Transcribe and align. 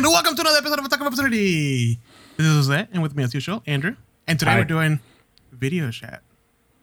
And 0.00 0.08
welcome 0.08 0.34
to 0.34 0.40
another 0.40 0.56
episode 0.56 0.78
of 0.78 0.86
Attack 0.86 1.02
of 1.02 1.08
Opportunity. 1.08 1.98
This 2.38 2.46
is 2.46 2.68
Jose, 2.68 2.88
and 2.90 3.02
with 3.02 3.14
me 3.14 3.22
as 3.22 3.34
usual, 3.34 3.62
Andrew. 3.66 3.96
And 4.26 4.38
today 4.38 4.52
Hi. 4.52 4.60
we're 4.60 4.64
doing 4.64 4.98
video 5.52 5.90
chat. 5.90 6.22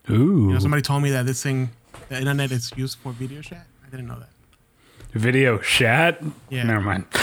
Ooh. 0.07 0.13
You 0.13 0.53
know, 0.53 0.59
somebody 0.59 0.83
told 0.83 1.01
me 1.01 1.09
that 1.09 1.25
this 1.25 1.41
thing, 1.41 1.71
the 2.09 2.19
internet 2.19 2.51
is 2.51 2.71
used 2.75 2.99
for 2.99 3.13
video 3.13 3.41
chat. 3.41 3.65
I 3.83 3.89
didn't 3.89 4.05
know 4.05 4.19
that. 4.19 4.29
Video 5.19 5.57
chat? 5.57 6.21
Yeah. 6.51 6.61
Never 6.61 6.81
mind. 6.81 7.05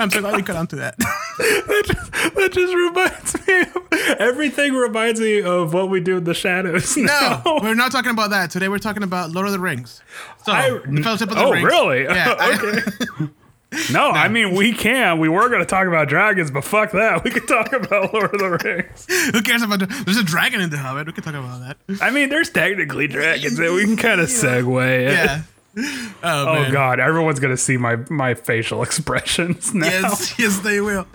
I'm 0.00 0.10
so 0.10 0.20
glad 0.20 0.34
we 0.34 0.42
got 0.42 0.56
onto 0.56 0.74
that. 0.74 0.98
that 0.98 2.50
just 2.52 2.74
reminds 2.74 3.46
me 3.46 3.60
of 3.60 3.93
everything 4.18 4.74
reminds 4.74 5.20
me 5.20 5.42
of 5.42 5.72
what 5.74 5.88
we 5.90 6.00
do 6.00 6.18
in 6.18 6.24
the 6.24 6.34
shadows. 6.34 6.96
no, 6.96 7.42
we're 7.62 7.74
not 7.74 7.92
talking 7.92 8.10
about 8.10 8.30
that. 8.30 8.50
Today 8.50 8.68
we're 8.68 8.78
talking 8.78 9.02
about 9.02 9.30
Lord 9.32 9.46
of 9.46 9.52
the 9.52 9.58
Rings. 9.58 10.02
So, 10.44 10.52
I- 10.52 10.80
the 10.86 11.02
Fellowship 11.02 11.30
of 11.30 11.36
the 11.36 11.44
oh, 11.44 11.50
Rings. 11.52 11.64
really? 11.64 12.04
Yeah. 12.04 12.34
Okay. 12.54 13.30
No, 13.92 14.10
I 14.10 14.28
mean 14.28 14.54
we 14.54 14.72
can. 14.72 15.18
We 15.18 15.28
were 15.28 15.48
going 15.48 15.58
to 15.58 15.66
talk 15.66 15.88
about 15.88 16.08
dragons, 16.08 16.48
but 16.48 16.62
fuck 16.62 16.92
that. 16.92 17.24
We 17.24 17.30
could 17.32 17.48
talk 17.48 17.72
about 17.72 18.14
Lord 18.14 18.32
of 18.32 18.38
the 18.38 18.50
Rings. 18.64 19.04
who 19.32 19.42
cares 19.42 19.62
about 19.62 19.80
the, 19.80 19.86
There's 20.04 20.16
a 20.16 20.22
dragon 20.22 20.60
in 20.60 20.70
the 20.70 20.78
Hobbit. 20.78 21.08
We 21.08 21.12
can 21.12 21.24
talk 21.24 21.34
about 21.34 21.60
that. 21.60 21.76
I 22.00 22.12
mean, 22.12 22.28
there's 22.28 22.50
technically 22.50 23.08
dragons, 23.08 23.58
and 23.58 23.74
we 23.74 23.84
can 23.84 23.96
kind 23.96 24.20
of 24.20 24.28
segue. 24.28 25.08
it. 25.08 25.42
Oh, 26.26 26.46
Oh 26.66 26.72
god, 26.72 27.00
everyone's 27.00 27.38
gonna 27.40 27.56
see 27.56 27.76
my 27.76 27.96
my 28.08 28.34
facial 28.34 28.82
expressions 28.88 29.74
now. 29.74 29.86
Yes, 29.86 30.38
yes, 30.38 30.58
they 30.60 30.80
will. 30.80 31.06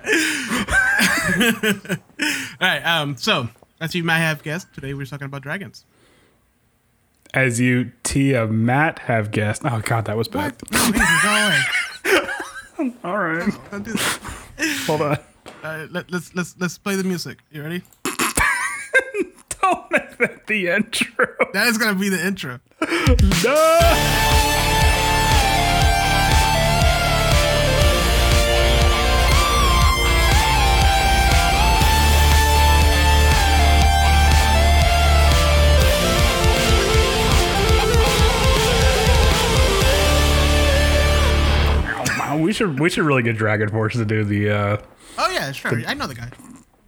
All 2.61 2.67
right. 2.67 2.81
Um. 2.85 3.15
So, 3.17 3.49
as 3.79 3.95
you 3.95 4.03
might 4.03 4.19
have 4.19 4.43
guessed, 4.43 4.73
today 4.73 4.93
we're 4.93 5.05
talking 5.05 5.25
about 5.25 5.41
dragons. 5.41 5.85
As 7.33 7.59
you 7.59 7.91
Tiamat 8.03 8.99
have 8.99 9.31
guessed. 9.31 9.61
Oh 9.65 9.81
god, 9.83 10.05
that 10.05 10.17
was 10.17 10.27
bad. 10.27 10.55
No, 10.71 10.79
Andrew, 10.79 11.01
go 11.23 11.29
away. 12.83 12.95
All 13.03 13.17
right, 13.17 13.51
Don't 13.71 13.83
do 13.83 13.93
that. 13.93 14.19
hold 14.87 15.01
on. 15.01 15.17
Uh, 15.63 15.87
let, 15.91 16.09
let's 16.11 16.33
let's 16.35 16.55
let's 16.59 16.77
play 16.77 16.95
the 16.95 17.03
music. 17.03 17.39
You 17.51 17.61
ready? 17.63 17.81
Don't 19.71 19.91
make 19.91 20.17
that 20.17 20.47
the 20.47 20.69
intro. 20.69 21.27
That 21.53 21.67
is 21.67 21.77
gonna 21.77 21.97
be 21.97 22.09
the 22.09 22.25
intro. 22.25 22.59
No. 23.43 24.25
We 42.39 42.53
should 42.53 42.79
we 42.79 42.89
should 42.89 43.03
really 43.03 43.21
get 43.21 43.37
DragonForce 43.37 43.93
to 43.93 44.05
do 44.05 44.23
the 44.23 44.49
uh 44.49 44.77
Oh 45.17 45.29
yeah, 45.31 45.51
sure. 45.51 45.81
I 45.85 45.93
know 45.93 46.07
the 46.07 46.15
guy. 46.15 46.29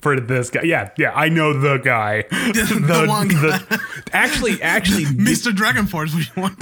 For 0.01 0.19
this 0.19 0.49
guy. 0.49 0.63
Yeah, 0.63 0.89
yeah, 0.97 1.11
I 1.13 1.29
know 1.29 1.53
the 1.53 1.77
guy. 1.77 2.23
The, 2.31 3.05
one 3.07 3.27
guy. 3.27 3.59
actually, 4.13 4.61
actually, 4.61 5.05
Mr. 5.05 5.51
Dragonforce, 5.51 6.15
We 6.15 6.41
want. 6.41 6.59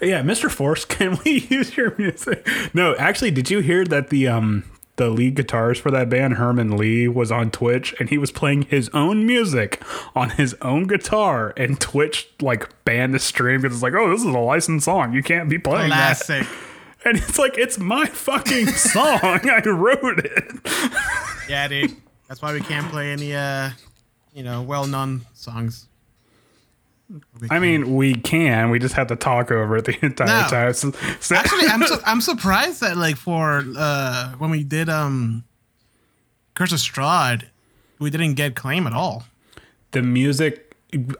Yeah, 0.00 0.22
Mr. 0.22 0.50
Force, 0.50 0.84
can 0.84 1.18
we 1.24 1.46
use 1.48 1.76
your 1.76 1.94
music? 1.96 2.46
No, 2.74 2.94
actually, 2.96 3.30
did 3.30 3.50
you 3.50 3.60
hear 3.60 3.84
that 3.86 4.10
the 4.10 4.28
um 4.28 4.64
the 4.96 5.08
lead 5.08 5.34
guitarist 5.34 5.80
for 5.80 5.90
that 5.90 6.10
band, 6.10 6.34
Herman 6.34 6.76
Li, 6.76 7.08
was 7.08 7.32
on 7.32 7.50
Twitch 7.50 7.94
and 7.98 8.10
he 8.10 8.18
was 8.18 8.30
playing 8.30 8.62
his 8.62 8.90
own 8.90 9.26
music 9.26 9.82
on 10.14 10.28
his 10.30 10.54
own 10.60 10.86
guitar 10.86 11.54
and 11.56 11.80
Twitch 11.80 12.28
like 12.42 12.68
banned 12.84 13.14
the 13.14 13.18
stream 13.18 13.62
because 13.62 13.78
it's 13.78 13.82
like, 13.82 13.94
oh, 13.94 14.10
this 14.10 14.20
is 14.20 14.26
a 14.26 14.38
licensed 14.38 14.84
song. 14.84 15.14
You 15.14 15.22
can't 15.22 15.48
be 15.48 15.58
playing 15.58 15.88
that. 15.88 16.18
Classic. 16.18 16.46
And 17.02 17.16
it's 17.16 17.38
like, 17.38 17.56
it's 17.56 17.78
my 17.78 18.04
fucking 18.04 18.66
song. 18.66 19.20
I 19.22 19.62
wrote 19.64 20.18
it. 20.18 20.52
Yeah, 21.48 21.66
dude. 21.66 21.96
That's 22.30 22.40
why 22.40 22.52
we 22.52 22.60
can't 22.60 22.88
play 22.92 23.10
any 23.10 23.34
uh, 23.34 23.70
you 24.32 24.44
know, 24.44 24.62
well-known 24.62 25.22
songs. 25.34 25.88
I 27.50 27.58
mean, 27.58 27.96
we 27.96 28.14
can. 28.14 28.70
We 28.70 28.78
just 28.78 28.94
have 28.94 29.08
to 29.08 29.16
talk 29.16 29.50
over 29.50 29.78
it 29.78 29.84
the 29.86 29.98
entire 30.04 30.42
No. 30.42 30.48
time. 30.48 30.72
So, 30.74 30.92
so- 31.18 31.34
Actually, 31.34 31.66
I'm 31.66 31.82
su- 31.84 31.98
I'm 32.06 32.20
surprised 32.20 32.82
that 32.82 32.96
like 32.96 33.16
for 33.16 33.64
uh 33.76 34.34
when 34.38 34.50
we 34.50 34.62
did 34.62 34.88
um 34.88 35.42
Curse 36.54 36.70
of 36.72 36.78
Strahd, 36.78 37.46
we 37.98 38.10
didn't 38.10 38.34
get 38.34 38.54
claim 38.54 38.86
at 38.86 38.92
all. 38.92 39.24
the 39.90 40.02
music 40.02 40.69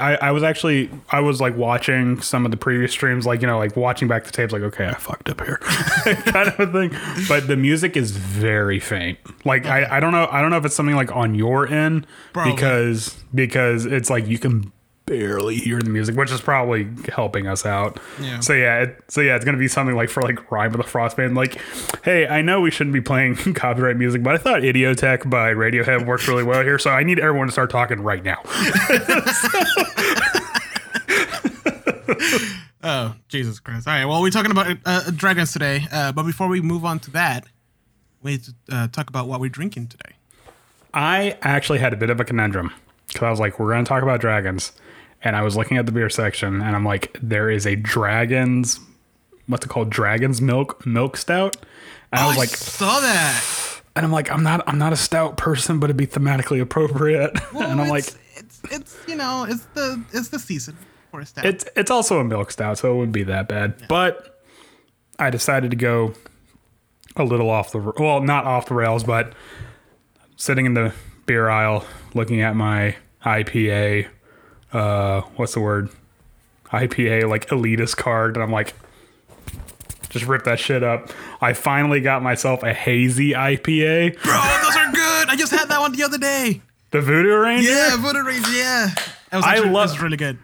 I, 0.01 0.17
I 0.17 0.31
was 0.33 0.43
actually 0.43 0.91
I 1.11 1.21
was 1.21 1.41
like 1.41 1.57
watching 1.57 2.21
some 2.21 2.45
of 2.45 2.51
the 2.51 2.57
previous 2.57 2.93
streams, 2.93 3.27
like 3.27 3.41
you 3.41 3.47
know, 3.47 3.59
like 3.59 3.77
watching 3.77 4.09
back 4.09 4.25
the 4.25 4.31
tapes, 4.33 4.53
like 4.53 4.63
okay, 4.63 4.87
I 4.87 4.95
fucked 4.95 5.29
up 5.29 5.41
here, 5.41 5.57
kind 5.63 6.49
of 6.49 6.61
a 6.61 6.67
thing. 6.67 6.97
But 7.29 7.47
the 7.47 7.57
music 7.57 7.97
is 7.97 8.11
very 8.11 8.81
faint. 8.81 9.19
Like 9.45 9.67
I, 9.67 9.97
I 9.97 10.01
don't 10.01 10.13
know 10.13 10.29
I 10.31 10.41
don't 10.41 10.51
know 10.51 10.57
if 10.57 10.65
it's 10.65 10.75
something 10.75 10.97
like 10.97 11.15
on 11.15 11.35
your 11.35 11.69
end 11.69 12.07
Probably. 12.33 12.53
because 12.53 13.17
because 13.35 13.87
it's 13.87 14.11
like 14.11 14.27
you 14.27 14.39
can 14.39 14.73
barely 15.11 15.57
hear 15.57 15.81
the 15.81 15.91
music, 15.91 16.15
which 16.15 16.31
is 16.31 16.41
probably 16.41 16.87
helping 17.13 17.49
us 17.49 17.67
out. 17.67 17.99
Yeah. 18.21 18.39
So 18.39 18.53
yeah, 18.53 18.83
it, 18.83 19.03
so 19.09 19.21
yeah, 19.21 19.35
it's 19.35 19.45
gonna 19.45 19.59
be 19.59 19.67
something 19.67 19.97
like 19.97 20.09
for 20.09 20.23
like 20.23 20.53
Rime 20.53 20.73
of 20.73 20.77
the 20.77 20.85
Frostmaiden. 20.85 21.37
Like, 21.37 21.61
hey, 22.05 22.29
I 22.29 22.43
know 22.43 22.61
we 22.61 22.71
shouldn't 22.71 22.95
be 22.95 23.01
playing 23.01 23.35
copyright 23.55 23.97
music, 23.97 24.23
but 24.23 24.35
I 24.35 24.39
thought 24.39 24.63
Idioteque 24.63 25.29
by 25.29 25.53
Radiohead 25.53 26.07
worked 26.07 26.29
really 26.29 26.45
well 26.45 26.63
here, 26.63 26.79
so 26.79 26.91
I 26.91 27.03
need 27.03 27.19
everyone 27.19 27.49
to 27.49 27.53
start 27.53 27.71
talking 27.71 28.01
right 28.01 28.23
now. 28.23 28.41
Oh, 32.83 33.15
Jesus 33.29 33.61
Christ. 33.61 33.87
All 33.87 33.93
right. 33.93 34.07
Well, 34.07 34.23
we're 34.23 34.31
talking 34.31 34.51
about 34.51 34.79
uh, 34.87 35.11
dragons 35.11 35.53
today. 35.53 35.87
Uh, 35.93 36.13
but 36.13 36.23
before 36.23 36.49
we 36.49 36.63
move 36.63 36.87
on 36.87 36.99
to 37.01 37.11
that, 37.11 37.45
we 38.23 38.33
need 38.33 38.45
to 38.45 38.55
uh, 38.73 38.89
talk 38.89 39.11
about 39.11 39.29
what 39.29 39.39
we're 39.39 39.51
drinking 39.51 39.89
today. 39.89 40.15
I 40.95 41.37
actually 41.43 41.79
had 41.79 41.93
a 41.93 41.97
bit 41.97 42.09
of 42.09 42.21
a 42.21 42.25
conundrum 42.25 42.73
because 43.09 43.23
I 43.23 43.31
was 43.31 43.39
like, 43.39 43.59
we're 43.59 43.71
going 43.71 43.85
to 43.85 43.89
talk 43.89 44.03
about 44.03 44.23
dragons. 44.23 44.73
And 45.23 45.37
I 45.37 45.43
was 45.43 45.57
looking 45.57 45.77
at 45.77 45.87
the 45.87 45.93
beer 45.93 46.09
section 46.09 46.63
and 46.63 46.75
I'm 46.77 46.85
like, 46.85 47.17
there 47.23 47.51
is 47.51 47.67
a 47.67 47.77
dragon's, 47.77 48.81
what's 49.47 49.67
it 49.67 49.69
called? 49.69 49.91
Dragon's 49.91 50.41
milk, 50.41 50.85
milk 50.87 51.17
stout. 51.17 51.57
And 52.13 52.21
I 52.21 52.25
oh, 52.25 52.29
was 52.29 52.37
Oh, 52.37 52.39
I 52.39 52.43
like, 52.43 52.49
saw 52.51 53.01
that. 53.01 53.45
and 53.97 54.07
I'm 54.07 54.13
like, 54.13 54.31
I'm 54.31 54.43
not, 54.43 54.67
I'm 54.67 54.79
not 54.79 54.93
a 54.93 54.97
stout 54.97 55.37
person, 55.37 55.79
but 55.79 55.87
it'd 55.91 55.97
be 55.97 56.07
thematically 56.07 56.61
appropriate. 56.61 57.39
Well, 57.53 57.71
and 57.71 57.81
I'm 57.81 57.89
like, 57.89 58.05
it's, 58.07 58.17
it's, 58.37 58.61
it's, 58.73 58.99
you 59.09 59.17
know, 59.17 59.45
it's 59.49 59.65
the, 59.75 60.03
it's 60.13 60.29
the 60.29 60.39
season 60.39 60.77
for 61.11 61.21
a 61.21 61.27
stout. 61.27 61.45
it's, 61.45 61.65
it's 61.77 61.91
also 61.91 62.19
a 62.21 62.25
milk 62.25 62.51
stout, 62.53 62.79
so 62.79 62.93
it 62.93 62.97
wouldn't 62.97 63.13
be 63.13 63.25
that 63.25 63.49
bad. 63.49 63.75
But 63.89 64.41
I 65.19 65.29
decided 65.31 65.71
to 65.73 65.77
go 65.77 66.15
a 67.17 67.25
little 67.25 67.51
off 67.51 67.73
the, 67.73 67.79
well, 67.99 68.23
not 68.23 68.45
off 68.47 68.67
the 68.67 68.75
rails, 68.75 69.05
but 69.05 69.35
sitting 70.37 70.65
in 70.65 70.75
the 70.75 70.95
beer 71.27 71.49
aisle 71.51 71.85
looking 72.15 72.41
at 72.41 72.57
my 72.57 72.97
IPA, 73.27 74.09
uh, 74.73 75.23
what's 75.37 75.55
the 75.55 75.61
word? 75.61 75.91
IPA 76.73 77.29
like 77.29 77.49
elitist 77.49 77.97
card, 77.97 78.37
and 78.37 78.43
I'm 78.43 78.53
like, 78.53 78.75
just 80.11 80.27
rip 80.27 80.45
that 80.45 80.59
shit 80.61 80.83
up. 80.83 81.11
I 81.41 81.53
finally 81.53 82.01
got 82.01 82.23
myself 82.23 82.63
a 82.63 82.73
hazy 82.73 83.33
IPA, 83.33 84.23
Bro, 84.23 84.33
those 84.63 84.77
are 84.77 84.93
good. 84.93 85.29
I 85.29 85.37
just 85.37 85.53
had 85.53 85.69
that 85.69 85.81
one 85.81 85.93
the 85.93 86.03
other 86.05 86.19
day. 86.19 86.63
the 86.91 87.01
Voodoo 87.01 87.37
Ranger. 87.37 87.71
Yeah, 87.71 87.97
Voodoo 87.97 88.23
Ranger. 88.25 88.51
Yeah. 88.53 88.91
That 89.31 89.37
was 89.39 89.45
I 89.45 89.53
actually, 89.57 89.71
love- 89.71 89.89
that 89.91 89.95
was 89.95 90.03
really 90.03 90.17
good. 90.17 90.39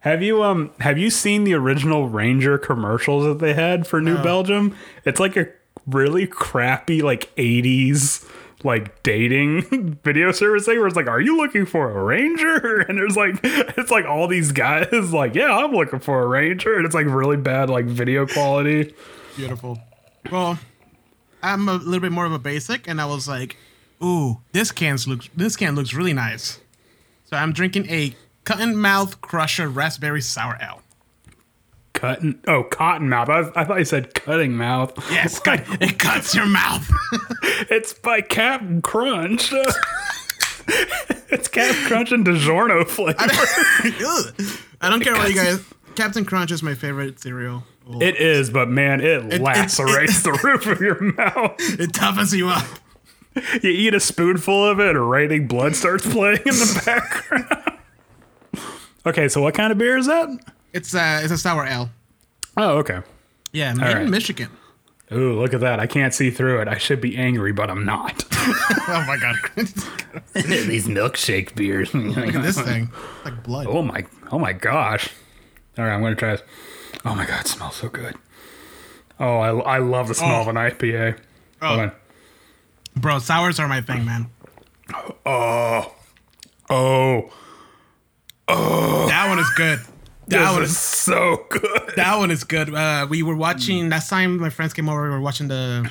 Have 0.00 0.22
you 0.22 0.42
um 0.42 0.70
have 0.80 0.98
you 0.98 1.08
seen 1.08 1.44
the 1.44 1.54
original 1.54 2.08
Ranger 2.10 2.58
commercials 2.58 3.24
that 3.24 3.38
they 3.38 3.54
had 3.54 3.86
for 3.86 4.02
New 4.02 4.22
Belgium? 4.22 4.76
It's 5.06 5.18
like 5.18 5.34
a 5.36 5.48
really 5.86 6.26
crappy 6.26 7.00
like 7.00 7.34
80s 7.36 8.28
like 8.64 9.02
dating 9.02 9.98
video 10.04 10.32
service 10.32 10.64
thing 10.66 10.78
where 10.78 10.86
it's 10.86 10.96
like, 10.96 11.06
are 11.06 11.20
you 11.20 11.36
looking 11.36 11.66
for 11.66 11.90
a 11.90 12.02
ranger? 12.02 12.80
And 12.88 12.98
there's 12.98 13.16
like 13.16 13.38
it's 13.42 13.90
like 13.90 14.04
all 14.04 14.26
these 14.26 14.52
guys 14.52 14.88
like, 15.12 15.34
yeah, 15.34 15.56
I'm 15.56 15.72
looking 15.72 16.00
for 16.00 16.22
a 16.22 16.26
ranger, 16.26 16.76
and 16.76 16.84
it's 16.84 16.94
like 16.94 17.06
really 17.06 17.36
bad 17.36 17.70
like 17.70 17.86
video 17.86 18.26
quality. 18.26 18.94
Beautiful. 19.36 19.78
Well, 20.30 20.58
I'm 21.42 21.68
a 21.68 21.74
little 21.74 22.00
bit 22.00 22.12
more 22.12 22.26
of 22.26 22.32
a 22.32 22.38
basic, 22.38 22.88
and 22.88 23.00
I 23.00 23.06
was 23.06 23.28
like, 23.28 23.56
"Ooh, 24.02 24.40
this 24.52 24.72
can 24.72 24.96
looks 25.06 25.28
this 25.36 25.56
can 25.56 25.74
looks 25.74 25.94
really 25.94 26.12
nice." 26.12 26.60
So 27.24 27.36
I'm 27.36 27.52
drinking 27.52 27.88
a 27.88 28.14
Cotton 28.44 28.76
Mouth 28.76 29.20
Crusher 29.20 29.68
Raspberry 29.68 30.20
Sour 30.20 30.58
Ale. 30.60 30.82
Cutting 31.94 32.38
oh 32.46 32.64
cottonmouth. 32.64 33.28
I, 33.30 33.60
I 33.60 33.64
thought 33.64 33.78
you 33.78 33.84
said 33.86 34.12
cutting 34.14 34.56
mouth. 34.56 34.92
Yes, 35.10 35.38
cut, 35.38 35.60
it 35.80 35.98
cuts 35.98 36.34
your 36.34 36.46
mouth. 36.46 36.90
It's 37.70 37.92
by 37.94 38.20
Captain 38.20 38.82
Crunch. 38.82 39.52
it's 40.68 41.48
Captain 41.48 41.84
Crunch 41.86 42.12
and 42.12 42.26
DiGiorno 42.26 42.86
flavor. 42.86 43.16
Ugh. 43.20 44.58
I 44.80 44.90
don't 44.90 45.02
care 45.02 45.14
what 45.14 45.28
you 45.30 45.34
guys. 45.36 45.64
Captain 45.94 46.24
Crunch 46.24 46.50
is 46.50 46.62
my 46.62 46.74
favorite 46.74 47.20
cereal. 47.20 47.62
It 48.00 48.16
is, 48.16 48.50
but 48.50 48.68
man, 48.68 49.00
it, 49.00 49.32
it- 49.34 49.40
lacerates 49.40 50.22
the 50.22 50.32
roof 50.42 50.66
of 50.66 50.80
your 50.80 51.00
mouth. 51.00 51.54
it 51.80 51.92
toughens 51.92 52.36
you 52.36 52.48
up. 52.48 52.66
You 53.62 53.70
eat 53.70 53.94
a 53.94 54.00
spoonful 54.00 54.64
of 54.68 54.78
it, 54.80 54.94
or 54.96 55.04
raining 55.06 55.46
blood 55.46 55.74
starts 55.76 56.06
playing 56.06 56.38
in 56.38 56.54
the 56.54 56.82
background. 56.84 57.78
okay, 59.06 59.28
so 59.28 59.40
what 59.42 59.54
kind 59.54 59.72
of 59.72 59.78
beer 59.78 59.96
is 59.96 60.06
that? 60.06 60.28
It's 60.74 60.94
uh, 60.94 61.20
it's 61.22 61.32
a 61.32 61.38
sour 61.38 61.64
ale. 61.64 61.88
Oh, 62.56 62.78
okay. 62.78 63.00
Yeah, 63.52 63.72
made 63.74 63.96
in. 63.96 64.10
Michigan. 64.10 64.50
Ooh, 65.12 65.38
look 65.40 65.54
at 65.54 65.60
that. 65.60 65.78
I 65.80 65.86
can't 65.86 66.12
see 66.12 66.30
through 66.30 66.60
it. 66.62 66.68
I 66.68 66.76
should 66.78 67.00
be 67.00 67.16
angry, 67.16 67.52
but 67.52 67.70
I'm 67.70 67.84
not. 67.84 68.24
oh 68.32 69.04
my 69.06 69.16
god. 69.16 69.36
These 70.34 70.88
milkshake 70.88 71.54
beers. 71.54 71.94
Look 71.94 72.34
at 72.34 72.42
this 72.42 72.60
thing. 72.60 72.90
It's 73.16 73.24
like 73.24 73.42
blood. 73.44 73.66
Oh 73.68 73.82
my 73.82 74.04
oh 74.32 74.38
my 74.38 74.52
gosh. 74.52 75.08
All 75.78 75.84
right, 75.84 75.94
I'm 75.94 76.02
gonna 76.02 76.16
try 76.16 76.32
this. 76.32 76.42
Oh 77.04 77.14
my 77.14 77.24
god, 77.26 77.42
it 77.42 77.48
smells 77.48 77.76
so 77.76 77.88
good. 77.88 78.16
Oh, 79.20 79.38
I, 79.38 79.76
I 79.76 79.78
love 79.78 80.08
the 80.08 80.14
smell 80.14 80.36
Oh. 80.38 80.40
of 80.42 80.48
an 80.48 80.56
IPA. 80.56 81.18
On. 81.62 81.92
Bro, 82.96 83.20
sours 83.20 83.60
are 83.60 83.68
my 83.68 83.80
thing, 83.80 84.04
man. 84.04 84.26
Oh. 85.24 85.92
Oh. 86.70 87.30
Oh, 88.48 89.06
That 89.06 89.28
one 89.28 89.38
is 89.38 89.48
good. 89.56 89.80
That 90.28 90.52
one 90.52 90.62
is 90.62 90.76
so 90.76 91.46
good. 91.50 91.92
that 91.96 92.16
one 92.16 92.30
is 92.30 92.44
good. 92.44 92.74
Uh, 92.74 93.06
we 93.08 93.22
were 93.22 93.36
watching 93.36 93.90
last 93.90 94.08
time 94.08 94.38
my 94.38 94.50
friends 94.50 94.72
came 94.72 94.88
over. 94.88 95.02
We 95.04 95.10
were 95.10 95.20
watching 95.20 95.48
the 95.48 95.90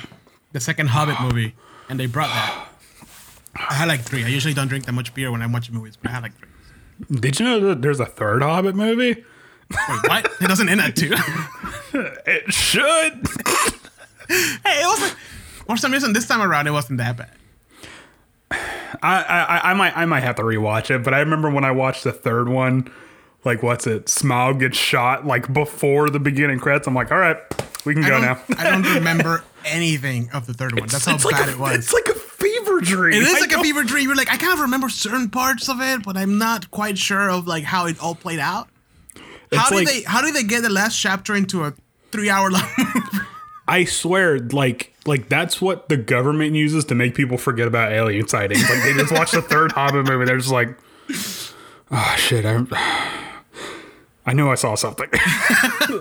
the 0.52 0.60
second 0.60 0.88
Hobbit 0.88 1.20
movie, 1.22 1.54
and 1.88 1.98
they 1.98 2.06
brought 2.06 2.28
that. 2.28 2.68
I 3.56 3.74
had 3.74 3.88
like 3.88 4.00
three. 4.02 4.24
I 4.24 4.28
usually 4.28 4.54
don't 4.54 4.68
drink 4.68 4.86
that 4.86 4.92
much 4.92 5.14
beer 5.14 5.30
when 5.30 5.40
I'm 5.40 5.52
watching 5.52 5.74
movies, 5.74 5.96
but 5.96 6.10
I 6.10 6.14
had 6.14 6.22
like 6.24 6.36
three. 6.36 6.48
Did 7.20 7.38
you 7.38 7.46
know 7.46 7.60
that 7.68 7.82
there's 7.82 8.00
a 8.00 8.06
third 8.06 8.42
Hobbit 8.42 8.74
movie? 8.74 9.14
Wait, 9.14 9.24
what? 10.08 10.30
It 10.40 10.48
doesn't 10.48 10.68
end 10.68 10.80
at 10.80 10.96
two. 10.96 11.14
It 11.94 12.52
should. 12.52 13.12
hey, 14.28 14.82
it 14.82 14.86
was 14.86 15.00
like 15.00 15.16
for 15.66 15.76
some 15.76 15.92
reason 15.92 16.12
this 16.12 16.26
time 16.26 16.42
around 16.42 16.66
it 16.66 16.72
wasn't 16.72 16.98
that 16.98 17.16
bad. 17.16 17.30
I, 19.00 19.22
I 19.22 19.70
I 19.70 19.74
might 19.74 19.96
I 19.96 20.04
might 20.06 20.24
have 20.24 20.34
to 20.36 20.42
rewatch 20.42 20.90
it, 20.90 21.04
but 21.04 21.14
I 21.14 21.20
remember 21.20 21.50
when 21.50 21.64
I 21.64 21.70
watched 21.70 22.02
the 22.02 22.12
third 22.12 22.48
one, 22.48 22.90
like 23.44 23.62
what's 23.62 23.86
it? 23.86 24.06
Smaug 24.06 24.60
gets 24.60 24.76
shot 24.78 25.26
like 25.26 25.52
before 25.52 26.10
the 26.10 26.20
beginning 26.20 26.58
credits. 26.58 26.86
I'm 26.86 26.94
like, 26.94 27.10
all 27.12 27.18
right, 27.18 27.36
we 27.84 27.94
can 27.94 28.04
I 28.04 28.08
go 28.08 28.20
now. 28.20 28.40
I 28.58 28.70
don't 28.70 28.82
remember 28.94 29.44
anything 29.64 30.30
of 30.32 30.46
the 30.46 30.54
third 30.54 30.78
one. 30.78 30.88
That's 30.88 31.04
how 31.04 31.14
It's 31.14 31.24
like 31.24 31.36
bad 31.36 31.48
a- 31.48 31.52
it 31.52 31.58
was. 31.58 31.76
It's 31.76 31.92
like 31.92 32.06
a 32.08 32.14
fever 32.18 32.80
dream. 32.80 33.14
It 33.20 33.26
is 33.26 33.34
I 33.34 33.40
like 33.40 33.52
a 33.52 33.60
fever 33.62 33.82
dream. 33.84 34.06
You're 34.08 34.16
like, 34.16 34.32
I 34.32 34.36
kind 34.36 34.52
of 34.52 34.60
remember 34.60 34.88
certain 34.88 35.30
parts 35.30 35.68
of 35.68 35.80
it, 35.80 36.02
but 36.04 36.16
I'm 36.16 36.38
not 36.38 36.70
quite 36.70 36.98
sure 36.98 37.30
of 37.30 37.46
like 37.46 37.64
how 37.64 37.86
it 37.86 37.98
all 38.02 38.14
played 38.14 38.38
out. 38.40 38.68
How 39.52 39.68
do 39.70 39.76
like- 39.76 39.86
they? 39.86 40.02
How 40.02 40.20
do 40.20 40.32
they 40.32 40.42
get 40.42 40.62
the 40.62 40.70
last 40.70 40.98
chapter 41.00 41.34
into 41.34 41.64
a 41.64 41.74
three-hour 42.12 42.50
long? 42.50 42.62
movie? 42.78 43.00
I 43.66 43.84
swear, 43.84 44.38
like 44.40 44.92
like 45.06 45.28
that's 45.30 45.60
what 45.60 45.88
the 45.88 45.96
government 45.96 46.54
uses 46.54 46.84
to 46.86 46.94
make 46.94 47.14
people 47.14 47.38
forget 47.38 47.66
about 47.66 47.92
alien 47.92 48.26
sightings. 48.28 48.68
Like 48.68 48.82
they 48.82 48.92
just 48.94 49.12
watch 49.12 49.30
the 49.32 49.40
third 49.42 49.72
Hobbit 49.76 50.06
movie, 50.06 50.24
they're 50.26 50.36
just 50.38 50.50
like, 50.50 50.76
oh 51.90 52.14
shit, 52.18 52.44
I, 52.44 52.56
I 54.26 54.32
know 54.32 54.50
I 54.50 54.54
saw 54.54 54.74
something. 54.74 55.08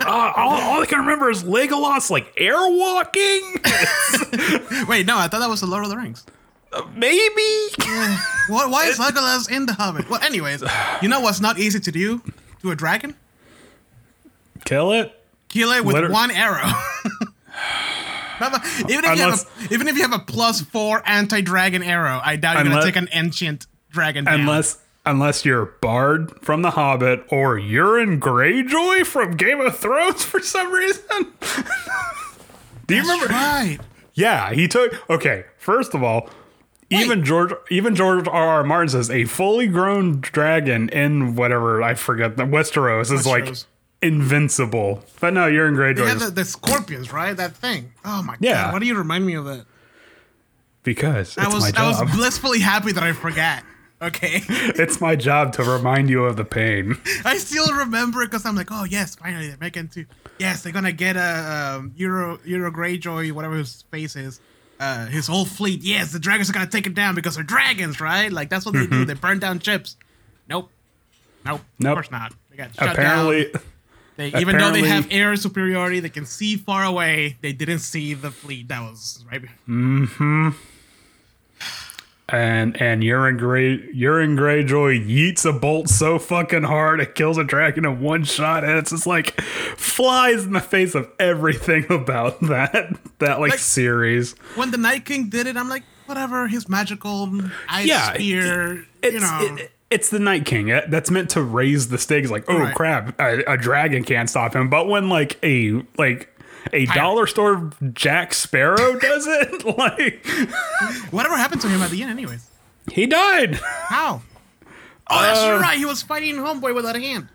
Uh, 0.06 0.34
all, 0.36 0.60
all 0.62 0.82
I 0.82 0.86
can 0.86 1.00
remember 1.00 1.30
is 1.30 1.44
Legolas 1.44 2.10
like 2.10 2.36
airwalking. 2.36 3.42
Wait, 4.88 5.06
no, 5.06 5.18
I 5.18 5.28
thought 5.28 5.40
that 5.40 5.50
was 5.50 5.62
the 5.62 5.68
Lord 5.68 5.84
of 5.84 5.90
the 5.90 5.98
Rings. 5.98 6.26
Maybe. 6.96 7.68
What? 8.50 8.70
Why 8.70 8.86
is 8.88 8.98
Legolas 8.98 9.50
in 9.50 9.66
the 9.66 9.74
Hobbit? 9.74 10.10
Well, 10.10 10.22
anyways, 10.22 10.64
you 11.02 11.08
know 11.10 11.20
what's 11.22 11.40
not 11.40 11.58
easy 11.60 11.80
to 11.80 11.92
do 11.92 12.22
to 12.62 12.72
a 12.72 12.76
dragon? 12.76 13.16
Kill 14.66 14.92
it. 14.94 15.14
Kill 15.48 15.72
it 15.72 15.86
with 15.86 15.96
Liter- 15.96 16.12
one 16.12 16.32
arrow. 16.32 16.68
Even 18.90 19.06
if 19.06 19.12
Unless- 19.12 19.16
you 19.16 19.26
have 19.26 19.72
a, 19.72 19.74
even 19.74 19.88
if 19.88 19.96
you 19.96 20.02
have 20.02 20.14
a 20.14 20.20
plus 20.20 20.62
four 20.62 21.02
anti-dragon 21.06 21.84
arrow, 21.84 22.20
I 22.24 22.36
doubt 22.36 22.54
you're 22.54 22.62
Unless- 22.66 22.76
gonna 22.84 22.86
take 22.92 22.96
an 23.02 23.10
ancient 23.14 23.68
dragon 23.92 24.26
down. 24.26 24.42
Unless 24.42 24.78
unless 25.06 25.44
you're 25.46 25.66
Bard 25.66 26.32
from 26.42 26.62
The 26.62 26.72
Hobbit 26.72 27.26
or 27.30 27.58
Euron 27.58 28.20
Greyjoy 28.20 29.06
from 29.06 29.36
Game 29.38 29.60
of 29.60 29.78
Thrones 29.78 30.24
for 30.24 30.40
some 30.40 30.72
reason. 30.72 31.34
Do 32.88 32.96
you 32.96 33.02
remember? 33.02 33.28
right? 33.28 33.80
Yeah, 34.14 34.52
he 34.54 34.68
took. 34.68 35.10
Okay, 35.10 35.46
first 35.58 35.94
of 35.94 36.04
all, 36.04 36.30
even 36.90 37.24
George, 37.24 37.52
even 37.72 37.96
George 37.96 38.28
R. 38.28 38.34
R. 38.48 38.64
Martin 38.64 38.90
says 38.90 39.10
a 39.10 39.24
fully 39.26 39.68
grown 39.68 40.20
dragon 40.20 40.90
in 40.90 41.36
whatever 41.36 41.82
I 41.82 41.96
forget 41.96 42.38
the 42.38 42.44
Westeros 42.44 43.12
is 43.12 43.26
like 43.26 43.52
invincible. 44.02 45.04
But 45.20 45.34
no, 45.34 45.50
Euron 45.50 45.76
Greyjoy 45.76 46.08
had 46.08 46.20
the, 46.20 46.30
the 46.30 46.46
scorpions, 46.46 47.12
right? 47.12 47.36
That 47.36 47.56
thing. 47.56 47.94
Oh 48.06 48.22
my 48.22 48.36
Yeah. 48.40 48.66
god! 48.66 48.74
Why 48.74 48.80
do 48.80 48.86
you 48.86 48.96
remind 48.98 49.26
me 49.26 49.34
of 49.36 49.46
that? 49.46 49.66
because 50.84 51.38
I 51.38 51.48
was 51.48 51.74
I 51.74 51.88
was 51.88 52.12
blissfully 52.16 52.60
happy 52.60 52.92
that 52.92 53.04
I 53.04 53.14
forgot. 53.14 53.64
Okay, 54.08 54.42
it's 54.50 55.00
my 55.00 55.16
job 55.16 55.54
to 55.54 55.64
remind 55.64 56.10
you 56.10 56.26
of 56.26 56.36
the 56.36 56.44
pain. 56.46 56.98
I 57.24 57.38
still 57.38 57.72
remember 57.74 58.22
it 58.22 58.28
because 58.32 58.46
I'm 58.46 58.56
like, 58.56 58.70
oh 58.72 58.84
yes, 58.84 59.16
finally 59.16 59.48
they're 59.48 59.58
making 59.60 59.88
two. 59.90 60.06
Yes, 60.40 60.62
they're 60.64 60.74
gonna 60.74 60.92
get 60.92 61.16
a 61.16 61.76
um, 61.80 61.94
Euro 61.96 62.40
Euro 62.46 62.72
Greyjoy, 62.72 63.32
whatever 63.32 63.56
his 63.56 63.84
face 63.92 64.16
is, 64.16 64.42
uh, 64.80 65.06
his 65.06 65.28
whole 65.28 65.46
fleet. 65.46 65.82
Yes, 65.84 66.12
the 66.12 66.20
dragons 66.20 66.50
are 66.50 66.54
gonna 66.54 66.68
take 66.68 66.86
it 66.88 66.96
down 66.96 67.16
because 67.16 67.36
they're 67.36 67.44
dragons, 67.44 68.02
right? 68.02 68.32
Like 68.32 68.50
that's 68.50 68.66
what 68.66 68.74
they 68.74 68.82
Mm-hmm. 68.82 68.90
do. 69.02 69.06
They 69.06 69.14
burn 69.14 69.40
down 69.40 69.60
ships. 69.60 69.96
Nope, 70.50 70.70
nope, 71.46 71.62
Nope. 71.80 71.92
of 71.92 71.96
course 71.96 72.12
not. 72.12 72.34
They 72.50 72.58
got 72.58 72.76
shut 72.76 72.92
Apparently, 72.94 73.52
down. 73.52 73.62
They, 74.16 74.28
even 74.40 74.58
though 74.58 74.72
they 74.72 74.82
have 74.88 75.08
air 75.10 75.36
superiority, 75.36 76.00
they 76.00 76.10
can 76.10 76.26
see 76.26 76.56
far 76.58 76.84
away. 76.84 77.38
They 77.42 77.52
didn't 77.54 77.80
see 77.80 78.14
the 78.14 78.30
fleet 78.32 78.68
that 78.68 78.82
was 78.82 79.24
right 79.32 79.42
behind. 79.42 80.56
And 82.30 82.82
and 82.82 83.04
Euron 83.04 83.38
Grey 83.38 83.78
Euron 83.94 84.38
Greyjoy 84.38 85.06
yeets 85.08 85.46
a 85.48 85.52
bolt 85.54 85.90
so 85.90 86.18
fucking 86.18 86.64
hard 86.64 87.00
it 87.02 87.16
kills 87.16 87.38
a 87.38 87.44
dragon 87.44 87.86
in 87.86 88.00
one 88.02 88.24
shot, 88.24 88.64
and 88.64 88.78
it's 88.78 88.92
just 88.92 89.06
like 89.08 89.40
flies 89.78 90.46
in 90.46 90.54
the 90.54 90.62
face 90.62 90.96
of 90.96 91.10
everything 91.20 91.86
about 91.90 92.40
that 92.42 92.96
that 93.20 93.40
like, 93.40 93.52
Like- 93.52 93.60
series. 93.60 94.34
when 94.56 94.72
the 94.72 94.78
Night 94.78 95.06
King 95.06 95.30
did 95.30 95.48
it, 95.48 95.58
I'm 95.58 95.70
like, 95.70 95.84
whatever, 96.06 96.48
his 96.48 96.70
magical 96.70 97.30
ice 97.70 97.86
Yeah, 97.88 98.14
spear, 98.14 98.86
It's 99.02 99.14
you 99.14 99.20
know. 99.20 99.56
it- 99.58 99.70
it's 99.92 100.10
the 100.10 100.18
Night 100.18 100.44
King. 100.48 100.68
That's 100.88 101.12
meant 101.12 101.30
to 101.32 101.44
raise 101.44 101.90
the 101.90 102.00
stakes. 102.00 102.32
Like, 102.32 102.46
oh 102.48 102.58
Right. 102.58 102.74
crap, 102.74 103.14
a, 103.22 103.44
a 103.54 103.58
dragon 103.58 104.04
can't 104.04 104.28
stop 104.28 104.56
him. 104.56 104.68
But 104.68 104.88
when 104.88 105.08
like 105.08 105.38
a 105.44 105.84
like 106.00 106.33
a 106.72 106.86
dollar 106.88 107.28
store 107.28 107.72
Jack 107.94 108.34
Sparrow 108.34 108.96
does 109.00 109.28
it, 109.28 109.66
like 109.78 110.26
whatever 111.12 111.36
happened 111.36 111.62
to 111.62 111.68
him 111.70 111.82
at 111.82 111.92
the 111.92 112.02
end, 112.02 112.12
anyways? 112.12 112.50
he 112.92 113.06
died. 113.06 113.56
How? 113.56 114.22
Oh, 115.10 115.22
that's 115.22 115.42
uh, 115.42 115.48
you're 115.48 115.60
right. 115.60 115.78
He 115.78 115.84
was 115.86 116.02
fighting 116.02 116.36
Homeboy 116.36 116.74
without 116.74 116.96
a 116.96 117.00
hand. 117.00 117.28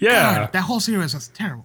Yeah, 0.00 0.34
God, 0.40 0.52
that 0.52 0.62
whole 0.62 0.80
series 0.80 1.14
was 1.14 1.28
terrible. 1.28 1.64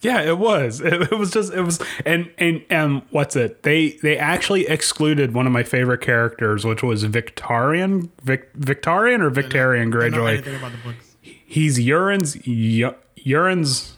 Yeah, 0.00 0.20
it 0.22 0.38
was. 0.38 0.80
It, 0.80 0.92
it 1.10 1.18
was 1.18 1.32
just 1.32 1.52
it 1.52 1.60
was 1.62 1.82
and 2.06 2.30
and 2.38 2.64
and 2.70 3.02
what's 3.10 3.34
it? 3.34 3.64
They 3.64 3.98
they 4.02 4.16
actually 4.16 4.68
excluded 4.68 5.34
one 5.34 5.44
of 5.44 5.52
my 5.52 5.64
favorite 5.64 6.00
characters, 6.02 6.64
which 6.64 6.84
was 6.84 7.04
Victarion 7.04 8.10
Vic, 8.22 8.52
Victarion 8.54 9.20
or 9.22 9.30
Victarion 9.32 9.88
I 9.88 9.96
Greyjoy. 10.10 10.32
anything 10.34 10.54
about 10.54 10.70
the 10.70 10.78
books. 10.78 11.16
He's 11.20 11.78
Euron's 11.80 12.46
Eu- 12.46 12.94
Euron's 13.18 13.96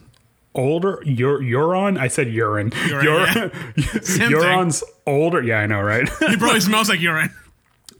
older 0.54 1.02
Eur, 1.06 1.40
Euron. 1.40 1.98
I 1.98 2.08
said 2.08 2.28
Euron. 2.28 2.70
Euron, 2.70 3.50
Euron 3.74 4.30
Euron's 4.30 4.84
older. 5.06 5.42
Yeah, 5.42 5.60
I 5.60 5.66
know, 5.66 5.80
right? 5.80 6.08
He 6.28 6.36
probably 6.36 6.60
smells 6.60 6.88
like 6.88 7.00
urine. 7.00 7.30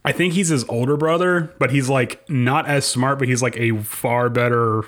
I 0.03 0.11
think 0.11 0.33
he's 0.33 0.49
his 0.49 0.63
older 0.69 0.97
brother, 0.97 1.53
but 1.59 1.71
he's 1.71 1.89
like 1.89 2.27
not 2.29 2.67
as 2.67 2.85
smart, 2.85 3.19
but 3.19 3.27
he's 3.27 3.41
like 3.41 3.57
a 3.57 3.77
far 3.77 4.29
better 4.29 4.83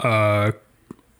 uh 0.00 0.52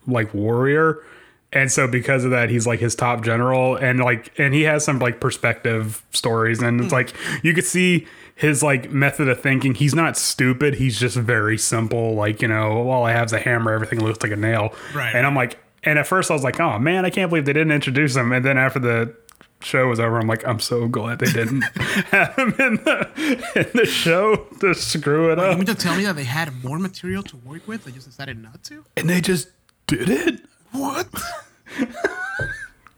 like 0.06 0.32
warrior. 0.34 1.04
And 1.52 1.70
so 1.70 1.86
because 1.86 2.24
of 2.24 2.30
that, 2.30 2.48
he's 2.48 2.66
like 2.66 2.80
his 2.80 2.94
top 2.94 3.22
general 3.22 3.76
and 3.76 4.00
like 4.00 4.32
and 4.38 4.54
he 4.54 4.62
has 4.62 4.84
some 4.84 4.98
like 4.98 5.20
perspective 5.20 6.02
stories 6.10 6.62
and 6.62 6.80
it's 6.80 6.92
like 6.92 7.14
you 7.42 7.52
could 7.52 7.66
see 7.66 8.06
his 8.34 8.62
like 8.62 8.90
method 8.90 9.28
of 9.28 9.40
thinking. 9.40 9.74
He's 9.74 9.94
not 9.94 10.16
stupid, 10.16 10.74
he's 10.74 10.98
just 10.98 11.16
very 11.16 11.58
simple, 11.58 12.14
like, 12.14 12.40
you 12.40 12.48
know, 12.48 12.90
all 12.90 13.04
I 13.04 13.12
have 13.12 13.26
is 13.26 13.32
a 13.32 13.38
hammer, 13.38 13.72
everything 13.72 14.00
looks 14.00 14.22
like 14.22 14.32
a 14.32 14.36
nail. 14.36 14.74
Right. 14.94 15.14
And 15.14 15.26
I'm 15.26 15.34
like 15.34 15.58
and 15.84 15.98
at 15.98 16.06
first 16.06 16.30
I 16.30 16.34
was 16.34 16.42
like, 16.44 16.58
oh 16.60 16.78
man, 16.78 17.04
I 17.04 17.10
can't 17.10 17.30
believe 17.30 17.44
they 17.44 17.52
didn't 17.52 17.72
introduce 17.72 18.14
him. 18.16 18.32
And 18.32 18.44
then 18.44 18.58
after 18.58 18.78
the 18.78 19.14
show 19.60 19.88
was 19.88 20.00
over, 20.00 20.18
I'm 20.18 20.26
like, 20.26 20.46
I'm 20.46 20.58
so 20.60 20.88
glad 20.88 21.18
they 21.20 21.30
didn't 21.32 21.62
have 22.10 22.34
him 22.36 22.54
in 22.58 22.76
the 22.84 23.08
in 23.56 23.70
the 23.78 23.86
show 23.86 24.36
to 24.60 24.74
screw 24.74 25.30
it 25.32 25.38
You 25.38 25.44
up. 25.44 25.50
You 25.52 25.56
mean 25.58 25.66
to 25.66 25.74
tell 25.74 25.96
me 25.96 26.04
that 26.04 26.16
they 26.16 26.24
had 26.24 26.64
more 26.64 26.78
material 26.78 27.22
to 27.24 27.36
work 27.38 27.66
with? 27.68 27.84
They 27.84 27.92
just 27.92 28.06
decided 28.06 28.42
not 28.42 28.62
to? 28.64 28.84
And 28.96 29.08
they 29.08 29.20
just 29.20 29.48
did 29.86 30.08
it. 30.08 30.40
What? 30.72 31.08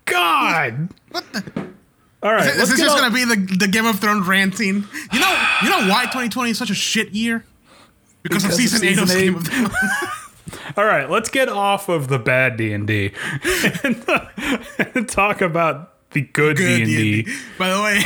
God. 0.05 0.89
What 1.11 1.33
the? 1.33 1.69
All 2.23 2.33
right. 2.33 2.47
Is 2.47 2.57
let's 2.57 2.71
this 2.71 2.79
get 2.79 2.85
just 2.85 2.97
on- 2.97 3.13
gonna 3.13 3.15
be 3.15 3.25
the, 3.25 3.57
the 3.59 3.69
Game 3.69 3.87
of 3.87 3.99
Thrones 4.01 4.27
ranting? 4.27 4.85
You 5.13 5.21
know, 5.21 5.47
you 5.63 5.69
know 5.71 5.89
why 5.89 6.03
2020 6.05 6.51
is 6.51 6.59
such 6.59 6.71
a 6.71 6.75
shit 6.75 7.11
year? 7.11 7.45
Because, 8.23 8.45
of 8.45 8.51
Because 8.51 8.73
of 8.73 8.81
season 8.81 8.89
eight 8.89 8.99
of 8.99 9.09
season 9.11 9.25
Game 9.25 9.35
of 9.37 9.47
Thrones. 9.47 9.75
All 10.77 10.85
right, 10.85 11.09
let's 11.09 11.31
get 11.31 11.49
off 11.49 11.89
of 11.89 12.09
the 12.09 12.19
bad 12.19 12.57
D 12.57 12.73
and 12.73 12.87
D 12.87 13.13
and 13.83 15.09
talk 15.09 15.41
about 15.41 16.11
the 16.11 16.23
good 16.23 16.57
D 16.57 16.75
and 16.75 16.85
D. 16.87 17.35
By 17.59 17.71
the 17.71 17.83
way, 17.83 18.03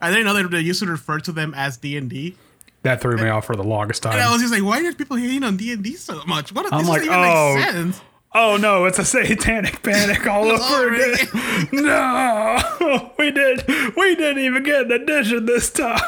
I 0.00 0.10
didn't 0.10 0.26
know 0.26 0.34
that 0.34 0.50
they 0.50 0.60
used 0.60 0.80
to 0.80 0.86
refer 0.86 1.20
to 1.20 1.32
them 1.32 1.54
as 1.54 1.76
D 1.76 1.96
and 1.96 2.08
D. 2.08 2.36
That 2.82 3.00
threw 3.00 3.16
me 3.16 3.28
off 3.28 3.46
for 3.46 3.56
the 3.56 3.64
longest 3.64 4.04
time. 4.04 4.12
And 4.12 4.22
I 4.22 4.30
was 4.30 4.40
just 4.40 4.52
like, 4.52 4.62
why 4.62 4.84
are 4.86 4.92
people 4.92 5.16
hating 5.16 5.42
on 5.42 5.56
D 5.56 5.72
and 5.72 5.82
D 5.82 5.94
so 5.94 6.22
much? 6.24 6.52
What? 6.52 6.72
I'm 6.72 6.80
this 6.80 6.88
like, 6.88 7.02
even 7.02 7.14
oh, 7.14 7.54
make 7.56 7.70
sense. 7.70 8.00
Oh 8.38 8.58
no, 8.58 8.84
it's 8.84 8.98
a 8.98 9.04
satanic 9.04 9.82
panic 9.82 10.26
all 10.28 10.44
oh, 10.46 10.84
over 10.84 10.94
again. 10.94 11.68
No, 11.84 13.12
we 13.18 13.30
did. 13.30 13.66
We 13.96 14.14
didn't 14.14 14.38
even 14.38 14.62
get 14.62 14.86
an 14.86 14.92
edition 14.92 15.46
this 15.46 15.70
time. 15.70 15.98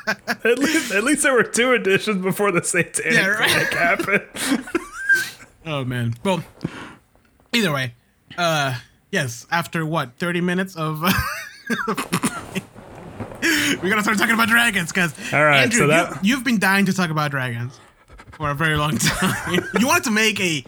at 0.44 0.58
least, 0.58 0.92
at 0.92 1.04
least 1.04 1.22
there 1.22 1.32
were 1.34 1.42
two 1.42 1.72
editions 1.72 2.22
before 2.22 2.50
the 2.52 2.62
satanic 2.62 3.12
Yeah, 3.14 3.26
right. 3.28 3.72
happened. 3.74 4.22
Oh 5.64 5.84
man. 5.84 6.14
Well, 6.24 6.42
either 7.52 7.72
way, 7.72 7.94
uh, 8.36 8.76
yes. 9.12 9.46
After 9.48 9.86
what, 9.86 10.16
thirty 10.18 10.40
minutes 10.40 10.74
of, 10.74 11.00
we're 13.40 13.88
gonna 13.88 14.02
start 14.02 14.18
talking 14.18 14.34
about 14.34 14.48
dragons 14.48 14.88
because 14.92 15.14
All 15.32 15.44
right, 15.44 15.62
Andrew, 15.62 15.78
so 15.80 15.86
that- 15.86 16.24
you, 16.24 16.34
have 16.34 16.44
been 16.44 16.58
dying 16.58 16.86
to 16.86 16.92
talk 16.92 17.10
about 17.10 17.30
dragons 17.30 17.78
for 18.32 18.50
a 18.50 18.54
very 18.54 18.76
long 18.76 18.98
time. 18.98 19.62
you 19.78 19.86
wanted 19.86 20.02
to 20.04 20.10
make 20.10 20.40
a 20.40 20.64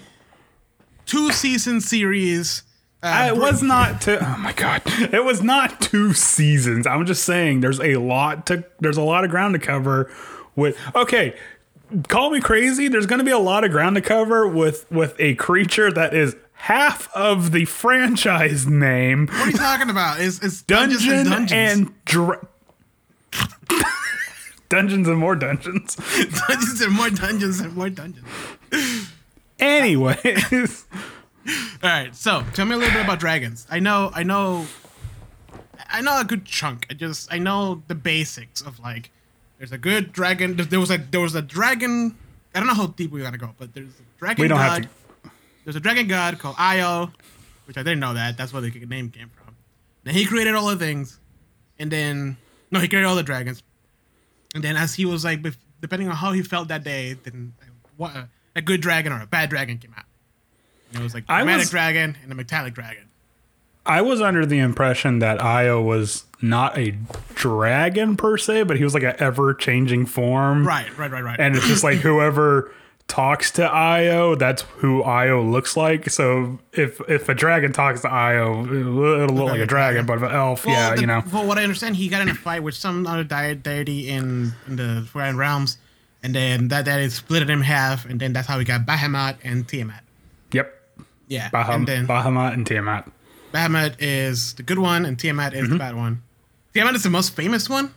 two-season 1.06 1.80
series. 1.80 2.62
Uh, 3.04 3.26
it 3.28 3.36
was 3.36 3.62
not 3.62 4.00
two. 4.00 4.16
Oh 4.20 4.36
my 4.38 4.52
god! 4.54 4.82
It 4.86 5.24
was 5.24 5.42
not 5.42 5.80
two 5.80 6.14
seasons. 6.14 6.86
I'm 6.86 7.04
just 7.04 7.24
saying, 7.24 7.60
there's 7.60 7.78
a 7.80 7.96
lot 7.96 8.46
to. 8.46 8.64
There's 8.80 8.96
a 8.96 9.02
lot 9.02 9.24
of 9.24 9.30
ground 9.30 9.52
to 9.54 9.58
cover. 9.60 10.10
With 10.56 10.78
okay, 10.94 11.34
call 12.08 12.30
me 12.30 12.40
crazy. 12.40 12.88
There's 12.88 13.06
going 13.06 13.18
to 13.18 13.24
be 13.24 13.30
a 13.30 13.38
lot 13.38 13.62
of 13.64 13.70
ground 13.72 13.96
to 13.96 14.02
cover 14.02 14.48
with 14.48 14.90
with 14.90 15.14
a 15.18 15.34
creature 15.34 15.92
that 15.92 16.14
is 16.14 16.34
half 16.52 17.14
of 17.14 17.52
the 17.52 17.66
franchise 17.66 18.66
name, 18.66 19.26
What 19.26 19.36
are 19.48 19.50
you 19.50 19.56
talking 19.58 19.90
about? 19.90 20.20
Is 20.20 20.40
is 20.42 20.62
Dungeon 20.62 20.98
Dungeons 20.98 21.10
and 21.12 21.28
Dungeons? 21.48 21.80
and 21.80 22.04
Dra- 22.06 22.46
Dungeons 24.70 25.08
and 25.08 25.18
more 25.18 25.36
dungeons. 25.36 25.94
dungeons 26.48 26.80
and 26.80 26.92
more 26.92 27.10
dungeons 27.10 27.60
and 27.60 27.76
more 27.76 27.90
dungeons. 27.90 28.26
Anyways, 29.60 30.86
All 31.46 31.90
right, 31.90 32.14
so 32.14 32.42
tell 32.54 32.64
me 32.64 32.74
a 32.74 32.78
little 32.78 32.94
bit 32.94 33.04
about 33.04 33.20
dragons. 33.20 33.66
I 33.70 33.78
know, 33.78 34.10
I 34.14 34.22
know, 34.22 34.66
I 35.90 36.00
know 36.00 36.18
a 36.20 36.24
good 36.24 36.44
chunk. 36.46 36.86
I 36.90 36.94
just 36.94 37.30
I 37.32 37.38
know 37.38 37.82
the 37.88 37.94
basics 37.94 38.60
of 38.62 38.80
like, 38.80 39.10
there's 39.58 39.72
a 39.72 39.78
good 39.78 40.12
dragon. 40.12 40.56
There 40.56 40.80
was 40.80 40.90
a 40.90 40.98
there 40.98 41.20
was 41.20 41.34
a 41.34 41.42
dragon. 41.42 42.16
I 42.54 42.60
don't 42.60 42.68
know 42.68 42.74
how 42.74 42.86
deep 42.86 43.10
we 43.10 43.20
gotta 43.20 43.36
go, 43.38 43.50
but 43.58 43.74
there's 43.74 43.88
a 43.88 44.18
dragon 44.18 44.42
We 44.42 44.48
don't 44.48 44.58
god. 44.58 44.84
have 44.84 45.32
There's 45.64 45.76
a 45.76 45.80
dragon 45.80 46.06
god 46.08 46.38
called 46.38 46.56
Io, 46.58 47.10
which 47.66 47.76
I 47.76 47.82
didn't 47.82 48.00
know 48.00 48.14
that. 48.14 48.36
That's 48.38 48.52
where 48.52 48.62
the 48.62 48.70
name 48.70 49.10
came 49.10 49.28
from. 49.30 49.54
Then 50.04 50.14
he 50.14 50.24
created 50.24 50.54
all 50.54 50.68
the 50.68 50.76
things, 50.76 51.18
and 51.78 51.90
then 51.90 52.36
no, 52.70 52.80
he 52.80 52.88
created 52.88 53.06
all 53.06 53.16
the 53.16 53.22
dragons, 53.22 53.62
and 54.54 54.64
then 54.64 54.76
as 54.76 54.94
he 54.94 55.04
was 55.04 55.24
like, 55.24 55.40
depending 55.82 56.08
on 56.08 56.16
how 56.16 56.32
he 56.32 56.42
felt 56.42 56.68
that 56.68 56.84
day, 56.84 57.14
then 57.22 57.52
uh, 57.60 57.66
what 57.98 58.12
a 58.56 58.62
good 58.62 58.80
dragon 58.80 59.12
or 59.12 59.20
a 59.20 59.26
bad 59.26 59.50
dragon 59.50 59.76
came 59.78 59.94
out. 59.96 60.04
And 60.92 61.00
it 61.00 61.02
was 61.02 61.14
like 61.14 61.24
a 61.28 61.32
I 61.32 61.36
chromatic 61.38 61.60
was- 61.62 61.70
dragon 61.70 62.16
and 62.22 62.30
a 62.32 62.34
metallic 62.34 62.74
dragon. 62.74 63.04
I 63.86 64.00
was 64.00 64.22
under 64.22 64.46
the 64.46 64.60
impression 64.60 65.18
that 65.18 65.42
Io 65.42 65.82
was 65.82 66.24
not 66.40 66.78
a 66.78 66.94
dragon 67.34 68.16
per 68.16 68.38
se, 68.38 68.62
but 68.62 68.78
he 68.78 68.84
was 68.84 68.94
like 68.94 69.02
an 69.02 69.14
ever 69.18 69.52
changing 69.52 70.06
form. 70.06 70.66
Right, 70.66 70.96
right, 70.96 71.10
right, 71.10 71.22
right. 71.22 71.38
And 71.38 71.54
it's 71.54 71.66
just 71.66 71.84
like 71.84 71.98
whoever 72.00 72.72
talks 73.08 73.50
to 73.50 73.64
Io, 73.64 74.36
that's 74.36 74.62
who 74.78 75.02
Io 75.02 75.42
looks 75.42 75.76
like. 75.76 76.08
So 76.08 76.58
if 76.72 76.98
if 77.10 77.28
a 77.28 77.34
dragon 77.34 77.74
talks 77.74 78.00
to 78.00 78.10
Io, 78.10 78.64
it'll 78.64 79.20
it'll 79.22 79.36
look 79.36 79.50
like 79.50 79.60
a 79.60 79.66
dragon, 79.66 80.06
but 80.06 80.16
if 80.16 80.22
an 80.22 80.30
elf, 80.32 80.64
Well, 80.64 80.74
yeah, 80.74 80.94
the- 80.94 81.00
you 81.02 81.06
know. 81.06 81.22
Well, 81.30 81.46
what 81.46 81.58
I 81.58 81.62
understand, 81.62 81.96
he 81.96 82.08
got 82.08 82.22
in 82.22 82.30
a 82.30 82.34
fight 82.34 82.62
with 82.62 82.74
some 82.74 83.06
other 83.06 83.22
di- 83.24 83.52
deity 83.52 84.08
in, 84.08 84.54
in 84.66 84.76
the 84.76 85.06
Forgotten 85.12 85.36
Realms, 85.36 85.76
and 86.22 86.34
then 86.34 86.68
that 86.68 86.86
deity 86.86 87.10
split 87.10 87.42
it 87.42 87.50
in 87.50 87.60
half, 87.60 88.06
and 88.06 88.18
then 88.18 88.32
that's 88.32 88.48
how 88.48 88.56
we 88.56 88.64
got 88.64 88.86
Bahamut 88.86 89.36
and 89.44 89.68
Tiamat. 89.68 90.03
Yeah, 91.34 91.50
Baham- 91.50 91.74
and 91.74 91.86
then 91.88 92.06
Bahamut 92.06 92.52
and 92.54 92.66
Tiamat. 92.66 93.10
Bahamut 93.52 93.94
is 93.98 94.54
the 94.54 94.62
good 94.62 94.78
one, 94.78 95.04
and 95.04 95.18
Tiamat 95.18 95.54
is 95.54 95.62
Mm-hmm. 95.64 95.72
the 95.74 95.78
bad 95.78 95.94
one. 95.96 96.22
Tiamat 96.74 96.94
is 96.96 97.02
the 97.04 97.10
most 97.10 97.36
famous 97.36 97.68
one 97.70 97.94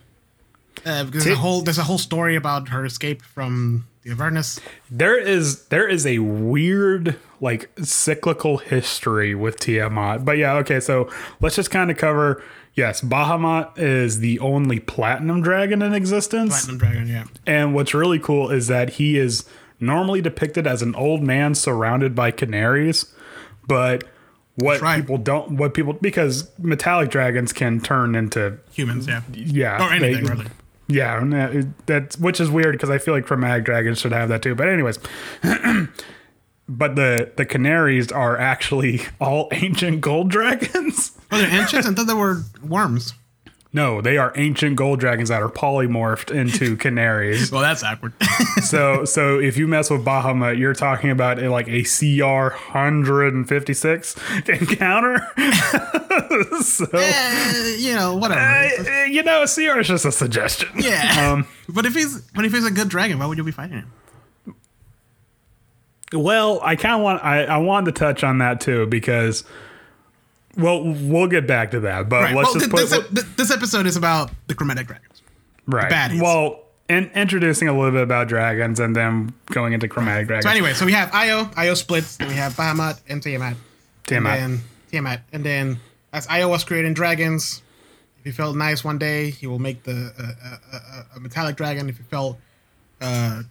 uh, 0.86 1.04
because 1.06 1.24
there's 1.26 1.38
a 1.38 1.42
whole 1.42 1.62
there's 1.62 1.78
a 1.80 1.84
whole 1.84 1.98
story 1.98 2.36
about 2.36 2.70
her 2.70 2.86
escape 2.86 3.22
from 3.24 3.88
the 4.04 4.12
Avernus. 4.12 4.60
There 4.92 5.18
is 5.18 5.66
there 5.70 5.88
is 5.88 6.06
a 6.06 6.20
weird 6.20 7.18
like 7.42 7.70
cyclical 7.84 8.58
history 8.58 9.34
with 9.36 9.60
Tiamat. 9.60 10.24
But 10.26 10.38
yeah, 10.38 10.54
okay, 10.58 10.80
so 10.80 11.10
let's 11.42 11.56
just 11.56 11.72
kind 11.72 11.90
of 11.92 11.98
cover 11.98 12.44
yes, 12.76 13.02
Bahamut 13.02 13.78
is 13.80 14.20
the 14.20 14.40
only 14.40 14.80
platinum 14.80 15.42
dragon 15.42 15.82
in 15.82 15.94
existence. 15.96 16.50
Platinum 16.66 16.78
Dragon, 16.78 17.08
yeah. 17.08 17.24
And 17.48 17.74
what's 17.74 17.94
really 17.96 18.20
cool 18.20 18.52
is 18.52 18.68
that 18.68 18.92
he 18.92 19.18
is 19.18 19.46
normally 19.80 20.22
depicted 20.22 20.68
as 20.68 20.84
an 20.84 20.94
old 20.96 21.22
man 21.24 21.56
surrounded 21.56 22.14
by 22.16 22.30
canaries, 22.32 23.12
but 23.68 24.04
what 24.56 24.82
right. 24.82 25.02
people 25.02 25.18
don't 25.18 25.52
what 25.58 25.74
people 25.74 25.94
because 25.94 26.50
metallic 26.58 27.10
dragons 27.12 27.54
can 27.54 27.80
turn 27.80 28.16
into 28.16 28.58
Humans, 28.72 29.08
yeah. 29.08 29.22
yeah 29.34 29.86
Or 29.86 29.92
anything, 29.94 30.24
they- 30.24 30.30
really. 30.32 30.48
yeah 30.88 31.20
that- 31.20 31.68
that's 31.86 32.18
which 32.18 32.40
is 32.40 32.50
weird 32.50 32.72
because 32.74 32.90
i 32.90 32.98
feel 32.98 33.14
like 33.14 33.26
chromatic 33.26 33.66
dragons 33.66 34.00
should 34.00 34.14
have 34.14 34.30
that 34.30 34.42
too 34.42 34.56
but 34.56 34.68
anyways 34.70 34.98
but 36.70 36.96
the 36.96 37.32
the 37.36 37.46
canaries 37.46 38.12
are 38.12 38.38
actually 38.38 39.02
all 39.22 39.48
ancient 39.52 40.02
gold 40.02 40.30
dragons 40.30 41.12
Oh, 41.30 41.38
they're 41.38 41.50
ancients? 41.62 41.86
I 41.86 41.94
thought 41.94 42.08
they 42.08 42.14
were 42.14 42.44
worms. 42.64 43.14
No 43.78 44.02
they 44.02 44.18
are 44.18 44.32
ancient 44.36 44.76
gold 44.76 45.00
dragons 45.00 45.30
that 45.30 45.42
are 45.42 45.50
polymorphed 45.50 46.30
into 46.36 46.76
canaries 46.86 47.52
Well, 47.52 47.62
that's 47.62 47.84
awkward. 47.84 48.14
so 48.64 49.06
so 49.06 49.40
if 49.40 49.56
you 49.58 49.68
mess 49.68 49.90
with 49.90 50.04
Bahamut, 50.04 50.58
you're 50.58 50.74
talking 50.74 51.10
about 51.12 51.40
a, 51.42 51.50
like 51.50 51.68
a 51.70 51.84
CR 51.84 52.54
156 52.74 54.16
encounter. 54.48 55.16
so 56.62 56.86
Eh, 56.94 57.76
you 57.80 57.94
know, 57.96 58.16
whatever. 58.16 58.42
uh, 58.42 59.04
you 59.06 59.24
know, 59.24 59.46
CR 59.46 59.80
is 59.80 59.88
just 59.88 60.06
a 60.06 60.12
suggestion. 60.12 60.70
yeah. 60.76 61.32
Um, 61.32 61.48
but 61.70 61.86
if 61.86 61.94
he's 61.94 62.22
but 62.36 62.44
if 62.46 62.52
he's 62.54 62.66
a 62.66 62.72
good 62.72 62.90
dragon, 62.90 63.20
why 63.20 63.26
would 63.26 63.38
you 63.38 63.44
be 63.44 63.52
fighting 63.52 63.78
him? 63.78 63.92
well, 66.14 66.60
I 66.64 66.76
kind 66.76 66.96
of 66.96 67.02
want 67.02 67.24
I, 67.24 67.44
I 67.46 67.58
wanted 67.58 67.94
to 67.94 68.00
touch 68.00 68.24
on 68.24 68.38
that 68.40 68.62
too 68.62 68.86
because 68.88 69.44
well, 70.58 70.84
we'll 70.84 71.28
get 71.28 71.48
back 71.48 71.72
to 71.72 71.80
that, 71.82 72.10
but 72.10 72.24
Right. 72.24 72.36
let's 72.36 72.48
well, 72.50 72.60
just 72.60 72.70
put 72.72 72.90
this, 72.90 73.08
th- 73.26 73.36
this 73.38 73.52
episode 73.52 73.86
is 73.86 73.96
about 73.96 74.32
the 74.48 74.56
chromatic 74.56 74.88
dragons. 74.88 75.22
right. 75.68 75.92
baddies. 75.92 76.22
Well, 76.22 76.64
in, 76.90 77.12
introducing 77.16 77.68
a 77.68 77.74
little 77.78 77.92
bit 77.92 78.04
about 78.04 78.28
dragons 78.30 78.80
and 78.80 78.96
then 78.96 79.34
going 79.48 79.74
into 79.74 79.88
chromatic 79.88 80.28
dragons. 80.28 80.46
So 80.46 80.50
anyway, 80.52 80.74
so 80.74 80.86
we 80.86 80.94
have 80.94 81.14
Io, 81.14 81.50
Io 81.58 81.74
splits, 81.74 82.18
then 82.18 82.30
we 82.30 82.36
have 82.36 82.54
Bahamut 82.54 83.00
and 83.10 83.22
Tiamat. 83.22 83.56
Tiamat. 84.06 84.40
And 84.40 84.54
then 84.54 84.64
Tiamat. 84.92 85.22
And 85.34 85.44
then 85.44 85.80
as 86.14 86.26
Io 86.30 86.48
was 86.50 86.64
creating 86.64 86.94
dragons, 86.94 87.62
if 88.20 88.24
he 88.26 88.32
felt 88.32 88.56
nice 88.56 88.84
one 88.86 88.98
day, 88.98 89.30
he 89.32 89.48
will 89.48 89.60
make 89.60 89.84
the 89.84 90.14
uh, 90.18 90.24
uh, 90.74 90.78
uh, 90.78 91.04
a 91.18 91.20
metallic 91.20 91.56
dragon. 91.58 91.90
If 91.90 91.98
he 91.98 92.04
felt 92.04 92.38
uh, 93.02 93.44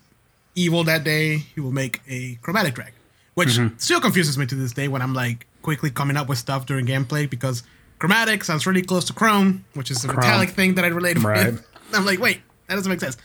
evil 0.55 0.83
that 0.85 1.05
day, 1.05 1.37
he 1.37 1.61
will 1.61 1.73
make 1.73 2.01
a 2.09 2.37
chromatic 2.43 2.75
dragon. 2.75 2.95
Which 3.35 3.51
Mm-hmm. 3.51 3.77
still 3.77 4.01
confuses 4.01 4.39
me 4.39 4.47
to 4.47 4.55
this 4.55 4.73
day 4.73 4.89
when 4.89 5.03
I'm 5.03 5.13
like 5.13 5.47
quickly 5.67 5.91
coming 5.91 6.17
up 6.17 6.29
with 6.29 6.39
stuff 6.39 6.65
during 6.65 6.87
gameplay 6.87 7.29
because 7.29 7.65
chromatic 7.99 8.45
sounds 8.45 8.69
really 8.69 8.83
close 8.83 9.05
to 9.05 9.13
chrome, 9.13 9.65
which 9.75 9.91
is 9.91 10.05
a 10.05 10.07
metallic 10.07 10.51
thing 10.51 10.77
that 10.77 10.85
I 10.85 10.89
relate 10.89 11.19
Right. 11.21 11.47
with. 11.47 11.67
I'm 11.93 12.05
like, 12.07 12.21
wait, 12.21 12.41
that 12.69 12.77
doesn't 12.77 12.89
make 12.89 13.01
sense. 13.01 13.17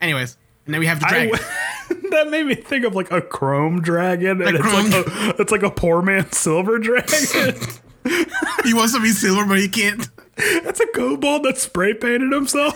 Anyways, 0.00 0.38
and 0.64 0.72
then 0.72 0.78
we 0.80 0.86
have 0.86 1.00
the 1.00 1.06
dragon. 1.06 1.36
w- 1.36 2.10
that 2.10 2.30
made 2.30 2.46
me 2.46 2.54
think 2.54 2.86
of 2.86 2.94
like 2.94 3.10
a 3.10 3.20
chrome 3.20 3.82
dragon, 3.82 4.40
and 4.40 4.56
it's 4.56 4.64
like 4.64 4.92
a, 4.94 5.34
it's 5.42 5.52
like 5.52 5.62
a 5.62 5.70
poor 5.70 6.00
man's 6.00 6.34
silver 6.38 6.78
dragon. 6.78 7.54
he 8.64 8.72
wants 8.72 8.94
to 8.94 9.00
be 9.02 9.10
silver, 9.10 9.44
but 9.46 9.58
he 9.58 9.68
can't. 9.68 10.08
That's 10.64 10.80
a 10.80 10.86
kobold 10.94 11.42
that 11.42 11.58
spray 11.58 11.92
painted 11.92 12.32
himself. 12.32 12.72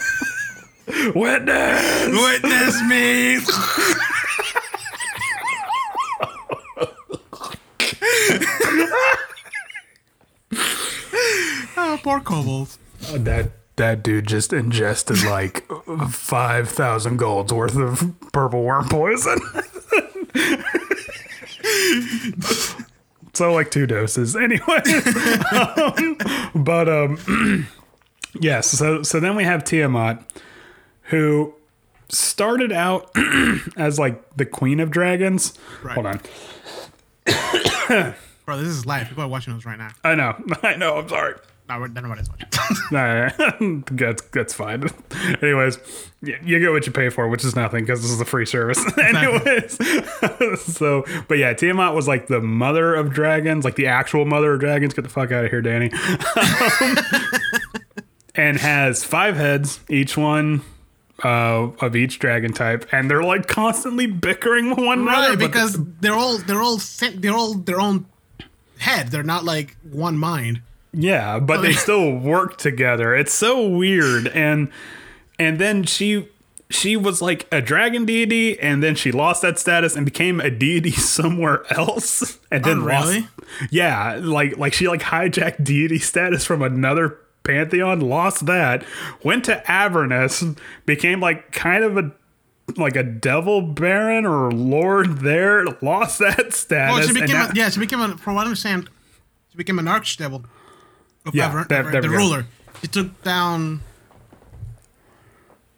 Witness. 1.14 2.06
Witness 2.12 2.82
me. 2.82 3.38
oh, 11.76 12.00
poor 12.02 12.21
kobolds. 12.21 12.78
That 13.12 13.50
that 13.76 14.02
dude 14.02 14.26
just 14.26 14.52
ingested 14.52 15.23
like 15.25 15.64
five 16.09 16.68
thousand 16.68 17.18
golds 17.18 17.52
worth 17.52 17.76
of 17.76 18.12
purple 18.33 18.62
worm 18.62 18.88
poison. 18.88 19.38
so 23.35 23.52
like 23.52 23.71
two 23.71 23.87
doses, 23.87 24.35
anyway. 24.37 24.83
Um, 25.52 26.18
but 26.54 26.88
um, 26.88 27.66
yes. 28.40 28.71
So 28.71 29.02
so 29.02 29.21
then 29.21 29.37
we 29.37 29.45
have 29.45 29.62
Tiamat, 29.64 30.25
who 31.04 31.54
started 32.09 32.73
out 32.73 33.11
as 33.76 33.99
like 33.99 34.37
the 34.37 34.47
queen 34.47 34.80
of 34.80 34.90
dragons. 34.90 35.52
Right. 35.83 35.95
Hold 35.95 36.06
on. 36.06 36.21
Bro, 38.47 38.59
this 38.59 38.69
is 38.69 38.87
live. 38.87 39.09
People 39.09 39.25
are 39.25 39.29
watching 39.29 39.53
us 39.55 39.65
right 39.67 39.76
now. 39.79 39.91
I 40.05 40.15
know. 40.15 40.35
I 40.62 40.76
know. 40.76 40.97
I'm 40.99 41.09
sorry. 41.09 41.35
No, 41.69 41.81
we're- 41.81 42.09
what 42.09 42.19
is. 42.21 42.31
Nah, 42.93 43.31
that's 43.91 44.23
that's 44.33 44.55
fine. 44.55 44.88
Anyways, 45.43 45.79
y- 46.23 46.38
you 46.45 46.61
get 46.61 46.71
what 46.71 46.87
you 46.87 46.93
pay 46.93 47.09
for, 47.09 47.26
which 47.29 47.45
is 47.45 47.57
nothing 47.57 47.85
because 47.85 48.03
this 48.03 48.11
is 48.12 48.21
a 48.21 48.25
free 48.25 48.47
service. 48.47 48.79
Anyways, 48.99 49.76
so 50.62 51.05
but 51.26 51.38
yeah, 51.38 51.53
Tiamat 51.53 51.95
was 51.95 52.07
like 52.07 52.29
the 52.29 52.41
mother 52.41 52.95
of 52.95 53.12
dragons, 53.12 53.65
like 53.65 53.75
the 53.75 53.88
actual 53.88 54.25
mother 54.25 54.55
of 54.55 54.61
dragons. 54.61 54.95
Get 54.95 55.03
the 55.03 55.09
fuck 55.11 55.33
out 55.33 55.45
of 55.45 55.50
here, 55.50 55.61
Danny. 55.61 55.91
and 58.37 58.59
has 58.59 59.03
five 59.05 59.37
heads, 59.37 59.81
each 59.88 60.17
one 60.17 60.62
uh, 61.25 61.71
of 61.81 61.97
each 61.97 62.19
dragon 62.21 62.53
type, 62.53 62.87
and 62.93 63.11
they're 63.11 63.25
like 63.25 63.47
constantly 63.49 64.07
bickering 64.07 64.71
with 64.71 64.79
one 64.79 65.00
another. 65.00 65.31
right, 65.31 65.38
but 65.38 65.47
because 65.53 65.79
they're 66.00 66.15
all 66.15 66.38
they're 66.38 66.62
all 66.62 66.79
they're 67.17 67.33
all 67.35 67.55
their 67.55 67.81
own 67.81 68.07
head. 68.78 69.09
They're 69.09 69.23
not 69.23 69.45
like 69.45 69.76
one 69.83 70.18
mind. 70.18 70.61
Yeah, 70.92 71.38
but 71.38 71.61
they 71.62 71.73
still 71.85 72.12
work 72.16 72.56
together. 72.59 73.14
It's 73.14 73.33
so 73.35 73.66
weird. 73.68 74.28
And 74.28 74.71
and 75.38 75.59
then 75.59 75.85
she 75.85 76.28
she 76.68 76.97
was 76.97 77.23
like 77.23 77.47
a 77.52 77.61
dragon 77.62 78.04
deity 78.04 78.59
and 78.59 78.83
then 78.83 78.95
she 78.97 79.12
lost 79.12 79.40
that 79.42 79.56
status 79.59 79.95
and 79.95 80.04
became 80.04 80.40
a 80.40 80.50
deity 80.50 80.90
somewhere 80.92 81.62
else 81.73 82.38
and 82.50 82.64
then 82.64 82.78
Oh, 82.78 82.85
really? 82.87 83.21
lost 83.21 83.28
Yeah, 83.71 84.18
like 84.21 84.56
like 84.56 84.73
she 84.73 84.88
like 84.88 85.02
hijacked 85.02 85.62
deity 85.62 85.99
status 85.99 86.45
from 86.45 86.62
another 86.62 87.18
pantheon, 87.45 88.00
lost 88.00 88.47
that, 88.47 88.85
went 89.23 89.45
to 89.45 89.71
Avernus, 89.71 90.42
became 90.87 91.21
like 91.21 91.52
kind 91.52 91.85
of 91.85 91.97
a 91.97 92.11
like 92.76 92.96
a 92.96 93.02
devil 93.02 93.62
baron 93.62 94.26
or 94.26 94.50
lord 94.50 95.18
there, 95.20 95.64
lost 95.82 96.18
that 96.20 96.52
status. 96.52 97.04
Oh, 97.04 97.06
she 97.06 97.12
became 97.12 97.37
now- 97.37 97.49
a, 97.50 97.54
yeah, 97.54 97.68
she 97.70 97.80
became 97.80 98.00
a, 98.00 98.16
from 98.18 98.35
what 98.35 98.42
I 98.42 98.44
understand, 98.46 98.90
she 99.50 99.56
became 99.56 99.78
an 99.78 99.87
archdevil. 99.87 100.44
Yeah, 101.32 101.49
Aver- 101.50 101.66
there- 101.68 101.80
Aver- 101.88 101.90
the 102.02 102.08
we 102.08 102.14
go. 102.14 102.16
ruler. 102.16 102.46
She 102.82 102.88
took 102.88 103.23
down. 103.23 103.80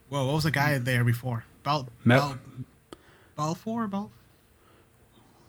Whoa, 0.09 0.27
what 0.27 0.35
was 0.35 0.45
the 0.45 0.51
guy 0.51 0.79
there 0.79 1.05
before? 1.05 1.45
Bal, 1.63 1.89
Mel- 2.05 2.21
Bal, 2.21 2.39
Balfour, 3.37 3.87
Bal. 3.89 4.11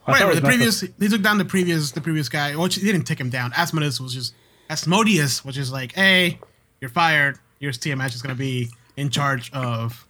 I 0.05 0.12
thought 0.13 0.22
it 0.22 0.25
Whatever. 0.25 0.36
The 0.36 0.48
previous, 0.48 0.81
he 0.81 1.08
took 1.08 1.22
down 1.22 1.38
the 1.38 1.46
previous, 1.46 1.91
the 1.91 2.01
previous 2.01 2.29
guy. 2.29 2.55
Well, 2.55 2.67
he 2.67 2.81
didn't 2.81 3.03
take 3.05 3.19
him 3.19 3.29
down. 3.29 3.53
Asmodeus 3.55 4.00
was 4.01 4.13
just 4.13 4.34
Asmodeus, 4.69 5.46
which 5.46 5.58
is 5.58 5.72
like, 5.72 5.93
hey, 5.93 6.39
you're 6.81 6.89
fired. 6.89 7.38
Your 7.60 7.72
TMS 7.72 8.15
is 8.15 8.22
gonna 8.22 8.36
be 8.36 8.69
in 8.98 9.10
charge 9.10 9.51
of 9.53 10.05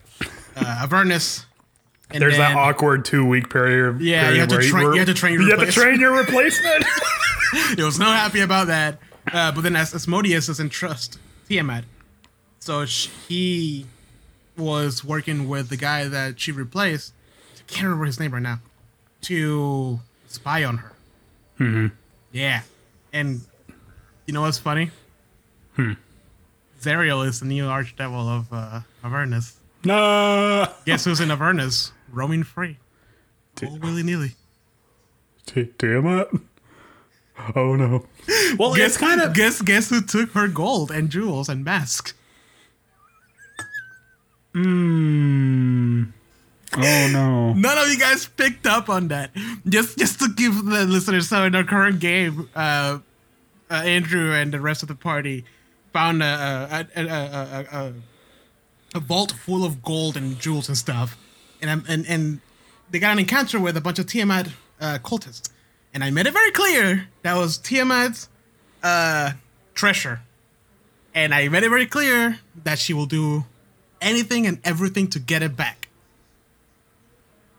uh, 0.61 0.83
Avernus. 0.83 1.45
And 2.11 2.21
There's 2.21 2.37
then- 2.37 2.53
that 2.53 2.57
awkward 2.57 3.05
two 3.05 3.25
week 3.25 3.49
period. 3.49 4.01
Yeah, 4.01 4.29
you 4.31 4.37
period 4.37 4.39
have 4.39 4.49
to 4.61 4.67
train- 4.69 4.93
you 4.93 4.97
have 4.99 5.07
to 5.07 5.13
train 5.13 5.33
your 5.33 5.41
You 5.43 5.49
have 5.51 5.59
to 5.59 5.65
replacement. 5.65 5.85
train 5.85 5.99
your 5.99 6.17
replacement. 6.17 6.85
he 7.77 7.83
was 7.83 7.99
not 7.99 8.15
happy 8.17 8.41
about 8.41 8.67
that. 8.67 8.97
Uh, 9.31 9.51
but 9.51 9.61
then 9.61 9.75
As- 9.75 9.93
Asmodeus 9.93 10.47
doesn't 10.47 10.69
trust 10.69 11.19
Tiamat, 11.47 11.83
so 12.59 12.85
sh 12.85 13.09
he 13.27 13.85
was 14.57 15.03
working 15.03 15.47
with 15.47 15.69
the 15.69 15.77
guy 15.77 16.07
that 16.07 16.39
she 16.39 16.51
replaced. 16.51 17.13
I 17.57 17.61
can't 17.71 17.83
remember 17.85 18.05
his 18.05 18.19
name 18.19 18.31
right 18.33 18.41
now. 18.41 18.59
To 19.23 19.99
spy 20.27 20.63
on 20.63 20.77
her. 20.77 20.91
Mm-hmm. 21.59 21.87
Yeah, 22.31 22.61
and 23.13 23.41
you 24.25 24.33
know 24.33 24.41
what's 24.41 24.57
funny? 24.57 24.89
Hmm. 25.75 25.93
Zariel 26.81 27.27
is 27.27 27.39
the 27.41 27.45
new 27.45 27.65
archdevil 27.65 28.27
of 28.39 28.47
uh, 28.53 28.81
Avernus. 29.03 29.58
No. 29.83 30.67
Guess 30.85 31.05
who's 31.05 31.19
in 31.19 31.31
Avernus? 31.31 31.91
Roaming 32.11 32.43
free. 32.43 32.77
All 33.63 33.77
willy 33.79 34.03
nilly. 34.03 34.35
Damn 35.77 36.05
it. 36.05 36.29
Oh 37.55 37.75
no. 37.75 38.05
Well, 38.57 38.75
Guess 38.75 38.91
it's 38.91 38.97
kind 38.97 39.21
of 39.21 39.33
guess 39.33 39.61
guess 39.61 39.89
who 39.89 40.01
took 40.01 40.31
her 40.31 40.47
gold 40.47 40.91
and 40.91 41.09
jewels 41.09 41.49
and 41.49 41.63
mask? 41.63 42.15
Mm. 44.53 46.11
Oh 46.75 47.09
no. 47.11 47.53
None 47.57 47.77
of 47.77 47.87
you 47.89 47.97
guys 47.97 48.27
picked 48.27 48.67
up 48.67 48.89
on 48.89 49.07
that. 49.07 49.31
Just 49.67 49.97
just 49.97 50.19
to 50.19 50.29
give 50.35 50.65
the 50.65 50.85
listeners 50.85 51.29
so 51.29 51.43
in 51.45 51.55
our 51.55 51.63
current 51.63 51.99
game, 51.99 52.49
uh, 52.55 52.99
uh, 53.69 53.73
Andrew 53.73 54.33
and 54.33 54.53
the 54.53 54.59
rest 54.59 54.81
of 54.83 54.87
the 54.89 54.95
party 54.95 55.45
found 55.93 56.21
a 56.21 56.87
a, 56.95 57.01
a, 57.01 57.07
a, 57.07 57.93
a, 58.93 58.99
vault 58.99 59.31
full 59.31 59.65
of 59.65 59.81
gold 59.83 60.17
and 60.17 60.39
jewels 60.39 60.67
and 60.67 60.77
stuff, 60.77 61.17
and 61.61 61.69
I'm, 61.69 61.83
and 61.87 62.05
and 62.07 62.41
they 62.89 62.99
got 62.99 63.11
an 63.11 63.19
encounter 63.19 63.59
with 63.59 63.77
a 63.77 63.81
bunch 63.81 63.99
of 63.99 64.07
Tiamat 64.07 64.49
uh, 64.81 64.99
cultists, 65.03 65.49
and 65.93 66.03
I 66.03 66.11
made 66.11 66.27
it 66.27 66.33
very 66.33 66.51
clear 66.51 67.07
that 67.23 67.35
was 67.35 67.57
Tiamat's 67.57 68.29
uh, 68.83 69.31
treasure, 69.73 70.21
and 71.13 71.33
I 71.33 71.47
made 71.49 71.63
it 71.63 71.69
very 71.69 71.85
clear 71.85 72.39
that 72.63 72.79
she 72.79 72.93
will 72.93 73.05
do 73.05 73.45
anything 74.01 74.47
and 74.47 74.59
everything 74.63 75.07
to 75.09 75.19
get 75.19 75.43
it 75.43 75.55
back. 75.55 75.89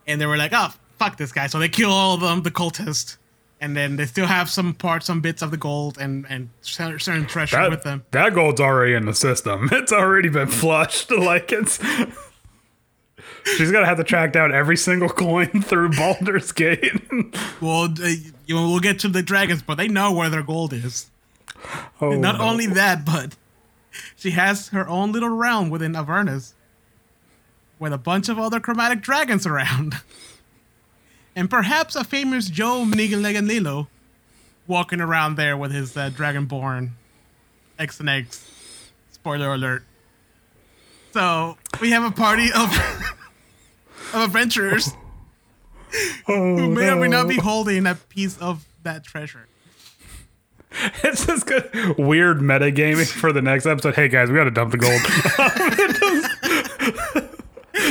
And 0.06 0.20
they 0.20 0.26
were 0.26 0.36
like, 0.36 0.52
"Oh, 0.54 0.74
fuck 0.98 1.16
this 1.16 1.32
guy!" 1.32 1.46
So 1.46 1.58
they 1.58 1.68
kill 1.68 1.90
all 1.90 2.14
of 2.14 2.20
them, 2.20 2.42
the 2.42 2.50
cultists, 2.50 3.16
and 3.60 3.76
then 3.76 3.96
they 3.96 4.06
still 4.06 4.26
have 4.26 4.48
some 4.48 4.74
parts, 4.74 5.06
some 5.06 5.20
bits 5.20 5.42
of 5.42 5.50
the 5.50 5.56
gold 5.56 5.98
and 5.98 6.26
and 6.28 6.48
certain 6.62 7.26
treasure 7.26 7.68
with 7.70 7.82
them. 7.82 8.04
That, 8.10 8.24
that 8.24 8.34
gold's 8.34 8.60
already 8.60 8.94
in 8.94 9.06
the 9.06 9.14
system. 9.14 9.68
It's 9.72 9.92
already 9.92 10.28
been 10.28 10.48
flushed. 10.48 11.10
Like 11.16 11.52
it's. 11.52 11.78
She's 13.56 13.72
gonna 13.72 13.86
have 13.86 13.96
to 13.96 14.04
track 14.04 14.32
down 14.32 14.52
every 14.52 14.76
single 14.76 15.08
coin 15.08 15.62
through 15.62 15.90
Baldur's 15.90 16.52
Gate. 16.52 17.00
Well, 17.60 17.88
they, 17.88 18.16
you 18.46 18.54
know, 18.54 18.68
we'll 18.68 18.80
get 18.80 18.98
to 19.00 19.08
the 19.08 19.22
dragons, 19.22 19.62
but 19.62 19.76
they 19.76 19.88
know 19.88 20.12
where 20.12 20.28
their 20.28 20.42
gold 20.42 20.72
is. 20.72 21.10
oh, 22.00 22.10
Not 22.12 22.38
no. 22.38 22.44
only 22.44 22.66
that, 22.66 23.04
but 23.04 23.36
she 24.16 24.32
has 24.32 24.68
her 24.68 24.86
own 24.88 25.12
little 25.12 25.30
realm 25.30 25.70
within 25.70 25.96
Avernus, 25.96 26.54
with 27.78 27.92
a 27.94 27.98
bunch 27.98 28.28
of 28.28 28.38
other 28.38 28.60
chromatic 28.60 29.00
dragons 29.00 29.46
around, 29.46 29.94
and 31.36 31.48
perhaps 31.50 31.96
a 31.96 32.04
famous 32.04 32.48
Joe 32.48 32.84
Mnigileganlilo 32.86 33.86
walking 34.66 35.00
around 35.00 35.36
there 35.36 35.56
with 35.56 35.72
his 35.72 35.96
uh, 35.96 36.10
dragonborn 36.10 36.90
X 37.78 37.98
and 38.00 38.08
X. 38.08 38.46
Spoiler 39.12 39.52
alert. 39.54 39.84
So 41.12 41.56
we 41.80 41.90
have 41.90 42.04
a 42.04 42.10
party 42.10 42.50
of 42.52 42.70
of 44.14 44.22
adventurers 44.24 44.90
Oh, 46.28 46.56
who 46.56 46.68
may 46.70 46.88
or 46.90 46.96
may 46.96 47.08
not 47.08 47.24
no. 47.24 47.28
be 47.28 47.36
holding 47.36 47.84
a 47.86 47.94
piece 47.96 48.38
of 48.38 48.64
that 48.82 49.04
treasure. 49.04 49.46
It's 51.02 51.26
just 51.26 51.46
good, 51.48 51.68
weird 51.98 52.38
metagaming 52.38 53.10
for 53.10 53.32
the 53.32 53.42
next 53.42 53.66
episode. 53.66 53.96
Hey 53.96 54.06
guys, 54.06 54.28
we 54.30 54.36
gotta 54.36 54.52
dump 54.52 54.70
the 54.70 54.78
gold. 54.78 55.00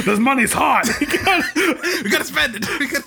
this 0.05 0.17
money's 0.19 0.53
hot. 0.53 0.87
We 1.01 1.05
gotta 1.05 1.43
We 2.03 2.09
gotta 2.09 2.23
spend 2.23 2.55
it. 2.55 2.79
We 2.79 2.87
gotta- 2.87 3.05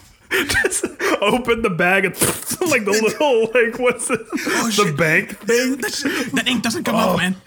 just 0.63 0.85
open 1.21 1.63
the 1.63 1.71
bag 1.71 2.05
and 2.05 2.15
like 2.71 2.85
the 2.85 2.93
little 2.93 3.41
like 3.55 3.79
what's 3.79 4.11
it? 4.11 4.21
Oh, 4.21 4.37
the 4.37 4.63
Oh, 4.65 4.71
shit. 4.71 4.97
bank 4.97 5.39
thing. 5.39 5.77
that, 5.77 6.45
ink 6.47 6.63
doesn't 6.63 6.85
come 6.85 6.95
off, 6.97 7.15
oh. 7.15 7.17
man. 7.17 7.37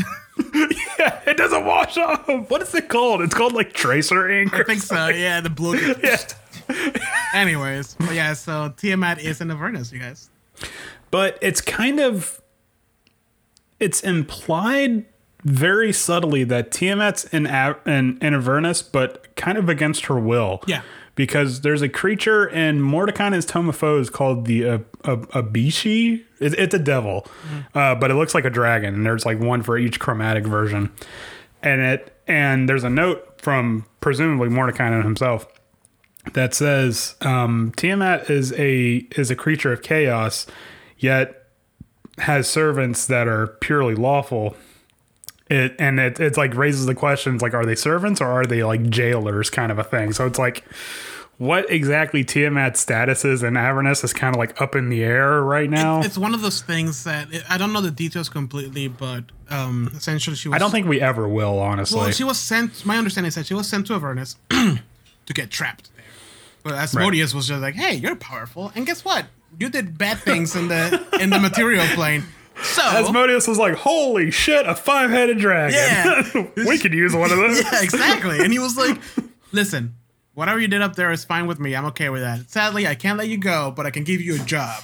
Yeah, 0.99 1.21
it 1.27 1.37
doesn't 1.37 1.65
wash 1.65 1.97
off. 1.97 2.27
What 2.49 2.61
is 2.61 2.73
it 2.75 2.89
called? 2.89 3.21
It's 3.21 3.33
called 3.33 3.53
like 3.53 3.71
tracer 3.73 4.29
ink. 4.29 4.53
I 4.53 4.63
think 4.63 4.81
so. 4.81 5.07
Yeah, 5.07 5.39
the 5.41 5.49
blue. 5.49 5.77
Yeah. 6.03 6.17
Anyways, 7.33 7.95
but 7.99 8.13
yeah. 8.13 8.33
So 8.33 8.73
Tiamat 8.77 9.19
is 9.21 9.39
in 9.41 9.49
Avernus, 9.51 9.91
you 9.91 9.99
guys. 9.99 10.29
but 11.11 11.37
it's 11.41 11.61
kind 11.61 11.99
of 11.99 12.41
it's 13.79 14.01
implied 14.01 15.05
very 15.43 15.93
subtly 15.93 16.43
that 16.45 16.71
Tiamat's 16.71 17.25
in 17.25 17.45
in, 17.45 18.17
in 18.21 18.33
Avernus, 18.33 18.81
but 18.81 19.35
kind 19.35 19.57
of 19.57 19.69
against 19.69 20.05
her 20.07 20.19
will. 20.19 20.61
Yeah. 20.67 20.81
Because 21.15 21.61
there's 21.61 21.81
a 21.81 21.87
creature 21.87 22.45
in 22.45 22.81
Mordecai 22.81 23.27
and 23.27 23.35
his 23.35 23.45
Tome 23.45 23.69
of 23.69 23.77
Foes 23.77 24.09
called 24.09 24.45
the 24.45 24.67
uh, 24.67 24.77
uh, 25.05 25.17
Abishai. 25.33 26.21
It's, 26.39 26.53
it's 26.55 26.73
a 26.73 26.79
devil, 26.79 27.25
uh, 27.73 27.95
but 27.95 28.11
it 28.11 28.15
looks 28.15 28.35
like 28.35 28.43
a 28.43 28.49
dragon, 28.49 28.93
and 28.93 29.05
there's 29.05 29.25
like 29.25 29.39
one 29.39 29.63
for 29.63 29.77
each 29.77 29.99
chromatic 29.99 30.45
version. 30.45 30.91
And 31.63 31.81
it 31.81 32.13
and 32.27 32.67
there's 32.67 32.83
a 32.83 32.89
note 32.89 33.41
from 33.41 33.85
presumably 34.01 34.49
Mordecai 34.49 35.01
himself 35.01 35.47
that 36.33 36.53
says 36.53 37.15
um, 37.21 37.71
Tiamat 37.75 38.29
is 38.29 38.53
a 38.53 39.07
is 39.15 39.31
a 39.31 39.35
creature 39.35 39.71
of 39.71 39.81
chaos, 39.81 40.47
yet 40.97 41.47
has 42.17 42.47
servants 42.47 43.05
that 43.07 43.27
are 43.27 43.47
purely 43.47 43.95
lawful. 43.95 44.55
It 45.47 45.75
and 45.77 45.99
it 45.99 46.19
it's 46.19 46.37
like 46.37 46.55
raises 46.55 46.87
the 46.87 46.95
questions 46.95 47.41
like 47.41 47.53
are 47.53 47.65
they 47.65 47.75
servants 47.75 48.19
or 48.19 48.27
are 48.27 48.45
they 48.45 48.63
like 48.63 48.89
jailers 48.89 49.49
kind 49.49 49.71
of 49.71 49.77
a 49.77 49.83
thing. 49.83 50.11
So 50.11 50.25
it's 50.25 50.39
like 50.39 50.63
what 51.37 51.69
exactly 51.69 52.23
Tiamat's 52.23 52.79
status 52.79 53.25
is 53.25 53.43
in 53.43 53.57
Avernus 53.57 54.03
is 54.03 54.13
kind 54.13 54.33
of 54.33 54.39
like 54.39 54.59
up 54.61 54.75
in 54.75 54.89
the 54.89 55.03
air 55.03 55.41
right 55.41 55.69
now. 55.69 56.01
It's 56.01 56.17
one 56.17 56.33
of 56.33 56.41
those 56.41 56.61
things 56.61 57.03
that 57.03 57.27
I 57.49 57.57
don't 57.57 57.73
know 57.73 57.81
the 57.81 57.91
details 57.91 58.29
completely, 58.29 58.87
but 58.87 59.25
um, 59.49 59.91
essentially 59.95 60.35
she 60.35 60.47
was. 60.47 60.55
I 60.55 60.59
don't 60.59 60.71
think 60.71 60.87
we 60.87 61.01
ever 61.01 61.27
will, 61.27 61.59
honestly. 61.59 61.99
Well, 61.99 62.11
she 62.11 62.23
was 62.23 62.39
sent. 62.39 62.85
My 62.85 62.97
understanding 62.97 63.27
is 63.27 63.35
that 63.35 63.47
she 63.47 63.53
was 63.53 63.67
sent 63.67 63.87
to 63.87 63.95
Avernus 63.95 64.37
to 64.49 64.79
get 65.33 65.51
trapped 65.51 65.93
there. 65.95 66.05
But 66.63 66.73
Asmodeus 66.75 67.33
was 67.33 67.47
just 67.47 67.61
like, 67.61 67.75
"Hey, 67.75 67.95
you're 67.95 68.15
powerful, 68.15 68.71
and 68.73 68.85
guess 68.85 69.03
what? 69.03 69.25
You 69.59 69.69
did 69.69 69.97
bad 69.97 70.19
things 70.19 70.55
in 70.55 70.69
the 70.69 71.05
in 71.19 71.29
the 71.29 71.39
material 71.39 71.85
plane. 71.87 72.23
So 72.63 72.81
Asmodeus 72.81 73.47
was 73.47 73.57
like, 73.57 73.75
"Holy 73.75 74.31
shit, 74.31 74.65
a 74.65 74.75
five-headed 74.75 75.37
dragon! 75.39 75.75
Yeah. 75.77 76.47
we 76.65 76.77
could 76.77 76.93
use 76.93 77.13
one 77.13 77.31
of 77.31 77.37
those." 77.37 77.61
yeah, 77.61 77.81
exactly. 77.83 78.39
And 78.39 78.51
he 78.53 78.59
was 78.59 78.77
like, 78.77 78.97
"Listen, 79.51 79.93
whatever 80.33 80.59
you 80.59 80.67
did 80.67 80.81
up 80.81 80.95
there 80.95 81.11
is 81.11 81.25
fine 81.25 81.47
with 81.47 81.59
me. 81.59 81.75
I'm 81.75 81.85
okay 81.85 82.09
with 82.09 82.21
that. 82.21 82.49
Sadly, 82.49 82.87
I 82.87 82.95
can't 82.95 83.17
let 83.17 83.27
you 83.27 83.37
go, 83.37 83.71
but 83.75 83.85
I 83.85 83.91
can 83.91 84.03
give 84.03 84.21
you 84.21 84.35
a 84.35 84.39
job." 84.45 84.83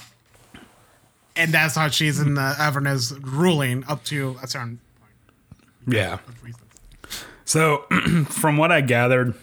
And 1.34 1.52
that's 1.52 1.74
how 1.74 1.88
she's 1.88 2.20
in 2.20 2.34
the 2.34 2.54
Avernus 2.58 3.12
ruling 3.22 3.84
up 3.88 4.04
to 4.04 4.36
a 4.42 4.46
certain 4.46 4.78
point. 5.00 5.94
Yeah. 5.96 6.18
So, 7.46 7.78
from 8.28 8.58
what 8.58 8.70
I 8.70 8.82
gathered, 8.82 9.34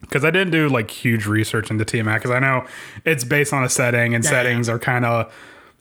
because 0.00 0.24
I 0.24 0.30
didn't 0.30 0.52
do 0.52 0.68
like 0.70 0.90
huge 0.90 1.26
research 1.26 1.70
into 1.70 1.84
Tiamat, 1.84 2.22
because 2.22 2.30
I 2.30 2.38
know 2.38 2.66
it's 3.04 3.24
based 3.24 3.52
on 3.52 3.62
a 3.62 3.68
setting, 3.68 4.14
and 4.14 4.24
Yeah, 4.24 4.30
settings 4.30 4.68
yeah. 4.68 4.74
are 4.74 4.78
kind 4.78 5.04
of 5.04 5.32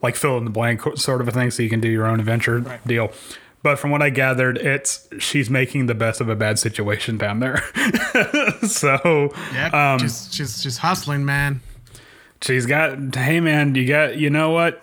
like 0.02 0.16
fill 0.16 0.38
in 0.38 0.44
the 0.46 0.50
blank 0.52 0.82
sort 0.98 1.22
of 1.22 1.28
a 1.28 1.32
thing, 1.32 1.52
so 1.52 1.64
you 1.64 1.70
can 1.70 1.80
do 1.82 1.90
your 1.90 2.06
own 2.06 2.20
adventure 2.20 2.60
Right. 2.60 2.86
deal. 2.88 3.12
But 3.64 3.80
from 3.80 3.90
what 3.92 4.02
I 4.02 4.10
gathered, 4.12 4.58
it's 4.60 5.08
she's 5.20 5.50
making 5.50 5.88
the 5.88 5.96
best 5.96 6.22
of 6.22 6.30
a 6.30 6.36
bad 6.36 6.60
situation 6.60 7.18
down 7.18 7.40
there. 7.40 7.58
so, 8.68 9.32
Yeah, 9.54 9.94
um, 9.94 10.00
she's 10.00 10.30
she's 10.34 10.62
she's 10.62 10.78
hustling, 10.78 11.26
man. 11.26 11.62
she's 12.42 12.66
got 12.68 13.16
hey 13.16 13.40
man 13.40 13.74
you 13.74 13.88
got 13.88 14.16
you 14.18 14.30
know 14.30 14.52
what 14.52 14.82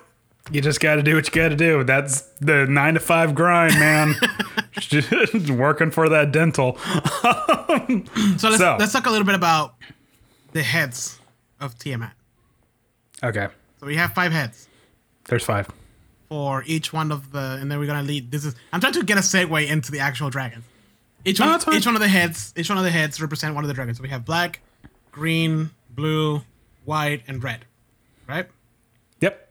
you 0.51 0.61
just 0.61 0.81
got 0.81 0.97
to 0.97 1.03
do 1.05 1.15
what 1.15 1.25
you 1.29 1.33
got 1.33 1.51
to 1.51 1.57
do 1.57 1.85
that's 1.85 2.23
the 2.41 2.67
nine 2.67 2.95
to 2.95 3.01
five 3.01 3.33
grind 3.35 3.73
man 3.79 4.13
working 5.57 5.91
for 5.93 6.09
that 6.09 6.33
dental 6.33 6.77
So 8.39 8.49
let's 8.51 8.59
So- 8.59 8.77
let's 8.79 8.93
talk 8.93 9.07
a 9.07 9.11
little 9.11 9.25
bit 9.25 9.37
about 9.37 9.75
the 10.53 10.63
heads 10.63 11.19
of 11.61 11.79
Tiamat. 11.79 12.13
okay 13.23 13.47
So 13.81 13.87
we 13.87 13.97
have 13.97 14.13
five 14.15 14.33
heads 14.33 14.69
there's 15.29 15.45
five 15.45 15.69
for 16.29 16.63
each 16.67 16.93
one 16.93 17.13
of 17.13 17.33
the, 17.33 17.59
and 17.61 17.71
then 17.71 17.79
we're 17.79 17.87
gonna 17.87 18.03
lead. 18.03 18.31
This 18.31 18.45
is 18.45 18.55
I'm 18.73 18.81
trying 18.81 18.95
to 18.95 19.03
get 19.05 19.19
a 19.19 19.21
segue 19.21 19.69
into 19.69 19.93
the 19.93 20.01
actual 20.01 20.31
dragons. 20.31 20.65
Each 21.25 21.39
No, 21.41 21.47
one, 21.47 21.75
each 21.75 21.87
one 21.87 21.95
of 21.95 22.01
the 22.01 22.09
heads, 22.09 22.53
each 22.57 22.69
one 22.69 22.77
of 22.79 22.85
the 22.85 22.91
heads 22.91 23.21
represent 23.21 23.55
one 23.55 23.65
of 23.65 23.69
the 23.69 23.75
dragons. 23.75 23.97
So 23.99 24.03
we 24.03 24.09
have 24.11 24.25
black, 24.25 24.61
green, 25.11 25.71
blue, 25.91 26.43
white, 26.85 27.23
and 27.29 27.43
red, 27.43 27.65
right? 28.29 28.47
yep 29.21 29.49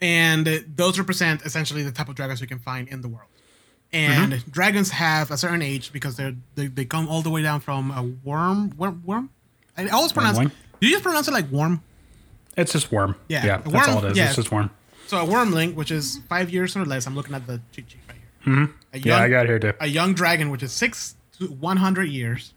and 0.00 0.46
those 0.76 0.98
represent 0.98 1.42
essentially 1.42 1.82
the 1.82 1.90
type 1.90 2.08
of 2.08 2.14
dragons 2.14 2.40
we 2.40 2.46
can 2.46 2.58
find 2.60 2.88
in 2.88 3.00
the 3.00 3.08
world. 3.08 3.28
And 3.92 4.32
Mm-hmm. 4.34 4.50
dragons 4.50 4.90
have 4.90 5.30
a 5.30 5.36
certain 5.38 5.62
age 5.62 5.92
because 5.92 6.16
they're 6.16 6.34
they, 6.54 6.66
they 6.66 6.84
come 6.84 7.08
all 7.08 7.22
the 7.22 7.30
way 7.30 7.42
down 7.42 7.60
from 7.60 7.90
a 7.90 8.02
worm 8.22 8.74
worm 8.76 9.02
worm. 9.04 9.30
I 9.76 9.88
always 9.88 10.12
pronounce. 10.12 10.38
Do 10.38 10.86
you 10.86 10.90
just 10.92 11.02
pronounce 11.02 11.26
it 11.26 11.32
like 11.32 11.48
worm? 11.50 11.82
It's 12.58 12.72
just 12.72 12.92
worm 12.92 13.14
Yeah, 13.28 13.46
yeah 13.46 13.62
a 13.64 13.68
that's 13.70 13.88
all 13.88 14.04
it 14.04 14.10
is 14.12 14.18
yeah. 14.18 14.26
it's 14.26 14.36
just 14.36 14.52
worm 14.52 14.70
So 15.06 15.16
a 15.22 15.24
wormling, 15.26 15.74
which 15.74 15.90
is 15.90 16.20
five 16.28 16.50
years 16.50 16.76
or 16.76 16.84
less. 16.84 17.06
I'm 17.06 17.14
looking 17.16 17.34
at 17.34 17.46
the 17.46 17.60
cheat 17.72 17.90
sheet 17.90 18.00
right 18.08 18.18
here. 18.44 18.54
Mm-hmm. 18.54 18.72
A 18.92 18.98
yeah 18.98 19.18
i 19.18 19.28
got 19.28 19.46
here 19.46 19.58
too 19.58 19.72
a 19.80 19.86
young 19.86 20.12
dragon, 20.14 20.50
which 20.50 20.62
is 20.62 20.72
six 20.72 21.16
to 21.38 21.46
one 21.46 21.78
hundred 21.78 22.08
years. 22.10 22.52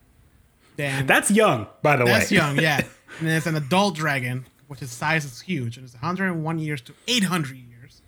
Then 0.77 1.05
that's 1.07 1.29
young 1.31 1.67
by 1.81 1.95
the 1.95 2.03
that's 2.05 2.13
way 2.13 2.19
That's 2.19 2.31
young, 2.31 2.59
yeah. 2.59 2.77
and 3.19 3.27
then 3.27 3.37
it's 3.37 3.45
an 3.45 3.55
adult 3.55 3.95
dragon, 3.95 4.45
which 4.67 4.81
is 4.81 4.89
size 4.91 5.25
is 5.25 5.41
huge, 5.41 5.77
and 5.77 5.83
it's 5.85 5.93
101 5.93 6.59
years 6.59 6.81
to 6.81 6.93
800 7.07 7.55
years. 7.57 8.01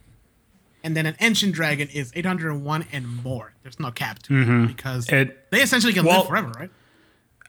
And 0.83 0.95
then 0.97 1.05
an 1.05 1.15
ancient 1.21 1.53
dragon 1.53 1.87
is 1.93 2.11
801 2.15 2.85
and 2.91 3.23
more. 3.23 3.53
There's 3.63 3.79
no 3.79 3.91
cap 3.91 4.19
to 4.23 4.33
it 4.41 4.67
because 4.67 5.07
Mm-hmm. 5.07 5.15
It- 5.15 5.51
they 5.51 5.61
essentially 5.61 5.93
can 5.93 6.05
well- 6.05 6.19
live 6.19 6.27
forever, 6.29 6.51
right? 6.59 6.69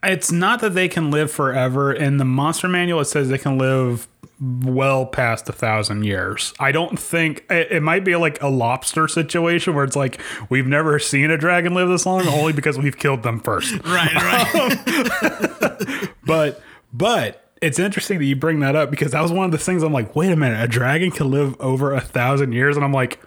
it's 0.07 0.30
not 0.30 0.61
that 0.61 0.74
they 0.74 0.87
can 0.88 1.11
live 1.11 1.30
forever 1.33 1.90
in 1.90 2.18
the 2.18 2.24
monster 2.26 2.68
manual 2.68 3.00
it 3.00 3.07
says 3.07 3.30
they 3.30 3.38
can 3.38 3.57
live 3.57 4.07
well 4.44 5.07
past 5.07 5.48
a 5.48 5.52
thousand 5.52 6.04
years. 6.04 6.52
I 6.59 6.72
don't 6.72 6.98
think 6.98 7.44
it, 7.50 7.72
it 7.72 7.83
might 7.83 8.04
be 8.04 8.16
like 8.16 8.40
a 8.42 8.48
lobster 8.48 9.09
situation 9.09 9.74
where 9.74 9.85
it's 9.85 9.96
like 9.96 10.20
we've 10.50 10.66
never 10.66 10.98
seen 10.98 11.30
a 11.30 11.38
dragon 11.38 11.74
live 11.74 11.88
this 11.88 12.04
long 12.04 12.26
only 12.28 12.52
because 12.52 12.78
we've 12.78 12.96
killed 12.96 13.22
them 13.22 13.40
first. 13.40 13.74
Right, 13.85 14.14
right. 14.14 15.30
Um, 15.64 16.09
but 16.26 16.61
but 16.92 17.50
it's 17.61 17.78
interesting 17.78 18.18
that 18.18 18.24
you 18.24 18.37
bring 18.37 18.61
that 18.61 18.74
up 18.76 18.90
because 18.90 19.12
that 19.12 19.20
was 19.20 19.33
one 19.33 19.44
of 19.44 19.52
the 19.52 19.59
things 19.59 19.83
i'm 19.83 19.92
like 19.92 20.14
wait 20.16 20.30
a 20.30 20.37
minute 20.37 20.62
a 20.62 20.66
dragon 20.66 21.11
can 21.11 21.30
live 21.30 21.59
over 21.61 21.92
a 21.92 22.00
thousand 22.00 22.52
years? 22.52 22.76
And 22.76 22.85
i'm 22.85 22.92
like 22.92 23.20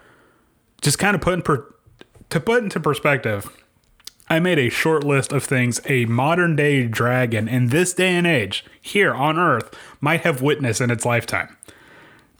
just 0.80 0.98
kind 0.98 1.14
of 1.14 1.20
put 1.20 1.34
in 1.34 1.42
per, 1.42 1.72
to 2.30 2.40
put 2.40 2.62
into 2.62 2.80
perspective 2.80 3.64
I 4.30 4.40
made 4.40 4.58
a 4.58 4.68
short 4.68 5.04
list 5.04 5.32
of 5.32 5.44
things 5.44 5.80
a 5.86 6.04
modern 6.04 6.54
day 6.54 6.86
dragon 6.86 7.48
in 7.48 7.68
this 7.68 7.94
day 7.94 8.10
and 8.10 8.26
age 8.26 8.64
here 8.80 9.14
on 9.14 9.38
Earth 9.38 9.74
might 10.00 10.20
have 10.20 10.42
witnessed 10.42 10.80
in 10.80 10.90
its 10.90 11.06
lifetime. 11.06 11.56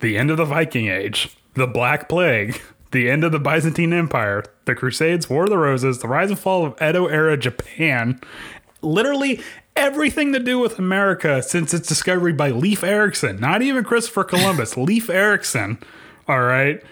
The 0.01 0.19
end 0.19 0.31
of 0.31 0.37
the 0.37 0.45
Viking 0.45 0.89
Age, 0.89 1.37
the 1.55 1.67
Black 1.67 2.09
Plague, 2.09 2.61
the 2.91 3.11
end 3.11 3.25
of 3.25 3.33
the 3.33 3.41
Byzantine 3.41 3.93
Empire, 3.93 4.45
the 4.67 4.75
Crusades, 4.75 5.29
War 5.29 5.45
of 5.45 5.51
the 5.51 5.59
Roses, 5.59 5.99
the 5.99 6.09
rise 6.09 6.31
and 6.31 6.39
fall 6.39 6.65
of 6.67 6.81
Edo 6.81 7.07
era 7.07 7.37
Japan, 7.37 8.21
literally 8.83 9.41
everything 9.75 10.33
to 10.33 10.39
do 10.39 10.59
with 10.59 10.79
America 10.79 11.43
since 11.43 11.73
its 11.73 11.89
discovery 11.89 12.33
by 12.33 12.51
Leif 12.51 12.85
Erikson, 12.85 13.41
not 13.41 13.63
even 13.63 13.85
Christopher 13.85 14.25
Columbus, 14.25 14.77
Leif 14.77 15.09
Erikson. 15.09 15.79
All 16.27 16.43
right. 16.43 16.83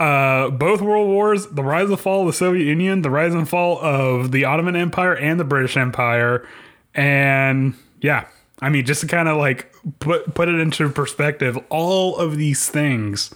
Uh, 0.00 0.48
both 0.48 0.80
world 0.80 1.08
wars, 1.08 1.46
the 1.48 1.62
rise 1.62 1.90
and 1.90 2.00
fall 2.00 2.22
of 2.22 2.26
the 2.26 2.32
Soviet 2.32 2.64
Union, 2.64 3.02
the 3.02 3.10
rise 3.10 3.34
and 3.34 3.46
fall 3.46 3.78
of 3.80 4.32
the 4.32 4.46
Ottoman 4.46 4.74
Empire 4.74 5.14
and 5.14 5.38
the 5.38 5.44
British 5.44 5.76
Empire, 5.76 6.48
and 6.94 7.74
yeah, 8.00 8.26
I 8.62 8.70
mean, 8.70 8.86
just 8.86 9.02
to 9.02 9.06
kind 9.06 9.28
of 9.28 9.36
like 9.36 9.72
put 9.98 10.34
put 10.34 10.48
it 10.48 10.58
into 10.58 10.88
perspective, 10.88 11.58
all 11.68 12.16
of 12.16 12.36
these 12.38 12.68
things, 12.68 13.34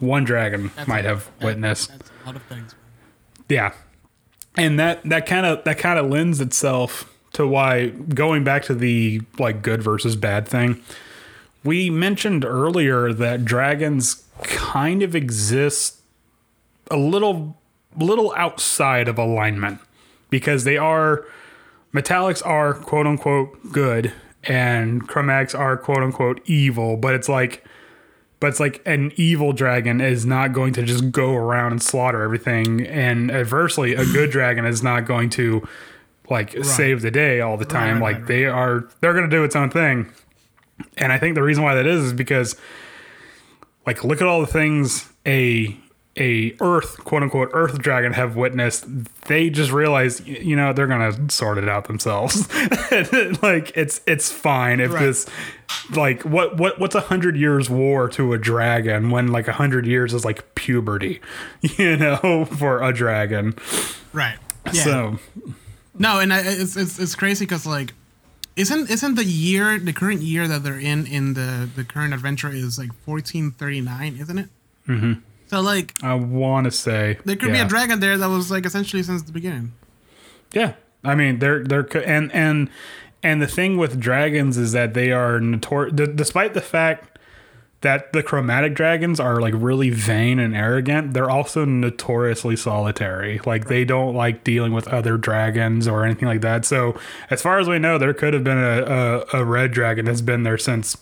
one 0.00 0.24
dragon 0.24 0.72
might 0.86 1.04
have 1.04 1.30
witnessed. 1.40 1.90
That's 1.90 2.10
a 2.22 2.26
lot 2.26 2.36
of 2.36 2.42
things. 2.42 2.74
Yeah. 3.48 3.72
And 4.56 4.78
that 4.78 5.02
that 5.04 5.26
kind 5.26 5.46
of 5.46 5.64
that 5.64 5.78
kind 5.78 5.98
of 5.98 6.10
lends 6.10 6.40
itself 6.40 7.12
to 7.34 7.46
why 7.46 7.90
going 7.90 8.44
back 8.44 8.64
to 8.64 8.74
the 8.74 9.22
like 9.38 9.62
good 9.62 9.82
versus 9.82 10.16
bad 10.16 10.48
thing. 10.48 10.82
We 11.62 11.90
mentioned 11.90 12.44
earlier 12.44 13.12
that 13.12 13.44
dragons 13.44 14.24
kind 14.42 15.02
of 15.02 15.14
exist 15.14 15.99
a 16.90 16.96
little 16.96 17.56
little 17.96 18.32
outside 18.36 19.08
of 19.08 19.18
alignment 19.18 19.80
because 20.30 20.64
they 20.64 20.76
are 20.76 21.26
metallics 21.92 22.44
are 22.46 22.74
quote 22.74 23.06
unquote 23.06 23.72
good 23.72 24.12
and 24.44 25.08
chromatics 25.08 25.58
are 25.58 25.76
quote 25.76 26.02
unquote 26.02 26.40
evil, 26.46 26.96
but 26.96 27.14
it's 27.14 27.28
like 27.28 27.64
but 28.38 28.46
it's 28.48 28.60
like 28.60 28.80
an 28.86 29.12
evil 29.16 29.52
dragon 29.52 30.00
is 30.00 30.24
not 30.24 30.54
going 30.54 30.72
to 30.72 30.82
just 30.82 31.12
go 31.12 31.34
around 31.34 31.72
and 31.72 31.82
slaughter 31.82 32.22
everything. 32.22 32.86
And 32.86 33.30
adversely 33.30 33.94
a 33.94 34.04
good 34.06 34.30
dragon 34.30 34.64
is 34.64 34.82
not 34.82 35.04
going 35.04 35.28
to 35.30 35.66
like 36.30 36.64
save 36.64 37.02
the 37.02 37.10
day 37.10 37.40
all 37.40 37.58
the 37.58 37.66
time. 37.66 38.00
right, 38.00 38.14
like 38.14 38.16
right, 38.20 38.26
they 38.26 38.46
are 38.46 38.88
they're 39.00 39.12
going 39.12 39.28
to 39.28 39.36
do 39.36 39.44
its 39.44 39.56
own 39.56 39.70
thing. 39.70 40.10
And 40.96 41.12
i 41.12 41.18
think 41.18 41.34
the 41.34 41.42
reason 41.42 41.62
why 41.62 41.74
that 41.74 41.86
is 41.86 42.06
is 42.06 42.12
because 42.12 42.56
like 43.86 44.04
look 44.04 44.22
at 44.22 44.26
all 44.26 44.40
the 44.40 44.46
things 44.46 45.10
a 45.26 45.78
a 46.18 46.54
earth 46.60 46.98
quote 47.04 47.22
unquote 47.22 47.48
earth 47.52 47.78
dragon 47.78 48.12
have 48.12 48.34
witnessed 48.34 48.84
they 49.26 49.48
just 49.48 49.70
realize 49.70 50.20
you 50.26 50.56
know 50.56 50.72
they're 50.72 50.88
gonna 50.88 51.30
sort 51.30 51.56
it 51.56 51.68
out 51.68 51.86
themselves 51.86 52.48
like 53.42 53.70
it's 53.76 54.00
it's 54.06 54.30
fine 54.32 54.80
if 54.80 54.92
Right. 54.92 55.06
this 55.06 55.26
like 55.94 56.22
what 56.24 56.56
what 56.56 56.80
what's 56.80 56.96
a 56.96 57.00
hundred 57.00 57.36
years 57.36 57.70
war 57.70 58.08
to 58.08 58.32
a 58.32 58.38
dragon 58.38 59.10
when 59.10 59.28
like 59.28 59.46
a 59.46 59.52
hundred 59.52 59.86
years 59.86 60.12
is 60.12 60.24
like 60.24 60.54
puberty 60.56 61.20
you 61.60 61.96
know 61.96 62.44
for 62.44 62.82
a 62.82 62.92
dragon 62.92 63.54
Right. 64.12 64.36
Yeah. 64.72 64.82
so 64.84 65.18
No, 65.98 66.18
and 66.18 66.32
I, 66.32 66.40
it's 66.44 66.76
it's 66.76 66.98
it's 66.98 67.14
crazy 67.14 67.44
because 67.46 67.66
like, 67.66 67.92
isn't 68.56 68.90
isn't 68.90 69.14
the 69.14 69.24
year 69.24 69.78
the 69.78 69.92
current 69.92 70.22
year 70.22 70.48
that 70.48 70.64
they're 70.64 70.78
in 70.80 71.06
in 71.06 71.34
the 71.34 71.68
the 71.76 71.84
current 71.84 72.12
adventure 72.14 72.48
is 72.50 72.78
like 72.78 72.90
1439, 73.06 74.16
isn't 74.16 74.38
it? 74.38 74.48
Mm-hmm. 74.88 75.12
So 75.50 75.60
like, 75.60 75.94
i 76.04 76.14
want 76.14 76.66
to 76.66 76.70
say 76.70 77.18
there 77.24 77.34
could 77.34 77.50
be 77.50 77.58
a 77.58 77.66
dragon 77.66 77.98
there 77.98 78.16
that 78.16 78.28
was 78.28 78.52
like 78.52 78.64
essentially 78.64 79.02
since 79.02 79.22
the 79.22 79.32
beginning. 79.32 79.72
Yeah, 80.52 80.74
I 81.02 81.16
mean 81.16 81.40
they're 81.40 81.64
they're 81.64 81.88
and 82.06 82.30
and 82.32 82.70
and 83.20 83.42
the 83.42 83.48
thing 83.48 83.76
with 83.76 83.98
dragons 83.98 84.56
is 84.56 84.70
that 84.70 84.94
they 84.94 85.10
are 85.10 85.40
notorious. 85.40 85.96
D- 85.96 86.12
despite 86.14 86.54
the 86.54 86.60
fact 86.60 87.18
that 87.80 88.12
the 88.12 88.22
chromatic 88.22 88.74
dragons 88.74 89.18
are 89.18 89.40
like 89.40 89.54
really 89.56 89.90
vain 89.90 90.38
and 90.38 90.54
arrogant, 90.54 91.14
they're 91.14 91.30
also 91.30 91.64
notoriously 91.64 92.54
solitary. 92.54 93.40
Like 93.44 93.66
they 93.66 93.84
don't 93.84 94.14
like 94.14 94.44
dealing 94.44 94.72
with 94.72 94.86
other 94.86 95.16
dragons 95.16 95.88
or 95.88 96.04
anything 96.04 96.28
like 96.28 96.42
that. 96.42 96.64
So 96.64 96.96
as 97.28 97.42
far 97.42 97.58
as 97.58 97.68
we 97.68 97.80
know, 97.80 97.98
there 97.98 98.14
could 98.14 98.34
have 98.34 98.44
been 98.44 98.56
a 98.56 99.24
a, 99.32 99.40
a 99.40 99.44
red 99.44 99.72
dragon 99.72 100.04
that's 100.04 100.20
been 100.20 100.44
there 100.44 100.58
since. 100.58 100.96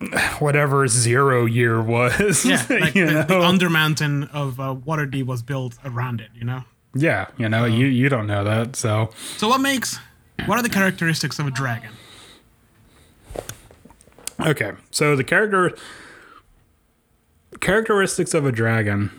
Whatever 0.38 0.86
zero 0.88 1.44
year 1.44 1.82
was, 1.82 2.44
Yeah, 2.44 2.64
like 2.70 2.94
you 2.94 3.06
the, 3.06 3.12
know? 3.12 3.22
the 3.22 3.34
Undermountain 3.34 4.30
of 4.32 4.60
uh, 4.60 4.74
Waterdeep 4.74 5.26
was 5.26 5.42
built 5.42 5.76
around 5.84 6.20
it. 6.20 6.30
You 6.34 6.44
know. 6.44 6.64
yeah, 6.94 7.26
you 7.36 7.48
know, 7.48 7.64
you 7.64 7.86
you 7.86 8.08
don't 8.08 8.26
know 8.26 8.44
that, 8.44 8.76
so 8.76 9.10
So 9.36 9.48
what 9.48 9.60
makes 9.60 9.98
what 10.46 10.58
are 10.58 10.62
the 10.62 10.68
characteristics 10.70 11.38
of 11.38 11.46
a 11.46 11.50
dragon? 11.50 11.90
Okay, 14.40 14.72
so 14.90 15.16
the 15.16 15.24
character 15.24 15.74
characteristics 17.60 18.34
of 18.34 18.46
a 18.46 18.52
dragon. 18.52 19.10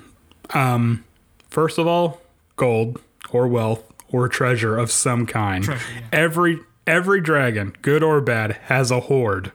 Um, 0.54 1.04
first 1.50 1.78
of 1.78 1.88
all, 1.88 2.22
gold 2.56 3.02
or 3.32 3.48
wealth 3.48 3.84
or 4.12 4.30
treasure 4.30 4.78
of 4.78 4.92
some 4.92 5.26
kind. 5.26 5.64
Treasure, 5.64 5.84
yeah. 5.94 6.08
Every 6.14 6.60
every 6.88 7.20
dragon, 7.22 7.76
good 7.82 8.02
or 8.02 8.22
bad, 8.22 8.54
has 8.64 8.92
a 8.92 9.02
hoard. 9.02 9.52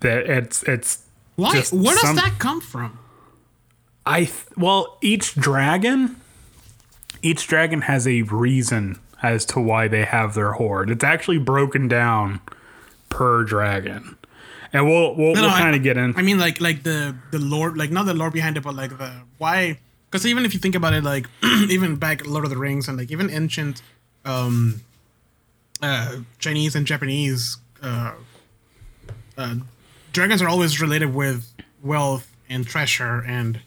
That 0.00 0.26
it's 0.26 0.62
it's 0.64 1.04
Why? 1.36 1.52
just 1.52 1.72
Where 1.72 1.94
does 1.94 2.00
some- 2.02 2.16
that 2.16 2.38
come 2.38 2.60
from? 2.60 2.98
I 4.06 4.20
th- 4.24 4.44
well, 4.56 4.96
each 5.02 5.34
dragon, 5.34 6.16
each 7.22 7.46
dragon 7.46 7.82
has 7.82 8.06
a 8.06 8.22
reason 8.22 8.98
as 9.22 9.44
to 9.46 9.60
why 9.60 9.86
they 9.88 10.04
have 10.04 10.34
their 10.34 10.52
hoard. 10.52 10.88
It's 10.90 11.04
actually 11.04 11.38
broken 11.38 11.88
down 11.88 12.40
per 13.10 13.44
dragon, 13.44 14.16
and 14.72 14.86
we'll 14.86 15.14
we'll, 15.14 15.34
No, 15.34 15.42
we'll 15.42 15.50
no, 15.50 15.56
kind 15.56 15.76
of 15.76 15.82
get 15.82 15.96
in. 15.98 16.14
I 16.16 16.22
mean, 16.22 16.38
like 16.38 16.60
like 16.60 16.84
the 16.84 17.16
the 17.32 17.38
lore, 17.38 17.74
like 17.76 17.90
not 17.90 18.06
the 18.06 18.14
lore 18.14 18.30
behind 18.30 18.56
it, 18.56 18.62
but 18.62 18.74
like 18.74 18.96
the 18.96 19.12
why. 19.38 19.78
Because 20.10 20.24
even 20.24 20.46
if 20.46 20.54
you 20.54 20.60
think 20.60 20.74
about 20.74 20.94
it, 20.94 21.04
like 21.04 21.26
even 21.42 21.96
back 21.96 22.26
Lord 22.26 22.44
of 22.44 22.50
the 22.50 22.56
Rings 22.56 22.88
and 22.88 22.96
like 22.96 23.10
even 23.10 23.28
ancient, 23.28 23.82
um, 24.24 24.80
uh, 25.82 26.20
Chinese 26.38 26.74
and 26.74 26.86
Japanese, 26.86 27.58
uh, 27.82 28.12
uh, 29.36 29.56
dragons 30.12 30.42
are 30.42 30.48
always 30.48 30.80
related 30.80 31.14
with 31.14 31.52
wealth 31.82 32.30
and 32.48 32.66
treasure 32.66 33.22
and. 33.26 33.60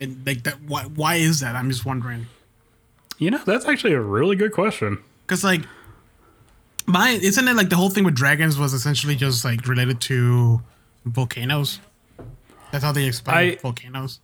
And 0.00 0.26
like 0.26 0.42
that, 0.42 0.60
why? 0.62 0.82
Why 0.82 1.14
is 1.14 1.38
that? 1.40 1.54
I'm 1.54 1.70
just 1.70 1.86
wondering. 1.86 2.26
you 3.18 3.30
know, 3.30 3.40
that's 3.46 3.64
actually 3.64 3.92
a 3.92 4.00
really 4.00 4.34
good 4.34 4.52
question. 4.52 4.98
Because 5.24 5.44
like, 5.44 5.62
my 6.86 7.10
isn't 7.10 7.46
it 7.46 7.54
like 7.54 7.68
the 7.68 7.76
whole 7.76 7.90
thing 7.90 8.04
with 8.04 8.14
dragons 8.14 8.58
was 8.58 8.74
essentially 8.74 9.14
just 9.14 9.44
like 9.44 9.66
related 9.66 10.00
to 10.02 10.60
volcanoes. 11.06 11.80
That's 12.72 12.82
how 12.84 12.90
they 12.92 13.06
explain 13.06 13.56
volcanoes. 13.58 14.18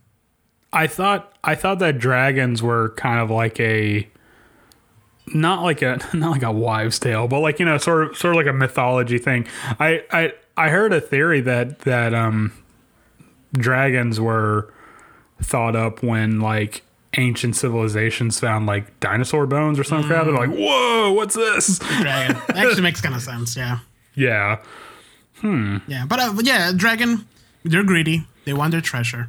I 0.73 0.87
thought 0.89 1.33
I 1.45 1.55
thought 1.55 1.79
that 1.79 1.99
dragons 1.99 2.63
were 2.63 2.91
kind 2.91 3.21
of 3.21 3.31
like 3.31 3.59
a 3.61 4.09
not 5.29 5.63
like 5.63 5.83
a 5.83 6.01
not 6.13 6.33
like 6.33 6.43
a 6.43 6.53
wives' 6.53 6.99
tale, 6.99 7.29
but 7.29 7.41
like 7.41 7.61
you 7.61 7.65
know, 7.65 7.79
sort 7.79 8.11
of 8.11 8.17
sort 8.17 8.35
of 8.35 8.39
like 8.39 8.53
a 8.53 8.53
mythology 8.53 9.19
thing. 9.19 9.47
I 9.79 10.03
I 10.11 10.33
I 10.57 10.69
heard 10.71 10.93
a 10.93 11.01
theory 11.01 11.41
that 11.43 11.81
that 11.81 12.15
um 12.15 12.53
dragons 13.53 14.21
were 14.21 14.73
thought 15.43 15.75
up 15.75 16.03
when 16.03 16.41
like 16.41 16.83
ancient 17.17 17.57
civilizations 17.57 18.39
found 18.39 18.67
like 18.67 18.99
dinosaur 19.01 19.47
bones 19.47 19.79
or 19.79 19.85
some 19.85 20.05
crap. 20.05 20.25
They're 20.27 20.35
like, 20.35 20.51
whoa, 20.51 21.13
what's 21.13 21.35
this? 21.35 21.79
Dragon 22.01 22.37
actually 22.49 22.83
makes 22.83 23.01
kind 23.01 23.15
of 23.15 23.23
sense. 23.23 23.57
Yeah, 23.57 23.79
Yeah. 24.15 24.59
Hmm. 25.39 25.79
Yeah, 25.87 26.05
but 26.07 26.21
uh, 26.21 26.35
yeah, 26.43 26.71
dragon. 26.77 27.27
They're 27.65 27.83
greedy. 27.85 28.27
They 28.45 28.53
want 28.53 28.73
their 28.73 28.83
treasure. 28.83 29.29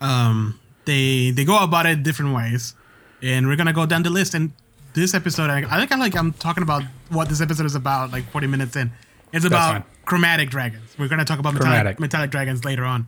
Um, 0.00 0.58
they 0.84 1.32
they 1.32 1.44
go 1.44 1.58
about 1.62 1.84
it 1.86 2.04
different 2.04 2.34
ways, 2.34 2.74
and 3.22 3.48
we're 3.48 3.56
gonna 3.56 3.72
go 3.72 3.84
down 3.84 4.04
the 4.04 4.10
list. 4.10 4.34
And 4.34 4.52
this 4.94 5.14
episode, 5.14 5.50
I, 5.50 5.64
I 5.68 5.78
think 5.80 5.90
I 5.90 5.96
like 5.96 6.16
I'm 6.16 6.32
talking 6.32 6.62
about 6.62 6.84
what 7.08 7.28
this 7.28 7.40
episode 7.40 7.66
is 7.66 7.74
about. 7.74 8.12
Like 8.12 8.30
40 8.30 8.46
minutes 8.46 8.76
in, 8.76 8.92
it's 9.32 9.44
about. 9.44 9.84
Chromatic 10.08 10.48
dragons. 10.48 10.96
We're 10.98 11.08
gonna 11.08 11.24
talk 11.26 11.38
about 11.38 11.54
metallic, 11.54 12.00
metallic 12.00 12.30
dragons 12.30 12.64
later 12.64 12.84
on. 12.84 13.06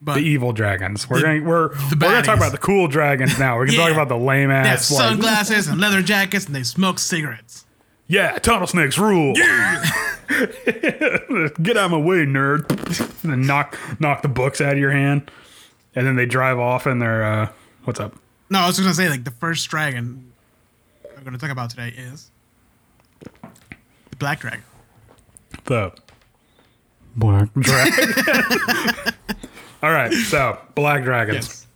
But 0.00 0.14
The 0.14 0.20
evil 0.20 0.52
dragons. 0.52 1.10
We're 1.10 1.20
going 1.20 1.44
we're 1.44 1.70
we're 1.70 1.96
gonna 1.98 2.22
talk 2.22 2.36
about 2.36 2.52
the 2.52 2.58
cool 2.58 2.86
dragons 2.86 3.38
now. 3.38 3.58
We 3.58 3.66
can 3.66 3.74
talk 3.74 3.88
Yeah. 3.88 3.94
Talk 3.94 4.04
about 4.04 4.08
the 4.08 4.24
lame 4.24 4.50
ass. 4.50 4.64
They 4.64 4.70
have 4.70 4.80
sunglasses 4.80 5.66
and 5.66 5.80
leather 5.80 6.02
jackets, 6.02 6.46
and 6.46 6.54
they 6.54 6.62
smoke 6.62 6.98
cigarettes. 6.98 7.64
Yeah, 8.06 8.38
tunnel 8.38 8.68
snakes 8.68 8.96
rule. 8.96 9.34
Get 9.34 9.46
out 11.76 11.86
of 11.86 11.90
my 11.90 11.96
way, 11.96 12.18
nerd. 12.24 12.70
and 13.24 13.32
then 13.32 13.46
knock 13.46 13.76
knock 13.98 14.22
the 14.22 14.28
books 14.28 14.60
out 14.60 14.74
of 14.74 14.78
your 14.78 14.92
hand. 14.92 15.30
And 15.96 16.06
then 16.06 16.14
they 16.14 16.26
drive 16.26 16.58
off 16.58 16.86
and 16.86 17.02
they're 17.02 17.24
uh 17.24 17.48
what's 17.84 17.98
up? 17.98 18.14
No, 18.50 18.60
I 18.60 18.66
was 18.66 18.76
just 18.76 18.84
gonna 18.84 18.94
say 18.94 19.08
like 19.08 19.24
the 19.24 19.30
first 19.32 19.68
dragon 19.68 20.32
I'm 21.16 21.24
gonna 21.24 21.38
talk 21.38 21.50
about 21.50 21.70
today 21.70 21.88
is 21.88 22.30
the 24.10 24.16
black 24.16 24.40
dragon. 24.40 24.62
The 25.64 25.92
Black 27.16 27.52
Dragon. 27.54 28.14
All 29.82 29.92
right, 29.92 30.12
so 30.12 30.58
Black 30.74 31.04
Dragons. 31.04 31.66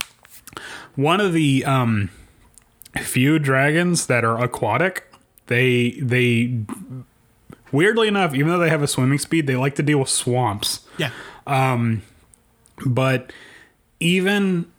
One 0.96 1.20
of 1.20 1.33
the 1.33 1.64
um 1.64 2.11
few 2.98 3.38
dragons 3.38 4.07
that 4.07 4.24
are 4.24 4.42
aquatic. 4.42 5.07
They 5.46 5.92
they 6.00 6.61
weirdly 7.72 8.09
enough, 8.09 8.35
even 8.35 8.48
though 8.48 8.59
they 8.59 8.70
have 8.70 8.83
a 8.83 8.88
swimming 8.88 9.18
speed, 9.18 9.46
they 9.46 9.57
like 9.57 9.74
to 9.76 9.83
deal 9.83 9.98
with 9.98 10.09
swamps. 10.09 10.81
Yeah. 10.98 11.11
Um, 11.46 12.03
but 12.87 13.33
even 13.98 14.70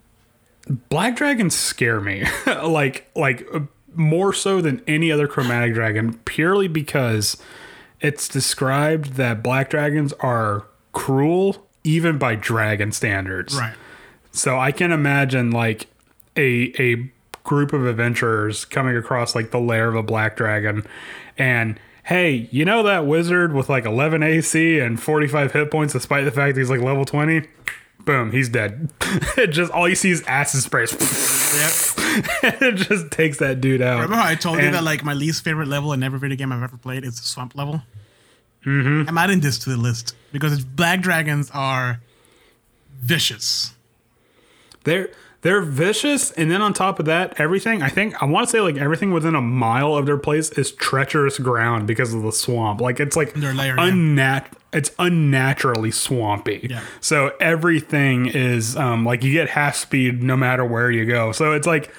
black 0.88 1.16
dragons 1.16 1.54
scare 1.54 2.00
me 2.00 2.24
like 2.64 3.10
like 3.16 3.46
uh, 3.52 3.60
more 3.94 4.32
so 4.32 4.60
than 4.60 4.82
any 4.86 5.10
other 5.10 5.26
chromatic 5.26 5.74
dragon 5.74 6.14
purely 6.24 6.68
because 6.68 7.36
it's 8.02 8.28
described 8.28 9.14
that 9.14 9.42
black 9.42 9.70
dragons 9.70 10.12
are 10.20 10.64
cruel 10.92 11.66
even 11.84 12.18
by 12.18 12.34
dragon 12.34 12.92
standards 12.92 13.56
Right. 13.56 13.74
so 14.30 14.58
i 14.58 14.70
can 14.72 14.92
imagine 14.92 15.50
like 15.50 15.86
a 16.36 16.72
a 16.78 17.10
group 17.44 17.72
of 17.72 17.86
adventurers 17.86 18.64
coming 18.64 18.96
across 18.96 19.34
like 19.34 19.50
the 19.50 19.58
lair 19.60 19.88
of 19.88 19.94
a 19.96 20.02
black 20.02 20.36
dragon 20.36 20.84
and 21.38 21.78
hey 22.04 22.48
you 22.52 22.64
know 22.64 22.82
that 22.82 23.06
wizard 23.06 23.52
with 23.52 23.68
like 23.68 23.84
11 23.84 24.22
ac 24.22 24.78
and 24.78 25.00
45 25.02 25.52
hit 25.52 25.70
points 25.70 25.92
despite 25.92 26.24
the 26.24 26.30
fact 26.30 26.56
he's 26.56 26.70
like 26.70 26.80
level 26.80 27.04
20 27.04 27.42
boom 28.04 28.30
he's 28.32 28.48
dead 28.48 28.90
it 29.36 29.48
just 29.48 29.70
all 29.72 29.88
you 29.88 29.94
see 29.94 30.10
is 30.10 30.22
acid 30.26 30.60
sprays 30.62 30.92
Yep. 31.52 32.54
it 32.62 32.74
just 32.76 33.10
takes 33.10 33.38
that 33.38 33.60
dude 33.60 33.82
out 33.82 33.96
Remember 34.00 34.16
how 34.16 34.26
I 34.28 34.34
told 34.34 34.60
you 34.62 34.70
that 34.70 34.82
like 34.84 35.04
my 35.04 35.12
least 35.12 35.44
favorite 35.44 35.68
level 35.68 35.92
in 35.92 36.02
every 36.02 36.18
video 36.18 36.36
game 36.36 36.50
I've 36.52 36.62
ever 36.62 36.76
played 36.76 37.04
is 37.04 37.18
the 37.20 37.26
swamp 37.26 37.54
level? 37.54 37.82
Mm-hmm. 38.66 39.08
I'm 39.08 39.18
adding 39.18 39.40
this 39.40 39.58
to 39.60 39.70
the 39.70 39.76
list 39.76 40.14
because 40.32 40.64
black 40.64 41.00
dragons 41.00 41.50
are 41.52 42.00
vicious. 43.00 43.74
They're 44.84 45.10
they're 45.42 45.60
vicious, 45.60 46.30
and 46.32 46.50
then 46.50 46.62
on 46.62 46.72
top 46.72 46.98
of 46.98 47.06
that, 47.06 47.38
everything 47.38 47.82
I 47.82 47.88
think 47.88 48.20
I 48.22 48.26
want 48.26 48.46
to 48.46 48.50
say 48.50 48.60
like 48.60 48.76
everything 48.76 49.12
within 49.12 49.34
a 49.34 49.40
mile 49.40 49.94
of 49.94 50.06
their 50.06 50.16
place 50.16 50.50
is 50.50 50.72
treacherous 50.72 51.38
ground 51.38 51.86
because 51.86 52.14
of 52.14 52.22
the 52.22 52.32
swamp. 52.32 52.80
Like 52.80 53.00
it's 53.00 53.16
like 53.16 53.34
Their 53.34 53.52
lair, 53.52 53.76
yeah. 53.76 53.90
unnat 53.90 54.46
it's 54.72 54.90
unnaturally 54.98 55.90
swampy. 55.90 56.66
Yeah. 56.70 56.82
So 57.00 57.32
everything 57.40 58.26
is 58.26 58.76
um 58.76 59.04
like 59.04 59.22
you 59.22 59.32
get 59.32 59.50
half 59.50 59.76
speed 59.76 60.22
no 60.22 60.36
matter 60.36 60.64
where 60.64 60.90
you 60.90 61.04
go. 61.04 61.32
So 61.32 61.52
it's 61.52 61.66
like 61.66 61.92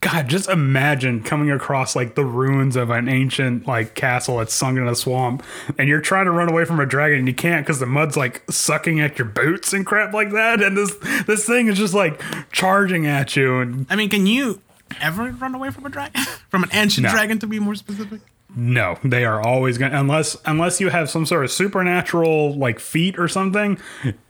God, 0.00 0.28
just 0.28 0.48
imagine 0.48 1.22
coming 1.22 1.50
across 1.50 1.94
like 1.94 2.14
the 2.14 2.24
ruins 2.24 2.74
of 2.74 2.88
an 2.88 3.06
ancient 3.06 3.66
like 3.66 3.94
castle 3.94 4.38
that's 4.38 4.54
sunk 4.54 4.78
in 4.78 4.88
a 4.88 4.94
swamp, 4.94 5.42
and 5.76 5.90
you're 5.90 6.00
trying 6.00 6.24
to 6.24 6.30
run 6.30 6.48
away 6.48 6.64
from 6.64 6.80
a 6.80 6.86
dragon 6.86 7.18
and 7.18 7.28
you 7.28 7.34
can't 7.34 7.66
because 7.66 7.80
the 7.80 7.86
mud's 7.86 8.16
like 8.16 8.42
sucking 8.50 8.98
at 8.98 9.18
your 9.18 9.28
boots 9.28 9.74
and 9.74 9.84
crap 9.84 10.14
like 10.14 10.30
that, 10.32 10.62
and 10.62 10.74
this 10.74 10.96
this 11.26 11.44
thing 11.46 11.66
is 11.68 11.76
just 11.76 11.92
like 11.92 12.18
charging 12.50 13.06
at 13.06 13.36
you, 13.36 13.58
and 13.60 13.86
I 13.90 13.96
mean, 13.96 14.08
can 14.08 14.26
you 14.26 14.62
ever 15.02 15.32
run 15.32 15.54
away 15.54 15.70
from 15.70 15.84
a 15.84 15.90
dragon? 15.90 16.22
from 16.48 16.62
an 16.64 16.70
ancient 16.72 17.04
No. 17.04 17.10
dragon, 17.12 17.38
to 17.40 17.46
be 17.46 17.58
more 17.58 17.74
specific? 17.74 18.20
no, 18.56 18.98
they 19.04 19.24
are 19.26 19.40
always 19.46 19.76
gonna 19.76 20.00
unless 20.00 20.34
unless 20.46 20.80
you 20.80 20.88
have 20.88 21.10
some 21.10 21.26
sort 21.26 21.44
of 21.44 21.50
supernatural 21.52 22.56
like 22.56 22.80
feat 22.80 23.18
or 23.18 23.28
something, 23.28 23.78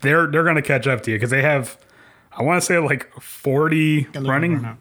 they're 0.00 0.26
they're 0.26 0.44
gonna 0.44 0.62
catch 0.62 0.88
up 0.88 1.02
to 1.04 1.12
you 1.12 1.16
because 1.16 1.30
they 1.30 1.42
have. 1.42 1.78
I 2.32 2.42
want 2.42 2.60
to 2.60 2.66
say 2.66 2.76
like 2.78 3.08
40 3.20 4.02
Gotta 4.02 4.26
running. 4.28 4.78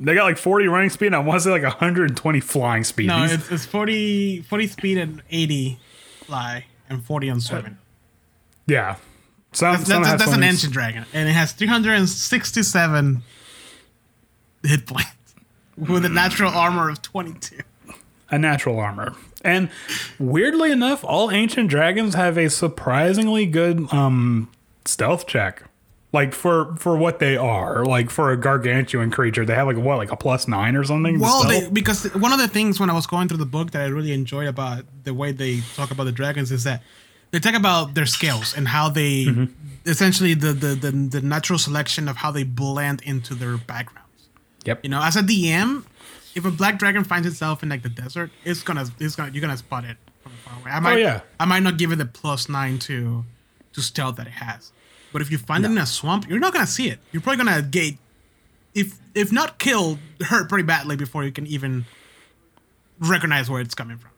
They 0.00 0.14
got 0.14 0.24
like 0.24 0.38
40 0.38 0.68
running 0.68 0.90
speed. 0.90 1.06
And 1.06 1.16
I 1.16 1.18
want 1.20 1.40
to 1.40 1.44
say 1.44 1.50
like 1.50 1.62
120 1.62 2.40
flying 2.40 2.84
speed. 2.84 3.06
No, 3.08 3.22
These- 3.22 3.32
it's, 3.32 3.50
it's 3.50 3.66
40, 3.66 4.42
40 4.42 4.66
speed 4.66 4.98
and 4.98 5.22
80 5.30 5.78
fly 6.24 6.66
and 6.88 7.04
40 7.04 7.30
on 7.30 7.40
swimming. 7.40 7.78
Yeah. 8.66 8.96
Some, 9.52 9.76
That's, 9.76 9.88
that's, 9.88 10.24
that's 10.24 10.32
an 10.32 10.42
ancient 10.42 10.72
dragon, 10.74 11.06
and 11.14 11.28
it 11.28 11.32
has 11.32 11.52
367 11.52 13.22
hit 14.64 14.86
points 14.86 15.08
with 15.78 16.04
a 16.04 16.10
natural 16.10 16.50
armor 16.52 16.90
of 16.90 17.00
22. 17.00 17.60
a 18.28 18.38
natural 18.38 18.78
armor. 18.78 19.14
And 19.42 19.70
weirdly 20.18 20.72
enough, 20.72 21.04
all 21.04 21.30
ancient 21.30 21.70
dragons 21.70 22.14
have 22.14 22.36
a 22.36 22.50
surprisingly 22.50 23.46
good 23.46 23.90
um 23.94 24.50
stealth 24.84 25.26
check. 25.26 25.62
Like 26.12 26.32
for 26.32 26.74
for 26.76 26.96
what 26.96 27.18
they 27.18 27.36
are, 27.36 27.84
like 27.84 28.10
for 28.10 28.30
a 28.30 28.36
gargantuan 28.36 29.10
creature, 29.10 29.44
they 29.44 29.54
have 29.54 29.66
like 29.66 29.76
what, 29.76 29.98
like 29.98 30.12
a 30.12 30.16
plus 30.16 30.46
nine 30.48 30.74
or 30.76 30.84
something. 30.84 31.18
Well, 31.18 31.46
they, 31.46 31.68
because 31.68 32.04
one 32.14 32.32
of 32.32 32.38
the 32.38 32.48
things 32.48 32.78
when 32.80 32.88
I 32.88 32.94
was 32.94 33.06
going 33.06 33.28
through 33.28 33.36
the 33.38 33.44
book 33.46 33.72
that 33.72 33.82
I 33.82 33.86
really 33.86 34.12
enjoyed 34.12 34.46
about 34.46 34.84
the 35.04 35.12
way 35.12 35.32
they 35.32 35.60
talk 35.74 35.90
about 35.90 36.04
the 36.04 36.12
dragons 36.12 36.50
is 36.52 36.64
that 36.64 36.82
they 37.32 37.38
talk 37.40 37.54
about 37.54 37.94
their 37.94 38.06
scales 38.06 38.56
and 38.56 38.68
how 38.68 38.88
they 38.88 39.24
Mm-hmm. 39.26 39.44
essentially 39.84 40.32
the, 40.34 40.52
the 40.52 40.68
the 40.74 40.90
the 40.92 41.20
natural 41.20 41.58
selection 41.58 42.08
of 42.08 42.16
how 42.16 42.30
they 42.30 42.44
blend 42.44 43.02
into 43.02 43.34
their 43.34 43.56
backgrounds. 43.58 44.28
yep. 44.64 44.80
You 44.84 44.88
know, 44.90 45.02
as 45.02 45.16
a 45.16 45.22
DM, 45.22 45.84
if 46.34 46.44
a 46.44 46.50
black 46.50 46.78
dragon 46.78 47.02
finds 47.04 47.26
itself 47.26 47.62
in 47.62 47.68
like 47.68 47.82
the 47.82 47.88
desert, 47.90 48.30
it's 48.44 48.62
gonna 48.62 48.86
it's 49.00 49.16
gonna 49.16 49.32
you're 49.32 49.42
gonna 49.42 49.56
spot 49.56 49.84
it 49.84 49.96
from 50.22 50.32
far 50.44 50.54
away. 50.60 50.70
I 50.70 50.80
might 50.80 50.94
Oh, 50.94 50.96
yeah. 50.98 51.20
I 51.40 51.44
might 51.46 51.64
not 51.64 51.76
give 51.78 51.90
it 51.92 51.96
the 51.96 52.06
plus 52.06 52.48
nine 52.48 52.78
to 52.80 53.24
to 53.72 53.82
stealth 53.82 54.16
that 54.16 54.28
it 54.28 54.34
has. 54.34 54.70
But 55.16 55.22
if 55.22 55.30
you 55.30 55.38
find 55.38 55.64
it 55.64 55.70
in 55.70 55.78
a 55.78 55.86
swamp, 55.86 56.28
you're 56.28 56.38
not 56.38 56.52
gonna 56.52 56.66
see 56.66 56.90
it. 56.90 56.98
You're 57.10 57.22
probably 57.22 57.42
gonna 57.42 57.62
get, 57.62 57.94
if 58.74 58.98
if 59.14 59.32
not 59.32 59.58
killed, 59.58 59.98
hurt 60.20 60.46
pretty 60.50 60.64
badly 60.64 60.94
before 60.94 61.24
you 61.24 61.32
can 61.32 61.46
even 61.46 61.86
recognize 62.98 63.48
where 63.48 63.62
it's 63.62 63.74
coming 63.74 63.96
from. 63.96 64.10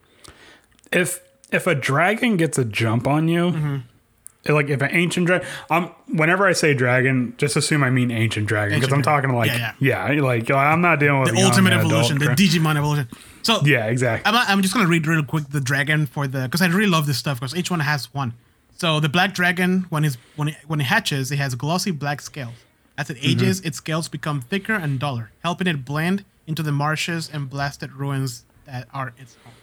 if 0.91 1.21
if 1.51 1.67
a 1.67 1.73
dragon 1.75 2.35
gets 2.35 2.57
a 2.57 2.65
jump 2.65 3.07
on 3.07 3.29
you, 3.29 3.51
Mm-hmm. 3.51 4.53
like 4.53 4.67
if 4.69 4.81
an 4.81 4.89
ancient 4.91 5.25
dragon, 5.27 5.47
um, 5.69 5.91
whenever 6.09 6.45
I 6.45 6.51
say 6.53 6.73
dragon, 6.73 7.33
just 7.37 7.55
assume 7.55 7.81
I 7.83 7.89
mean 7.91 8.11
ancient 8.11 8.47
dragon 8.47 8.77
because 8.79 8.93
I'm 8.93 9.01
talking 9.01 9.31
like 9.31 9.51
Yeah, 9.51 9.73
yeah, 9.79 10.21
like 10.21 10.51
I'm 10.51 10.81
not 10.81 10.99
dealing 10.99 11.21
with 11.21 11.33
The 11.33 11.41
ultimate 11.43 11.71
adult 11.71 11.85
evolution, 11.85 12.19
the 12.19 12.25
crap. 12.25 12.37
Digimon 12.37 12.75
evolution. 12.75 13.07
So 13.41 13.61
yeah, 13.63 13.85
exactly. 13.85 14.29
I'm, 14.29 14.35
I'm 14.49 14.61
just 14.61 14.73
gonna 14.73 14.89
read 14.89 15.07
real 15.07 15.23
quick 15.23 15.45
the 15.49 15.61
dragon 15.61 16.05
for 16.07 16.27
the 16.27 16.41
because 16.43 16.61
I 16.61 16.67
really 16.67 16.87
love 16.89 17.07
this 17.07 17.17
stuff 17.17 17.39
because 17.39 17.55
each 17.55 17.71
one 17.71 17.79
has 17.79 18.13
one. 18.13 18.33
So 18.79 19.01
the 19.01 19.09
black 19.09 19.33
dragon, 19.33 19.87
when 19.89 20.09
when 20.37 20.47
it, 20.47 20.55
when 20.65 20.79
it 20.79 20.85
hatches, 20.85 21.33
it 21.33 21.37
has 21.37 21.53
glossy 21.53 21.91
black 21.91 22.21
scales. 22.21 22.53
As 22.97 23.09
it 23.09 23.17
ages, 23.21 23.59
its 23.61 23.77
scales 23.77 24.07
become 24.07 24.39
thicker 24.39 24.73
and 24.73 24.99
duller, 24.99 25.31
helping 25.43 25.67
it 25.67 25.83
blend 25.83 26.23
into 26.47 26.63
the 26.63 26.71
marshes 26.71 27.29
and 27.31 27.49
blasted 27.49 27.91
ruins 27.91 28.45
that 28.65 28.87
are 28.93 29.13
its 29.17 29.35
home. 29.43 29.53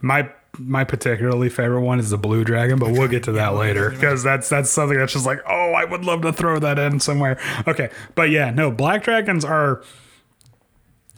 My 0.00 0.30
my 0.58 0.84
particularly 0.84 1.50
favorite 1.50 1.82
one 1.82 1.98
is 2.00 2.08
the 2.08 2.16
blue 2.16 2.42
dragon, 2.42 2.78
but 2.78 2.92
we'll 2.92 3.08
get 3.08 3.24
to 3.24 3.32
that 3.32 3.54
later 3.54 3.90
because 3.90 4.22
that's 4.22 4.48
that's 4.48 4.70
something 4.70 4.96
that's 4.96 5.12
just 5.12 5.26
like 5.26 5.40
oh 5.46 5.74
I 5.76 5.84
would 5.84 6.06
love 6.06 6.22
to 6.22 6.32
throw 6.32 6.58
that 6.60 6.78
in 6.78 6.98
somewhere. 6.98 7.38
Okay, 7.68 7.90
but 8.14 8.30
yeah, 8.30 8.50
no, 8.50 8.70
black 8.70 9.02
dragons 9.02 9.44
are 9.44 9.82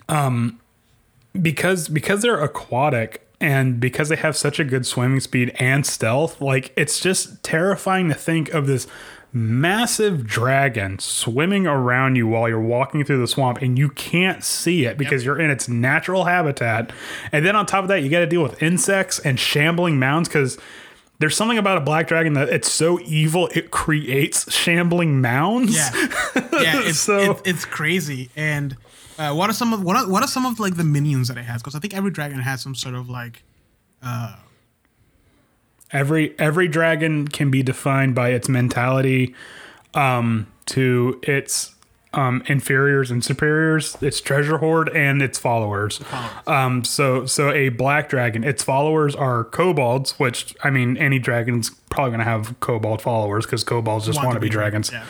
um 0.09 0.61
because 1.41 1.87
because 1.87 2.23
they're 2.23 2.43
aquatic 2.43 3.29
and 3.43 3.79
because 3.81 4.09
they 4.09 4.17
have 4.17 4.37
such 4.37 4.59
a 4.61 4.65
good 4.65 4.87
swimming 4.87 5.21
speed 5.21 5.53
and 5.59 5.85
stealth, 5.85 6.41
like 6.41 6.73
it's 6.77 7.01
just 7.01 7.43
terrifying 7.43 8.09
to 8.09 8.15
think 8.15 8.49
of 8.55 8.67
this 8.67 8.87
massive 9.35 10.27
dragon 10.27 10.99
swimming 10.99 11.67
around 11.67 12.17
you 12.17 12.27
while 12.29 12.49
you're 12.49 12.61
walking 12.61 13.03
through 13.05 13.19
the 13.19 13.27
swamp 13.27 13.63
and 13.63 13.79
you 13.79 13.89
can't 13.89 14.45
see 14.45 14.85
it 14.85 14.99
because 14.99 15.25
you're 15.25 15.41
in 15.41 15.51
its 15.51 15.69
natural 15.69 16.25
habitat. 16.25 16.93
And 17.33 17.45
then 17.45 17.57
on 17.57 17.67
top 17.67 17.83
of 17.83 17.89
that, 17.89 18.03
you 18.03 18.11
got 18.11 18.21
to 18.21 18.27
deal 18.27 18.43
with 18.43 18.63
insects 18.63 19.19
and 19.19 19.41
shambling 19.41 19.99
mounds 19.99 20.29
because 20.29 20.59
there's 21.19 21.37
something 21.37 21.57
about 21.59 21.79
a 21.79 21.81
black 21.81 22.09
dragon 22.09 22.35
that 22.35 22.49
it's 22.51 22.71
so 22.71 23.01
evil 23.05 23.49
it 23.55 23.71
creates 23.71 24.53
shambling 24.53 25.21
mounds. 25.21 25.75
Yeah, 25.75 25.91
yeah, 26.35 26.43
it's 26.83 26.99
So- 26.99 27.33
it, 27.33 27.41
it's 27.47 27.65
crazy. 27.65 28.29
And 28.37 28.77
uh, 29.19 29.33
what 29.35 29.51
are 29.51 29.53
some 29.53 29.73
of 29.73 29.83
what 29.83 29.97
are, 29.97 30.09
what 30.09 30.23
are 30.23 30.29
some 30.29 30.47
of 30.47 30.59
like 30.61 30.77
the 30.77 30.85
minions 30.85 31.29
that 31.29 31.37
it 31.39 31.45
has? 31.45 31.61
Because 31.63 31.75
I 31.75 31.79
think 31.79 31.95
every 31.95 32.11
dragon 32.11 32.39
has 32.41 32.61
some 32.63 32.75
sort 32.75 32.95
of 32.95 33.09
like 33.09 33.43
Uh, 34.03 34.37
Every 35.93 36.35
every 36.39 36.69
dragon 36.69 37.29
can 37.29 37.51
be 37.51 37.63
defined 37.63 38.15
by 38.15 38.31
its 38.31 38.49
mentality 38.49 39.35
um, 39.93 40.47
to 40.67 41.21
its 41.23 41.75
um, 42.15 42.43
inferiors 42.47 43.11
and 43.11 43.23
superiors, 43.23 43.97
its 44.01 44.19
treasure 44.19 44.57
hoard, 44.59 44.89
and 44.89 45.21
its 45.21 45.39
followers. 45.39 46.01
Um, 46.47 46.83
so 46.85 47.27
so 47.27 47.51
a 47.53 47.69
black 47.69 48.09
dragon, 48.09 48.43
its 48.43 48.63
followers 48.63 49.15
are 49.15 49.45
kobolds, 49.45 50.19
which 50.19 50.55
I 50.65 50.71
mean 50.71 50.97
any 50.97 51.19
dragon's 51.19 51.69
probably 51.91 52.13
gonna 52.13 52.25
have 52.25 52.59
kobold 52.61 53.03
followers 53.03 53.45
because 53.45 53.63
kobolds 53.63 54.07
just 54.07 54.23
want 54.25 54.33
to 54.35 54.41
be 54.41 54.49
dragons. 54.49 54.91
Yeah. 54.91 55.05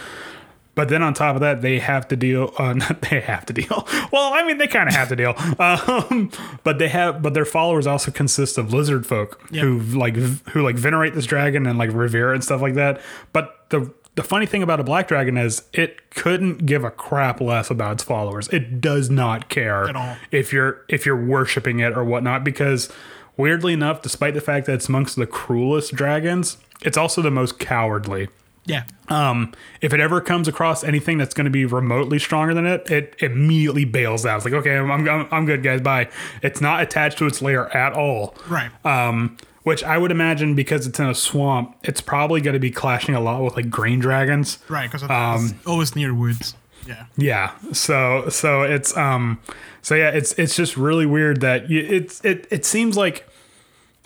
But 0.75 0.89
then 0.89 1.03
on 1.03 1.13
top 1.13 1.35
of 1.35 1.41
that, 1.43 1.61
they 1.61 1.79
have 1.81 2.09
to 2.09 2.17
deal. 2.17 2.53
Uh, 2.59 2.73
not 2.75 3.03
they 3.03 3.21
have 3.21 3.45
to 3.47 3.53
deal. 3.53 3.87
Well, 4.13 4.33
I 4.33 4.43
mean, 4.47 4.59
they 4.59 4.67
kind 4.67 4.89
of 4.89 4.95
have 4.95 5.09
to 5.11 5.17
deal. 5.17 5.35
Um, 5.59 6.31
but 6.65 6.79
they 6.79 6.89
have. 6.89 7.23
But 7.23 7.35
their 7.35 7.45
followers 7.45 7.87
also 7.87 8.11
consist 8.11 8.57
of 8.59 8.73
lizard 8.73 9.07
folk 9.07 9.41
Yep. 9.51 9.63
who 9.65 9.79
like 9.81 10.17
who 10.17 10.63
like 10.63 10.77
venerate 10.77 11.15
this 11.15 11.27
dragon 11.27 11.67
and 11.67 11.79
like 11.79 11.93
revere 11.93 12.33
it 12.33 12.37
and 12.37 12.45
stuff 12.45 12.61
like 12.63 12.75
that. 12.75 13.01
But 13.33 13.67
the 13.71 13.93
the 14.15 14.23
funny 14.23 14.45
thing 14.47 14.63
about 14.63 14.79
a 14.81 14.85
black 14.85 15.09
dragon 15.09 15.37
is 15.39 15.63
it 15.73 16.11
couldn't 16.11 16.67
give 16.67 16.85
a 16.85 16.91
crap 16.91 17.41
less 17.41 17.71
about 17.71 17.93
its 17.93 18.03
followers. 18.03 18.49
It 18.49 18.81
does 18.81 19.09
not 19.09 19.49
care 19.49 19.89
At 19.89 19.97
all. 19.97 20.17
if 20.31 20.53
you're 20.53 20.83
if 20.89 21.07
you're 21.07 21.23
worshiping 21.23 21.81
it 21.81 21.97
or 21.97 22.05
whatnot 22.05 22.45
because 22.45 22.91
weirdly 23.39 23.73
enough, 23.73 24.03
despite 24.03 24.35
the 24.35 24.41
fact 24.43 24.67
that 24.67 24.75
it's 24.75 24.89
amongst 24.89 25.17
the 25.17 25.27
cruelest 25.27 25.95
dragons, 25.95 26.59
it's 26.83 26.97
also 26.99 27.23
the 27.23 27.31
most 27.31 27.59
cowardly. 27.59 28.29
Yeah. 28.64 28.85
Um, 29.09 29.53
if 29.81 29.92
it 29.92 30.01
ever 30.01 30.20
comes 30.20 30.48
across 30.48 30.85
anything 30.85 31.18
that's 31.18 31.35
going 31.35 31.46
to 31.46 31.51
be 31.51 31.64
remotely 31.64 32.18
stronger 32.18 32.55
than 32.55 32.66
it, 32.66 32.90
it 32.90 33.16
immediately 33.18 33.85
bails 33.85 34.25
out. 34.25 34.37
It's 34.37 34.44
like, 34.44 34.55
okay, 34.55 34.77
I'm, 34.77 34.90
I'm, 34.90 35.29
I'm 35.31 35.46
good, 35.46 35.62
guys. 35.62 35.81
Bye. 35.81 36.09
It's 36.42 36.61
not 36.61 36.81
attached 36.83 37.18
to 37.18 37.27
its 37.27 37.42
layer 37.42 37.68
at 37.77 37.92
all. 37.92 38.37
Right. 38.48 38.70
Um, 38.87 39.37
which 39.64 39.85
I 39.85 39.98
would 39.98 40.11
imagine 40.11 40.55
because 40.55 40.87
it's 40.87 40.98
in 40.98 41.09
a 41.09 41.14
swamp, 41.14 41.77
it's 41.83 42.01
probably 42.01 42.40
going 42.40 42.55
to 42.55 42.61
be 42.61 42.70
clashing 42.70 43.14
a 43.14 43.20
lot 43.20 43.42
with 43.42 43.57
like 43.57 43.70
green 43.70 44.01
dragons. 44.01 44.59
right. 44.68 44.90
Because 44.90 45.03
um, 45.09 45.57
it's 45.57 45.66
always 45.66 45.94
near 45.94 46.14
woods. 46.14 46.55
Yeah. 46.87 47.07
Yeah. 47.16 47.53
So 47.72 48.29
so 48.29 48.62
it's 48.62 48.96
um 48.96 49.40
so 49.83 49.94
yeah 49.94 50.11
it's 50.11 50.33
it's 50.33 50.57
just 50.57 50.77
really 50.77 51.07
weird 51.07 51.40
that 51.40 51.70
you, 51.70 51.81
it's 51.81 52.25
it 52.25 52.48
it 52.51 52.64
seems 52.64 52.96
like 52.96 53.29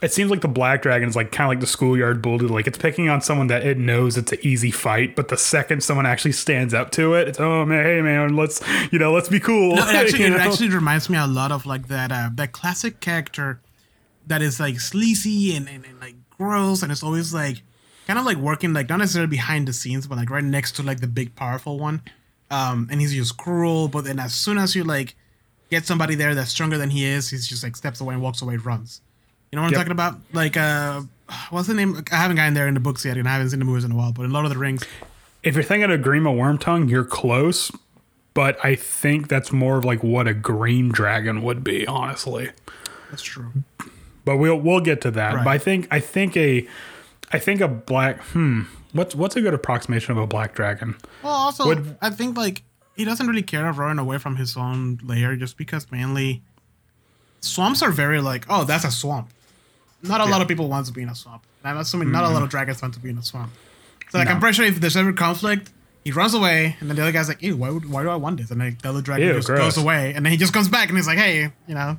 it 0.02 0.12
seems 0.12 0.30
like 0.30 0.42
the 0.42 0.48
black 0.48 0.82
dragon 0.82 1.08
is 1.08 1.16
like 1.16 1.32
kind 1.32 1.46
of 1.46 1.50
like 1.50 1.60
the 1.60 1.66
schoolyard 1.66 2.20
bully 2.20 2.46
like 2.46 2.66
it's 2.66 2.78
picking 2.78 3.08
on 3.08 3.20
someone 3.20 3.46
that 3.46 3.64
it 3.64 3.78
knows 3.78 4.16
it's 4.16 4.32
an 4.32 4.38
easy 4.42 4.70
fight 4.70 5.16
but 5.16 5.28
the 5.28 5.36
second 5.36 5.82
someone 5.82 6.04
actually 6.04 6.32
stands 6.32 6.74
up 6.74 6.90
to 6.90 7.14
it 7.14 7.28
it's 7.28 7.40
oh 7.40 7.64
man 7.64 7.84
hey 7.84 8.02
man 8.02 8.36
let's 8.36 8.62
you 8.92 8.98
know 8.98 9.12
let's 9.12 9.28
be 9.28 9.40
cool. 9.40 9.74
No, 9.76 9.88
it 9.88 9.94
actually, 9.94 10.24
it 10.24 10.32
actually 10.32 10.68
reminds 10.68 11.08
me 11.08 11.18
a 11.18 11.26
lot 11.26 11.52
of 11.52 11.66
like 11.66 11.88
that 11.88 12.12
uh, 12.12 12.30
that 12.34 12.52
classic 12.52 13.00
character 13.00 13.60
that 14.26 14.42
is 14.42 14.58
like 14.58 14.80
sleazy 14.80 15.56
and, 15.56 15.68
and, 15.68 15.84
and 15.84 16.00
like 16.00 16.14
gross 16.30 16.82
and 16.82 16.92
it's 16.92 17.02
always 17.02 17.32
like 17.32 17.62
kind 18.06 18.18
of 18.18 18.24
like 18.24 18.36
working 18.36 18.72
like 18.72 18.88
not 18.88 18.98
necessarily 18.98 19.30
behind 19.30 19.66
the 19.66 19.72
scenes 19.72 20.06
but 20.06 20.18
like 20.18 20.30
right 20.30 20.44
next 20.44 20.72
to 20.76 20.82
like 20.82 21.00
the 21.00 21.06
big 21.06 21.34
powerful 21.34 21.78
one. 21.78 22.02
Um 22.50 22.88
and 22.90 23.00
he's 23.00 23.12
just 23.12 23.36
cruel 23.36 23.88
but 23.88 24.04
then 24.04 24.18
as 24.18 24.34
soon 24.34 24.58
as 24.58 24.74
you 24.74 24.84
like 24.84 25.16
get 25.70 25.84
somebody 25.86 26.14
there 26.14 26.34
that's 26.34 26.50
stronger 26.50 26.78
than 26.78 26.90
he 26.90 27.04
is 27.04 27.30
he's 27.30 27.48
just 27.48 27.64
like 27.64 27.74
steps 27.74 28.00
away 28.00 28.14
and 28.14 28.22
walks 28.22 28.40
away 28.40 28.56
runs 28.56 29.00
you 29.50 29.56
know 29.56 29.62
what 29.62 29.68
i'm 29.68 29.74
talking 29.74 29.92
about 29.92 30.16
like 30.32 30.56
uh 30.56 31.00
what's 31.50 31.68
the 31.68 31.74
name 31.74 32.02
i 32.12 32.16
haven't 32.16 32.36
gotten 32.36 32.54
there 32.54 32.68
in 32.68 32.74
the 32.74 32.80
books 32.80 33.04
yet 33.04 33.16
and 33.16 33.28
i 33.28 33.32
haven't 33.32 33.50
seen 33.50 33.58
the 33.58 33.64
movies 33.64 33.84
in 33.84 33.92
a 33.92 33.96
while 33.96 34.12
but 34.12 34.22
in 34.24 34.30
lord 34.30 34.44
of 34.44 34.52
the 34.52 34.58
rings 34.58 34.84
if 35.42 35.54
you're 35.54 35.64
thinking 35.64 35.90
of 35.90 36.00
a 36.00 36.02
Grima 36.02 36.34
Wormtongue 36.34 36.90
you're 36.90 37.04
close 37.04 37.70
but 38.34 38.62
I 38.62 38.74
think 38.74 39.28
that's 39.28 39.50
more 39.50 39.78
of 39.78 39.84
like 39.86 40.02
what 40.02 40.28
a 40.28 40.34
green 40.34 40.88
dragon 40.90 41.42
would 41.42 41.64
be 41.64 41.86
honestly 41.86 42.50
that's 43.10 43.22
true 43.22 43.52
but 44.26 44.36
we'll 44.36 44.56
we'll 44.56 44.80
get 44.80 45.00
to 45.02 45.10
that. 45.12 45.34
Right. 45.34 45.44
But 45.44 45.50
I 45.50 45.58
think 45.58 45.88
I 45.90 46.00
think 46.00 46.36
a 46.36 46.68
I 47.32 47.38
think 47.38 47.62
a 47.62 47.68
black 47.68 48.20
hmm 48.20 48.62
what's 48.92 49.14
what's 49.14 49.36
a 49.36 49.40
good 49.40 49.54
approximation 49.54 50.12
of 50.12 50.18
a 50.18 50.26
black 50.26 50.54
dragon? 50.54 50.96
Well, 51.22 51.32
also, 51.32 51.66
Would- 51.66 51.96
I 52.02 52.10
think 52.10 52.36
like 52.36 52.62
he 52.96 53.04
doesn't 53.04 53.26
really 53.26 53.42
care 53.42 53.68
of 53.68 53.78
running 53.78 53.98
away 53.98 54.18
from 54.18 54.36
his 54.36 54.56
own 54.56 54.98
lair 55.02 55.36
just 55.36 55.56
because 55.56 55.90
mainly 55.90 56.42
swamps 57.40 57.82
are 57.82 57.92
very 57.92 58.20
like, 58.20 58.44
oh, 58.48 58.64
that's 58.64 58.84
a 58.84 58.90
swamp. 58.90 59.30
Not 60.02 60.20
a 60.20 60.24
lot 60.26 60.42
of 60.42 60.48
people 60.48 60.68
want 60.68 60.86
to 60.86 60.92
be 60.92 61.02
in 61.02 61.08
a 61.08 61.14
swamp. 61.14 61.44
I'm 61.64 61.78
assuming 61.78 62.12
not 62.12 62.24
a 62.24 62.28
lot 62.28 62.42
of 62.42 62.48
dragons 62.48 62.80
want 62.80 62.94
to 62.94 63.00
be 63.00 63.10
in 63.10 63.18
a 63.18 63.22
swamp. 63.22 63.52
So 64.10 64.18
like, 64.18 64.28
I'm 64.28 64.38
pretty 64.38 64.54
sure 64.54 64.64
if 64.64 64.80
there's 64.80 64.96
ever 64.96 65.12
conflict, 65.12 65.70
he 66.04 66.12
runs 66.12 66.34
away, 66.34 66.76
and 66.78 66.88
then 66.88 66.94
the 66.96 67.02
other 67.02 67.10
guy's 67.10 67.26
like, 67.28 67.42
ew, 67.42 67.56
why, 67.56 67.70
would, 67.70 67.90
why 67.90 68.04
do 68.04 68.08
I 68.08 68.14
want 68.14 68.36
this? 68.38 68.52
And 68.52 68.60
like, 68.60 68.80
the 68.82 68.90
other 68.90 69.02
dragon 69.02 69.26
Ew, 69.26 69.34
just 69.34 69.48
gross. 69.48 69.58
goes 69.58 69.76
away, 69.82 70.12
and 70.14 70.24
then 70.24 70.30
he 70.30 70.38
just 70.38 70.52
comes 70.52 70.68
back 70.68 70.88
and 70.88 70.96
he's 70.96 71.08
like, 71.08 71.18
hey, 71.18 71.50
you 71.66 71.74
know, 71.74 71.98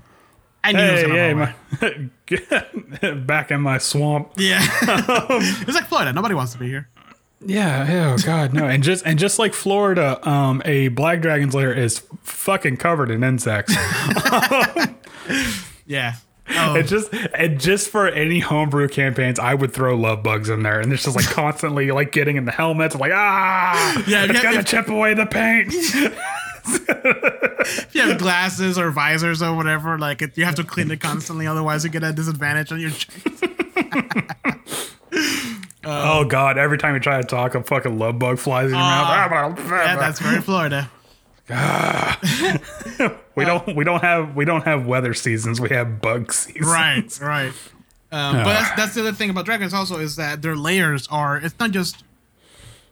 I 0.63 0.71
knew 0.71 0.79
Hey, 0.79 1.01
gonna 1.01 1.53
hey, 1.79 3.01
my, 3.01 3.13
back 3.25 3.51
in 3.51 3.59
my 3.59 3.77
swamp. 3.77 4.31
Yeah, 4.37 4.59
it's 4.81 5.75
like 5.75 5.87
Florida. 5.87 6.13
Nobody 6.13 6.35
wants 6.35 6.53
to 6.53 6.57
be 6.59 6.67
here. 6.67 6.87
Yeah, 7.45 8.15
oh 8.15 8.25
god, 8.25 8.53
no. 8.53 8.65
And 8.65 8.81
just 8.81 9.05
and 9.05 9.19
just 9.19 9.37
like 9.37 9.53
Florida, 9.53 10.25
um, 10.27 10.61
a 10.65 10.87
black 10.87 11.21
dragon's 11.21 11.53
lair 11.53 11.73
is 11.73 12.01
fucking 12.23 12.77
covered 12.77 13.11
in 13.11 13.23
insects. 13.23 13.75
Yeah. 15.85 16.15
Oh, 16.49 16.75
It 16.75 16.83
just 16.83 17.13
and 17.33 17.59
just 17.59 17.89
for 17.89 18.07
any 18.07 18.39
homebrew 18.39 18.87
campaigns, 18.87 19.37
I 19.39 19.53
would 19.53 19.73
throw 19.73 19.95
love 19.95 20.23
bugs 20.23 20.49
in 20.49 20.63
there, 20.63 20.79
and 20.79 20.91
it's 20.93 21.03
just 21.03 21.15
like 21.15 21.25
constantly 21.25 21.91
like 21.91 22.11
getting 22.11 22.37
in 22.37 22.45
the 22.45 22.51
helmets, 22.51 22.95
like 22.95 23.11
ah, 23.13 24.03
Yeah, 24.07 24.23
it's 24.25 24.33
yeah, 24.35 24.43
gonna 24.43 24.59
if- 24.59 24.65
chip 24.65 24.87
away 24.89 25.13
the 25.13 25.25
paint. 25.25 25.73
if 26.69 27.87
you 27.95 28.01
have 28.01 28.17
glasses 28.17 28.77
or 28.77 28.91
visors 28.91 29.41
or 29.41 29.55
whatever, 29.55 29.97
like 29.97 30.21
it, 30.21 30.37
you 30.37 30.45
have 30.45 30.55
to 30.55 30.63
clean 30.63 30.89
it 30.91 30.99
constantly, 31.01 31.47
otherwise 31.47 31.83
you 31.83 31.89
get 31.89 32.03
a 32.03 32.11
disadvantage 32.13 32.71
on 32.71 32.79
your 32.79 32.91
checks. 32.91 33.41
oh 35.83 36.25
god, 36.25 36.57
every 36.57 36.77
time 36.77 36.93
you 36.93 36.99
try 36.99 37.17
to 37.21 37.27
talk, 37.27 37.55
a 37.55 37.63
fucking 37.63 37.97
love 37.97 38.19
bug 38.19 38.37
flies 38.39 38.65
in 38.65 38.71
your 38.71 38.79
mouth. 38.79 39.57
Yeah, 39.69 39.95
that's 39.95 40.19
very 40.19 40.41
Florida. 40.41 40.89
we 43.35 43.45
don't 43.45 43.75
we 43.75 43.83
don't 43.83 44.01
have 44.01 44.35
we 44.35 44.43
don't 44.45 44.63
have 44.65 44.85
weather 44.85 45.13
seasons. 45.13 45.61
We 45.61 45.69
have 45.69 46.01
bug 46.01 46.33
seasons. 46.33 46.65
Right, 46.67 47.19
right. 47.21 47.53
Um, 48.11 48.35
but 48.37 48.45
that's, 48.45 48.75
that's 48.75 48.93
the 48.95 49.01
other 49.01 49.13
thing 49.13 49.29
about 49.29 49.45
dragons 49.45 49.73
also 49.73 49.97
is 49.99 50.15
that 50.15 50.41
their 50.41 50.55
layers 50.55 51.07
are. 51.09 51.37
It's 51.37 51.57
not 51.59 51.71
just. 51.71 52.03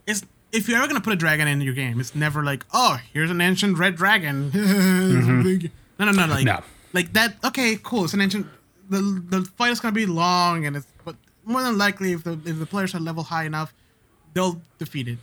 It's 0.07 0.23
if 0.51 0.69
you're 0.69 0.77
ever 0.77 0.87
gonna 0.87 1.01
put 1.01 1.13
a 1.13 1.17
dragon 1.17 1.47
in 1.47 1.59
your 1.61 1.73
game, 1.73 1.99
it's 1.99 2.15
never 2.15 2.43
like, 2.43 2.65
oh, 2.73 2.99
here's 3.13 3.29
an 3.31 3.41
ancient 3.41 3.77
red 3.77 3.95
dragon. 3.95 4.51
It's 4.53 5.27
big. 5.43 5.71
No, 5.99 6.05
no, 6.05 6.11
no. 6.11 6.25
Like, 6.27 6.45
No. 6.45 6.61
like 6.93 7.11
that. 7.13 7.35
Okay, 7.43 7.77
cool. 7.83 8.05
It's 8.05 8.13
an 8.13 8.21
ancient. 8.21 8.47
The 8.89 9.21
the 9.29 9.41
fight 9.57 9.71
is 9.71 9.79
gonna 9.79 9.93
be 9.93 10.05
long, 10.05 10.65
and 10.65 10.77
it's 10.77 10.87
but 11.03 11.15
more 11.43 11.63
than 11.63 11.77
likely, 11.77 12.13
if 12.13 12.23
the 12.23 12.39
if 12.45 12.59
the 12.59 12.65
players 12.65 12.93
are 12.95 12.99
level 12.99 13.23
high 13.23 13.45
enough, 13.45 13.73
they'll 14.33 14.61
defeat 14.79 15.07
it. 15.07 15.17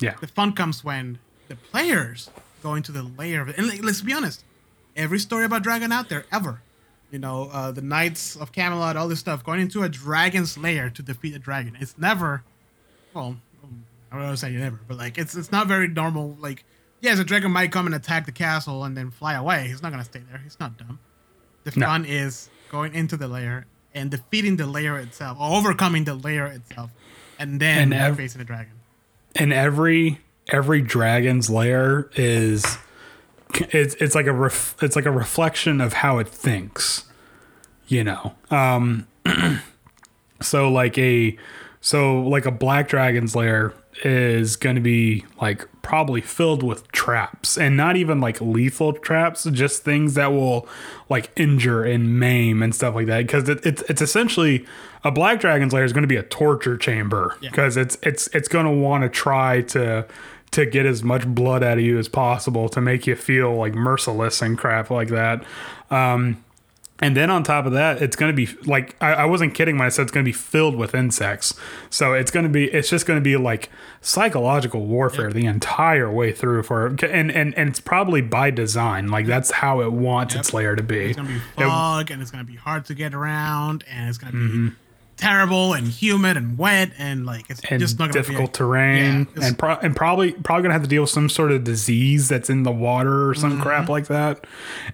Yeah. 0.00 0.14
The 0.20 0.26
fun 0.26 0.52
comes 0.52 0.82
when 0.82 1.18
the 1.48 1.54
players 1.56 2.28
go 2.62 2.74
into 2.74 2.92
the 2.92 3.02
layer 3.02 3.40
of 3.42 3.48
it. 3.48 3.58
And 3.58 3.66
like, 3.68 3.82
let's 3.82 4.00
be 4.00 4.12
honest, 4.12 4.44
every 4.96 5.18
story 5.18 5.44
about 5.44 5.62
dragon 5.62 5.92
out 5.92 6.08
there 6.08 6.24
ever, 6.32 6.62
you 7.10 7.18
know, 7.18 7.48
uh, 7.52 7.72
the 7.72 7.82
Knights 7.82 8.36
of 8.36 8.52
Camelot, 8.52 8.96
all 8.96 9.08
this 9.08 9.18
stuff, 9.20 9.44
going 9.44 9.60
into 9.60 9.82
a 9.82 9.88
dragon's 9.88 10.56
lair 10.56 10.88
to 10.90 11.02
defeat 11.02 11.34
a 11.34 11.38
dragon. 11.38 11.76
It's 11.80 11.96
never, 11.98 12.42
well, 13.14 13.36
I 14.10 14.16
don't 14.16 14.24
want 14.24 14.38
to 14.38 14.40
say 14.46 14.52
never, 14.52 14.78
but 14.86 14.96
like 14.98 15.18
it's 15.18 15.34
it's 15.34 15.50
not 15.52 15.66
very 15.68 15.88
normal. 15.88 16.36
Like, 16.40 16.64
yes, 17.00 17.18
a 17.18 17.24
dragon 17.24 17.50
might 17.50 17.72
come 17.72 17.86
and 17.86 17.94
attack 17.94 18.26
the 18.26 18.32
castle 18.32 18.84
and 18.84 18.96
then 18.96 19.10
fly 19.10 19.34
away. 19.34 19.66
He's 19.68 19.82
not 19.82 19.90
gonna 19.90 20.04
stay 20.04 20.22
there. 20.30 20.40
He's 20.44 20.58
not 20.60 20.76
dumb. 20.78 20.98
The 21.64 21.72
No. 21.76 21.86
fun 21.86 22.04
is 22.04 22.50
going 22.70 22.94
into 22.94 23.16
the 23.16 23.28
layer 23.28 23.66
and 23.94 24.10
defeating 24.10 24.56
the 24.56 24.66
layer 24.66 24.98
itself, 24.98 25.38
or 25.40 25.56
overcoming 25.58 26.04
the 26.04 26.14
layer 26.14 26.46
itself, 26.46 26.90
and 27.38 27.60
then 27.60 27.92
And 27.92 27.94
ev- 27.94 28.16
facing 28.16 28.38
the 28.38 28.44
dragon. 28.44 28.72
and 29.36 29.52
every 29.52 30.20
every 30.48 30.80
dragon's 30.80 31.48
lair 31.48 32.10
is 32.14 32.78
it's 33.54 33.94
it's 33.96 34.14
like 34.14 34.26
a 34.26 34.32
ref, 34.32 34.76
it's 34.82 34.96
like 34.96 35.06
a 35.06 35.10
reflection 35.10 35.80
of 35.80 35.92
how 35.92 36.18
it 36.18 36.28
thinks 36.28 37.04
you 37.92 38.02
know? 38.02 38.34
Um 38.50 39.06
so 40.40 40.70
like 40.70 40.96
a 40.98 41.36
so 41.80 42.22
like 42.22 42.46
a 42.46 42.50
black 42.50 42.88
dragon's 42.88 43.36
lair 43.36 43.74
is 44.04 44.56
going 44.56 44.74
to 44.76 44.82
be 44.82 45.24
like 45.40 45.68
probably 45.82 46.20
filled 46.20 46.62
with 46.62 46.90
traps 46.92 47.58
and 47.58 47.76
not 47.76 47.96
even 47.96 48.20
like 48.20 48.40
lethal 48.40 48.92
traps 48.92 49.44
just 49.44 49.82
things 49.84 50.14
that 50.14 50.32
will 50.32 50.66
like 51.08 51.30
injure 51.36 51.84
and 51.84 52.18
maim 52.18 52.62
and 52.62 52.74
stuff 52.74 52.94
like 52.94 53.06
that 53.06 53.18
because 53.26 53.48
it, 53.48 53.64
it's 53.66 53.82
it's 53.90 54.00
essentially 54.00 54.64
a 55.04 55.10
black 55.10 55.40
dragon's 55.40 55.72
lair 55.72 55.84
is 55.84 55.92
going 55.92 56.02
to 56.02 56.08
be 56.08 56.16
a 56.16 56.22
torture 56.22 56.76
chamber 56.76 57.36
Yeah. 57.40 57.50
because 57.50 57.76
it's 57.76 57.98
it's 58.02 58.28
it's 58.28 58.48
going 58.48 58.64
to 58.66 58.72
want 58.72 59.02
to 59.02 59.08
try 59.08 59.60
to 59.62 60.06
to 60.52 60.66
get 60.66 60.86
as 60.86 61.02
much 61.02 61.26
blood 61.26 61.62
out 61.62 61.78
of 61.78 61.84
you 61.84 61.98
as 61.98 62.08
possible 62.08 62.68
to 62.70 62.80
make 62.80 63.06
you 63.06 63.16
feel 63.16 63.54
like 63.54 63.74
merciless 63.74 64.40
and 64.42 64.56
crap 64.56 64.90
like 64.90 65.08
that 65.08 65.44
um 65.90 66.42
and 67.02 67.16
then 67.16 67.30
on 67.30 67.42
top 67.42 67.66
of 67.66 67.72
that, 67.72 68.00
it's 68.00 68.14
going 68.14 68.34
to 68.34 68.36
be 68.36 68.50
like 68.64 68.94
I, 69.02 69.12
I 69.14 69.24
wasn't 69.24 69.54
kidding 69.54 69.76
when 69.76 69.86
I 69.86 69.88
said 69.88 70.02
it's 70.02 70.12
going 70.12 70.24
to 70.24 70.28
be 70.28 70.32
filled 70.32 70.76
with 70.76 70.94
insects. 70.94 71.52
So 71.90 72.14
it's 72.14 72.30
going 72.30 72.44
to 72.44 72.48
be 72.48 72.66
it's 72.66 72.88
just 72.88 73.06
going 73.06 73.18
to 73.18 73.22
be 73.22 73.36
like 73.36 73.70
psychological 74.00 74.86
warfare 74.86 75.32
the 75.32 75.44
entire 75.46 76.10
way 76.10 76.32
through 76.32 76.62
for 76.62 76.86
and 76.86 77.02
and 77.02 77.54
and 77.56 77.68
it's 77.68 77.80
probably 77.80 78.20
by 78.20 78.52
design. 78.52 79.08
Like 79.08 79.26
that's 79.26 79.50
how 79.50 79.80
it 79.80 79.92
wants 79.92 80.36
its 80.36 80.54
layer 80.54 80.76
to 80.76 80.82
be. 80.82 81.06
It's 81.06 81.16
gonna 81.16 81.28
be 81.28 81.40
fog, 81.56 82.12
and 82.12 82.22
it's 82.22 82.30
gonna 82.30 82.44
be 82.44 82.56
hard 82.56 82.84
to 82.86 82.94
get 82.94 83.14
around, 83.14 83.84
and 83.90 84.08
it's 84.08 84.18
gonna 84.18 84.32
be 84.32 84.38
mm-hmm. 84.38 84.68
Terrible 85.22 85.72
and 85.74 85.86
humid 85.88 86.36
and 86.36 86.58
wet, 86.58 86.90
and 86.98 87.24
like 87.24 87.48
it's 87.48 87.60
and 87.70 87.80
just 87.80 87.98
not 87.98 88.06
gonna 88.10 88.12
difficult 88.14 88.52
be 88.52 88.56
a- 88.56 88.58
terrain, 88.58 89.26
Yeah, 89.36 89.46
and 89.46 89.58
pro- 89.58 89.76
and 89.76 89.94
probably 89.96 90.32
probably 90.32 90.62
gonna 90.62 90.74
have 90.74 90.82
to 90.82 90.88
deal 90.88 91.02
with 91.02 91.10
some 91.10 91.28
sort 91.28 91.52
of 91.52 91.64
disease 91.64 92.28
that's 92.28 92.50
in 92.50 92.62
the 92.64 92.72
water 92.72 93.28
or 93.30 93.34
some 93.34 93.52
Mm-hmm. 93.52 93.62
crap 93.62 93.88
like 93.88 94.06
that. 94.08 94.44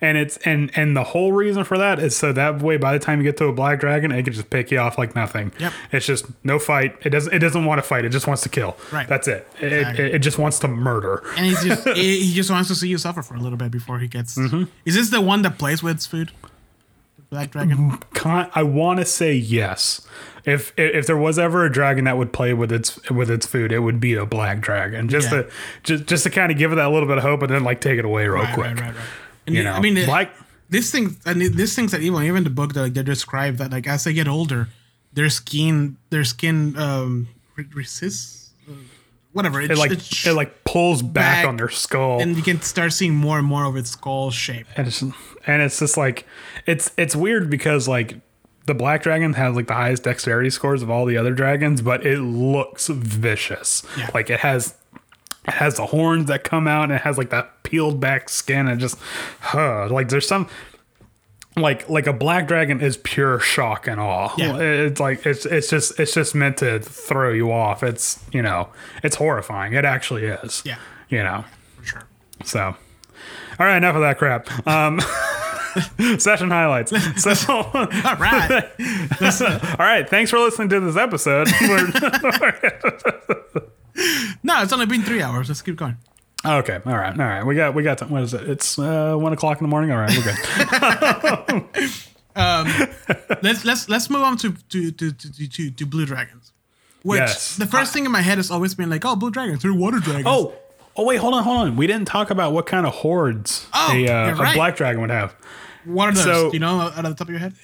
And 0.00 0.18
it's 0.18 0.36
and 0.38 0.70
and 0.76 0.96
the 0.96 1.04
whole 1.04 1.32
reason 1.32 1.64
for 1.64 1.78
that 1.78 1.98
is 1.98 2.16
so 2.16 2.32
that 2.32 2.60
way 2.62 2.76
by 2.76 2.92
the 2.92 2.98
time 2.98 3.18
you 3.18 3.24
get 3.24 3.36
to 3.38 3.46
a 3.46 3.52
black 3.52 3.80
dragon, 3.80 4.12
it 4.12 4.22
can 4.24 4.32
just 4.32 4.50
pick 4.50 4.70
you 4.70 4.78
off 4.78 4.98
like 4.98 5.14
nothing. 5.14 5.52
Yep. 5.58 5.72
It's 5.92 6.06
just 6.06 6.26
no 6.44 6.58
fight. 6.58 6.96
It 7.02 7.10
doesn't 7.10 7.32
it 7.32 7.38
doesn't 7.38 7.64
want 7.64 7.78
to 7.78 7.82
fight. 7.82 8.04
It 8.04 8.10
just 8.10 8.26
wants 8.26 8.42
to 8.42 8.48
kill. 8.48 8.76
Right. 8.92 9.08
That's 9.08 9.26
it. 9.28 9.46
It, 9.60 9.72
Exactly. 9.72 10.04
it, 10.04 10.14
it 10.16 10.18
just 10.20 10.38
wants 10.38 10.58
to 10.60 10.68
murder. 10.68 11.22
and 11.36 11.46
he's 11.46 11.62
just 11.64 11.88
he 11.96 12.24
he 12.26 12.34
just 12.34 12.50
wants 12.50 12.68
to 12.68 12.74
see 12.74 12.88
you 12.88 12.98
suffer 12.98 13.22
for 13.22 13.34
a 13.34 13.40
little 13.40 13.58
bit 13.58 13.70
before 13.70 13.98
he 13.98 14.08
gets. 14.08 14.36
Mm-hmm. 14.36 14.64
Is 14.84 14.94
this 14.94 15.10
the 15.10 15.20
one 15.20 15.42
that 15.42 15.58
plays 15.58 15.82
with 15.82 16.04
food? 16.04 16.30
Black 17.30 17.50
dragon. 17.50 17.98
I 18.24 18.62
want 18.62 19.00
to 19.00 19.04
say 19.04 19.34
yes. 19.34 20.06
If 20.46 20.72
if 20.78 21.06
there 21.06 21.16
was 21.16 21.38
ever 21.38 21.64
a 21.66 21.70
dragon 21.70 22.04
that 22.04 22.16
would 22.16 22.32
play 22.32 22.54
with 22.54 22.72
its 22.72 22.98
with 23.10 23.30
its 23.30 23.46
food, 23.46 23.70
it 23.70 23.80
would 23.80 24.00
be 24.00 24.14
a 24.14 24.24
black 24.24 24.60
dragon. 24.60 25.08
Just 25.08 25.30
Yeah. 25.30 25.42
to 25.42 25.50
just 25.82 26.06
just 26.06 26.24
to 26.24 26.30
kind 26.30 26.50
of 26.50 26.56
give 26.56 26.72
it 26.72 26.76
that 26.76 26.90
little 26.90 27.06
bit 27.08 27.18
of 27.18 27.22
hope, 27.24 27.42
and 27.42 27.50
then 27.52 27.64
like 27.64 27.80
take 27.82 27.98
it 27.98 28.04
away 28.06 28.26
real 28.28 28.42
Right, 28.42 28.54
quick. 28.54 28.66
right, 28.68 28.80
right, 28.80 28.94
right. 28.94 29.04
And 29.46 29.54
You 29.56 29.62
the- 29.62 29.68
know, 29.70 29.74
I 29.76 29.80
mean, 29.80 29.96
it- 29.98 30.06
black. 30.06 30.34
this 30.70 30.90
thing 30.90 31.16
and 31.26 31.42
this 31.42 31.74
things 31.74 31.92
that 31.92 32.00
even 32.00 32.22
even 32.22 32.44
the 32.44 32.50
book 32.50 32.72
that 32.72 32.80
like, 32.82 32.94
they 32.94 33.02
describe 33.02 33.58
that 33.58 33.70
like 33.72 33.86
as 33.86 34.04
they 34.04 34.14
get 34.14 34.26
older, 34.26 34.68
their 35.12 35.28
skin 35.28 35.96
their 36.08 36.24
skin 36.24 36.76
um 36.78 37.28
re- 37.56 37.66
resists 37.74 38.50
uh, 38.70 38.72
whatever 39.32 39.60
It 39.60 39.76
like 39.76 40.00
sh- 40.00 40.26
it 40.28 40.32
like 40.32 40.64
pulls 40.64 41.02
back, 41.02 41.42
back 41.42 41.46
on 41.46 41.56
their 41.58 41.68
skull, 41.68 42.22
and 42.22 42.36
you 42.38 42.42
can 42.42 42.62
start 42.62 42.94
seeing 42.94 43.14
more 43.14 43.38
and 43.38 43.46
more 43.46 43.64
of 43.66 43.76
its 43.76 43.90
skull 43.90 44.30
shape. 44.30 44.66
and 44.76 44.86
it's 44.88 45.02
and 45.48 45.62
it's 45.62 45.80
just 45.80 45.96
like 45.96 46.24
it's 46.66 46.92
it's 46.96 47.16
weird 47.16 47.50
because 47.50 47.88
like 47.88 48.20
the 48.66 48.74
black 48.74 49.02
dragon 49.02 49.32
has 49.32 49.56
like 49.56 49.66
the 49.66 49.74
highest 49.74 50.04
dexterity 50.04 50.50
scores 50.50 50.82
of 50.82 50.90
all 50.90 51.06
the 51.06 51.16
other 51.16 51.32
dragons, 51.32 51.80
but 51.80 52.06
it 52.06 52.20
looks 52.20 52.86
vicious. 52.88 53.82
Yeah. 53.96 54.10
Like 54.12 54.30
it 54.30 54.40
has 54.40 54.74
it 55.48 55.54
has 55.54 55.76
the 55.76 55.86
horns 55.86 56.26
that 56.26 56.44
come 56.44 56.68
out 56.68 56.84
and 56.84 56.92
it 56.92 57.00
has 57.00 57.16
like 57.16 57.30
that 57.30 57.62
peeled 57.62 57.98
back 57.98 58.28
skin 58.28 58.68
and 58.68 58.78
just 58.78 58.98
huh, 59.40 59.88
like 59.90 60.10
there's 60.10 60.28
some 60.28 60.48
like 61.56 61.88
like 61.88 62.06
a 62.06 62.12
black 62.12 62.46
dragon 62.46 62.82
is 62.82 62.98
pure 62.98 63.40
shock 63.40 63.88
and 63.88 63.98
awe. 63.98 64.34
Yeah. 64.36 64.58
It's 64.58 65.00
like 65.00 65.24
it's 65.24 65.46
it's 65.46 65.70
just 65.70 65.98
it's 65.98 66.12
just 66.12 66.34
meant 66.34 66.58
to 66.58 66.78
throw 66.80 67.32
you 67.32 67.50
off. 67.50 67.82
It's 67.82 68.22
you 68.32 68.42
know, 68.42 68.68
it's 69.02 69.16
horrifying. 69.16 69.72
It 69.72 69.86
actually 69.86 70.26
is. 70.26 70.62
Yeah. 70.66 70.76
You 71.08 71.22
know. 71.22 71.46
For 71.78 71.86
sure. 71.86 72.02
So, 72.44 72.76
all 73.58 73.66
right, 73.66 73.76
enough 73.76 73.94
of 73.96 74.02
that 74.02 74.18
crap. 74.18 74.48
Um, 74.66 75.00
session 76.18 76.50
highlights. 76.50 76.92
So, 77.22 77.52
all 77.52 77.64
All 77.74 78.16
right. 78.16 78.70
right, 79.78 80.08
thanks 80.08 80.30
for 80.30 80.38
listening 80.38 80.68
to 80.70 80.80
this 80.80 80.96
episode. 80.96 81.48
No, 84.42 84.62
it's 84.62 84.72
only 84.72 84.86
been 84.86 85.02
three 85.02 85.22
hours. 85.22 85.48
Let's 85.48 85.62
keep 85.62 85.76
going. 85.76 85.96
okay, 86.44 86.78
all 86.86 86.92
right, 86.96 87.18
all 87.18 87.26
right. 87.26 87.44
We 87.44 87.54
got 87.56 87.74
we 87.74 87.82
got. 87.82 88.00
What 88.08 88.22
is 88.22 88.32
it? 88.32 88.48
It's 88.48 88.78
uh, 88.78 89.16
one 89.16 89.32
o'clock 89.32 89.58
in 89.60 89.64
the 89.64 89.68
morning. 89.68 89.90
All 89.90 89.98
right, 89.98 90.16
we're 90.16 90.22
good. 90.22 90.38
Let's 93.42 93.64
let's 93.64 93.88
let's 93.88 94.08
move 94.10 94.22
on 94.22 94.36
to 94.38 94.52
to 94.52 94.90
to 94.92 95.12
to, 95.12 95.48
to, 95.48 95.70
to 95.70 95.86
blue 95.86 96.06
dragons. 96.06 96.52
Which 97.02 97.18
Yes. 97.20 97.56
the 97.56 97.66
first 97.66 97.92
thing 97.92 98.04
in 98.06 98.12
my 98.12 98.20
head 98.20 98.38
has 98.38 98.50
always 98.50 98.74
been 98.74 98.90
like, 98.90 99.04
oh, 99.04 99.16
blue 99.16 99.30
dragons, 99.30 99.62
they're 99.62 99.72
water 99.72 99.98
dragons. 100.00 100.26
Oh, 100.26 100.52
oh, 100.98 101.04
wait, 101.04 101.16
hold 101.16 101.32
on, 101.34 101.44
hold 101.44 101.58
on. 101.58 101.76
We 101.76 101.86
didn't 101.86 102.06
talk 102.08 102.30
about 102.30 102.52
what 102.52 102.66
kind 102.66 102.84
of 102.86 102.92
hoards 102.96 103.66
Oh, 103.72 103.92
a, 103.92 104.06
uh, 104.08 104.26
you're 104.36 104.44
a 104.46 104.52
black 104.52 104.76
dragon 104.76 105.00
would 105.00 105.10
have. 105.10 105.34
what 105.84 106.08
are 106.08 106.12
those? 106.12 106.24
so- 106.24 106.50
Do 106.50 106.56
you 106.56 106.60
know 106.60 106.80
out 106.80 106.98
of 106.98 107.04
the 107.04 107.14
top 107.14 107.28
of 107.28 107.30
your 107.30 107.38
head? 107.38 107.54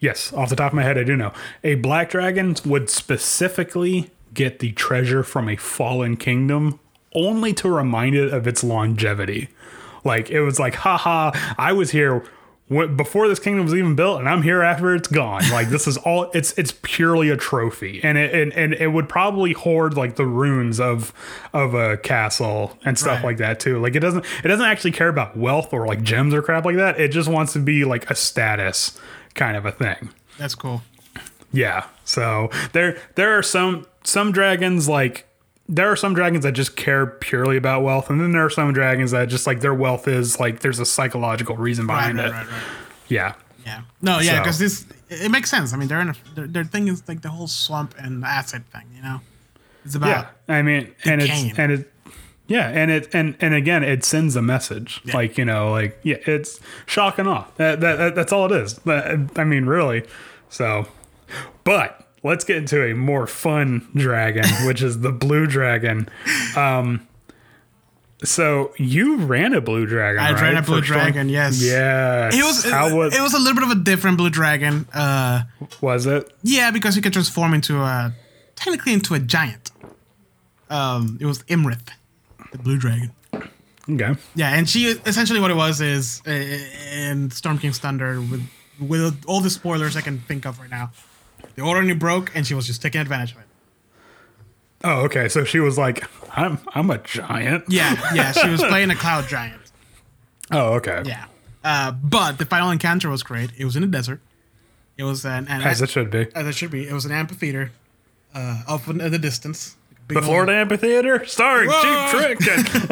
Yes, 0.00 0.32
off 0.34 0.50
the 0.50 0.56
top 0.56 0.72
of 0.72 0.76
my 0.76 0.82
head, 0.82 0.98
I 0.98 1.02
do 1.04 1.16
know. 1.16 1.32
A 1.62 1.76
black 1.76 2.10
dragon 2.10 2.54
would 2.66 2.90
specifically 2.90 4.10
get 4.34 4.58
the 4.58 4.72
treasure 4.72 5.22
from 5.22 5.48
a 5.48 5.56
fallen 5.56 6.16
kingdom 6.16 6.78
only 7.14 7.54
to 7.54 7.68
remind 7.70 8.14
it 8.16 8.32
of 8.32 8.46
its 8.46 8.62
longevity. 8.62 9.48
Like, 10.04 10.30
it 10.30 10.42
was 10.42 10.58
like, 10.58 10.74
haha, 10.74 11.30
I 11.56 11.72
was 11.72 11.92
here 11.92 12.22
before 12.68 13.28
this 13.28 13.38
kingdom 13.38 13.64
was 13.64 13.74
even 13.74 13.94
built, 13.94 14.18
and 14.20 14.28
I'm 14.28 14.42
here 14.42 14.62
after 14.62 14.94
it's 14.94 15.08
gone. 15.08 15.42
Like, 15.50 15.68
this 15.68 15.86
is 15.86 15.96
all, 15.98 16.30
it's 16.32 16.52
it's 16.58 16.72
purely 16.82 17.28
a 17.28 17.36
trophy. 17.36 18.00
And 18.02 18.16
it, 18.16 18.34
and, 18.34 18.52
and 18.54 18.72
it 18.74 18.88
would 18.88 19.08
probably 19.08 19.52
hoard, 19.52 19.96
like, 19.96 20.16
the 20.16 20.24
ruins 20.26 20.80
of 20.80 21.12
of 21.52 21.74
a 21.74 21.98
castle 21.98 22.78
and 22.84 22.98
stuff 22.98 23.16
Right. 23.16 23.24
like 23.24 23.36
that, 23.38 23.60
too. 23.60 23.78
Like, 23.80 23.94
it 23.96 24.00
doesn't, 24.00 24.24
it 24.42 24.48
doesn't 24.48 24.64
actually 24.64 24.92
care 24.92 25.08
about 25.08 25.36
wealth 25.36 25.72
or, 25.74 25.86
like, 25.86 26.02
gems 26.02 26.32
or 26.32 26.40
crap 26.40 26.64
like 26.64 26.76
that. 26.76 26.98
It 26.98 27.08
just 27.12 27.28
wants 27.28 27.52
to 27.52 27.58
be, 27.58 27.84
like, 27.84 28.10
a 28.10 28.14
status 28.14 28.98
kind 29.34 29.56
of 29.56 29.66
a 29.66 29.72
thing. 29.72 30.10
That's 30.38 30.54
cool. 30.54 30.82
Yeah. 31.52 31.84
So 32.04 32.50
there 32.72 32.96
there 33.14 33.36
are 33.38 33.42
some 33.42 33.86
some 34.04 34.32
dragons 34.32 34.88
like 34.88 35.26
there 35.68 35.90
are 35.90 35.96
some 35.96 36.14
dragons 36.14 36.44
that 36.44 36.52
just 36.52 36.76
care 36.76 37.06
purely 37.06 37.56
about 37.56 37.82
wealth, 37.82 38.10
and 38.10 38.20
then 38.20 38.32
there 38.32 38.44
are 38.44 38.50
some 38.50 38.72
dragons 38.72 39.12
that 39.12 39.28
just 39.28 39.46
like 39.46 39.60
their 39.60 39.74
wealth 39.74 40.06
is 40.08 40.38
like 40.38 40.60
there's 40.60 40.78
a 40.78 40.84
psychological 40.86 41.56
reason 41.56 41.86
behind 41.86 42.18
right, 42.18 42.26
it. 42.28 42.32
right, 42.32 42.46
right. 42.46 42.62
Yeah. 43.08 43.34
Yeah. 43.64 43.82
No, 44.02 44.18
yeah, 44.18 44.32
So- 44.32 44.38
because 44.40 44.58
this 44.58 44.86
it 45.08 45.30
makes 45.30 45.48
sense. 45.50 45.72
I 45.72 45.76
mean, 45.76 45.88
they're 45.88 46.00
in 46.00 46.10
a 46.10 46.14
their, 46.34 46.46
their 46.46 46.64
thing 46.64 46.88
is 46.88 47.02
like 47.08 47.22
the 47.22 47.30
whole 47.30 47.46
swamp 47.46 47.94
and 47.98 48.24
acid 48.24 48.66
thing. 48.70 48.84
You 48.94 49.02
know, 49.02 49.20
it's 49.84 49.94
about 49.94 50.08
Yeah. 50.48 50.54
I 50.54 50.62
mean, 50.62 50.94
and 51.04 51.20
Decaying. 51.20 51.50
it's 51.50 51.58
and 51.58 51.72
it 51.72 51.90
yeah, 52.46 52.68
and 52.68 52.90
it 52.90 53.08
and 53.14 53.34
and 53.40 53.54
again, 53.54 53.82
it 53.82 54.04
sends 54.04 54.36
a 54.36 54.42
message. 54.42 55.00
Yeah. 55.04 55.14
Like 55.16 55.38
you 55.38 55.46
know, 55.46 55.70
like 55.70 55.98
yeah, 56.02 56.16
it's 56.26 56.60
shock 56.84 57.18
and 57.18 57.26
awe. 57.26 57.46
That, 57.56 57.80
that, 57.80 57.96
that 57.96 58.14
that's 58.14 58.32
all 58.32 58.52
it 58.52 58.60
is. 58.62 58.74
That- 58.80 59.30
I 59.36 59.44
mean, 59.44 59.64
really. 59.64 60.04
So, 60.50 60.86
but 61.64 62.03
let's 62.24 62.42
get 62.42 62.56
into 62.56 62.82
a 62.84 62.94
more 62.94 63.26
fun 63.28 63.86
dragon, 63.94 64.44
which 64.66 64.82
is 64.82 65.00
the 65.00 65.12
blue 65.12 65.46
dragon. 65.46 66.08
Um, 66.56 67.06
so 68.24 68.72
you 68.78 69.18
ran 69.18 69.52
a 69.52 69.60
blue 69.60 69.86
dragon. 69.86 70.22
I 70.22 70.32
right? 70.32 70.42
ran 70.42 70.56
a 70.56 70.62
blue 70.62 70.76
one? 70.76 70.82
dragon. 70.82 71.28
Yes. 71.28 71.62
Yeah. 71.62 72.30
It 72.32 72.42
was 72.42 72.64
how 72.64 72.88
it, 72.88 72.94
was 72.94 73.14
it 73.14 73.20
was 73.20 73.34
a 73.34 73.38
little 73.38 73.54
bit 73.54 73.64
of 73.64 73.70
a 73.70 73.80
different 73.82 74.16
blue 74.16 74.30
dragon. 74.30 74.88
Uh, 74.92 75.42
was 75.80 76.06
it? 76.06 76.32
yeah, 76.42 76.70
because 76.70 76.96
you 76.96 77.02
can 77.02 77.12
transform 77.12 77.54
into 77.54 77.80
a 77.80 78.12
technically 78.56 78.94
into 78.94 79.14
a 79.14 79.18
giant. 79.18 79.70
Um, 80.70 81.18
it 81.20 81.26
was 81.26 81.42
Iymrith, 81.44 81.90
the 82.50 82.58
blue 82.58 82.78
dragon. 82.78 83.12
Okay. 83.88 84.14
Yeah, 84.34 84.54
and 84.54 84.66
she 84.66 84.86
essentially 85.04 85.40
what 85.40 85.50
it 85.50 85.56
was 85.56 85.82
is 85.82 86.22
uh, 86.26 86.30
in 86.30 87.30
Storm 87.30 87.58
King's 87.58 87.78
Thunder 87.78 88.18
with 88.18 88.42
with 88.80 89.24
all 89.26 89.40
the 89.40 89.50
spoilers 89.50 89.96
I 89.96 90.00
can 90.00 90.20
think 90.20 90.46
of 90.46 90.58
right 90.58 90.70
now. 90.70 90.90
The 91.56 91.62
ordning 91.62 91.96
broke, 91.98 92.34
and 92.34 92.46
she 92.46 92.54
was 92.54 92.66
just 92.66 92.82
taking 92.82 93.00
advantage 93.00 93.32
of 93.32 93.38
it. 93.38 93.44
Oh, 94.82 95.02
okay. 95.04 95.28
So 95.28 95.44
she 95.44 95.60
was 95.60 95.78
like, 95.78 96.04
"I'm 96.36 96.58
I'm 96.74 96.90
a 96.90 96.98
giant." 96.98 97.64
Yeah, 97.68 97.94
yeah. 98.14 98.32
She 98.32 98.48
was 98.50 98.62
playing 98.68 98.90
a 98.90 98.94
cloud 98.96 99.28
giant. 99.28 99.60
Oh, 100.50 100.74
okay. 100.74 101.02
Yeah. 101.06 101.26
Uh, 101.62 101.92
but 101.92 102.36
the 102.38 102.44
final 102.44 102.70
encounter 102.70 103.08
was 103.08 103.22
great. 103.22 103.50
It 103.56 103.64
was 103.64 103.76
in 103.76 103.82
the 103.82 103.88
desert. 103.88 104.20
It 104.98 105.04
was 105.04 105.24
an, 105.24 105.48
an 105.48 105.62
As 105.62 105.80
it 105.80 105.88
should 105.90 106.10
be. 106.10 106.26
as 106.34 106.46
it 106.46 106.54
should 106.54 106.70
be. 106.70 106.86
It 106.86 106.92
was 106.92 107.04
an 107.06 107.12
amphitheater, 107.12 107.72
uh, 108.34 108.62
up 108.68 108.86
in 108.86 108.98
the 108.98 109.18
distance. 109.18 109.76
Big 110.06 110.16
The 110.16 110.20
old- 110.20 110.26
Florida 110.26 110.52
Amphitheater, 110.52 111.24
starring 111.24 111.70
Whoa! 111.72 112.10
Cheap 112.12 112.38
Trick 112.38 112.90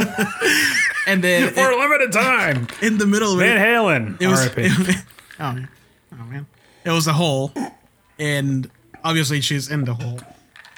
and 1.06 1.22
then 1.24 1.50
for 1.54 1.70
a 1.70 1.76
limited 1.78 2.10
time. 2.10 2.66
in 2.80 2.96
the 2.96 3.06
middle 3.06 3.34
of 3.34 3.38
Van 3.38 3.58
it, 3.58 3.60
Halen. 3.60 4.20
it 4.20 4.26
was. 4.28 4.40
R.I.P. 4.48 4.94
oh, 5.38 5.52
man. 5.52 5.68
oh 6.18 6.24
man, 6.24 6.46
it 6.84 6.90
was 6.90 7.06
a 7.06 7.12
hole, 7.12 7.52
and 8.22 8.70
obviously 9.02 9.40
she's 9.40 9.68
in 9.68 9.84
the 9.84 9.94
hole, 9.94 10.20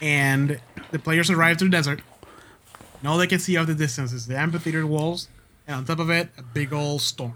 and 0.01 0.59
the 0.92 0.99
players 0.99 1.28
arrive 1.30 1.59
to 1.59 1.64
the 1.64 1.70
desert. 1.70 2.01
And 3.01 3.09
all 3.09 3.18
they 3.18 3.26
can 3.26 3.38
see 3.38 3.59
out 3.59 3.66
the 3.66 3.74
distance 3.74 4.12
is 4.14 4.26
the 4.26 4.38
amphitheater 4.38 4.86
walls, 4.86 5.28
and 5.66 5.76
on 5.76 5.84
top 5.84 5.99
of 5.99 6.09
it, 6.09 6.28
a 6.38 6.42
big 6.42 6.72
old 6.72 7.03
storm. 7.03 7.34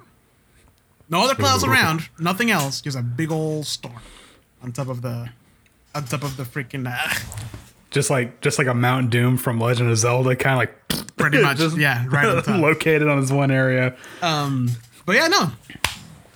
No 1.11 1.23
other 1.25 1.35
clouds 1.35 1.63
around, 1.63 2.09
nothing 2.19 2.51
else, 2.51 2.81
just 2.81 2.97
a 2.97 3.03
big 3.03 3.31
old 3.31 3.67
storm 3.67 4.01
on 4.63 4.73
top 4.73 4.89
of 4.89 5.03
the, 5.03 5.29
on 5.95 6.05
top 6.05 6.23
of 6.23 6.39
the 6.39 6.45
freaking, 6.45 6.91
uh, 6.91 7.15
just 7.91 8.09
like 8.09 8.41
just 8.41 8.59
like 8.59 8.67
a 8.67 8.75
Mount 8.75 9.11
Doom 9.11 9.37
from 9.37 9.61
Legend 9.61 9.91
of 9.91 9.99
Zelda, 9.99 10.35
kind 10.37 10.55
of 10.55 10.59
like 10.59 11.17
pretty 11.17 11.43
much, 11.43 11.59
Just 11.59 11.77
yeah, 11.77 12.07
right 12.09 12.25
on 12.27 12.43
top. 12.43 12.61
located 12.63 13.09
on 13.09 13.21
this 13.21 13.31
one 13.31 13.51
area. 13.51 13.95
Um, 14.23 14.71
but 15.05 15.17
yeah, 15.17 15.29
no. 15.29 15.51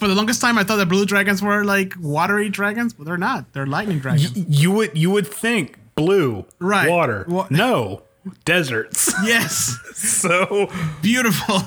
For 0.03 0.09
the 0.09 0.17
longest 0.17 0.41
time, 0.41 0.59
I 0.59 0.65
thought 0.65 0.79
the 0.79 0.85
blue 0.85 1.07
dragons 1.07 1.41
were 1.43 1.65
like 1.65 1.95
watery 2.01 2.49
dragons, 2.49 2.93
but 2.93 3.07
they're 3.07 3.17
not. 3.17 3.53
They're 3.53 3.69
lightning 3.69 4.01
dragons. 4.01 4.37
You 4.37 4.73
would 4.73 4.99
you 4.99 5.13
would 5.13 5.29
think 5.29 5.79
blue, 5.95 6.45
Right. 6.59 6.91
Water, 6.91 7.25
Wa- 7.29 7.47
no 7.51 8.03
deserts. 8.45 9.15
yes, 9.25 9.79
so, 9.95 10.69
beautiful. 11.03 11.61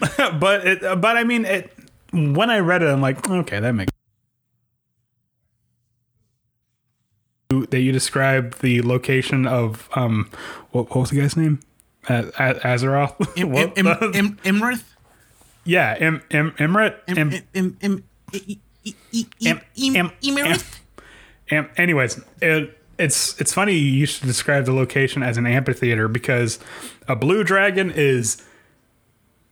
but 0.40 0.66
it, 0.66 0.80
but 1.00 1.16
I 1.16 1.22
mean, 1.22 1.44
it, 1.44 1.72
when 2.12 2.50
I 2.50 2.58
read 2.58 2.82
it, 2.82 2.88
I'm 2.88 3.00
like, 3.00 3.30
okay, 3.30 3.60
that 3.60 3.72
makes. 3.72 3.92
That 7.50 7.78
you 7.78 7.92
describe 7.92 8.58
the 8.58 8.82
location 8.82 9.46
of 9.46 9.88
um, 9.94 10.28
what, 10.72 10.90
what 10.90 11.02
was 11.02 11.10
the 11.10 11.20
guy's 11.20 11.36
name? 11.36 11.60
Uh, 12.08 12.22
Azeroth. 12.32 13.14
Im, 13.36 13.54
Im, 13.54 13.86
Im, 13.86 14.12
Im, 14.12 14.36
Iymrith? 14.38 14.82
Yeah, 15.68 15.94
Im, 15.98 16.22
I- 18.32 18.38
I- 18.38 18.40
I- 18.86 19.26
Im- 19.40 19.60
Im, 19.76 19.94
Im- 19.96 20.10
Imirith? 20.22 20.80
Am- 21.50 21.68
anyways, 21.76 22.20
it, 22.42 22.78
it's 22.98 23.40
it's 23.40 23.52
funny 23.52 23.74
you 23.74 24.06
should 24.06 24.26
describe 24.26 24.64
the 24.64 24.72
location 24.72 25.22
as 25.22 25.36
an 25.36 25.46
amphitheater 25.46 26.08
because 26.08 26.58
a 27.06 27.14
blue 27.14 27.44
dragon 27.44 27.90
is 27.94 28.42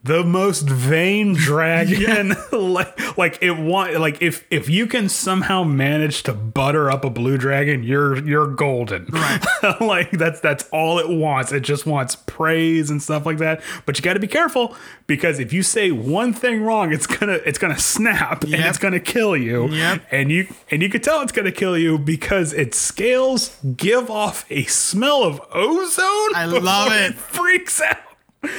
the 0.03 0.23
most 0.23 0.67
vain 0.67 1.33
dragon. 1.35 2.35
like 2.51 3.17
like 3.17 3.37
it 3.41 3.51
want 3.51 3.99
like 3.99 4.21
if 4.21 4.45
if 4.49 4.69
you 4.69 4.87
can 4.87 5.09
somehow 5.09 5.63
manage 5.63 6.23
to 6.23 6.33
butter 6.33 6.89
up 6.89 7.03
a 7.03 7.09
blue 7.09 7.37
dragon, 7.37 7.83
you're 7.83 8.17
you're 8.25 8.47
golden. 8.47 9.05
Right. 9.05 9.41
like 9.81 10.11
that's 10.11 10.39
that's 10.39 10.67
all 10.71 10.99
it 10.99 11.09
wants. 11.09 11.51
It 11.51 11.61
just 11.61 11.85
wants 11.85 12.15
praise 12.15 12.89
and 12.89 13.01
stuff 13.01 13.25
like 13.25 13.37
that. 13.39 13.61
But 13.85 13.97
you 13.97 14.03
got 14.03 14.13
to 14.13 14.19
be 14.19 14.27
careful 14.27 14.75
because 15.07 15.39
if 15.39 15.51
you 15.53 15.63
say 15.63 15.91
one 15.91 16.33
thing 16.33 16.61
wrong, 16.63 16.93
it's 16.93 17.07
gonna 17.07 17.39
it's 17.45 17.57
gonna 17.57 17.79
snap 17.79 18.43
and 18.43 18.55
it's 18.55 18.77
gonna 18.77 18.99
kill 18.99 19.35
you. 19.35 19.69
Yep. 19.69 20.03
And 20.11 20.31
you 20.31 20.47
and 20.71 20.81
you 20.81 20.89
can 20.89 21.01
tell 21.01 21.21
it's 21.21 21.31
gonna 21.31 21.51
kill 21.51 21.77
you 21.77 21.97
because 21.97 22.53
its 22.53 22.77
scales 22.77 23.57
give 23.75 24.09
off 24.09 24.45
a 24.49 24.63
smell 24.65 25.23
of 25.23 25.41
ozone. 25.53 26.35
I 26.35 26.45
love 26.45 26.89
before 26.89 26.97
it. 26.97 27.15
freaks 27.15 27.81
out. 27.81 27.97
and, 28.43 28.51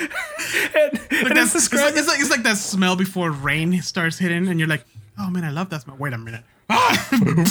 and 0.75 1.37
That's, 1.37 1.55
it's 1.55 1.67
it's, 1.67 1.73
like, 1.73 1.95
described 1.95 1.97
it's, 1.97 2.09
like, 2.09 2.21
it's 2.21 2.31
like 2.31 2.43
that 2.43 2.57
smell 2.57 2.97
before 2.97 3.31
rain 3.31 3.81
starts 3.83 4.19
hitting, 4.19 4.49
and 4.49 4.59
you're 4.59 4.69
like, 4.69 4.85
oh 5.19 5.31
man, 5.31 5.45
I 5.45 5.51
love 5.51 5.71
that 5.71 5.83
smell. 5.83 5.97
Wait 5.97 6.13
a 6.13 6.19
minute. 6.19 6.43
and 6.71 7.47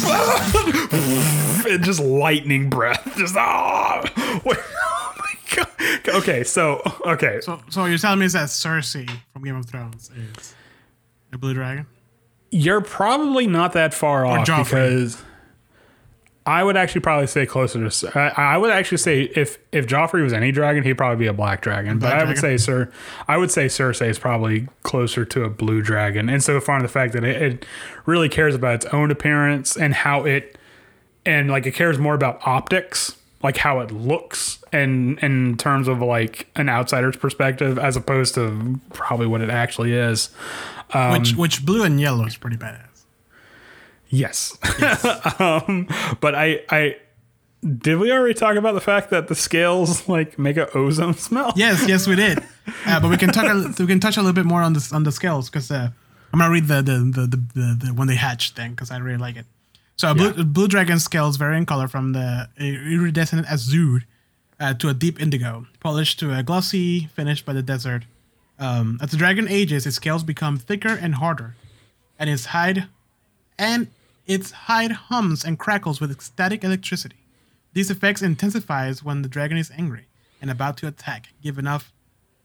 just 1.83 1.99
lightning 1.99 2.69
breath. 2.69 3.13
Just 3.17 3.35
ah. 3.35 4.01
Wait, 4.45 4.57
oh 4.59 5.13
my 5.17 5.33
god. 5.55 5.67
Okay, 6.07 6.43
so 6.43 6.81
okay, 7.05 7.39
So, 7.41 7.59
so 7.69 7.85
you're 7.85 7.97
telling 7.97 8.19
me 8.19 8.25
is 8.27 8.33
that 8.33 8.49
Cersei 8.49 9.09
from 9.33 9.43
Game 9.43 9.55
of 9.55 9.65
Thrones 9.65 10.11
is 10.37 10.53
a 11.33 11.37
blue 11.37 11.53
dragon? 11.53 11.85
you're 12.49 12.79
probably 12.81 13.45
not 13.45 13.73
that 13.73 13.93
far 13.93 14.25
off 14.25 14.47
Joffrey. 14.47 14.63
because 14.63 15.21
I 16.47 16.63
would 16.63 16.77
actually 16.77 17.01
probably 17.01 17.27
say 17.27 17.45
closer 17.45 17.89
to. 17.89 18.17
I, 18.17 18.53
I 18.53 18.57
would 18.57 18.71
actually 18.71 18.99
say 18.99 19.23
if 19.35 19.57
if 19.73 19.85
Joffrey 19.85 20.23
was 20.23 20.31
any 20.31 20.53
dragon, 20.53 20.81
he'd 20.81 20.97
probably 20.97 21.17
be 21.17 21.27
a 21.27 21.33
black 21.33 21.61
dragon. 21.61 21.99
but 21.99 22.07
Black 22.07 22.21
I 22.21 22.25
would 22.25 22.37
say 22.37 22.55
Sir, 22.55 22.89
I 23.27 23.35
would 23.35 23.51
say 23.51 23.65
Cersei 23.65 24.07
is 24.07 24.17
probably 24.17 24.69
closer 24.83 25.25
to 25.25 25.43
a 25.43 25.49
blue 25.49 25.81
dragon, 25.81 26.29
and 26.29 26.41
so 26.41 26.61
far 26.61 26.81
the 26.81 26.87
fact 26.87 27.11
that 27.13 27.25
it, 27.25 27.41
it 27.41 27.65
really 28.05 28.29
cares 28.29 28.55
about 28.55 28.75
its 28.75 28.85
own 28.93 29.11
appearance 29.11 29.75
and 29.75 29.93
how 29.93 30.23
it 30.23 30.57
and 31.25 31.51
like 31.51 31.65
it 31.65 31.73
cares 31.73 31.99
more 31.99 32.15
about 32.15 32.39
optics, 32.47 33.17
like 33.43 33.57
how 33.57 33.81
it 33.81 33.91
looks, 33.91 34.63
and 34.71 35.19
in 35.19 35.57
terms 35.57 35.89
of 35.89 36.01
like 36.01 36.47
an 36.55 36.69
outsider's 36.69 37.17
perspective, 37.17 37.77
as 37.77 37.97
opposed 37.97 38.35
to 38.35 38.79
probably 38.93 39.27
what 39.27 39.41
it 39.41 39.49
actually 39.49 39.91
is. 39.91 40.29
Um, 40.93 41.11
which 41.11 41.35
which 41.35 41.65
blue 41.65 41.83
and 41.83 41.99
yellow 41.99 42.25
is 42.25 42.37
pretty 42.37 42.55
badass. 42.55 42.86
Yes. 44.09 44.57
um, 45.39 45.87
but 46.21 46.35
I, 46.35 46.61
I 46.69 46.97
did 47.65 47.97
we 47.99 48.11
already 48.11 48.33
talk 48.33 48.55
about 48.55 48.73
the 48.73 48.81
fact 48.81 49.09
that 49.09 49.27
the 49.27 49.35
scales 49.35 50.07
like 50.07 50.37
make 50.39 50.57
a 50.57 50.69
ozone 50.77 51.13
smell? 51.27 51.53
Yes, 51.55 51.87
yes, 51.87 52.07
we 52.07 52.15
did. 52.15 52.39
Uh, 52.85 52.99
but 52.99 53.09
we 53.09 53.17
can 53.17 53.29
talk. 53.29 53.45
A, 53.45 53.73
we 53.79 53.87
can 53.87 53.99
touch 53.99 54.17
a 54.17 54.21
little 54.21 54.33
bit 54.33 54.45
more 54.45 54.61
on 54.61 54.73
this 54.73 54.93
on 54.93 55.03
the 55.03 55.11
scales 55.11 55.49
because 55.49 55.71
uh, 55.71 55.89
I'm 56.33 56.39
gonna 56.39 56.51
read 56.51 56.67
the 56.67 56.81
the 56.81 56.97
the, 56.99 57.27
the, 57.27 57.37
the, 57.55 57.85
the 57.85 57.93
when 57.93 58.07
they 58.07 58.15
hatch 58.15 58.51
thing 58.51 58.71
because 58.71 58.91
I 58.91 58.97
really 58.97 59.17
like 59.17 59.35
it. 59.35 59.45
So 59.97 60.11
a 60.11 60.13
blue, 60.15 60.31
Yeah. 60.37 60.43
blue 60.43 60.67
dragon 60.67 60.99
scales 60.99 61.37
vary 61.37 61.57
in 61.57 61.65
color 61.65 61.87
from 61.87 62.13
the 62.13 62.47
iridescent 62.59 63.47
azure 63.47 64.03
uh, 64.59 64.73
to 64.75 64.89
a 64.89 64.93
deep 64.93 65.19
indigo, 65.19 65.65
polished 65.79 66.19
to 66.19 66.37
a 66.37 66.43
glossy 66.43 67.07
finish 67.07 67.43
by 67.43 67.53
the 67.53 67.63
desert. 67.63 68.03
Um, 68.59 68.99
as 69.01 69.11
the 69.11 69.17
dragon 69.17 69.47
ages, 69.47 69.85
its 69.87 69.95
scales 69.95 70.23
become 70.23 70.57
thicker 70.57 70.89
and 70.89 71.15
harder, 71.15 71.55
and 72.19 72.29
its 72.29 72.45
hide 72.47 72.87
and 73.57 73.87
its 74.27 74.51
hide 74.51 74.91
hums 74.91 75.43
and 75.43 75.57
crackles 75.57 75.99
with 76.01 76.19
static 76.21 76.63
electricity. 76.63 77.15
These 77.73 77.89
effects 77.89 78.21
intensifies 78.21 79.03
when 79.03 79.21
the 79.21 79.29
dragon 79.29 79.57
is 79.57 79.71
angry 79.77 80.07
and 80.41 80.51
about 80.51 80.77
to 80.77 80.87
attack, 80.87 81.29
giving 81.41 81.65
off 81.67 81.91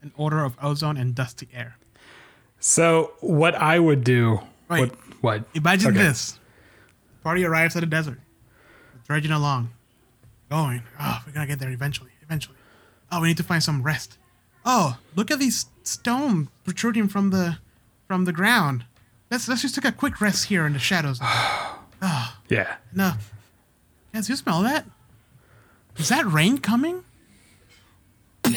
an 0.01 0.13
odor 0.19 0.45
of 0.45 0.57
ozone 0.63 0.97
and 0.97 1.15
dusty 1.15 1.49
air. 1.53 1.77
So 2.61 3.13
what 3.21 3.55
I 3.57 3.79
would 3.79 4.05
do 4.05 4.41
Wait. 4.71 4.81
what 4.81 4.91
what 5.21 5.45
Imagine 5.55 5.91
Okay. 5.91 5.99
this. 6.03 6.39
Party 7.23 7.45
arrives 7.45 7.77
at 7.77 7.81
the 7.81 7.87
desert, 7.87 8.19
dredging 9.07 9.31
along, 9.31 9.71
going, 10.51 10.83
oh, 11.01 11.23
we're 11.27 11.33
gonna 11.33 11.47
get 11.47 11.61
there 11.61 11.71
eventually, 11.71 12.11
eventually. 12.23 12.57
Oh, 13.11 13.21
we 13.21 13.29
need 13.29 13.37
to 13.37 13.45
find 13.45 13.63
some 13.63 13.83
rest. 13.83 14.19
Oh, 14.65 14.99
look 15.15 15.31
at 15.31 15.39
these 15.39 15.67
stone 15.85 16.49
protruding 16.65 17.09
from 17.09 17.31
the 17.31 17.59
from 18.09 18.25
the 18.25 18.33
ground. 18.33 18.85
Let's 19.33 19.49
let's 19.49 19.63
just 19.63 19.75
take 19.75 19.87
a 19.87 19.93
quick 19.93 20.21
rest 20.21 20.45
here 20.45 20.67
in 20.67 20.75
the 20.75 20.79
shadows. 20.79 21.19
oh, 21.23 22.37
Yeah. 22.51 22.75
No. 22.95 23.15
Guys, 24.13 24.29
you 24.29 24.37
smell 24.37 24.61
that? 24.63 24.85
Is 25.97 26.11
that 26.11 26.27
rain 26.27 26.59
coming? 26.59 27.03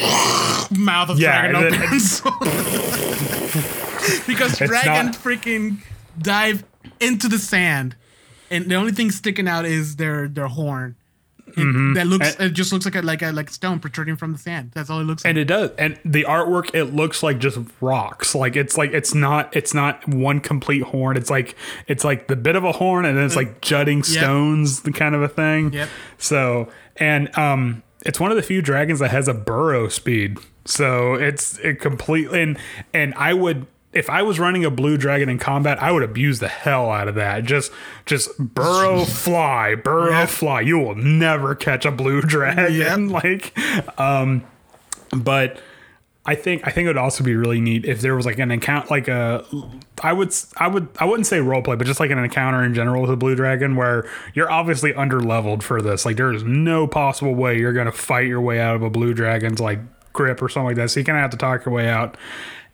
Mouth 0.77 1.11
of 1.11 1.17
Yeah, 1.17 1.47
dragon 1.49 1.73
opens. 1.73 2.19
because 4.27 4.59
It's 4.59 4.69
dragon 4.69 5.05
not- 5.07 5.15
freaking 5.15 5.77
dive 6.21 6.65
into 6.99 7.29
the 7.29 7.39
sand, 7.39 7.95
and 8.51 8.65
the 8.69 8.75
only 8.75 8.91
thing 8.91 9.11
sticking 9.11 9.47
out 9.47 9.63
is 9.63 9.95
their 9.95 10.27
their 10.27 10.47
horn. 10.47 10.97
It, 11.57 11.93
That 11.95 12.07
looks. 12.07 12.27
Mm-hmm. 12.31 12.41
And- 12.41 12.51
it 12.51 12.53
just 12.53 12.71
looks 12.73 12.85
like 12.85 12.95
a 12.95 13.01
like 13.01 13.21
a 13.21 13.31
like 13.31 13.49
stone 13.49 13.79
protruding 13.79 14.15
from 14.15 14.31
the 14.33 14.37
sand. 14.37 14.71
That's 14.73 14.89
all 14.89 14.99
it 14.99 15.03
looks 15.03 15.23
like. 15.23 15.29
And 15.29 15.37
it 15.37 15.45
does. 15.45 15.71
And 15.77 15.99
the 16.05 16.23
artwork 16.23 16.73
it 16.73 16.85
looks 16.85 17.23
like 17.23 17.39
just 17.39 17.57
rocks. 17.81 18.35
Like 18.35 18.55
it's 18.55 18.77
like 18.77 18.91
it's 18.91 19.13
not 19.13 19.55
it's 19.55 19.73
not 19.73 20.07
one 20.07 20.39
complete 20.39 20.83
horn. 20.83 21.17
It's 21.17 21.29
like 21.29 21.55
it's 21.87 22.03
like 22.03 22.27
the 22.27 22.35
bit 22.35 22.55
of 22.55 22.63
a 22.63 22.71
horn 22.71 23.05
and 23.05 23.17
then 23.17 23.25
it's 23.25 23.35
like 23.35 23.61
jutting 23.61 24.03
stones, 24.03 24.81
the 24.81 24.91
kind 24.91 25.15
of 25.15 25.21
a 25.21 25.27
thing. 25.27 25.73
Yep. 25.73 25.89
So 26.17 26.69
and 26.97 27.35
um 27.37 27.83
it's 28.05 28.19
one 28.19 28.29
of 28.31 28.37
the 28.37 28.43
few 28.43 28.61
dragons 28.61 28.99
that 28.99 29.11
has 29.11 29.27
a 29.27 29.33
burrow 29.33 29.87
speed. 29.87 30.37
So 30.65 31.15
it's 31.15 31.57
it 31.59 31.79
completely 31.79 32.41
and 32.41 32.57
and 32.93 33.13
I 33.15 33.33
would 33.33 33.67
if 33.95 34.09
I 34.09 34.21
was 34.21 34.39
running 34.39 34.65
a 34.65 34.69
blue 34.69 34.97
dragon 34.97 35.29
in 35.29 35.39
combat, 35.39 35.81
I 35.81 35.91
would 35.91 36.03
abuse 36.03 36.39
the 36.39 36.47
hell 36.49 36.91
out 36.91 37.07
of 37.07 37.15
that. 37.15 37.45
Just 37.45 37.71
just 38.05 38.37
burrow 38.37 39.05
fly, 39.05 39.75
burrow 39.75 40.11
Yep. 40.11 40.29
fly. 40.29 40.61
You 40.61 40.77
will 40.79 40.95
never 40.95 41.55
catch 41.55 41.85
a 41.85 41.91
blue 41.91 42.21
dragon. 42.35 43.09
Yep. 43.09 43.23
Like 43.23 43.99
um 43.99 44.43
but 45.15 45.59
I 46.27 46.33
think 46.33 46.67
I 46.67 46.71
think 46.71 46.85
it 46.85 46.89
would 46.89 46.97
also 46.97 47.23
be 47.23 47.35
really 47.35 47.61
neat 47.61 47.85
if 47.85 48.01
there 48.01 48.15
was 48.15 48.25
like 48.25 48.39
an 48.39 48.49
account 48.49 48.89
like 48.89 49.07
a 49.07 49.45
I 50.01 50.11
would 50.11 50.33
I 50.57 50.67
would 50.67 50.87
I 50.99 51.05
wouldn't 51.05 51.27
say 51.27 51.37
roleplay, 51.37 51.77
but 51.77 51.85
just 51.85 51.99
like 51.99 52.09
an 52.11 52.17
encounter 52.17 52.63
in 52.63 52.73
general 52.73 53.01
with 53.03 53.11
a 53.11 53.15
blue 53.15 53.35
dragon 53.35 53.75
where 53.75 54.09
you're 54.33 54.49
obviously 54.51 54.93
under 54.95 55.19
leveled 55.21 55.63
for 55.63 55.81
this. 55.83 56.03
Like 56.05 56.17
there 56.17 56.33
is 56.33 56.43
no 56.43 56.87
possible 56.87 57.35
way 57.35 57.59
you're 57.59 57.73
gonna 57.73 57.91
fight 57.91 58.27
your 58.27 58.41
way 58.41 58.59
out 58.59 58.75
of 58.75 58.81
a 58.81 58.89
blue 58.89 59.13
dragon's 59.13 59.59
like 59.59 59.79
grip 60.13 60.41
or 60.41 60.49
something 60.49 60.67
like 60.67 60.75
that. 60.77 60.89
So 60.89 60.99
you 60.99 61.05
kinda 61.05 61.21
have 61.21 61.29
to 61.31 61.37
talk 61.37 61.63
your 61.65 61.73
way 61.75 61.87
out. 61.89 62.17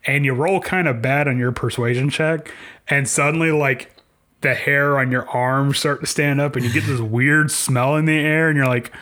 And 0.04 0.24
you 0.24 0.34
roll 0.34 0.60
kind 0.60 0.88
of 0.88 1.00
bad 1.00 1.28
on 1.28 1.38
your 1.38 1.52
persuasion 1.52 2.10
check, 2.10 2.52
and 2.88 3.08
suddenly 3.08 3.52
like 3.52 3.94
the 4.40 4.54
hair 4.54 4.98
on 4.98 5.12
your 5.12 5.28
arm 5.28 5.72
start 5.72 6.00
to 6.00 6.06
stand 6.06 6.40
up 6.40 6.56
and 6.56 6.64
you 6.64 6.72
get 6.72 6.84
this 6.84 7.00
weird 7.00 7.50
smell 7.50 7.94
in 7.94 8.06
the 8.06 8.18
air 8.18 8.48
and 8.48 8.56
you're 8.56 8.66
like 8.66 8.92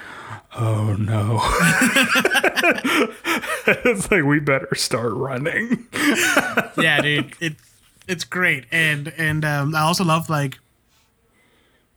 oh 0.55 0.94
no 0.96 1.40
it's 3.66 4.11
like 4.11 4.22
we 4.22 4.38
better 4.38 4.74
start 4.74 5.14
running 5.14 5.86
yeah, 6.78 7.01
dude, 7.01 7.34
it 7.40 7.57
it's 8.09 8.24
great, 8.24 8.64
and 8.72 9.12
and 9.16 9.44
um, 9.44 9.74
I 9.74 9.80
also 9.80 10.05
love 10.05 10.28
like 10.28 10.59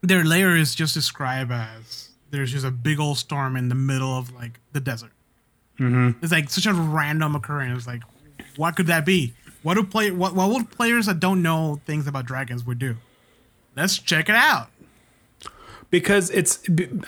their 0.02 0.24
layer 0.24 0.56
is 0.56 0.76
just 0.76 0.94
described 0.94 1.52
as 1.52 2.10
there's 2.30 2.52
just 2.52 2.66
a 2.66 2.72
big 2.72 3.00
old 3.00 3.18
storm 3.18 3.56
in 3.56 3.70
the 3.70 3.76
middle 3.76 4.18
of 4.18 4.34
like 4.34 4.60
the 4.74 4.80
desert. 4.80 5.12
Mm-hmm. 5.80 6.24
It's 6.24 6.32
like 6.32 6.50
such 6.50 6.66
a 6.66 6.74
random 6.74 7.36
occurrence. 7.36 7.88
Like, 7.88 8.04
what 8.58 8.76
could 8.76 8.88
that 8.88 9.06
be? 9.06 9.34
What 9.64 9.76
do 9.76 9.84
play? 9.84 10.12
What 10.12 10.36
what 10.36 10.50
would 10.50 10.72
players 10.72 11.06
that 11.08 11.20
don't 11.20 11.42
know 11.42 11.80
things 11.86 12.08
about 12.08 12.26
dragons 12.26 12.66
would 12.66 12.80
do? 12.80 12.98
Let's 13.76 13.98
check 13.98 14.30
it 14.30 14.36
out. 14.36 14.70
because 15.90 16.30
it's 16.32 16.60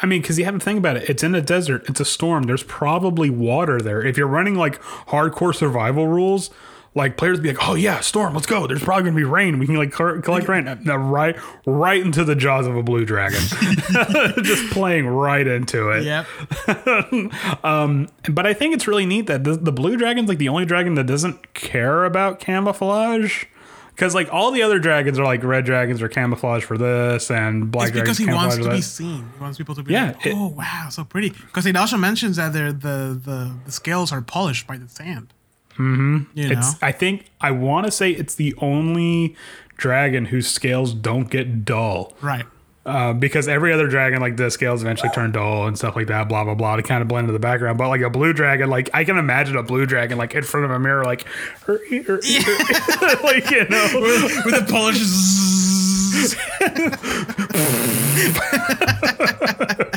i 0.01 0.05
mean 0.05 0.21
because 0.21 0.37
you 0.37 0.45
have 0.45 0.53
to 0.53 0.59
think 0.59 0.77
about 0.77 0.95
it 0.97 1.09
it's 1.09 1.23
in 1.23 1.33
a 1.33 1.41
desert 1.41 1.83
it's 1.89 1.99
a 1.99 2.05
storm 2.05 2.43
there's 2.43 2.63
probably 2.63 3.29
water 3.29 3.79
there 3.79 4.03
if 4.03 4.17
you're 4.17 4.27
running 4.27 4.55
like 4.55 4.81
hardcore 5.07 5.55
survival 5.55 6.07
rules 6.07 6.49
like 6.95 7.17
players 7.17 7.39
be 7.41 7.49
like 7.49 7.67
oh 7.67 7.75
yeah 7.75 7.99
storm 7.99 8.33
let's 8.33 8.45
go 8.47 8.65
there's 8.67 8.81
probably 8.83 9.03
gonna 9.03 9.15
be 9.15 9.23
rain 9.25 9.59
we 9.59 9.65
can 9.65 9.75
like 9.75 9.91
collect 9.91 10.47
rain 10.47 10.79
no, 10.85 10.95
right 10.95 11.35
right 11.65 12.01
into 12.01 12.23
the 12.23 12.35
jaws 12.35 12.65
of 12.65 12.75
a 12.75 12.81
blue 12.81 13.03
dragon 13.05 13.39
just 14.43 14.71
playing 14.71 15.05
right 15.05 15.45
into 15.45 15.89
it 15.89 16.03
Yep. 16.03 16.25
Um, 17.63 18.09
but 18.31 18.45
I 18.45 18.53
think 18.53 18.73
it's 18.73 18.87
really 18.87 19.05
neat 19.05 19.27
that 19.27 19.43
the, 19.43 19.55
the 19.55 19.71
blue 19.71 19.97
dragon's 19.97 20.29
like 20.29 20.37
the 20.37 20.49
only 20.49 20.65
dragon 20.65 20.95
that 20.95 21.05
doesn't 21.05 21.53
care 21.53 22.05
about 22.05 22.39
camouflage. 22.39 23.45
Because 23.89 24.13
like 24.13 24.31
all 24.33 24.51
the 24.51 24.61
other 24.61 24.77
dragons 24.77 25.17
are 25.17 25.23
like 25.23 25.41
red 25.43 25.63
dragons 25.65 26.01
are 26.01 26.09
camouflage 26.09 26.63
for 26.65 26.77
this, 26.77 27.31
and 27.31 27.71
black 27.71 27.89
It's 27.89 27.99
because 27.99 28.17
dragons 28.17 28.17
he 28.17 28.33
wants 28.33 28.57
to 28.57 28.69
be 28.69 28.81
seen. 28.81 29.29
He 29.37 29.41
wants 29.41 29.57
people 29.57 29.73
to 29.75 29.83
be 29.83 29.93
Yeah, 29.93 30.07
like, 30.07 30.25
it- 30.25 30.33
oh 30.35 30.47
wow, 30.49 30.87
so 30.89 31.05
pretty. 31.05 31.29
Because 31.29 31.65
it 31.65 31.75
also 31.77 31.95
mentions 31.97 32.35
that 32.35 32.51
they're 32.51 32.73
the, 32.73 33.19
the 33.23 33.53
the 33.65 33.71
scales 33.71 34.11
are 34.11 34.21
polished 34.21 34.67
by 34.67 34.77
the 34.77 34.89
sand. 34.89 35.33
Mm-hmm. 35.77 36.17
You 36.33 36.49
know, 36.49 36.59
It's 36.59 36.81
I 36.81 36.91
think 36.91 37.25
I 37.41 37.51
want 37.51 37.85
to 37.85 37.91
say 37.91 38.11
it's 38.11 38.35
the 38.35 38.55
only 38.59 39.35
dragon 39.77 40.25
whose 40.25 40.47
scales 40.47 40.93
don't 40.93 41.29
get 41.29 41.65
dull. 41.65 42.13
right? 42.21 42.45
Uh, 42.85 43.13
because 43.13 43.47
every 43.47 43.73
other 43.73 43.87
dragon, 43.87 44.21
like 44.21 44.37
the 44.37 44.51
scales 44.51 44.83
eventually 44.83 45.09
turn 45.09 45.31
dull 45.31 45.65
and 45.65 45.75
stuff 45.75 45.95
like 45.95 46.05
that, 46.05 46.29
blah 46.29 46.43
blah 46.43 46.53
blah, 46.53 46.75
to 46.75 46.83
kind 46.83 47.01
of 47.01 47.07
blend 47.07 47.23
into 47.23 47.33
the 47.33 47.39
background. 47.39 47.79
But 47.79 47.87
like 47.89 48.01
a 48.01 48.11
blue 48.11 48.31
dragon, 48.31 48.69
like 48.69 48.91
I 48.93 49.03
can 49.03 49.17
imagine 49.17 49.55
a 49.57 49.63
blue 49.63 49.87
dragon 49.87 50.19
like 50.19 50.35
in 50.35 50.43
front 50.43 50.65
of 50.65 50.71
a 50.71 50.77
mirror, 50.77 51.03
like, 51.03 51.25
er, 51.67 51.81
er, 51.91 52.05
er, 52.09 52.19
like 53.23 53.49
you 53.49 53.67
know, 53.69 53.87
With 54.45 54.53
the 54.53 54.65
polish. 54.69 55.01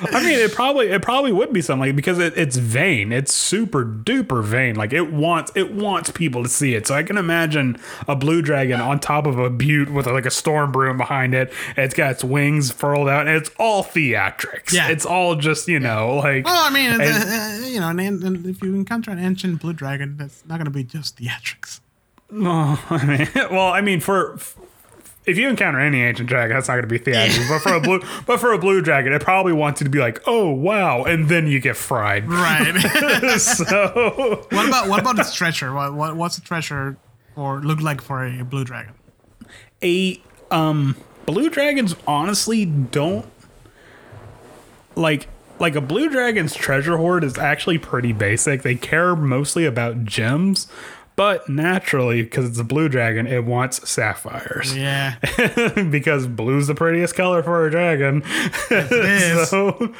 I 0.00 0.20
mean, 0.20 0.38
it 0.38 0.52
probably 0.52 0.88
it 0.88 1.02
probably 1.02 1.32
would 1.32 1.52
be 1.52 1.60
something 1.62 1.88
like 1.88 1.96
because 1.96 2.18
it, 2.18 2.36
it's 2.36 2.56
vain. 2.56 3.12
It's 3.12 3.32
super 3.32 3.84
duper 3.84 4.42
vain. 4.44 4.76
Like 4.76 4.92
it 4.92 5.12
wants 5.12 5.50
it 5.54 5.72
wants 5.72 6.10
people 6.10 6.42
to 6.42 6.48
see 6.48 6.74
it. 6.74 6.86
So 6.86 6.94
I 6.94 7.02
can 7.02 7.16
imagine 7.18 7.76
a 8.06 8.14
blue 8.16 8.42
dragon 8.42 8.80
on 8.80 9.00
top 9.00 9.26
of 9.26 9.38
a 9.38 9.50
butte 9.50 9.90
with 9.90 10.06
like 10.06 10.26
a 10.26 10.30
storm 10.30 10.72
broom 10.72 10.96
behind 10.96 11.34
it. 11.34 11.52
It's 11.76 11.94
got 11.94 12.12
its 12.12 12.24
wings 12.24 12.70
furled 12.70 13.08
out, 13.08 13.26
and 13.26 13.36
it's 13.36 13.50
all 13.58 13.82
theatrics. 13.84 14.72
Yeah. 14.72 14.88
it's 14.88 15.04
all 15.06 15.34
just 15.36 15.68
you 15.68 15.80
know 15.80 16.16
like. 16.16 16.44
Well, 16.44 16.62
I 16.64 16.70
mean, 16.70 16.90
And- 16.90 17.02
uh, 17.02 17.64
uh, 17.64 17.66
you 17.68 17.80
know, 17.80 17.88
and, 17.88 18.00
and 18.00 18.46
if 18.46 18.62
you 18.62 18.74
encounter 18.74 19.10
an 19.10 19.18
ancient 19.18 19.60
blue 19.60 19.72
dragon, 19.72 20.16
that's 20.16 20.44
not 20.46 20.56
going 20.56 20.64
to 20.66 20.70
be 20.70 20.84
just 20.84 21.18
theatrics. 21.18 21.80
Oh, 22.32 22.84
I 22.90 23.06
mean, 23.06 23.28
well, 23.50 23.68
I 23.72 23.80
mean, 23.80 24.00
for 24.00 24.38
if 25.28 25.38
you 25.38 25.48
encounter 25.48 25.78
any 25.78 26.02
ancient 26.02 26.28
dragon, 26.28 26.56
that's 26.56 26.68
not 26.68 26.74
going 26.74 26.88
to 26.88 26.88
be 26.88 26.98
theatrics. 26.98 27.48
but 27.48 27.60
for 27.60 27.74
a 27.74 27.80
blue, 27.80 28.00
but 28.26 28.40
for 28.40 28.52
a 28.52 28.58
blue 28.58 28.80
dragon, 28.80 29.12
it 29.12 29.22
probably 29.22 29.52
wants 29.52 29.80
you 29.80 29.84
to 29.84 29.90
be 29.90 29.98
like, 29.98 30.20
oh 30.26 30.50
wow, 30.50 31.04
and 31.04 31.28
then 31.28 31.46
you 31.46 31.60
get 31.60 31.76
fried. 31.76 32.28
Right. 32.28 32.74
so 33.38 34.46
what 34.50 34.68
about 34.68 34.88
what 34.88 35.00
about 35.00 35.18
its 35.18 35.34
treasure? 35.34 35.72
What, 35.72 35.94
what 35.94 36.16
what's 36.16 36.36
the 36.36 36.42
treasure 36.42 36.96
or 37.36 37.60
look 37.60 37.80
like 37.80 38.00
for 38.00 38.24
a 38.24 38.42
blue 38.44 38.64
dragon? 38.64 38.94
a 39.82 40.20
um 40.50 40.96
blue 41.26 41.50
dragons 41.50 41.94
honestly 42.06 42.64
don't 42.64 43.26
like 44.94 45.28
like 45.58 45.74
a 45.74 45.80
blue 45.80 46.08
dragon's 46.08 46.54
treasure 46.54 46.96
hoard 46.96 47.22
is 47.22 47.38
actually 47.38 47.78
pretty 47.78 48.12
basic 48.12 48.62
they 48.62 48.74
care 48.74 49.14
mostly 49.14 49.64
about 49.64 50.04
gems 50.04 50.68
but 51.18 51.46
naturally 51.48 52.22
because 52.22 52.46
it's 52.48 52.58
a 52.58 52.64
blue 52.64 52.88
dragon 52.88 53.26
it 53.26 53.44
wants 53.44 53.86
sapphires 53.90 54.74
Yeah. 54.74 55.16
because 55.90 56.26
blue's 56.26 56.68
the 56.68 56.74
prettiest 56.74 57.14
color 57.16 57.42
for 57.42 57.66
a 57.66 57.70
dragon 57.70 58.22
is. 58.70 59.48
so 59.50 59.94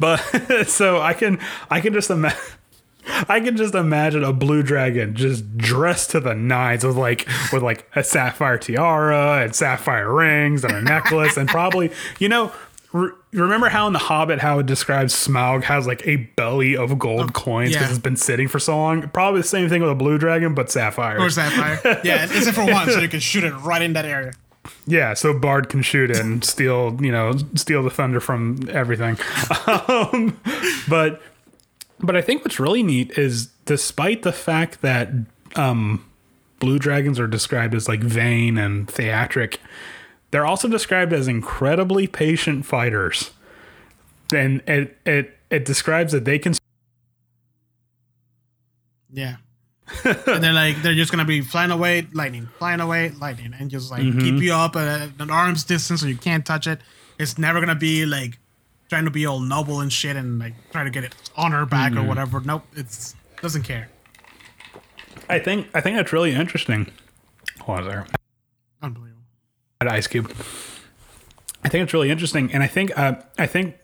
but 0.00 0.16
so 0.66 1.00
i 1.00 1.12
can 1.14 1.38
i 1.70 1.80
can 1.80 1.92
just 1.92 2.10
imagine 2.10 2.40
I 3.28 3.40
can 3.40 3.56
just 3.56 3.74
imagine 3.74 4.22
a 4.22 4.32
blue 4.32 4.62
dragon 4.62 5.16
just 5.16 5.58
dressed 5.58 6.10
to 6.12 6.20
the 6.20 6.36
nines 6.36 6.84
with 6.86 6.96
like 6.96 7.26
with 7.52 7.60
like 7.60 7.84
a 7.96 8.04
sapphire 8.04 8.58
tiara 8.58 9.42
and 9.42 9.52
sapphire 9.56 10.12
rings 10.14 10.62
and 10.62 10.72
a 10.72 10.80
necklace 10.80 11.36
and 11.36 11.48
probably 11.48 11.90
you 12.20 12.28
know 12.28 12.52
re- 12.92 13.12
remember 13.32 13.68
how 13.68 13.86
in 13.86 13.92
the 13.92 13.98
Hobbit 13.98 14.40
how 14.40 14.58
it 14.58 14.66
describes 14.66 15.14
Smaug 15.14 15.64
has 15.64 15.86
like 15.86 16.06
a 16.06 16.16
belly 16.16 16.76
of 16.76 16.98
gold 16.98 17.32
coins 17.32 17.70
because 17.70 17.88
yeah. 17.88 17.90
it's 17.90 17.98
been 17.98 18.16
sitting 18.16 18.48
for 18.48 18.58
so 18.58 18.76
long 18.76 19.08
probably 19.10 19.40
the 19.40 19.48
same 19.48 19.68
thing 19.68 19.82
with 19.82 19.90
a 19.90 19.94
blue 19.94 20.18
dragon 20.18 20.54
but 20.54 20.70
sapphire 20.70 21.18
Or 21.18 21.30
sapphire. 21.30 22.00
Yeah, 22.04 22.24
except 22.30 22.56
for 22.56 22.64
one, 22.64 22.90
so 22.90 23.00
you 23.00 23.08
can 23.08 23.20
shoot 23.20 23.44
it 23.44 23.52
right 23.52 23.82
in 23.82 23.94
that 23.94 24.04
area. 24.04 24.32
Yeah, 24.86 25.14
so 25.14 25.36
Bard 25.36 25.68
can 25.68 25.82
shoot 25.82 26.10
it 26.10 26.18
and 26.18 26.44
steal, 26.44 26.96
you 27.00 27.10
know, 27.10 27.32
steal 27.54 27.82
the 27.82 27.90
thunder 27.90 28.20
from 28.20 28.68
everything. 28.70 29.18
Um, 29.66 30.38
but 30.88 31.22
but 32.00 32.16
I 32.16 32.20
think 32.20 32.44
what's 32.44 32.58
really 32.58 32.82
neat 32.82 33.16
is 33.16 33.46
despite 33.64 34.22
the 34.22 34.32
fact 34.32 34.82
that 34.82 35.10
um, 35.56 36.04
blue 36.58 36.78
dragons 36.78 37.18
are 37.20 37.26
described 37.26 37.74
as 37.74 37.88
like 37.88 38.00
vain 38.00 38.58
and 38.58 38.88
theatric, 38.88 39.60
they're 40.32 40.46
also 40.46 40.66
described 40.66 41.12
as 41.12 41.28
incredibly 41.28 42.08
patient 42.08 42.66
fighters. 42.66 43.30
And 44.34 44.62
it 44.66 44.98
it 45.06 45.38
it 45.50 45.64
describes 45.64 46.12
that 46.12 46.24
they 46.24 46.38
can 46.38 46.54
Yeah. 49.12 49.36
and 50.04 50.42
they're 50.42 50.54
like 50.54 50.82
they're 50.82 50.94
just 50.94 51.10
gonna 51.10 51.26
be 51.26 51.42
flying 51.42 51.70
away, 51.70 52.08
lightning, 52.12 52.48
flying 52.58 52.80
away, 52.80 53.10
lightning, 53.10 53.54
and 53.58 53.70
just 53.70 53.90
like 53.90 54.00
keep 54.00 54.14
mm-hmm. 54.14 54.36
you 54.38 54.54
up 54.54 54.74
at 54.74 55.10
an 55.20 55.30
arm's 55.30 55.64
distance 55.64 56.00
so 56.00 56.06
you 56.06 56.16
can't 56.16 56.46
touch 56.46 56.66
it. 56.66 56.80
It's 57.18 57.36
never 57.36 57.60
gonna 57.60 57.74
be 57.74 58.06
like 58.06 58.38
trying 58.88 59.04
to 59.04 59.10
be 59.10 59.26
all 59.26 59.40
noble 59.40 59.80
and 59.80 59.92
shit 59.92 60.16
and 60.16 60.38
like 60.38 60.54
try 60.70 60.82
to 60.82 60.90
get 60.90 61.04
it 61.04 61.14
on 61.36 61.52
her 61.52 61.66
back 61.66 61.92
or 61.92 61.96
mm-hmm. 61.96 62.08
whatever. 62.08 62.40
Nope, 62.40 62.64
it's 62.74 63.14
doesn't 63.42 63.64
care. 63.64 63.90
I 65.28 65.38
think 65.38 65.68
I 65.74 65.82
think 65.82 65.96
that's 65.96 66.12
really 66.12 66.32
interesting. 66.32 66.90
Hold 67.60 67.80
on 67.80 67.86
there. 67.86 68.06
Unbelievable. 68.80 69.11
At 69.86 69.92
Ice 69.92 70.06
Cube. 70.06 70.32
I 71.64 71.68
think 71.68 71.84
it's 71.84 71.94
really 71.94 72.10
interesting, 72.10 72.52
and 72.52 72.62
I 72.62 72.66
think 72.66 72.96
uh, 72.98 73.14
I 73.38 73.46
think 73.46 73.76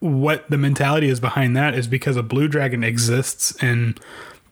what 0.00 0.48
the 0.50 0.58
mentality 0.58 1.08
is 1.08 1.20
behind 1.20 1.56
that 1.56 1.74
is 1.74 1.86
because 1.86 2.16
a 2.16 2.22
blue 2.22 2.48
dragon 2.48 2.84
exists 2.84 3.62
in 3.62 3.96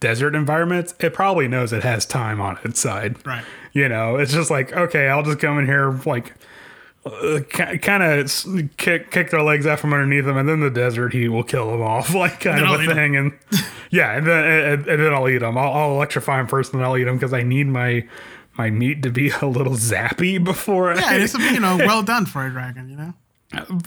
desert 0.01 0.35
environments. 0.35 0.95
It 1.01 1.15
probably 1.15 1.49
knows 1.49 1.73
it 1.73 1.83
has 1.83 2.05
time 2.05 2.41
on 2.41 2.59
its 2.65 2.81
side, 2.81 3.25
Right. 3.27 3.45
You 3.73 3.89
know, 3.89 4.17
it's 4.17 4.33
just 4.33 4.51
like 4.51 4.73
okay, 4.73 5.09
I'll 5.09 5.23
just 5.23 5.39
come 5.39 5.59
in 5.59 5.67
here 5.67 5.99
like. 6.07 6.35
Uh, 7.07 7.41
kind 7.41 8.03
of 8.03 8.33
kick 8.79 9.11
kick 9.11 9.29
their 9.29 9.43
legs 9.43 9.67
out 9.67 9.79
from 9.79 9.93
underneath 9.93 10.25
them, 10.25 10.39
and 10.39 10.49
then 10.49 10.61
the 10.61 10.71
desert 10.71 11.13
heat 11.13 11.29
will 11.29 11.43
kill 11.43 11.71
them 11.71 11.83
off, 11.83 12.15
like 12.15 12.41
kind 12.41 12.65
of 12.65 12.71
I'll 12.71 12.91
a 12.91 12.95
thing. 12.95 13.15
And 13.15 13.39
yeah, 13.91 14.17
and 14.17 14.27
then 14.27 14.45
and, 14.45 14.87
and 14.87 15.03
then 15.03 15.13
I'll 15.13 15.29
eat 15.29 15.41
them. 15.41 15.59
I'll, 15.59 15.71
I'll 15.71 15.91
electrify 15.91 16.39
them 16.39 16.47
first, 16.47 16.73
and 16.73 16.81
then 16.81 16.89
I'll 16.89 16.97
eat 16.97 17.05
them 17.05 17.17
because 17.17 17.35
I 17.35 17.43
need 17.43 17.67
my 17.67 18.09
my 18.57 18.71
meat 18.71 19.03
to 19.03 19.11
be 19.11 19.31
a 19.43 19.47
little 19.47 19.75
zappy 19.75 20.43
before. 20.43 20.95
Yeah, 20.95 21.03
I, 21.07 21.15
it's 21.17 21.35
you 21.35 21.61
know 21.61 21.77
well 21.79 22.03
done 22.03 22.27
for 22.27 22.47
a 22.47 22.51
dragon. 22.51 22.89
You 22.89 22.97
know. 22.97 23.15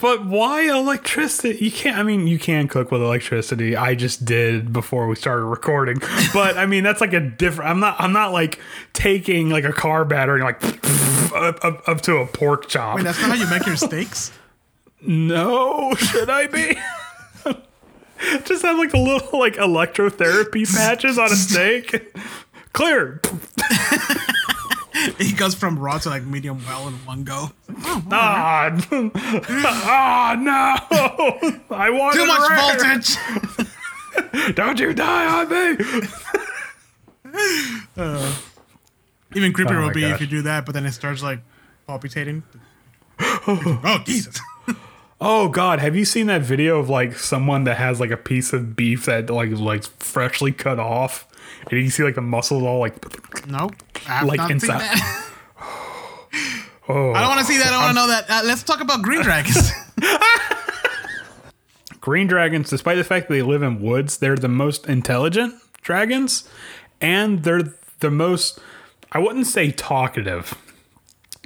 but 0.01 0.25
why 0.25 0.61
electricity? 0.69 1.63
You 1.63 1.71
can't. 1.71 1.97
I 1.97 2.03
mean, 2.03 2.27
you 2.27 2.39
can 2.39 2.67
cook 2.67 2.91
with 2.91 3.01
electricity. 3.01 3.75
I 3.75 3.95
just 3.95 4.25
did 4.25 4.71
before 4.71 5.07
we 5.07 5.15
started 5.15 5.45
recording. 5.45 6.01
But 6.33 6.57
I 6.57 6.65
mean, 6.65 6.83
that's 6.83 7.01
like 7.01 7.13
a 7.13 7.19
different. 7.19 7.69
I'm 7.71 7.79
not. 7.79 7.95
I'm 7.99 8.13
not 8.13 8.31
like 8.31 8.59
taking 8.93 9.49
like 9.49 9.63
a 9.63 9.73
car 9.73 10.05
battery 10.05 10.41
like 10.41 10.63
up, 11.33 11.63
up, 11.63 11.87
up 11.87 12.01
to 12.01 12.17
a 12.17 12.27
pork 12.27 12.67
chop. 12.67 12.97
Wait, 12.97 13.03
that's 13.03 13.19
not 13.21 13.29
how 13.29 13.35
you 13.35 13.49
make 13.49 13.65
your 13.65 13.75
steaks. 13.77 14.31
no, 15.01 15.93
should 15.95 16.29
I 16.29 16.47
be? 16.47 16.77
Just 18.45 18.63
have 18.63 18.77
like 18.77 18.91
the 18.91 18.97
little 18.97 19.39
like 19.39 19.55
electrotherapy 19.55 20.65
patches 20.75 21.17
on 21.17 21.31
a 21.31 21.35
steak. 21.35 22.11
Clear. 22.73 23.21
He 25.17 25.33
goes 25.33 25.55
from 25.55 25.77
raw 25.79 25.97
to 25.99 26.09
like 26.09 26.23
medium 26.23 26.63
well 26.65 26.87
in 26.87 26.93
one 27.05 27.23
go. 27.23 27.51
Ah, 28.11 28.69
ah, 28.91 30.35
no! 30.39 30.55
I 31.75 31.89
want 31.89 32.15
Too 32.15 32.25
much 32.25 32.49
rare. 32.49 32.59
voltage. 32.89 34.55
Don't 34.55 34.79
you 34.79 34.93
die 34.93 35.41
on 35.41 35.49
me! 35.49 35.77
Even 39.35 39.53
creepier 39.53 39.81
Oh 39.81 39.87
will 39.87 39.93
be 39.93 40.03
if 40.05 40.21
you 40.21 40.27
do 40.27 40.41
that, 40.43 40.65
but 40.65 40.73
then 40.73 40.85
it 40.85 40.93
starts 40.93 41.21
like 41.21 41.39
palpitating. 41.85 42.43
oh 43.19 44.01
Jesus! 44.05 44.39
Oh 45.19 45.49
God, 45.49 45.79
have 45.79 45.95
you 45.95 46.05
seen 46.05 46.27
that 46.27 46.41
video 46.43 46.79
of 46.79 46.89
like 46.89 47.17
someone 47.17 47.63
that 47.63 47.77
has 47.77 47.99
like 47.99 48.11
a 48.11 48.17
piece 48.17 48.53
of 48.53 48.75
beef 48.75 49.05
that 49.05 49.29
like 49.29 49.49
like 49.51 49.83
freshly 49.83 50.51
cut 50.51 50.79
off, 50.79 51.27
and 51.61 51.71
you 51.71 51.81
can 51.83 51.91
see 51.91 52.03
like 52.03 52.15
the 52.15 52.21
muscles 52.21 52.63
all 52.63 52.79
like 52.79 52.95
No, 53.47 53.69
I 54.07 54.09
have 54.11 54.27
Like 54.27 54.37
not 54.37 54.51
inside- 54.51 54.79
seen 54.81 54.99
that. 54.99 55.23
oh. 56.89 57.13
I 57.13 57.19
don't 57.21 57.29
want 57.29 57.39
to 57.39 57.45
see 57.45 57.57
that. 57.57 57.67
I 57.67 57.69
don't 57.71 57.81
want 57.81 57.89
to 57.91 58.01
know 58.01 58.07
that. 58.07 58.25
Uh, 58.29 58.41
let's 58.47 58.63
talk 58.63 58.81
about 58.81 59.01
green 59.01 59.21
dragons. 59.21 59.71
Green 61.99 62.27
dragons, 62.27 62.69
despite 62.69 62.95
the 62.97 63.03
fact 63.03 63.27
that 63.27 63.33
they 63.33 63.41
live 63.41 63.61
in 63.61 63.81
woods, 63.81 64.19
they're 64.19 64.37
the 64.37 64.47
most 64.47 64.87
intelligent 64.87 65.53
dragons, 65.81 66.47
and 67.01 67.43
they're 67.43 67.73
the 67.99 68.09
most. 68.11 68.59
I 69.11 69.19
wouldn't 69.19 69.47
say 69.47 69.71
talkative, 69.71 70.53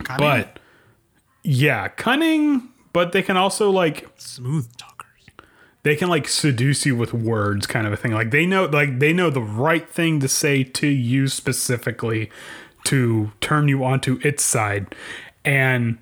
Cunning, 0.04 0.20
but 0.20 0.60
yeah, 1.43 1.88
cunning. 1.88 2.70
But 2.93 3.12
they 3.12 3.24
can 3.24 3.38
also 3.38 3.72
like 3.72 4.08
smooth 4.18 4.68
talkers. 4.78 4.90
They 5.84 5.95
can 5.95 6.09
like 6.09 6.27
seduce 6.27 6.86
you 6.86 6.95
with 6.95 7.13
words 7.13 7.65
kind 7.65 7.88
of 7.88 7.93
a 7.93 7.97
thing. 7.97 8.11
Like 8.11 8.32
they 8.32 8.45
know 8.45 8.65
like 8.65 8.99
they 8.99 9.13
know 9.13 9.29
the 9.29 9.41
right 9.41 9.88
thing 9.89 10.19
to 10.19 10.27
say 10.27 10.63
to 10.63 10.88
you 10.88 11.27
specifically 11.27 12.29
to 12.86 13.32
turn 13.41 13.67
you 13.67 13.84
onto 13.84 14.19
its 14.23 14.43
side. 14.43 14.95
And 15.43 15.97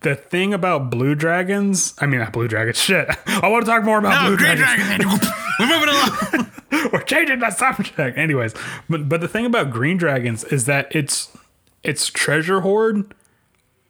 the 0.00 0.14
thing 0.14 0.52
about 0.52 0.90
blue 0.90 1.14
dragons 1.14 1.94
i 1.98 2.04
mean 2.04 2.20
not 2.20 2.32
blue 2.32 2.46
dragons 2.46 2.78
shit. 2.80 3.08
I 3.26 3.48
want 3.48 3.64
to 3.64 3.70
talk 3.70 3.84
more 3.84 3.98
about 3.98 4.22
No, 4.22 4.28
blue 4.28 4.36
green 4.36 4.56
dragons. 4.56 5.04
We're 5.58 5.66
moving 5.66 5.88
along. 5.88 6.50
we're 6.92 7.02
changing 7.02 7.38
the 7.38 7.50
subject. 7.50 8.18
Anyways 8.18 8.54
but 8.88 9.08
but 9.08 9.20
the 9.20 9.28
thing 9.28 9.46
about 9.46 9.70
green 9.70 9.96
dragons 9.96 10.44
is 10.44 10.66
that 10.66 10.94
it's 10.94 11.36
its 11.82 12.08
treasure 12.08 12.60
hoard 12.60 13.14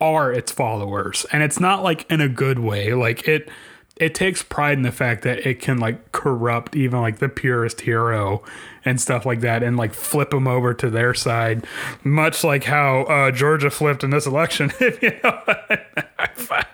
are 0.01 0.33
its 0.33 0.53
followers. 0.53 1.25
And 1.33 1.43
it's 1.43 1.59
not 1.59 1.83
like 1.83 2.11
in 2.11 2.21
a 2.21 2.29
good 2.29 2.59
way. 2.59 2.93
Like 2.95 3.27
it 3.27 3.49
it 3.97 4.15
takes 4.15 4.43
pride 4.43 4.77
in 4.77 4.83
the 4.83 4.91
fact 4.93 5.23
that 5.23 5.47
it 5.47 5.61
can 5.61 5.79
like 5.79 6.11
corrupt 6.13 6.75
even 6.75 7.01
like 7.01 7.19
the 7.19 7.29
purest 7.29 7.83
hero 7.83 8.43
and 8.85 9.01
stuff 9.01 9.25
like 9.25 9.41
that 9.41 9.63
and 9.63 9.77
like 9.77 9.95
flip 9.95 10.31
them 10.31 10.49
over 10.49 10.75
to 10.75 10.91
their 10.91 11.15
side 11.15 11.65
much 12.03 12.43
like 12.43 12.65
how 12.65 13.03
uh, 13.05 13.31
georgia 13.31 13.71
flipped 13.71 14.03
in 14.03 14.11
this 14.11 14.27
election 14.27 14.73
if 14.81 15.01
you 15.03 15.11
know 15.23 15.41
what 15.45 15.87
I 16.19 16.27
find. 16.35 16.67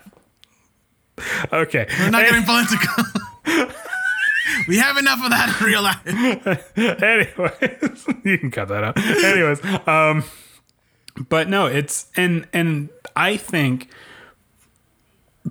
okay 1.53 1.87
We're 1.99 2.11
not 2.11 2.25
getting 2.25 2.43
political. 2.45 3.05
we 4.69 4.79
have 4.79 4.97
enough 4.97 5.23
of 5.23 5.31
that 5.31 5.57
in 5.61 5.67
real 5.67 5.83
life. 5.83 6.01
anyways 7.03 8.07
you 8.25 8.39
can 8.39 8.51
cut 8.51 8.69
that 8.69 8.83
out 8.83 8.99
anyways 9.25 9.63
um 9.87 10.25
but 11.29 11.49
no 11.49 11.67
it's 11.67 12.07
and 12.17 12.49
and 12.55 12.89
i 13.15 13.37
think 13.37 13.89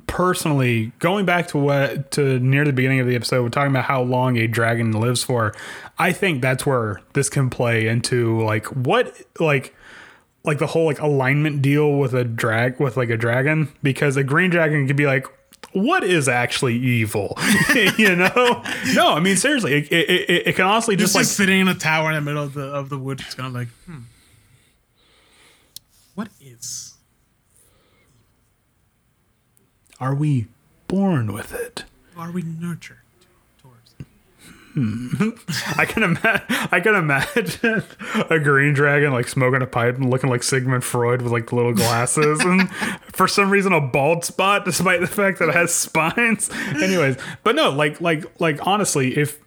personally 0.09 0.91
going 0.99 1.25
back 1.25 1.47
to 1.47 1.57
what 1.57 2.11
to 2.11 2.39
near 2.39 2.65
the 2.65 2.73
beginning 2.73 2.99
of 2.99 3.07
the 3.07 3.15
episode 3.15 3.41
we're 3.41 3.49
talking 3.49 3.71
about 3.71 3.85
how 3.85 4.01
long 4.01 4.37
a 4.37 4.47
dragon 4.47 4.91
lives 4.91 5.23
for 5.23 5.53
i 5.97 6.11
think 6.11 6.41
that's 6.41 6.65
where 6.65 6.99
this 7.13 7.29
can 7.29 7.49
play 7.49 7.87
into 7.87 8.41
like 8.43 8.65
what 8.67 9.15
like 9.39 9.73
like 10.43 10.57
the 10.57 10.67
whole 10.67 10.85
like 10.85 10.99
alignment 10.99 11.61
deal 11.61 11.97
with 11.97 12.13
a 12.13 12.23
drag 12.23 12.79
with 12.79 12.97
like 12.97 13.09
a 13.09 13.17
dragon. 13.17 13.71
Because 13.83 14.17
a 14.17 14.23
green 14.23 14.49
dragon 14.49 14.87
could 14.87 14.95
be 14.95 15.05
like 15.05 15.27
what 15.73 16.03
is 16.03 16.27
actually 16.27 16.75
evil? 16.75 17.37
You 17.97 18.15
know? 18.15 18.63
No 18.93 19.13
i 19.13 19.19
mean 19.19 19.35
seriously 19.35 19.73
it, 19.73 19.91
it, 19.91 20.09
it, 20.09 20.47
it 20.47 20.55
can 20.55 20.65
honestly 20.65 20.95
Just 20.95 21.13
just 21.13 21.15
like 21.15 21.25
sitting 21.25 21.59
in 21.59 21.67
a 21.67 21.75
tower 21.75 22.09
in 22.09 22.15
the 22.15 22.21
middle 22.21 22.43
of 22.43 22.53
the 22.53 22.63
of 22.63 22.89
the 22.89 22.97
woods, 22.97 23.23
it's 23.25 23.35
kind 23.35 23.47
of 23.47 23.53
like, 23.53 23.67
hmm, 23.85 23.99
what 26.15 26.29
is? 26.39 26.95
Are 29.99 30.15
we 30.15 30.47
born 30.87 31.33
with 31.33 31.53
it 31.53 31.83
Are 32.17 32.31
we 32.31 32.41
nurtured 32.41 32.97
towards? 33.61 33.95
It? 33.99 34.05
I 35.77 35.85
can 35.85 36.03
imagine. 36.03 36.45
I 36.71 36.79
can 36.79 36.95
imagine 36.95 37.83
a 38.29 38.39
green 38.39 38.73
dragon 38.73 39.11
like 39.11 39.27
smoking 39.27 39.61
a 39.61 39.67
pipe 39.67 39.97
and 39.97 40.09
looking 40.09 40.29
like 40.29 40.43
Sigmund 40.43 40.83
Freud 40.83 41.21
with 41.21 41.31
like 41.31 41.49
the 41.49 41.55
little 41.55 41.73
glasses 41.73 42.39
and 42.41 42.69
for 43.11 43.27
some 43.27 43.49
reason 43.49 43.73
a 43.73 43.81
bald 43.81 44.23
spot, 44.25 44.65
despite 44.65 45.01
the 45.01 45.07
fact 45.07 45.39
that 45.39 45.49
it 45.49 45.55
has 45.55 45.73
spines. 45.73 46.49
Anyways, 46.81 47.17
but 47.43 47.55
no, 47.55 47.69
like 47.69 47.99
like 47.99 48.25
like 48.39 48.65
honestly, 48.65 49.17
if 49.17 49.39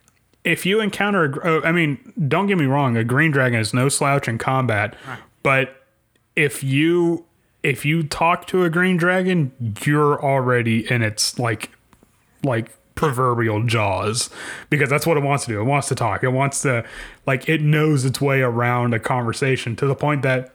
if 0.45 0.67
you 0.67 0.81
encounter, 0.81 1.25
a, 1.41 1.59
uh, 1.59 1.61
I 1.65 1.73
mean, 1.73 2.13
don't 2.29 2.47
get 2.47 2.59
me 2.59 2.67
wrong, 2.67 2.97
a 2.97 3.05
green 3.05 3.31
dragon 3.31 3.61
is 3.61 3.73
no 3.73 3.89
slouch 3.89 4.27
in 4.29 4.39
combat, 4.39 4.97
but 5.43 5.87
if 6.35 6.65
you 6.65 7.25
if 7.63 7.85
you 7.85 8.03
talk 8.03 8.47
to 8.49 8.65
a 8.65 8.71
green 8.71 8.97
dragon, 8.97 9.53
you're 9.85 10.23
already 10.23 10.91
in 10.91 11.03
its 11.03 11.39
like 11.39 11.71
like 12.43 12.71
proverbial 12.95 13.63
jaws 13.65 14.31
because 14.69 14.91
that's 14.91 15.07
what 15.07 15.17
it 15.17 15.23
wants 15.23 15.45
to 15.47 15.53
do. 15.53 15.61
It 15.61 15.65
wants 15.65 15.89
to 15.89 15.95
talk. 15.95 16.23
It 16.25 16.29
wants 16.31 16.63
to 16.63 16.85
like 17.27 17.49
it 17.49 17.61
knows 17.63 18.05
its 18.05 18.21
way 18.21 18.43
around 18.43 18.95
a 18.95 18.99
conversation 18.99 19.77
to 19.77 19.87
the 19.87 19.95
point 19.95 20.23
that 20.23 20.55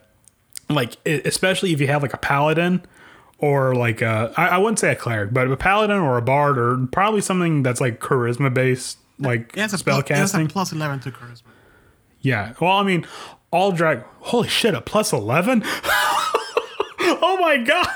like 0.70 0.97
it, 1.05 1.26
especially 1.26 1.74
if 1.74 1.80
you 1.82 1.88
have 1.88 2.01
like 2.01 2.14
a 2.14 2.18
paladin 2.18 2.82
or 3.39 3.74
like 3.76 4.01
a 4.01 4.34
I, 4.38 4.47
I 4.47 4.58
wouldn't 4.58 4.80
say 4.80 4.91
a 4.91 4.95
cleric, 4.95 5.34
but 5.34 5.49
a 5.49 5.58
paladin 5.58 5.97
or 5.97 6.18
a 6.18 6.22
bard 6.22 6.58
or 6.58 6.88
probably 6.91 7.22
something 7.22 7.64
that's 7.64 7.80
like 7.82 7.99
charisma 7.99 8.53
based 8.53 8.97
like 9.20 9.55
Yeah, 9.55 9.66
it's 9.66 9.74
a, 9.74 9.78
spell 9.78 9.95
plus, 10.01 10.10
it's 10.12 10.12
a 10.12 10.14
casting. 10.38 10.47
plus 10.47 10.72
eleven 10.72 10.99
to 11.01 11.12
charisma. 11.12 11.43
Yeah. 12.20 12.53
Well, 12.60 12.72
I 12.74 12.84
mean, 12.84 13.08
all 13.51 13.72
drag. 13.72 14.03
Holy 14.20 14.47
shit, 14.49 14.74
a 14.76 14.82
plus 14.82 15.14
eleven. 15.14 15.64
oh 17.22 17.38
my 17.39 17.58
god. 17.58 17.88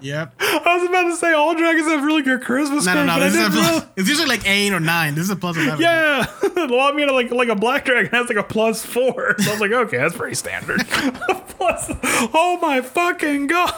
Yep. 0.00 0.34
I 0.38 0.76
was 0.76 0.88
about 0.88 1.04
to 1.04 1.16
say 1.16 1.32
all 1.32 1.54
dragons 1.54 1.86
have 1.86 2.04
really 2.04 2.20
good 2.20 2.42
charisma 2.42 2.84
No, 2.84 2.94
no, 2.94 3.06
no. 3.06 3.20
This 3.20 3.34
is 3.34 3.46
a 3.46 3.50
plus, 3.50 3.86
it's 3.96 4.08
usually 4.08 4.28
like 4.28 4.46
eight 4.46 4.72
or 4.72 4.80
nine. 4.80 5.14
This 5.14 5.24
is 5.24 5.30
a 5.30 5.36
plus 5.36 5.56
eleven. 5.56 5.80
Yeah. 5.80 6.26
well, 6.56 6.80
I 6.80 6.92
mean, 6.92 7.08
like 7.08 7.30
like 7.30 7.48
a 7.48 7.54
black 7.54 7.86
dragon 7.86 8.10
has 8.10 8.28
like 8.28 8.36
a 8.36 8.42
plus 8.42 8.84
four. 8.84 9.34
So 9.44 9.50
I 9.50 9.52
was 9.54 9.60
like, 9.60 9.72
okay, 9.72 9.96
that's 9.96 10.16
pretty 10.16 10.34
standard. 10.34 10.86
plus, 10.86 11.90
oh 12.34 12.58
my 12.60 12.82
fucking 12.82 13.46
god. 13.46 13.72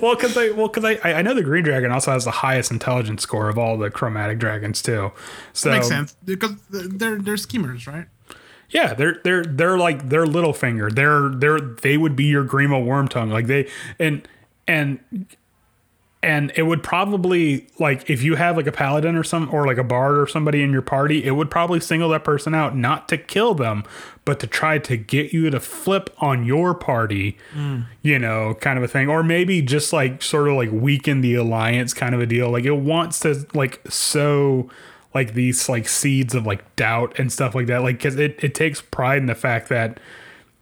well, 0.00 0.16
because 0.16 0.36
I 0.36 0.50
well 0.50 0.68
because 0.68 0.84
I 0.84 0.98
I 1.04 1.22
know 1.22 1.34
the 1.34 1.42
green 1.42 1.64
dragon 1.64 1.92
also 1.92 2.10
has 2.12 2.24
the 2.24 2.30
highest 2.30 2.70
intelligence 2.70 3.22
score 3.22 3.48
of 3.48 3.56
all 3.56 3.78
the 3.78 3.90
chromatic 3.90 4.38
dragons 4.38 4.82
too. 4.82 5.12
So 5.52 5.70
makes 5.70 5.88
sense 5.88 6.16
because 6.24 6.52
they're 6.70 7.20
they're 7.20 7.36
schemers, 7.36 7.86
right? 7.86 8.06
Yeah, 8.74 8.92
they're 8.92 9.20
they're 9.22 9.44
they're 9.44 9.78
like 9.78 10.08
their 10.08 10.26
little 10.26 10.52
finger. 10.52 10.90
They're 10.90 11.28
they're 11.28 11.60
they 11.60 11.96
would 11.96 12.16
be 12.16 12.24
your 12.24 12.44
Grima 12.44 12.84
Wormtongue. 12.84 13.30
Like 13.30 13.46
they 13.46 13.70
and 14.00 14.26
and 14.66 14.98
and 16.24 16.52
it 16.56 16.64
would 16.64 16.82
probably 16.82 17.68
like 17.78 18.10
if 18.10 18.24
you 18.24 18.34
have 18.34 18.56
like 18.56 18.66
a 18.66 18.72
paladin 18.72 19.14
or 19.14 19.22
some 19.22 19.48
or 19.54 19.64
like 19.64 19.78
a 19.78 19.84
bard 19.84 20.18
or 20.18 20.26
somebody 20.26 20.60
in 20.60 20.72
your 20.72 20.82
party, 20.82 21.22
it 21.22 21.32
would 21.32 21.52
probably 21.52 21.78
single 21.78 22.08
that 22.08 22.24
person 22.24 22.52
out 22.52 22.76
not 22.76 23.08
to 23.10 23.16
kill 23.16 23.54
them, 23.54 23.84
but 24.24 24.40
to 24.40 24.48
try 24.48 24.78
to 24.78 24.96
get 24.96 25.32
you 25.32 25.50
to 25.50 25.60
flip 25.60 26.10
on 26.18 26.44
your 26.44 26.74
party, 26.74 27.38
hmm. 27.52 27.82
you 28.02 28.18
know, 28.18 28.54
kind 28.54 28.76
of 28.76 28.82
a 28.82 28.88
thing, 28.88 29.08
or 29.08 29.22
maybe 29.22 29.62
just 29.62 29.92
like 29.92 30.20
sort 30.20 30.48
of 30.48 30.56
like 30.56 30.72
weaken 30.72 31.20
the 31.20 31.36
alliance, 31.36 31.94
kind 31.94 32.12
of 32.12 32.20
a 32.20 32.26
deal. 32.26 32.50
Like 32.50 32.64
it 32.64 32.72
wants 32.72 33.20
to 33.20 33.46
like 33.54 33.80
sow 33.88 34.68
like 35.14 35.34
these 35.34 35.68
like 35.68 35.88
seeds 35.88 36.34
of 36.34 36.46
like 36.46 36.76
doubt 36.76 37.18
and 37.18 37.32
stuff 37.32 37.54
like 37.54 37.66
that, 37.66 37.82
like 37.82 37.98
because 37.98 38.16
it 38.16 38.42
it 38.42 38.54
takes 38.54 38.80
pride 38.80 39.18
in 39.18 39.26
the 39.26 39.34
fact 39.34 39.68
that 39.68 39.98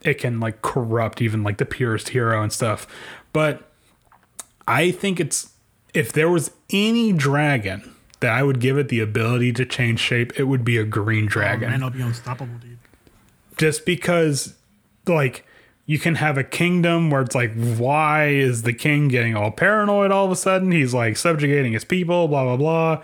it 0.02 0.14
can 0.14 0.40
like 0.40 0.62
corrupt 0.62 1.22
even 1.22 1.42
like 1.42 1.58
the 1.58 1.66
purest 1.66 2.10
hero 2.10 2.42
and 2.42 2.52
stuff, 2.52 2.86
but. 3.32 3.68
I 4.68 4.92
think 4.92 5.18
it's 5.18 5.52
if 5.94 6.12
there 6.12 6.30
was 6.30 6.50
any 6.70 7.12
dragon 7.12 7.94
that 8.20 8.32
I 8.32 8.42
would 8.42 8.60
give 8.60 8.78
it 8.78 8.88
the 8.88 9.00
ability 9.00 9.52
to 9.54 9.66
change 9.66 10.00
shape, 10.00 10.38
it 10.38 10.44
would 10.44 10.64
be 10.64 10.76
a 10.76 10.84
green 10.84 11.24
oh, 11.24 11.28
dragon. 11.28 11.70
Man, 11.70 11.82
I'll 11.82 11.90
be 11.90 12.00
unstoppable, 12.00 12.54
dude. 12.58 12.78
Just 13.56 13.84
because 13.84 14.54
like 15.06 15.44
you 15.86 15.98
can 15.98 16.14
have 16.16 16.38
a 16.38 16.44
kingdom 16.44 17.10
where 17.10 17.22
it's 17.22 17.34
like, 17.34 17.52
why 17.54 18.28
is 18.28 18.62
the 18.62 18.72
king 18.72 19.08
getting 19.08 19.36
all 19.36 19.50
paranoid 19.50 20.10
all 20.10 20.24
of 20.24 20.30
a 20.30 20.36
sudden? 20.36 20.70
He's 20.70 20.94
like 20.94 21.16
subjugating 21.16 21.72
his 21.72 21.84
people, 21.84 22.28
blah 22.28 22.44
blah 22.44 22.56
blah. 22.56 23.02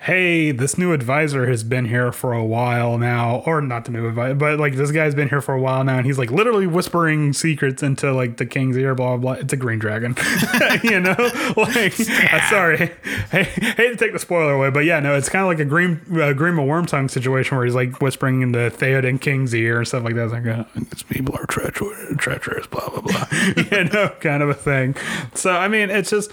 Hey, 0.00 0.52
this 0.52 0.78
new 0.78 0.92
advisor 0.92 1.48
has 1.48 1.64
been 1.64 1.86
here 1.86 2.12
for 2.12 2.32
a 2.32 2.44
while 2.44 2.98
now, 2.98 3.42
or 3.44 3.60
not 3.60 3.84
the 3.84 3.90
new 3.90 4.06
advisor, 4.06 4.36
but 4.36 4.56
like 4.60 4.76
this 4.76 4.92
guy's 4.92 5.12
been 5.12 5.28
here 5.28 5.40
for 5.40 5.54
a 5.54 5.60
while 5.60 5.82
now, 5.82 5.96
and 5.96 6.06
he's 6.06 6.18
like 6.18 6.30
literally 6.30 6.68
whispering 6.68 7.32
secrets 7.32 7.82
into 7.82 8.12
like 8.12 8.36
the 8.36 8.46
king's 8.46 8.76
ear, 8.78 8.94
blah 8.94 9.16
blah. 9.16 9.34
blah. 9.34 9.42
It's 9.42 9.52
a 9.52 9.56
green 9.56 9.80
dragon, 9.80 10.14
you 10.84 11.00
know. 11.00 11.16
Like, 11.58 11.98
uh, 11.98 12.48
sorry, 12.48 12.92
hey, 13.32 13.42
hate 13.42 13.90
to 13.90 13.96
take 13.96 14.12
the 14.12 14.20
spoiler 14.20 14.52
away, 14.52 14.70
but 14.70 14.84
yeah, 14.84 15.00
no, 15.00 15.16
it's 15.16 15.28
kind 15.28 15.42
of 15.42 15.48
like 15.48 15.58
a 15.58 15.64
green 15.64 16.00
uh, 16.12 16.32
Grima 16.32 16.64
Wormtongue 16.64 17.10
situation 17.10 17.56
where 17.56 17.66
he's 17.66 17.74
like 17.74 18.00
whispering 18.00 18.42
in 18.42 18.52
the 18.52 18.70
Theoden 18.74 19.20
king's 19.20 19.52
ear 19.54 19.78
and 19.78 19.88
stuff 19.88 20.04
like 20.04 20.14
that. 20.14 20.24
It's 20.24 20.32
like, 20.32 20.46
uh, 20.46 20.64
these 20.76 21.02
people 21.02 21.34
are 21.36 21.46
treacherous, 21.46 22.16
treacherous, 22.18 22.66
blah 22.68 22.88
blah 22.88 23.00
blah, 23.00 23.26
you 23.78 23.84
know, 23.84 24.14
kind 24.20 24.44
of 24.44 24.48
a 24.48 24.54
thing. 24.54 24.94
So 25.34 25.50
I 25.50 25.66
mean, 25.66 25.90
it's 25.90 26.10
just 26.10 26.30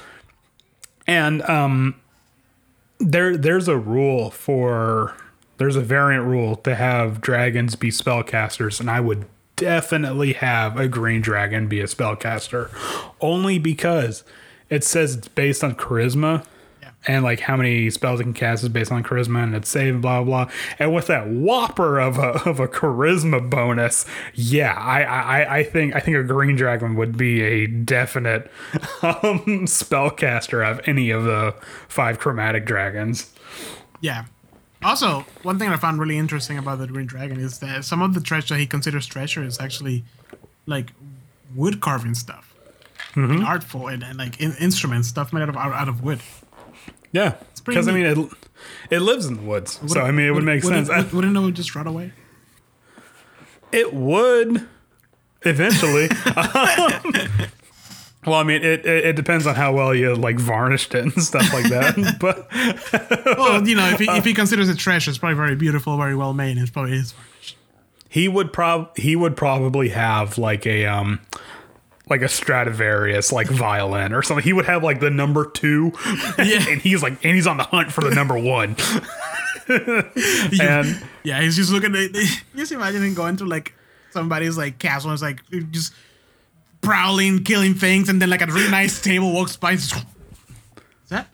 and 1.07 1.41
um 1.43 1.95
there 2.99 3.37
there's 3.37 3.67
a 3.67 3.77
rule 3.77 4.29
for 4.29 5.15
there's 5.57 5.75
a 5.75 5.81
variant 5.81 6.25
rule 6.25 6.55
to 6.57 6.75
have 6.75 7.21
dragons 7.21 7.75
be 7.75 7.89
spellcasters 7.89 8.79
and 8.79 8.89
I 8.89 8.99
would 8.99 9.25
definitely 9.55 10.33
have 10.33 10.77
a 10.77 10.87
green 10.87 11.21
dragon 11.21 11.67
be 11.67 11.79
a 11.79 11.85
spellcaster 11.85 12.69
only 13.21 13.59
because 13.59 14.23
it 14.69 14.83
says 14.83 15.15
it's 15.15 15.27
based 15.27 15.63
on 15.63 15.75
charisma. 15.75 16.45
And 17.07 17.23
like 17.23 17.39
how 17.39 17.55
many 17.55 17.89
spells 17.89 18.19
it 18.19 18.23
can 18.23 18.33
cast 18.33 18.63
is 18.63 18.69
based 18.69 18.91
on 18.91 19.03
charisma 19.03 19.43
and 19.43 19.55
it's 19.55 19.69
save 19.69 20.01
blah 20.01 20.23
blah 20.23 20.49
and 20.79 20.93
with 20.93 21.07
that 21.07 21.27
whopper 21.27 21.99
of 21.99 22.17
a 22.17 22.29
of 22.49 22.59
a 22.59 22.67
charisma 22.67 23.47
bonus 23.49 24.05
yeah 24.33 24.73
I 24.73 25.03
I 25.03 25.57
I 25.59 25.63
think 25.63 25.95
I 25.95 25.99
think 25.99 26.17
a 26.17 26.23
green 26.23 26.55
dragon 26.55 26.95
would 26.95 27.17
be 27.17 27.41
a 27.41 27.67
definite 27.67 28.51
um 29.01 29.65
spellcaster 29.67 30.69
of 30.69 30.81
any 30.87 31.09
of 31.09 31.23
the 31.23 31.53
five 31.87 32.19
chromatic 32.19 32.65
dragons 32.65 33.31
Yeah. 34.01 34.25
Also, 34.83 35.25
one 35.41 35.57
thing 35.57 35.69
I 35.69 35.77
found 35.77 35.99
really 35.99 36.17
interesting 36.17 36.59
about 36.59 36.77
the 36.77 36.85
Green 36.85 37.07
Dragon 37.07 37.39
is 37.39 37.57
that 37.57 37.85
some 37.85 38.03
of 38.03 38.13
the 38.13 38.21
treasure 38.21 38.55
he 38.55 38.67
considers 38.67 39.07
treasure 39.07 39.41
is 39.43 39.59
actually 39.59 40.03
like 40.67 40.91
wood 41.55 41.81
carving 41.81 42.13
stuff, 42.13 42.53
Mm-hmm. 43.15 43.31
and 43.31 43.43
artful 43.45 43.87
and, 43.87 44.03
and 44.03 44.17
like 44.19 44.39
in, 44.39 44.53
instruments, 44.59 45.07
stuff 45.07 45.33
made 45.33 45.41
out 45.41 45.49
of 45.49 45.57
out 45.57 45.87
of 45.89 46.03
wood. 46.03 46.19
Yeah 47.15 47.35
because 47.65 47.87
I 47.87 47.91
mean 47.93 48.05
it 48.05 48.17
it 48.89 48.99
lives 48.99 49.25
in 49.25 49.35
the 49.37 49.41
woods 49.43 49.79
so 49.87 50.01
I 50.01 50.11
mean 50.11 50.27
it 50.27 50.31
would, 50.31 50.43
make 50.43 50.63
wouldn't- 50.63 50.87
sense 50.87 50.95
I- 50.97 51.01
Would, 51.03 51.13
wouldn't 51.13 51.37
it 51.37 51.39
would 51.39 51.55
just 51.55 51.73
rot 51.75 51.87
away? 51.87 52.11
It 53.71 53.93
would 53.93 54.67
eventually. 55.43 56.07
well, 58.25 58.35
I 58.39 58.43
mean, 58.43 58.63
it, 58.63 58.85
it 58.85 59.05
it 59.05 59.15
depends 59.15 59.45
on 59.45 59.55
how 59.55 59.73
well 59.73 59.93
you 59.93 60.15
like 60.15 60.39
varnished 60.39 60.95
it 60.95 61.03
and 61.03 61.21
stuff 61.21 61.51
like 61.53 61.65
that. 61.69 62.15
but 62.19 62.47
Well, 63.37 63.67
you 63.67 63.75
know, 63.75 63.87
if 63.89 63.99
he, 63.99 64.05
if 64.09 64.23
he 64.25 64.33
considers 64.33 64.69
it 64.69 64.77
treasure, 64.77 65.09
it's 65.11 65.17
probably 65.17 65.35
very 65.35 65.55
beautiful, 65.55 65.97
very 65.97 66.15
well 66.15 66.33
made. 66.33 66.57
It's 66.57 66.71
probably 66.71 66.93
is. 66.93 67.13
he 68.09 68.27
would 68.27 68.53
prob 68.53 68.95
he 68.97 69.15
would 69.15 69.35
probably 69.35 69.89
have 69.89 70.37
like 70.37 70.65
a 70.65 70.85
um 70.85 71.19
like 72.09 72.21
a 72.21 72.27
Stradivarius 72.29 73.31
like 73.31 73.47
violin 73.47 74.13
or 74.13 74.21
something. 74.21 74.43
He 74.43 74.53
would 74.53 74.65
have 74.65 74.83
like 74.83 74.99
the 74.99 75.09
number 75.09 75.45
two, 75.49 75.91
Yeah. 76.37 76.63
and 76.69 76.81
he's 76.81 77.01
like 77.03 77.13
and 77.25 77.35
he's 77.35 77.47
on 77.47 77.57
the 77.57 77.63
hunt 77.63 77.91
for 77.91 78.01
the 78.01 78.13
number 78.13 78.37
one. 78.37 78.75
and 79.67 81.01
Yeah, 81.23 81.41
he's 81.41 81.55
just 81.55 81.71
looking 81.71 81.95
at. 81.95 82.11
Just 82.55 82.71
imagine 82.71 83.03
him 83.03 83.13
going 83.13 83.37
to 83.37 83.45
like 83.45 83.73
somebody's 84.11 84.57
like 84.57 84.77
castle 84.79 85.09
and 85.11 85.15
it's 85.15 85.23
like 85.23 85.41
just 85.71 85.93
prowling, 86.81 87.43
killing 87.43 87.73
things, 87.73 88.07
and 88.09 88.21
then 88.21 88.29
like 88.29 88.41
a 88.41 88.45
really 88.47 88.69
nice 88.71 89.01
table 89.01 89.33
walks 89.33 89.57
by. 89.57 89.71
And 89.71 89.79
just, 89.79 89.95
is 89.95 90.03
that? 91.09 91.27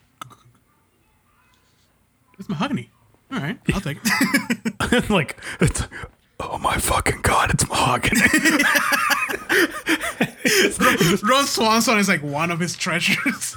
It's 2.39 2.49
mahogany. 2.49 2.89
All 3.31 3.39
right, 3.39 3.57
I'll 3.73 3.81
take 3.81 3.97
it. 4.03 5.09
like 5.09 5.37
it's 5.59 5.83
oh 6.41 6.57
my 6.57 6.77
fucking 6.77 7.21
god, 7.21 7.51
it's 7.51 7.67
mahogany. 7.67 8.21
Ron 11.23 11.45
Swanson 11.45 11.97
is 11.97 12.07
like 12.07 12.23
one 12.23 12.51
of 12.51 12.59
his 12.59 12.75
treasures. 12.75 13.55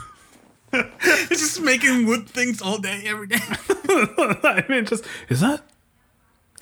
He's 1.29 1.29
just 1.29 1.61
making 1.61 2.07
wood 2.07 2.29
things 2.29 2.61
all 2.61 2.79
day, 2.79 3.03
every 3.07 3.29
day. 3.29 3.39
I 3.41 4.65
mean, 4.69 4.87
just 4.87 5.05
is 5.29 5.41
that 5.41 5.63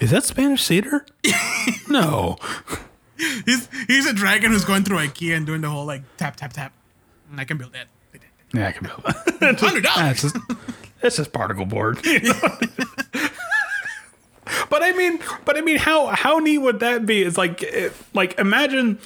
is 0.01 0.11
that 0.11 0.25
Spanish 0.25 0.63
cedar? 0.63 1.07
no. 1.89 2.37
He's 3.47 3.69
he's 3.87 4.07
a 4.07 4.13
dragon 4.13 4.51
who's 4.51 4.65
going 4.65 4.85
through 4.85 4.99
IKEA 4.99 5.37
and 5.37 5.47
doing 5.47 5.61
the 5.61 5.71
whole 5.71 5.87
like 5.87 6.03
tap 6.17 6.37
tap 6.37 6.53
tap. 6.53 6.73
And 7.31 7.41
I 7.41 7.45
can 7.45 7.57
build 7.57 7.73
that. 7.73 7.87
Yeah, 8.53 8.69
I 8.69 8.73
can 8.73 8.87
build 8.87 9.03
that. 9.05 9.59
Hundred 9.59 9.85
dollars. 9.85 10.25
it's 10.25 10.35
just 10.35 10.37
it's 11.03 11.17
just 11.17 11.33
particle 11.33 11.65
board. 11.65 12.05
you 12.05 12.21
know? 12.21 12.59
But 14.73 14.83
I 14.83 14.93
mean, 14.93 15.19
but 15.45 15.59
I 15.59 15.61
mean, 15.61 15.77
how 15.77 16.07
how 16.07 16.39
neat 16.39 16.57
would 16.57 16.81
that 16.81 17.05
be? 17.05 17.23
It's 17.23 17.37
like 17.37 17.63
like 18.15 18.39
imagine. 18.39 18.99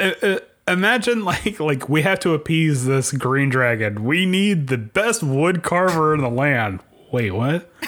Uh, 0.00 0.12
uh, 0.22 0.38
Imagine 0.68 1.24
like 1.32 1.60
like 1.60 1.88
we 1.88 2.02
have 2.02 2.18
to 2.20 2.34
appease 2.34 2.86
this 2.86 3.12
green 3.12 3.50
dragon. 3.50 4.02
We 4.04 4.26
need 4.26 4.66
the 4.66 4.78
best 4.78 5.22
wood 5.22 5.62
carver 5.62 6.12
in 6.14 6.22
the 6.22 6.28
land. 6.28 6.80
Wait, 7.12 7.30
what? 7.30 7.70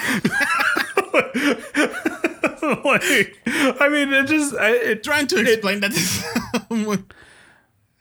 like, 2.85 3.37
I 3.81 3.89
mean, 3.91 4.13
it 4.13 4.27
just 4.29 4.55
I- 4.55 4.77
it, 4.77 5.03
Trying 5.03 5.27
to 5.29 5.41
explain 5.41 5.81
that. 5.81 7.03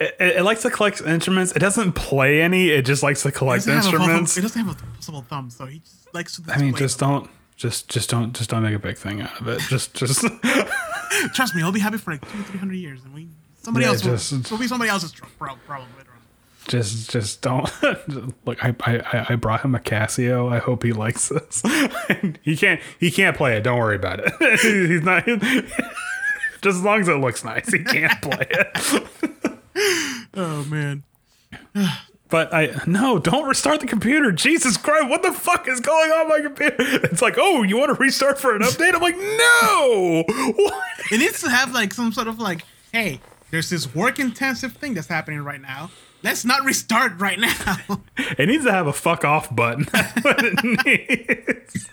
it, 0.00 0.16
it 0.20 0.42
likes 0.44 0.62
to 0.62 0.70
collect 0.70 1.00
instruments. 1.02 1.52
It 1.52 1.58
doesn't 1.58 1.92
play 1.92 2.40
any. 2.42 2.70
It 2.70 2.82
just 2.86 3.02
likes 3.02 3.22
to 3.22 3.32
collect 3.32 3.66
instruments. 3.66 4.34
possible- 4.34 4.38
It 4.38 4.42
doesn't 4.42 4.66
have 4.66 4.80
a 4.80 4.94
possible 4.96 5.22
thumb, 5.22 5.50
so 5.50 5.66
he 5.66 5.80
just 5.80 6.14
likes 6.14 6.36
to. 6.40 6.52
I 6.52 6.58
mean, 6.58 6.74
just 6.74 6.98
them. 6.98 7.10
don't, 7.10 7.30
just, 7.56 7.88
just 7.88 8.08
don't, 8.10 8.34
just 8.34 8.50
don't 8.50 8.62
make 8.62 8.74
a 8.74 8.78
big 8.78 8.96
thing 8.96 9.20
out 9.20 9.40
of 9.40 9.48
it. 9.48 9.60
Just, 9.68 9.94
just, 9.94 10.24
Trust 11.34 11.54
me, 11.54 11.60
he'll 11.60 11.72
be 11.72 11.80
happy 11.80 11.98
for 11.98 12.12
like 12.12 12.22
two, 12.30 12.42
three 12.44 12.58
hundred 12.58 12.76
years, 12.76 13.04
and 13.04 13.12
we 13.14 13.28
somebody 13.62 13.84
Yeah, 13.84 13.90
else 13.92 14.04
will, 14.04 14.12
just- 14.12 14.32
it'll 14.32 14.58
be 14.58 14.68
somebody 14.68 14.90
else's 14.90 15.12
problem 15.12 15.88
later 15.98 16.10
on. 16.12 16.18
just, 16.68 17.10
just 17.10 17.42
don't. 17.42 17.70
Look, 18.46 18.64
I, 18.64 18.74
I, 18.86 19.26
I 19.30 19.34
brought 19.36 19.62
him 19.64 19.74
a 19.74 19.78
Casio. 19.78 20.50
I 20.52 20.58
hope 20.58 20.82
he 20.84 20.92
likes 20.92 21.28
this. 21.28 21.62
he 22.42 22.56
can't, 22.56 22.80
he 22.98 23.10
can't 23.10 23.36
play 23.36 23.56
it. 23.56 23.62
Don't 23.62 23.78
worry 23.78 23.96
about 23.96 24.20
it. 24.24 24.60
He's 24.60 25.02
not. 25.02 25.24
just 26.62 26.76
as 26.78 26.82
long 26.82 27.00
as 27.00 27.08
it 27.08 27.14
looks 27.14 27.44
nice, 27.44 27.70
he 27.72 27.82
can't 27.84 28.20
play 28.22 28.46
it. 28.50 29.04
Oh 30.34 30.64
man, 30.64 31.04
But 32.28 32.52
I 32.52 32.78
no, 32.86 33.18
don't 33.18 33.48
restart 33.48 33.80
the 33.80 33.86
computer. 33.86 34.30
Jesus 34.32 34.76
Christ, 34.76 35.08
what 35.08 35.22
the 35.22 35.32
fuck 35.32 35.66
is 35.66 35.80
going 35.80 36.10
on 36.10 36.28
my 36.28 36.40
computer? 36.40 36.76
It's 37.04 37.22
like, 37.22 37.36
oh, 37.38 37.62
you 37.62 37.78
want 37.78 37.88
to 37.96 38.02
restart 38.02 38.38
for 38.38 38.54
an 38.54 38.60
update? 38.62 38.94
I'm 38.94 39.00
like, 39.00 39.16
no. 39.16 40.24
What? 40.56 40.84
it 41.10 41.18
needs 41.18 41.40
to 41.42 41.48
have 41.50 41.72
like 41.72 41.94
some 41.94 42.12
sort 42.12 42.28
of 42.28 42.38
like, 42.38 42.64
hey, 42.92 43.20
there's 43.50 43.70
this 43.70 43.94
work 43.94 44.18
intensive 44.18 44.74
thing 44.74 44.92
that's 44.94 45.06
happening 45.08 45.40
right 45.42 45.60
now. 45.60 45.90
Let's 46.22 46.44
not 46.44 46.64
restart 46.64 47.18
right 47.18 47.38
now. 47.38 48.02
It 48.36 48.48
needs 48.48 48.64
to 48.64 48.72
have 48.72 48.88
a 48.88 48.92
fuck 48.92 49.24
off 49.24 49.54
button. 49.54 49.86
That's 49.92 50.24
what 50.24 50.36
it 50.44 50.84
needs. 50.84 51.88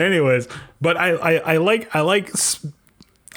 Anyways, 0.00 0.48
but 0.80 0.96
I, 0.96 1.10
I, 1.12 1.32
I 1.54 1.56
like 1.58 1.94
I 1.94 2.00
like 2.00 2.28
s- 2.30 2.66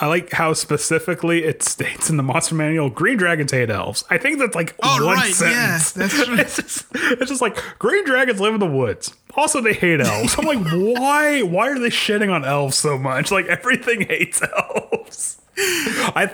I 0.01 0.07
like 0.07 0.31
how 0.31 0.53
specifically 0.53 1.43
it 1.43 1.61
states 1.63 2.09
in 2.09 2.17
the 2.17 2.23
monster 2.23 2.55
manual 2.55 2.89
green 2.89 3.17
dragons 3.17 3.51
hate 3.51 3.69
elves. 3.69 4.03
I 4.09 4.17
think 4.17 4.39
that's 4.39 4.55
like 4.55 4.75
Oh, 4.81 5.05
one 5.05 5.15
right, 5.15 5.33
sentence. 5.33 5.55
yes, 5.55 5.91
that's 5.91 6.23
true. 6.25 6.35
It's 6.37 6.55
just, 6.55 6.85
it's 6.93 7.29
just 7.29 7.41
like 7.41 7.57
green 7.79 8.05
dragons 8.05 8.39
live 8.39 8.53
in 8.53 8.59
the 8.59 8.65
woods. 8.65 9.13
Also, 9.35 9.61
they 9.61 9.73
hate 9.73 9.99
elves. 10.01 10.35
I'm 10.37 10.45
like, 10.45 10.59
why? 10.99 11.41
Why 11.41 11.69
are 11.69 11.79
they 11.79 11.89
shitting 11.89 12.31
on 12.33 12.45
elves 12.45 12.77
so 12.77 12.97
much? 12.97 13.31
Like 13.31 13.45
everything 13.47 14.01
hates 14.01 14.41
elves. 14.41 15.39
I. 15.57 16.33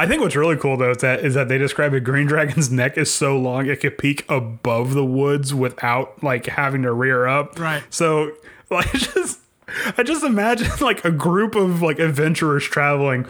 I 0.00 0.06
think 0.06 0.22
what's 0.22 0.36
really 0.36 0.56
cool 0.56 0.76
though 0.76 0.92
is 0.92 0.98
that 0.98 1.24
is 1.24 1.34
that 1.34 1.48
they 1.48 1.58
describe 1.58 1.92
a 1.92 1.98
green 1.98 2.28
dragon's 2.28 2.70
neck 2.70 2.96
is 2.96 3.12
so 3.12 3.36
long 3.36 3.66
it 3.66 3.80
could 3.80 3.98
peek 3.98 4.24
above 4.30 4.94
the 4.94 5.04
woods 5.04 5.52
without 5.52 6.22
like 6.22 6.46
having 6.46 6.82
to 6.82 6.92
rear 6.92 7.26
up. 7.26 7.58
Right. 7.58 7.82
So 7.90 8.30
like 8.70 8.92
just 8.92 9.40
I 9.96 10.02
just 10.02 10.24
imagine 10.24 10.70
like 10.80 11.04
a 11.04 11.10
group 11.10 11.54
of 11.54 11.82
like 11.82 11.98
adventurers 11.98 12.64
traveling 12.64 13.26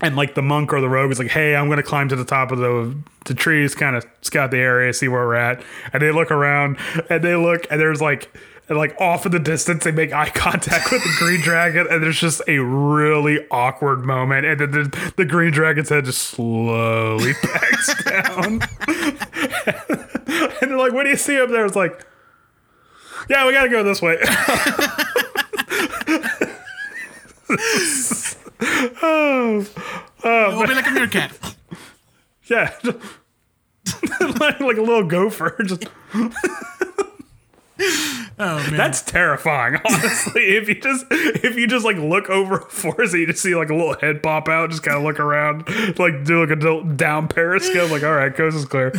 and 0.00 0.16
like 0.16 0.34
the 0.34 0.42
monk 0.42 0.72
or 0.72 0.80
the 0.80 0.88
rogue 0.88 1.10
is 1.10 1.18
like, 1.18 1.30
"Hey, 1.30 1.56
I'm 1.56 1.68
gonna 1.68 1.82
climb 1.82 2.08
to 2.08 2.16
the 2.16 2.24
top 2.24 2.52
of 2.52 2.58
the 2.58 2.94
the 3.24 3.34
trees, 3.34 3.74
kind 3.74 3.96
of 3.96 4.06
scout 4.22 4.50
the 4.50 4.58
area, 4.58 4.92
see 4.92 5.08
where 5.08 5.26
we're 5.26 5.34
at." 5.34 5.62
And 5.92 6.02
they 6.02 6.12
look 6.12 6.30
around, 6.30 6.78
and 7.08 7.24
they 7.24 7.34
look, 7.34 7.66
and 7.70 7.80
there's 7.80 8.00
like, 8.02 8.30
and 8.68 8.76
like 8.76 8.94
off 9.00 9.24
in 9.24 9.32
the 9.32 9.38
distance, 9.38 9.84
they 9.84 9.92
make 9.92 10.12
eye 10.14 10.30
contact 10.30 10.92
with 10.92 11.02
the 11.02 11.14
green 11.18 11.40
dragon, 11.40 11.86
and 11.90 12.02
there's 12.02 12.20
just 12.20 12.42
a 12.46 12.58
really 12.58 13.46
awkward 13.50 14.04
moment, 14.04 14.44
and 14.44 14.60
then 14.60 14.70
the, 14.70 15.12
the 15.16 15.24
green 15.24 15.52
dragon's 15.52 15.88
head 15.88 16.04
just 16.04 16.20
slowly 16.22 17.32
backs 17.42 18.04
down, 18.04 18.60
and 20.60 20.70
they're 20.70 20.76
like, 20.76 20.92
"What 20.92 21.04
do 21.04 21.08
you 21.08 21.16
see 21.16 21.40
up 21.40 21.48
there?" 21.50 21.64
It's 21.64 21.76
like. 21.76 22.04
Yeah, 23.28 23.44
we 23.44 23.52
gotta 23.52 23.68
go 23.68 23.82
this 23.82 24.00
way. 24.00 24.18
Oh, 27.48 29.60
It'll 29.60 30.66
be 30.66 30.72
oh, 30.72 30.74
like 30.74 30.86
a 30.86 30.90
meerkat. 30.90 31.32
Yeah. 32.46 32.74
like, 34.40 34.60
like 34.60 34.76
a 34.76 34.82
little 34.82 35.04
gopher. 35.04 35.56
Just 35.64 35.86
Oh 38.38 38.58
man. 38.58 38.76
That's 38.76 39.02
terrifying, 39.02 39.80
honestly. 39.84 40.42
if 40.42 40.68
you 40.68 40.80
just 40.80 41.06
if 41.10 41.56
you 41.56 41.66
just 41.66 41.84
like 41.84 41.96
look 41.96 42.28
over 42.28 42.58
a 42.58 42.60
forest 42.60 43.14
and 43.14 43.22
you 43.22 43.26
just 43.26 43.42
see 43.42 43.54
like 43.54 43.70
a 43.70 43.74
little 43.74 43.98
head 43.98 44.22
pop 44.22 44.48
out, 44.48 44.70
just 44.70 44.82
kind 44.82 44.96
of 44.96 45.02
look 45.02 45.18
around, 45.18 45.66
like 45.98 46.24
do 46.24 46.44
like 46.44 46.50
a 46.50 46.94
down 46.94 47.28
periscope, 47.28 47.90
like 47.90 48.02
all 48.02 48.14
right, 48.14 48.34
coast 48.34 48.56
is 48.56 48.66
clear. 48.66 48.92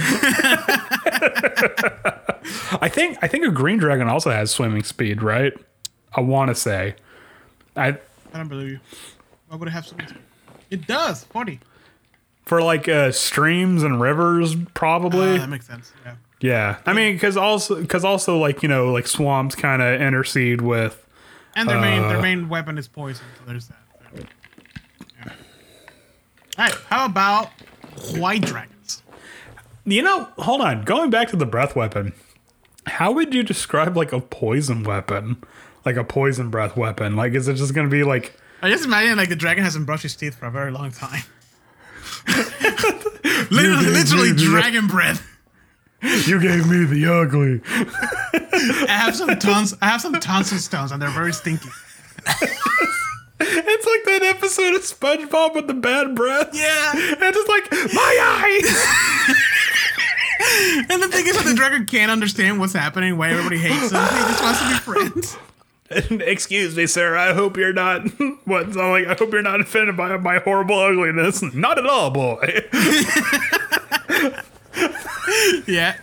I 2.82 2.90
think 2.92 3.18
I 3.22 3.28
think 3.28 3.46
a 3.46 3.52
green 3.52 3.78
dragon 3.78 4.08
also 4.08 4.32
has 4.32 4.50
swimming 4.50 4.84
speed, 4.84 5.22
right? 5.22 5.54
I 6.14 6.22
want 6.22 6.50
to 6.50 6.56
say, 6.56 6.96
I 7.76 8.00
I 8.34 8.38
don't 8.38 8.48
believe 8.48 8.70
you. 8.70 8.80
Why 9.48 9.58
would 9.58 9.68
it 9.68 9.72
have 9.72 9.86
so 9.88 9.96
much? 9.96 10.12
It 10.70 10.86
does. 10.88 11.24
Forty. 11.26 11.60
for 12.46 12.62
like 12.62 12.88
uh, 12.88 13.12
streams 13.12 13.84
and 13.84 14.00
rivers, 14.02 14.56
probably. 14.74 15.36
Uh, 15.36 15.38
that 15.40 15.50
makes 15.50 15.68
sense. 15.68 15.92
Yeah. 16.06 16.16
yeah, 16.42 16.78
I 16.86 16.94
mean, 16.94 17.14
because 17.16 17.38
also 17.38 17.80
because 17.82 18.04
also 18.06 18.38
like 18.38 18.62
you 18.64 18.70
know 18.70 18.92
like 18.92 19.08
swamps 19.08 19.56
kind 19.56 19.82
of 19.82 20.02
intercede 20.02 20.62
with. 20.62 21.04
And 21.56 21.68
their 21.70 21.80
main 21.82 22.04
Uh, 22.04 22.10
their 22.10 22.22
main 22.22 22.50
weapon 22.50 22.78
is 22.78 22.88
poison. 22.88 23.26
So 23.38 23.44
there's 23.48 23.68
that. 23.68 23.78
Yeah. 25.26 25.32
All 26.58 26.66
right. 26.66 26.76
How 26.90 27.06
about 27.06 27.50
white 28.18 28.42
dragons? 28.44 29.02
You 29.86 30.02
know, 30.04 30.26
hold 30.38 30.62
on. 30.62 30.84
Going 30.84 31.10
back 31.10 31.30
to 31.30 31.36
the 31.38 31.46
breath 31.46 31.76
weapon, 31.76 32.14
how 32.86 33.12
would 33.14 33.34
you 33.34 33.42
describe 33.42 33.96
like 33.98 34.12
a 34.12 34.20
poison 34.20 34.84
weapon? 34.84 35.38
Like 35.88 35.96
a 35.96 36.04
poison 36.04 36.50
breath 36.50 36.76
weapon? 36.76 37.16
Like, 37.16 37.32
is 37.32 37.48
it 37.48 37.54
just 37.54 37.74
gonna 37.74 37.88
be 37.88 38.04
like? 38.04 38.38
I 38.62 38.70
just 38.70 38.84
imagine 38.84 39.16
like 39.16 39.30
the 39.30 39.38
dragon 39.38 39.64
hasn't 39.64 39.86
brushed 39.86 40.04
his 40.04 40.18
teeth 40.18 40.36
for 40.36 40.46
a 40.46 40.52
very 40.52 40.70
long 40.70 40.92
time. 40.92 41.24
literally, 43.50 43.86
literally 43.86 44.34
dragon 44.34 44.88
breath. 44.88 45.26
You 46.02 46.42
gave 46.42 46.68
me 46.70 46.84
the 46.84 47.06
ugly. 47.06 47.62
I 48.86 48.86
have 48.90 49.16
some 49.16 49.30
tons. 49.40 49.76
I 49.82 49.86
have 49.86 50.02
some 50.02 50.12
tonsil 50.20 50.58
stones, 50.58 50.92
and 50.92 51.02
they're 51.02 51.10
very 51.10 51.32
stinky. 51.32 51.70
It's 53.40 53.86
like 53.86 54.04
that 54.06 54.36
episode 54.36 54.76
of 54.76 54.82
SpongeBob 54.82 55.54
with 55.56 55.68
the 55.68 55.76
bad 55.76 56.16
breath. 56.16 56.50
Yeah. 56.54 56.92
And 56.92 57.22
it's 57.22 57.48
like 57.48 57.72
my 57.94 58.18
eyes. 58.44 59.36
And 60.90 61.02
the 61.02 61.08
thing 61.08 61.28
is 61.28 61.36
that 61.36 61.46
the 61.46 61.56
dragon 61.56 61.86
can't 61.86 62.12
understand 62.12 62.60
what's 62.60 62.74
happening, 62.74 63.18
why 63.18 63.30
everybody 63.32 63.58
hates 63.58 63.92
him. 63.92 64.02
He 64.02 64.18
just 64.18 64.44
wants 64.44 64.60
to 64.60 64.68
be 64.68 64.76
friends. 64.76 65.38
Excuse 66.12 66.76
me, 66.76 66.86
sir. 66.88 67.16
I 67.16 67.34
hope 67.34 67.58
you're 67.58 67.74
not. 67.74 68.08
What? 68.46 68.74
So 68.74 68.92
like, 68.92 69.08
I 69.08 69.14
hope 69.14 69.32
you're 69.34 69.42
not 69.42 69.60
offended 69.60 69.98
by 69.98 70.16
my 70.18 70.40
horrible 70.40 70.80
ugliness. 70.80 71.42
Not 71.54 71.78
at 71.78 71.86
all, 71.86 72.10
boy. 72.12 72.62
Yeah. 75.68 75.98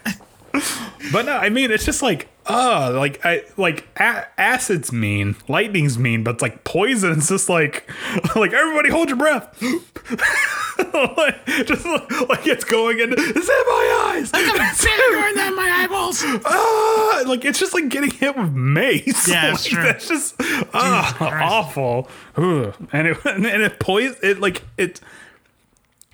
But 1.13 1.27
no, 1.27 1.37
I 1.37 1.49
mean 1.49 1.71
it's 1.71 1.85
just 1.85 2.03
like 2.03 2.29
uh 2.47 2.93
like 2.95 3.25
I 3.25 3.43
like 3.57 3.87
a- 3.97 4.27
acid's 4.39 4.93
mean, 4.93 5.37
lightning's 5.49 5.99
mean, 5.99 6.23
but 6.25 6.35
it's 6.35 6.43
like 6.43 6.65
poison's 6.65 7.29
just 7.29 7.49
like 7.49 7.89
like 8.37 8.53
everybody 8.53 8.91
hold 8.91 9.09
your 9.09 9.19
breath. 9.19 9.61
like, 11.17 11.47
just 11.47 11.85
like, 11.87 12.29
like 12.29 12.47
it's 12.47 12.65
going 12.65 12.99
in. 13.01 13.13
It's 13.17 13.19
in 13.19 13.67
my 13.67 14.13
eyes. 14.15 14.31
going 14.33 15.35
down 15.37 15.57
my 15.57 15.71
eyeballs. 15.83 16.23
Ah, 16.45 17.23
like 17.27 17.45
it's 17.45 17.59
just 17.59 17.75
like 17.75 17.89
getting 17.89 18.11
hit 18.11 18.37
with 18.37 18.53
mace. 18.53 19.29
Yeah, 19.29 19.45
like, 19.47 19.55
it's 19.55 19.65
true. 19.65 19.83
That's 19.83 20.09
just 20.09 20.37
Christ. 20.39 21.17
awful. 21.21 22.09
And 22.37 23.09
it 23.09 23.25
and 23.25 23.47
it 23.47 23.79
poison 23.81 24.17
it 24.23 24.41
like 24.41 24.63
it. 24.77 25.01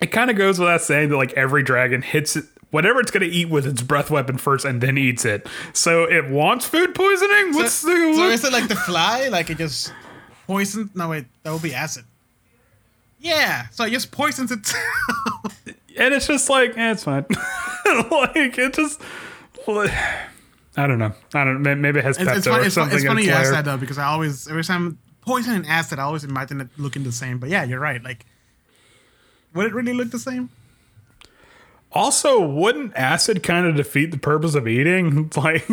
It 0.01 0.13
kind 0.13 0.31
of 0.31 0.37
goes 0.37 0.59
without 0.59 0.81
saying 0.81 1.11
that 1.11 1.17
like 1.17 1.33
every 1.35 1.63
dragon 1.63 2.03
hits 2.03 2.37
it. 2.37 2.45
Whatever 2.71 3.01
it's 3.01 3.11
gonna 3.11 3.25
eat 3.27 3.49
with 3.49 3.67
its 3.67 3.83
breath 3.83 4.11
weapon 4.11 4.39
first, 4.39 4.65
and 4.65 4.81
then 4.81 4.97
eats 4.97 5.25
it. 5.25 5.47
So 5.73 6.05
it 6.05 6.31
wants 6.31 6.67
food 6.67 6.95
poisoning. 6.95 7.55
What's 7.55 7.73
So, 7.73 7.89
the 7.89 8.15
so 8.15 8.29
is 8.29 8.45
it 8.45 8.53
like 8.53 8.69
the 8.69 8.77
fly? 8.77 9.29
Like 9.29 9.51
it 9.51 9.59
just 9.59 9.93
poisons? 10.47 10.95
No, 10.95 11.09
wait, 11.09 11.27
that 11.43 11.53
would 11.53 11.63
be 11.63 11.75
acid. 11.75 12.05
Yeah, 13.19 13.67
so 13.71 13.85
it 13.85 13.91
just 13.91 14.13
poisons 14.13 14.51
itself. 14.53 14.83
and 15.99 16.15
it's 16.15 16.27
just 16.27 16.49
like 16.49 16.77
eh, 16.79 16.93
it's 16.93 17.05
fine. 17.05 17.25
like 18.11 18.57
it 18.57 18.73
just. 18.75 19.01
like, 19.67 19.91
I 20.77 20.87
don't 20.87 20.99
know. 20.99 21.13
I 21.35 21.45
don't. 21.45 21.61
may- 21.63 21.75
Maybe 21.75 21.99
it 21.99 22.05
has 22.05 22.19
It's, 22.19 22.31
it's 22.31 22.47
funny, 22.47 22.63
or 22.63 22.67
it's, 22.67 22.75
something. 22.75 22.95
it's 22.95 23.05
in 23.05 23.09
funny 23.11 23.25
you 23.25 23.33
ask 23.33 23.51
that 23.51 23.65
though, 23.65 23.77
because 23.77 23.99
I 23.99 24.05
always, 24.05 24.49
every 24.49 24.65
time 24.65 24.99
poison 25.23 25.55
and 25.55 25.67
acid, 25.67 25.99
I 25.99 26.03
always 26.05 26.25
imagine 26.25 26.61
it 26.61 26.69
looking 26.79 27.03
the 27.03 27.13
same. 27.13 27.39
But 27.39 27.49
yeah, 27.51 27.65
you're 27.65 27.81
right. 27.81 28.03
Like, 28.03 28.25
would 29.55 29.67
it 29.67 29.75
really 29.75 29.93
look 29.93 30.11
the 30.11 30.19
same? 30.19 30.49
Also, 31.93 32.41
wouldn't 32.41 32.95
acid 32.97 33.43
kind 33.43 33.67
of 33.67 33.75
defeat 33.77 34.11
the 34.13 34.19
purpose 34.19 34.55
of 34.55 34.67
eating? 34.69 35.31
Like, 35.37 35.69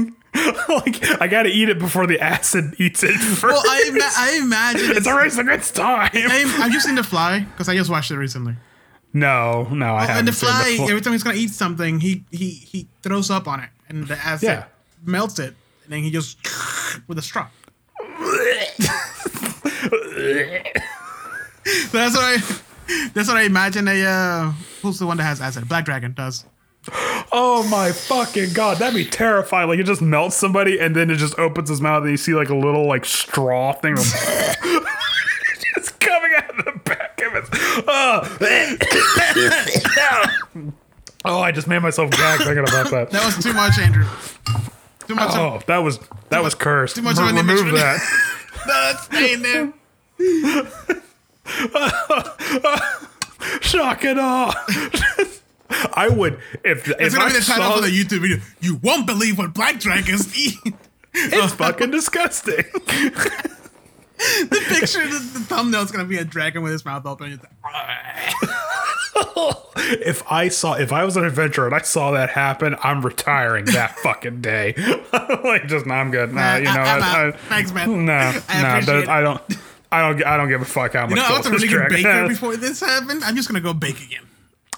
like 0.70 1.22
I 1.22 1.28
gotta 1.28 1.49
eat 1.49 1.68
it 1.68 1.80
before 1.80 2.05
the 2.05 2.20
acid 2.20 2.76
eats 2.78 3.01
it 3.03 3.15
first. 3.15 3.41
Well, 3.43 3.61
I, 3.65 3.86
ima- 3.88 3.99
I 4.15 4.39
imagine 4.43 4.89
it's 4.91 4.97
it's. 4.99 5.07
a 5.07 5.15
race 5.15 5.38
against 5.38 5.76
time. 5.76 6.11
I, 6.13 6.20
have 6.59 6.72
you 6.72 6.80
seen 6.80 6.93
The 6.95 7.01
Fly? 7.03 7.39
Because 7.39 7.68
I 7.70 7.76
just 7.76 7.89
watched 7.89 8.11
it 8.11 8.18
recently. 8.18 8.53
no, 9.13 9.63
no, 9.72 9.95
I 9.95 10.01
haven't. 10.01 10.18
and 10.20 10.28
the 10.28 10.32
fly, 10.34 10.76
Fly. 10.78 10.86
every 10.89 11.01
time 11.01 11.13
he's 11.13 11.24
gonna 11.24 11.38
eat 11.38 11.49
something, 11.49 11.99
he 12.01 12.24
he 12.30 12.49
he 12.49 12.88
throws 13.01 13.32
up 13.32 13.47
on 13.47 13.61
it, 13.61 13.70
and 13.89 14.07
the 14.07 14.15
acid 14.18 14.47
Yeah. 14.47 14.65
melts 15.03 15.39
it, 15.39 15.55
and 15.86 15.93
then 15.93 16.03
he 16.03 16.11
just 16.11 16.38
with 17.07 17.18
a 17.18 17.22
straw. 17.24 17.47
that's 21.91 22.15
what 22.15 22.24
I 22.24 22.38
that's 23.13 23.27
what 23.27 23.38
I 23.38 23.43
imagine. 23.43 23.88
A 23.88 24.03
uh, 24.05 24.51
who's 24.81 24.97
the 24.99 25.05
one 25.07 25.17
that 25.17 25.23
has 25.23 25.41
acid? 25.41 25.67
Black 25.67 25.85
Dragon 25.85 26.13
does. 26.13 26.45
Oh 27.33 27.67
my 27.69 27.91
fucking 27.91 28.53
god, 28.53 28.77
that'd 28.77 28.95
be 28.95 29.03
terrifying. 29.03 29.67
Like 29.67 29.79
it 29.79 29.83
just 29.85 30.01
melts 30.01 30.38
somebody, 30.38 30.79
and 30.79 30.95
then 30.95 31.09
it 31.11 31.15
just 31.17 31.38
opens 31.38 31.67
his 31.69 31.81
mouth, 31.81 32.03
and 32.03 32.11
you 32.11 32.17
see 32.17 32.33
like 32.33 32.47
a 32.49 32.55
little 32.55 32.88
like 32.88 33.03
straw 33.03 33.73
thing 33.73 33.95
just 33.97 34.17
coming 35.99 36.31
out 36.38 36.57
of 36.59 36.63
the 36.65 36.79
back 36.85 37.21
of 37.25 37.33
his. 37.33 37.49
Oh, 37.89 38.38
oh 41.25 41.41
I 41.41 41.51
just 41.51 41.67
made 41.67 41.81
myself 41.81 42.09
gag 42.11 42.38
thinking 42.39 42.59
about 42.59 42.89
that. 42.91 43.09
That 43.11 43.25
was 43.25 43.38
too 43.43 43.51
much, 43.53 43.77
Andrew. 43.79 44.05
Too 45.07 45.15
much. 45.15 45.31
Of, 45.31 45.38
Oh, 45.38 45.59
that 45.67 45.79
was 45.79 45.99
that 46.29 46.41
was 46.41 46.55
cursed. 46.55 46.95
too 46.95 47.01
much 47.01 47.17
of 47.17 47.27
an 47.27 47.35
Remove 47.35 47.67
image. 47.67 47.73
that. 47.75 47.99
no, 48.67 48.73
that's 48.73 49.03
staying 49.03 49.41
there. 49.41 49.73
Shock 53.61 54.03
and 54.03 54.19
awe. 54.19 54.53
I 55.93 56.09
would 56.09 56.39
if 56.63 56.87
It's 56.89 57.13
gonna 57.13 57.25
I 57.25 57.27
be 57.29 57.39
the 57.39 57.45
title 57.45 57.73
for 57.75 57.81
the 57.81 57.87
YouTube 57.89 58.21
video. 58.21 58.37
You 58.61 58.77
won't 58.77 59.05
believe 59.05 59.37
what 59.37 59.53
black 59.53 59.79
dragons 59.79 60.35
eat. 60.37 60.55
it's 61.13 61.53
fucking 61.53 61.91
disgusting. 61.91 62.63
the 62.73 64.65
picture, 64.69 65.05
the, 65.05 65.19
the 65.33 65.39
thumbnail 65.41 65.81
is 65.81 65.91
gonna 65.91 66.05
be 66.05 66.17
a 66.17 66.25
dragon 66.25 66.63
with 66.63 66.71
his 66.71 66.85
mouth 66.85 67.05
open. 67.05 67.39
If 69.89 70.23
I 70.31 70.47
saw 70.49 70.73
if 70.73 70.91
I 70.91 71.03
was 71.05 71.17
an 71.17 71.25
adventurer 71.25 71.65
and 71.67 71.75
I 71.75 71.81
saw 71.81 72.11
that 72.11 72.29
happen, 72.29 72.75
I'm 72.83 73.03
retiring 73.05 73.65
that 73.65 73.97
fucking 73.99 74.41
day. 74.41 74.73
like 75.43 75.67
just 75.67 75.85
no, 75.85 75.93
I'm 75.95 76.11
good. 76.11 76.33
Nah, 76.33 76.55
you 76.57 76.63
know 76.65 76.71
I- 76.71 76.97
I'm? 76.97 77.33
I. 77.33 77.37
Thanks, 77.37 77.71
man. 77.73 78.05
no, 78.05 78.13
I 78.13 78.33
no, 78.61 78.77
appreciate. 78.79 79.07
I 79.09 79.21
don't. 79.21 79.41
I 79.97 80.13
don't. 80.13 80.25
I 80.25 80.37
don't 80.37 80.49
give 80.49 80.61
a 80.61 80.65
fuck 80.65 80.93
how 80.93 81.01
much. 81.07 81.11
You 81.11 81.15
know, 81.17 81.23
I 81.23 81.37
was 81.37 81.45
a 81.47 81.51
really 81.51 81.67
good 81.67 81.89
baker 81.89 82.27
before 82.27 82.55
this 82.57 82.79
happened. 82.79 83.23
I'm 83.23 83.35
just 83.35 83.47
gonna 83.47 83.61
go 83.61 83.73
bake 83.73 84.01
again. 84.01 84.23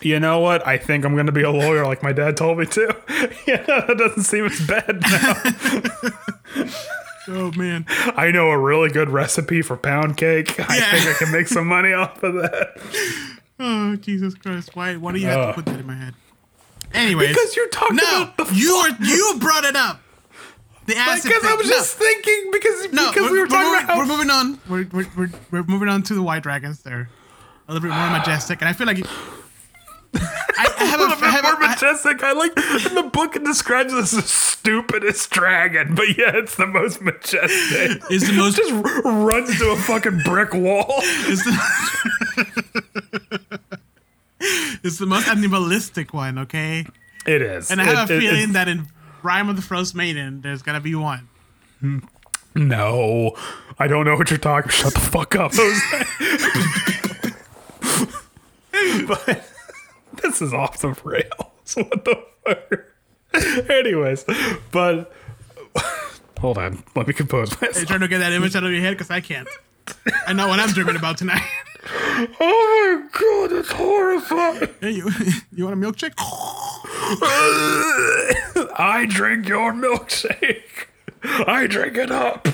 You 0.02 0.20
know 0.20 0.40
what? 0.40 0.66
I 0.66 0.78
think 0.78 1.04
I'm 1.04 1.14
going 1.14 1.26
to 1.26 1.34
be 1.34 1.42
a 1.42 1.52
lawyer, 1.52 1.86
like 1.86 2.02
my 2.02 2.14
dad 2.14 2.38
told 2.38 2.58
me 2.58 2.66
to. 2.68 2.96
yeah, 3.46 3.64
that 3.66 3.96
doesn't 3.98 4.24
seem 4.24 4.46
as 4.46 4.66
bad 4.66 5.02
now. 6.56 6.66
Oh 7.32 7.52
man. 7.56 7.86
I 8.18 8.32
know 8.32 8.50
a 8.50 8.58
really 8.58 8.90
good 8.90 9.10
recipe 9.10 9.62
for 9.62 9.78
pound 9.78 10.18
cake. 10.18 10.60
I 10.60 10.80
think 10.80 11.08
I 11.08 11.14
can 11.20 11.32
make 11.32 11.48
some 11.48 11.68
money 11.68 11.94
off 11.94 12.24
of 12.24 12.34
that. 12.36 12.82
Oh 13.62 13.98
Jesus 13.98 14.36
Christ! 14.36 14.74
Why? 14.74 14.96
Why 14.96 15.12
do 15.12 15.20
you 15.20 15.26
have 15.28 15.50
to 15.50 15.54
put 15.54 15.66
that 15.66 15.82
in 15.82 15.86
my 15.86 15.94
head? 15.94 16.14
Anyways, 16.94 17.28
Because 17.28 17.58
you're 17.58 17.68
talking 17.68 17.98
no, 17.98 18.24
about 18.34 18.38
the. 18.38 18.56
you 18.56 18.74
were 18.74 19.06
you 19.06 19.36
brought 19.38 19.66
it 19.66 19.76
up. 19.76 20.00
The 20.90 20.98
acid. 20.98 21.24
Because 21.32 21.44
I 21.46 21.54
was 21.56 21.68
No. 21.68 21.74
just 21.76 21.96
thinking 21.98 22.50
because 22.52 22.92
No, 22.92 23.12
because 23.12 23.32
we 23.32 23.40
were 23.40 23.48
talking 23.48 23.70
moving, 23.72 23.84
about 23.86 23.98
we're 23.98 24.06
moving 24.06 24.30
on. 24.30 24.60
We're, 24.68 24.88
we're, 24.92 25.08
we're, 25.16 25.32
we're 25.52 25.64
moving 25.64 25.88
on 25.90 26.04
to 26.04 26.14
the 26.14 26.22
white 26.24 26.44
dragons. 26.44 26.82
They're 26.82 27.10
a 27.68 27.74
little 27.74 27.88
bit 27.90 27.96
more 27.96 28.10
majestic, 28.10 28.62
and 28.62 28.68
I 28.70 28.74
feel 28.74 28.88
like 28.88 28.98
I, 30.16 30.68
I 30.80 30.86
have 30.86 31.00
a 31.00 31.04
a, 31.04 31.06
little 31.06 31.18
I 31.18 31.20
bit 31.22 31.30
have 31.30 31.44
more 31.44 31.54
a, 31.54 31.58
I, 31.66 31.70
majestic. 31.70 32.24
I 32.24 32.32
like 32.34 32.58
in 32.88 32.96
the 32.96 33.04
book 33.14 33.36
it 33.36 33.44
describes 33.44 33.94
it 33.94 33.98
as 33.98 34.12
the 34.12 34.22
stupidest 34.24 35.30
dragon, 35.30 35.94
but 35.96 36.18
yeah, 36.18 36.32
it's 36.34 36.56
the 36.56 36.66
most 36.68 37.02
majestic. 37.02 38.02
is 38.12 38.26
the 38.28 38.34
most 38.34 38.58
just 38.58 38.72
runs 39.06 39.58
to 39.60 39.70
a 39.70 39.76
fucking 39.76 40.22
brick 40.26 40.54
wall. 40.54 40.96
is 41.28 41.44
the, 41.44 42.60
it's 44.84 44.98
the 44.98 45.06
most 45.06 45.28
animalistic 45.28 46.14
one. 46.14 46.40
Okay, 46.40 46.86
It 47.26 47.42
is, 47.42 47.70
and 47.72 47.80
I 47.80 47.84
have 47.86 48.10
It- 48.10 48.18
a 48.18 48.20
feeling 48.20 48.38
it's- 48.50 48.54
that 48.54 48.68
in 48.68 48.88
Rime 49.24 49.50
of 49.50 49.56
the 49.56 49.62
Frostmaiden, 49.62 50.42
there's 50.42 50.62
gonna 50.62 50.80
be 50.82 50.96
one. 50.96 51.28
no, 52.56 53.36
I 53.78 53.88
don't 53.88 54.06
know 54.06 54.16
what 54.16 54.30
you're 54.30 54.40
talking. 54.40 54.72
Shut 54.72 54.94
the 54.94 55.00
fuck 55.00 55.36
up, 55.36 55.52
but 59.08 59.50
this 60.22 60.42
is 60.42 60.54
off 60.54 60.80
the 60.80 60.90
rails. 61.04 61.26
What 61.76 62.04
the 62.04 62.24
fuck? 62.48 63.70
Anyways, 63.70 64.26
but 64.72 65.14
Hold 66.40 66.58
on. 66.58 66.84
Let 66.96 67.06
me 67.08 67.14
compose 67.14 67.52
Are 67.54 67.58
you 67.62 67.68
myself. 67.68 67.88
trying 67.88 68.00
to 68.00 68.08
get 68.08 68.18
that 68.20 68.34
image 68.34 68.56
out 68.56 68.64
of 68.64 68.72
your 68.72 68.82
head? 68.82 68.98
Because 68.98 69.12
I 69.12 69.22
can't. 69.22 69.48
I 70.26 70.34
know 70.34 70.48
what 70.48 70.60
I'm 70.60 70.70
dreaming 70.70 70.96
about 70.96 71.20
tonight. 71.20 71.44
Oh 72.40 72.42
my 73.04 73.08
god, 73.20 73.52
that's 73.56 73.72
horrifying. 73.72 74.70
hey, 74.82 74.92
you, 74.92 75.12
you 75.54 75.66
want 75.66 75.76
a 75.76 75.78
milkshake? 75.86 76.16
I 78.80 79.06
drink 79.06 79.48
your 79.50 79.74
milkshake. 79.74 80.88
I 81.22 81.68
drink 81.68 81.98
it 81.98 82.10
up. 82.12 82.48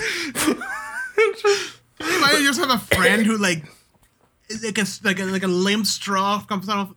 I 1.99 2.41
just 2.41 2.59
have 2.59 2.71
a 2.71 2.79
friend 2.79 3.23
who 3.25 3.37
like, 3.37 3.63
like 4.63 4.77
a 4.79 4.85
like 5.03 5.19
a, 5.19 5.25
like 5.25 5.43
a 5.43 5.47
limp 5.47 5.85
straw 5.85 6.41
comes 6.41 6.67
out 6.67 6.89
of, 6.89 6.95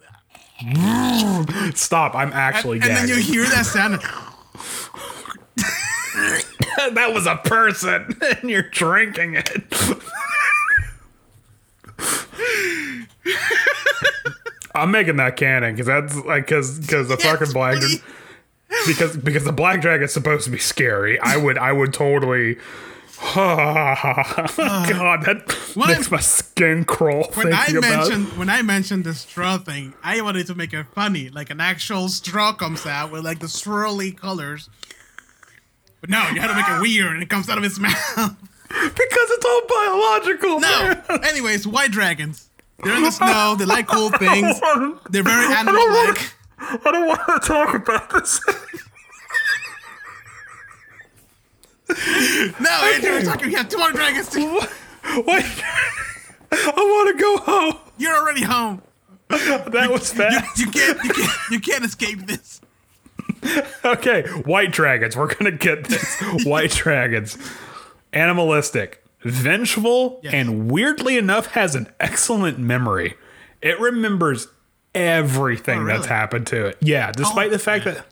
Stop. 1.76 2.14
I'm 2.14 2.32
actually 2.32 2.78
getting- 2.78 2.96
and 2.96 3.08
then 3.08 3.16
you 3.16 3.22
hear 3.22 3.44
that 3.44 3.66
sound. 3.66 4.00
that 6.94 7.12
was 7.12 7.26
a 7.26 7.36
person 7.36 8.18
and 8.40 8.48
you're 8.50 8.62
drinking 8.62 9.34
it. 9.36 9.66
I'm 14.74 14.90
making 14.90 15.16
that 15.16 15.36
canon 15.36 15.74
because 15.74 15.86
that's 15.86 16.16
like 16.24 16.46
because 16.46 16.78
because 16.78 17.08
the 17.08 17.16
fucking 17.18 17.52
black. 17.52 17.76
Because 18.86 19.16
because 19.16 19.44
the 19.44 19.52
black 19.52 19.80
dragon's 19.80 20.12
supposed 20.12 20.44
to 20.44 20.50
be 20.50 20.58
scary. 20.58 21.18
I 21.20 21.36
would 21.36 21.58
I 21.58 21.72
would 21.72 21.92
totally. 21.92 22.56
God, 23.34 25.24
that 25.24 25.72
When 25.74 25.88
makes 25.88 26.06
I- 26.06 26.16
my 26.16 26.20
skin 26.20 26.84
crawl 26.84 27.24
When 27.34 27.52
I 27.52 27.64
thinking 27.64 27.78
about. 27.78 28.08
mentioned 28.08 28.38
when 28.38 28.48
I 28.48 28.62
mentioned 28.62 29.04
the 29.04 29.14
straw 29.14 29.58
thing, 29.58 29.94
I 30.04 30.20
wanted 30.20 30.46
to 30.46 30.54
make 30.54 30.72
it 30.72 30.86
funny, 30.94 31.28
like 31.28 31.50
an 31.50 31.60
actual 31.60 32.08
straw 32.08 32.52
comes 32.52 32.86
out 32.86 33.10
with 33.10 33.24
like 33.24 33.40
the 33.40 33.46
swirly 33.46 34.16
colors. 34.16 34.68
But 36.00 36.10
no, 36.10 36.28
you 36.28 36.40
had 36.40 36.46
to 36.48 36.54
make 36.54 36.68
it 36.68 36.80
weird, 36.80 37.14
and 37.14 37.22
it 37.22 37.28
comes 37.28 37.48
out 37.48 37.58
of 37.58 37.64
his 37.64 37.80
mouth. 37.80 37.96
because 38.68 39.30
it's 39.30 39.44
all 39.44 39.62
biological. 39.68 40.60
No. 40.60 41.02
Anyways, 41.28 41.66
white 41.66 41.90
dragons. 41.90 42.48
They're 42.84 42.94
in 42.96 43.02
the 43.02 43.10
snow. 43.10 43.56
They 43.58 43.64
like 43.64 43.88
cool 43.88 44.10
things. 44.18 44.60
They're 45.10 45.24
very 45.24 45.52
animal-like. 45.52 46.34
I 46.60 46.90
don't 46.90 47.06
want 47.06 47.20
to 47.42 47.48
talk 47.48 47.74
about 47.74 48.10
this. 48.10 48.40
No, 52.60 52.70
Andrew, 52.70 53.10
we're 53.12 53.22
talking. 53.22 53.46
We 53.48 53.54
have 53.54 53.68
two 53.68 53.78
more 53.78 53.92
dragons. 53.92 54.28
To, 54.30 54.40
Wait, 55.26 55.44
I 56.52 56.72
want 56.76 57.16
to 57.16 57.22
go 57.22 57.36
home. 57.38 57.76
you're 57.96 58.14
already 58.14 58.42
home. 58.42 58.82
That 59.28 59.88
was 59.90 60.12
You, 60.14 60.18
fast. 60.22 60.58
you 60.58 60.66
can't. 60.70 61.02
You 61.04 61.10
can't. 61.14 61.30
You 61.50 61.60
can't 61.60 61.84
escape 61.84 62.26
this. 62.26 62.60
Okay, 63.84 64.22
white 64.44 64.72
dragons. 64.72 65.16
We're 65.16 65.32
gonna 65.34 65.50
get 65.52 65.84
this. 65.84 66.20
white 66.44 66.70
dragons, 66.72 67.38
animalistic, 68.12 69.02
vengeful, 69.22 70.20
Yes. 70.22 70.34
and 70.34 70.70
weirdly 70.70 71.16
enough, 71.16 71.46
has 71.52 71.74
an 71.74 71.88
excellent 72.00 72.58
memory. 72.58 73.14
It 73.62 73.78
remembers 73.80 74.48
everything 74.98 75.80
Oh, 75.82 75.86
that's 75.86 76.06
happened 76.06 76.46
to 76.48 76.66
it. 76.66 76.76
Yeah, 76.80 77.12
despite 77.12 77.48
Oh, 77.48 77.52
the 77.52 77.58
fact 77.58 77.86
yeah. 77.86 77.92
that. 77.92 78.06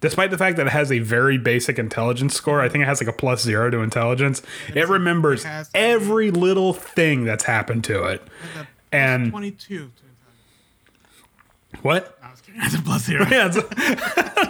Despite 0.00 0.30
the 0.30 0.36
fact 0.38 0.58
that 0.58 0.66
it 0.66 0.70
has 0.72 0.92
a 0.92 0.98
very 0.98 1.38
basic 1.38 1.78
intelligence 1.78 2.34
score, 2.34 2.60
I 2.60 2.68
think 2.68 2.82
it 2.82 2.86
has 2.86 3.00
like 3.00 3.08
a 3.08 3.14
plus 3.14 3.42
zero 3.42 3.70
to 3.70 3.78
intelligence. 3.80 4.42
It 4.74 4.88
remembers 4.88 5.44
it 5.44 5.48
has- 5.48 5.70
every 5.74 6.30
little 6.30 6.74
thing 6.74 7.24
that's 7.24 7.44
happened 7.44 7.82
to 7.84 8.04
it. 8.04 8.22
And 8.92 9.30
Twenty-two. 9.30 9.90
what? 11.82 12.18
I 12.22 12.30
was 12.30 12.40
kidding. 12.42 12.60
That's 12.60 12.74
a 12.74 12.82
plus 12.82 13.04
zero. 13.04 13.24
Yeah, 13.30 13.46
it's- 13.48 13.64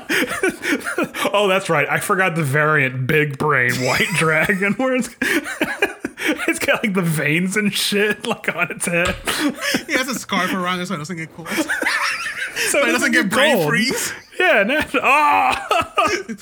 oh, 1.32 1.46
that's 1.48 1.68
right. 1.70 1.88
I 1.88 2.00
forgot 2.00 2.34
the 2.34 2.42
variant 2.42 3.06
big 3.06 3.38
brain 3.38 3.72
white 3.84 4.08
dragon 4.16 4.72
where 4.74 4.96
it's 4.96 5.08
it's 6.48 6.58
got 6.58 6.82
like 6.82 6.94
the 6.94 7.02
veins 7.02 7.56
and 7.56 7.72
shit 7.74 8.26
like 8.28 8.54
on 8.54 8.70
its 8.70 8.86
head. 8.86 9.14
He 9.86 9.92
has 9.92 10.08
a 10.08 10.14
scarf 10.14 10.52
around 10.52 10.80
it 10.80 10.86
so 10.86 10.94
it 10.94 10.98
doesn't 10.98 11.16
get 11.16 11.34
cold. 11.34 11.48
So 12.56 12.80
So 12.80 12.86
it 12.88 12.92
doesn't 12.92 13.12
get 13.12 13.28
brain 13.28 13.54
cold. 13.56 13.68
freeze. 13.68 14.14
Yeah, 14.40 14.62
no, 14.62 14.80
oh, 15.02 16.34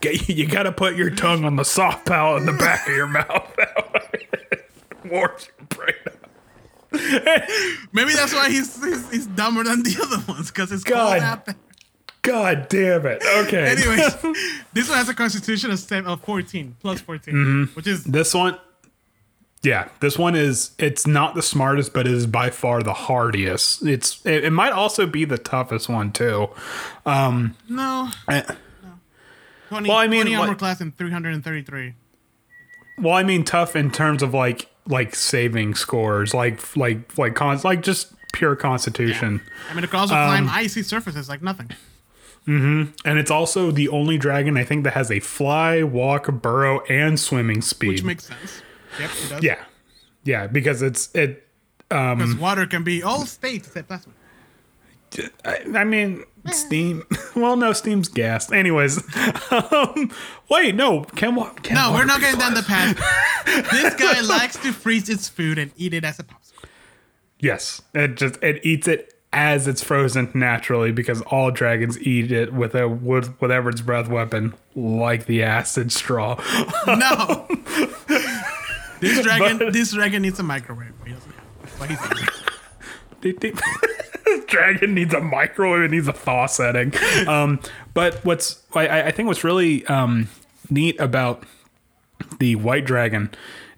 Get- 0.00 0.28
you 0.28 0.46
got 0.46 0.64
to 0.64 0.72
put 0.72 0.96
your 0.96 1.10
tongue 1.10 1.44
on 1.44 1.56
the 1.56 1.64
soft 1.64 2.06
palate 2.06 2.40
in 2.42 2.46
the 2.46 2.52
back 2.52 2.86
of 2.88 2.94
your 2.94 3.06
mouth. 3.06 3.56
Warms 5.06 5.48
your 5.58 5.66
brain 5.68 5.94
up. 6.06 6.30
Maybe 7.92 8.12
that's 8.12 8.34
why 8.34 8.50
he's 8.50 8.82
he's, 8.84 9.10
he's 9.10 9.26
dumber 9.28 9.64
than 9.64 9.82
the 9.82 9.96
other 10.02 10.22
ones 10.32 10.50
because 10.50 10.72
it's 10.72 10.84
God. 10.84 11.20
cold 11.20 11.22
out 11.22 11.46
there. 11.46 11.54
God 12.22 12.68
damn 12.68 13.06
it. 13.06 13.22
Okay. 13.46 13.70
Anyways, 13.70 14.14
this 14.72 14.88
one 14.88 14.98
has 14.98 15.08
a 15.08 15.14
constitution 15.14 15.70
of, 15.70 15.92
of 16.06 16.20
14, 16.22 16.76
plus 16.80 17.00
14, 17.00 17.34
Mm-hmm. 17.34 17.64
which 17.74 17.86
is 17.86 18.04
This 18.04 18.34
one, 18.34 18.58
yeah, 19.62 19.88
this 20.00 20.18
one 20.18 20.34
is 20.34 20.72
it's 20.78 21.06
not 21.06 21.34
the 21.34 21.42
smartest, 21.42 21.92
but 21.94 22.06
it 22.06 22.12
is 22.12 22.26
by 22.26 22.50
far 22.50 22.82
the 22.82 22.92
hardiest. 22.94 23.86
It's 23.86 24.24
it, 24.26 24.44
it 24.44 24.50
might 24.52 24.72
also 24.72 25.06
be 25.06 25.24
the 25.24 25.38
toughest 25.38 25.88
one 25.88 26.12
too. 26.12 26.48
Um, 27.06 27.56
no 27.68 28.10
Eh, 28.28 28.42
20, 29.68 29.88
Well, 29.88 29.98
I 29.98 30.06
mean, 30.06 30.22
20 30.22 30.34
armor 30.36 30.48
like- 30.48 30.58
class 30.58 30.80
and 30.80 30.96
333. 30.96 31.94
Well, 32.98 33.14
I 33.14 33.22
mean 33.22 33.44
tough 33.44 33.76
in 33.76 33.90
terms 33.90 34.22
of 34.22 34.34
like 34.34 34.68
like 34.86 35.14
saving 35.14 35.74
scores, 35.74 36.34
like 36.34 36.76
like 36.76 37.16
like 37.16 37.34
cons, 37.34 37.64
like 37.64 37.82
just 37.82 38.12
pure 38.34 38.56
constitution. 38.56 39.40
I 39.70 39.74
mean, 39.74 39.84
it 39.84 39.90
can 39.90 40.00
also 40.00 40.14
Um, 40.14 40.26
climb 40.26 40.48
icy 40.50 40.82
surfaces 40.82 41.28
like 41.28 41.40
nothing. 41.42 41.70
And 43.04 43.18
it's 43.18 43.30
also 43.30 43.70
the 43.70 43.88
only 43.88 44.18
dragon 44.18 44.56
I 44.56 44.64
think 44.64 44.84
that 44.84 44.94
has 44.94 45.10
a 45.10 45.20
fly, 45.20 45.82
walk, 45.82 46.26
burrow, 46.42 46.80
and 46.88 47.18
swimming 47.18 47.62
speed. 47.62 47.88
Which 47.88 48.04
makes 48.04 48.24
sense. 48.24 48.62
Yep, 48.98 49.10
it 49.10 49.28
does. 49.30 49.42
yeah, 49.42 49.64
yeah, 50.24 50.46
because 50.48 50.82
it's 50.82 51.14
it. 51.14 51.46
Because 51.88 52.34
water 52.36 52.66
can 52.66 52.82
be 52.84 53.02
all 53.02 53.26
states 53.26 53.68
except 53.68 53.88
plasma. 53.88 54.12
I, 55.44 55.58
I 55.74 55.84
mean, 55.84 56.24
steam. 56.52 57.02
Well, 57.36 57.56
no, 57.56 57.72
steam's 57.72 58.08
gas. 58.08 58.50
Anyways, 58.50 58.98
um, 59.50 60.10
wait, 60.50 60.74
no, 60.74 61.04
can 61.04 61.36
wa- 61.36 61.52
can 61.62 61.76
No, 61.76 61.92
we're 61.92 62.04
not 62.04 62.20
getting 62.20 62.40
down 62.40 62.54
the 62.54 62.62
path. 62.62 62.96
this 63.70 63.94
guy 63.94 64.20
likes 64.22 64.56
to 64.58 64.72
freeze 64.72 65.08
its 65.08 65.28
food 65.28 65.58
and 65.58 65.70
eat 65.76 65.94
it 65.94 66.04
as 66.04 66.18
a 66.18 66.24
popsicle. 66.24 66.64
Yes, 67.38 67.82
it 67.94 68.16
just 68.16 68.42
it 68.42 68.64
eats 68.66 68.88
it 68.88 69.14
as 69.32 69.68
it's 69.68 69.82
frozen 69.82 70.30
naturally 70.34 70.90
because 70.90 71.22
all 71.22 71.50
dragons 71.50 72.00
eat 72.00 72.32
it 72.32 72.52
with 72.52 72.74
a 72.74 72.88
with 72.88 73.28
whatever 73.40 73.70
its 73.70 73.80
breath 73.80 74.08
weapon, 74.08 74.54
like 74.74 75.26
the 75.26 75.42
acid 75.42 75.92
straw. 75.92 76.34
No. 76.86 77.46
this 79.00 79.22
dragon, 79.22 79.58
But- 79.58 79.72
this 79.72 79.92
dragon 79.92 80.22
needs 80.22 80.38
a 80.40 80.42
microwave. 80.42 80.92
He 81.06 81.12
doesn't 81.12 81.30
have. 81.32 81.44
That's 81.62 81.80
why 81.80 81.86
he's 81.86 82.00
angry. 82.00 82.26
Deep, 83.20 83.40
deep. 83.40 83.58
Dragon 84.46 84.94
needs 84.94 85.12
a 85.12 85.20
microwave. 85.20 85.82
It 85.82 85.90
needs 85.90 86.08
a 86.08 86.12
thaw 86.12 86.46
setting. 86.46 86.92
Um, 87.26 87.60
but 87.94 88.24
what's 88.24 88.62
I, 88.74 89.02
I 89.02 89.10
think 89.10 89.26
what's 89.26 89.44
really 89.44 89.84
um, 89.86 90.28
neat 90.70 90.98
about 91.00 91.44
the 92.38 92.54
white 92.56 92.84
dragon 92.84 93.30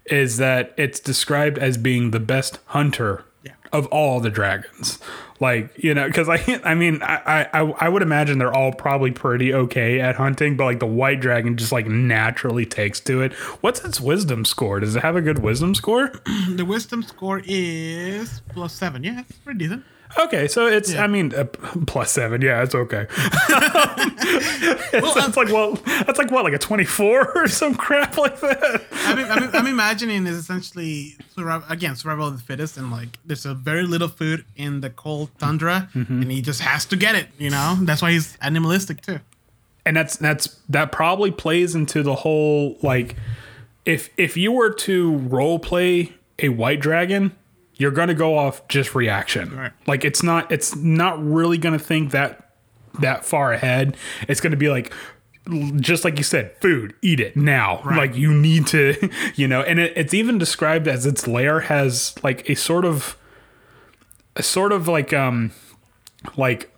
is 0.05 0.37
that 0.37 0.73
it's 0.77 0.99
described 0.99 1.57
as 1.57 1.77
being 1.77 2.11
the 2.11 2.19
best 2.19 2.59
hunter 2.67 3.25
Yeah. 3.43 3.51
of 3.73 3.87
all 3.87 4.21
the 4.21 4.29
dragons. 4.29 4.99
Like 5.39 5.71
you 5.83 5.93
know, 5.93 6.07
because 6.07 6.29
I 6.29 6.61
I 6.63 6.75
mean 6.75 7.01
I, 7.01 7.47
I 7.53 7.59
I 7.61 7.89
would 7.89 8.01
imagine 8.01 8.37
they're 8.37 8.53
all 8.53 8.71
probably 8.71 9.11
pretty 9.11 9.53
okay 9.53 9.99
at 9.99 10.15
hunting, 10.15 10.55
but 10.55 10.63
like 10.63 10.79
the 10.79 10.85
white 10.85 11.19
dragon 11.19 11.57
just 11.57 11.71
like 11.73 11.85
naturally 11.87 12.65
takes 12.65 12.99
to 13.01 13.21
it. 13.21 13.33
What's 13.61 13.83
its 13.83 13.99
wisdom 13.99 14.45
score? 14.45 14.79
Does 14.79 14.95
it 14.95 15.01
have 15.01 15.15
a 15.17 15.21
good 15.21 15.39
wisdom 15.39 15.75
score? 15.75 16.11
The 16.53 16.63
wisdom 16.65 17.03
score 17.03 17.41
is 17.45 18.41
plus 18.49 18.73
seven. 18.73 19.03
Yeah, 19.03 19.21
it's 19.21 19.37
pretty 19.39 19.59
decent. 19.59 19.83
Okay, 20.19 20.47
so 20.47 20.67
it's 20.67 20.93
Yeah. 20.93 21.03
I 21.03 21.07
mean 21.07 21.33
uh, 21.33 21.45
plus 21.87 22.11
seven. 22.11 22.41
Yeah, 22.41 22.63
it's 22.63 22.75
okay. 22.75 23.07
Well, 24.93 25.13
That's 25.15 25.35
like 25.35 25.47
well, 25.49 25.73
that's 26.05 26.19
like 26.19 26.29
what 26.29 26.43
like 26.43 26.53
a 26.53 26.59
twenty 26.59 26.83
four 26.85 27.31
or 27.35 27.47
some 27.47 27.73
crap 27.73 28.15
like 28.17 28.39
that. 28.41 28.83
I 29.05 29.15
mean, 29.15 29.25
I'm, 29.29 29.49
I'm 29.55 29.67
imagining 29.67 30.27
is 30.27 30.37
essentially 30.37 31.15
survival, 31.35 31.67
again 31.69 31.95
survival 31.95 32.27
of 32.27 32.37
the 32.37 32.43
fittest, 32.43 32.77
and 32.77 32.91
like 32.91 33.17
there's 33.25 33.45
a 33.45 33.55
very 33.55 33.83
little 33.83 34.07
food 34.07 34.45
in 34.55 34.81
the 34.81 34.89
cold 34.91 35.31
tundra, 35.39 35.89
Mm-hmm. 35.95 36.21
and 36.21 36.31
he 36.31 36.41
just 36.41 36.61
has 36.61 36.85
to 36.85 36.95
get 36.95 37.15
it. 37.15 37.27
You 37.39 37.49
know, 37.49 37.77
that's 37.81 38.01
why 38.03 38.11
he's 38.11 38.37
animalistic 38.41 39.01
too. 39.01 39.19
And 39.85 39.97
that's 39.97 40.15
that's 40.17 40.59
that 40.69 40.91
probably 40.91 41.31
plays 41.31 41.73
into 41.75 42.03
the 42.03 42.15
whole 42.15 42.77
like 42.83 43.15
if 43.85 44.09
if 44.15 44.37
you 44.37 44.51
were 44.51 44.71
to 44.73 45.15
role 45.17 45.57
play 45.59 46.13
a 46.39 46.49
white 46.49 46.79
dragon, 46.81 47.35
you're 47.83 47.91
gonna 47.91 48.13
go 48.13 48.37
off 48.37 48.65
just 48.69 48.95
reaction. 48.95 49.53
Right. 49.53 49.73
Like 49.87 50.05
it's 50.05 50.23
not 50.23 50.49
it's 50.49 50.73
not 50.73 51.21
really 51.21 51.57
gonna 51.57 51.77
think 51.77 52.11
that 52.11 52.51
that 53.01 53.25
far 53.25 53.51
ahead. 53.51 53.97
It's 54.29 54.39
gonna 54.39 54.55
be 54.55 54.69
like 54.69 54.93
just 55.75 56.05
like 56.05 56.17
you 56.17 56.23
said, 56.23 56.55
food, 56.61 56.95
eat 57.01 57.19
it 57.19 57.35
now. 57.35 57.83
Like 57.85 58.15
you 58.15 58.33
need 58.33 58.67
to, 58.67 59.09
you 59.35 59.49
know, 59.49 59.61
and 59.63 59.81
it, 59.81 59.91
it's 59.97 60.13
even 60.13 60.37
described 60.37 60.87
as 60.87 61.05
its 61.05 61.27
lair 61.27 61.59
has 61.59 62.15
like 62.23 62.49
a 62.49 62.55
sort 62.55 62.85
of 62.85 63.17
a 64.37 64.43
sort 64.43 64.71
of 64.71 64.87
like 64.87 65.11
um 65.11 65.51
like 66.37 66.71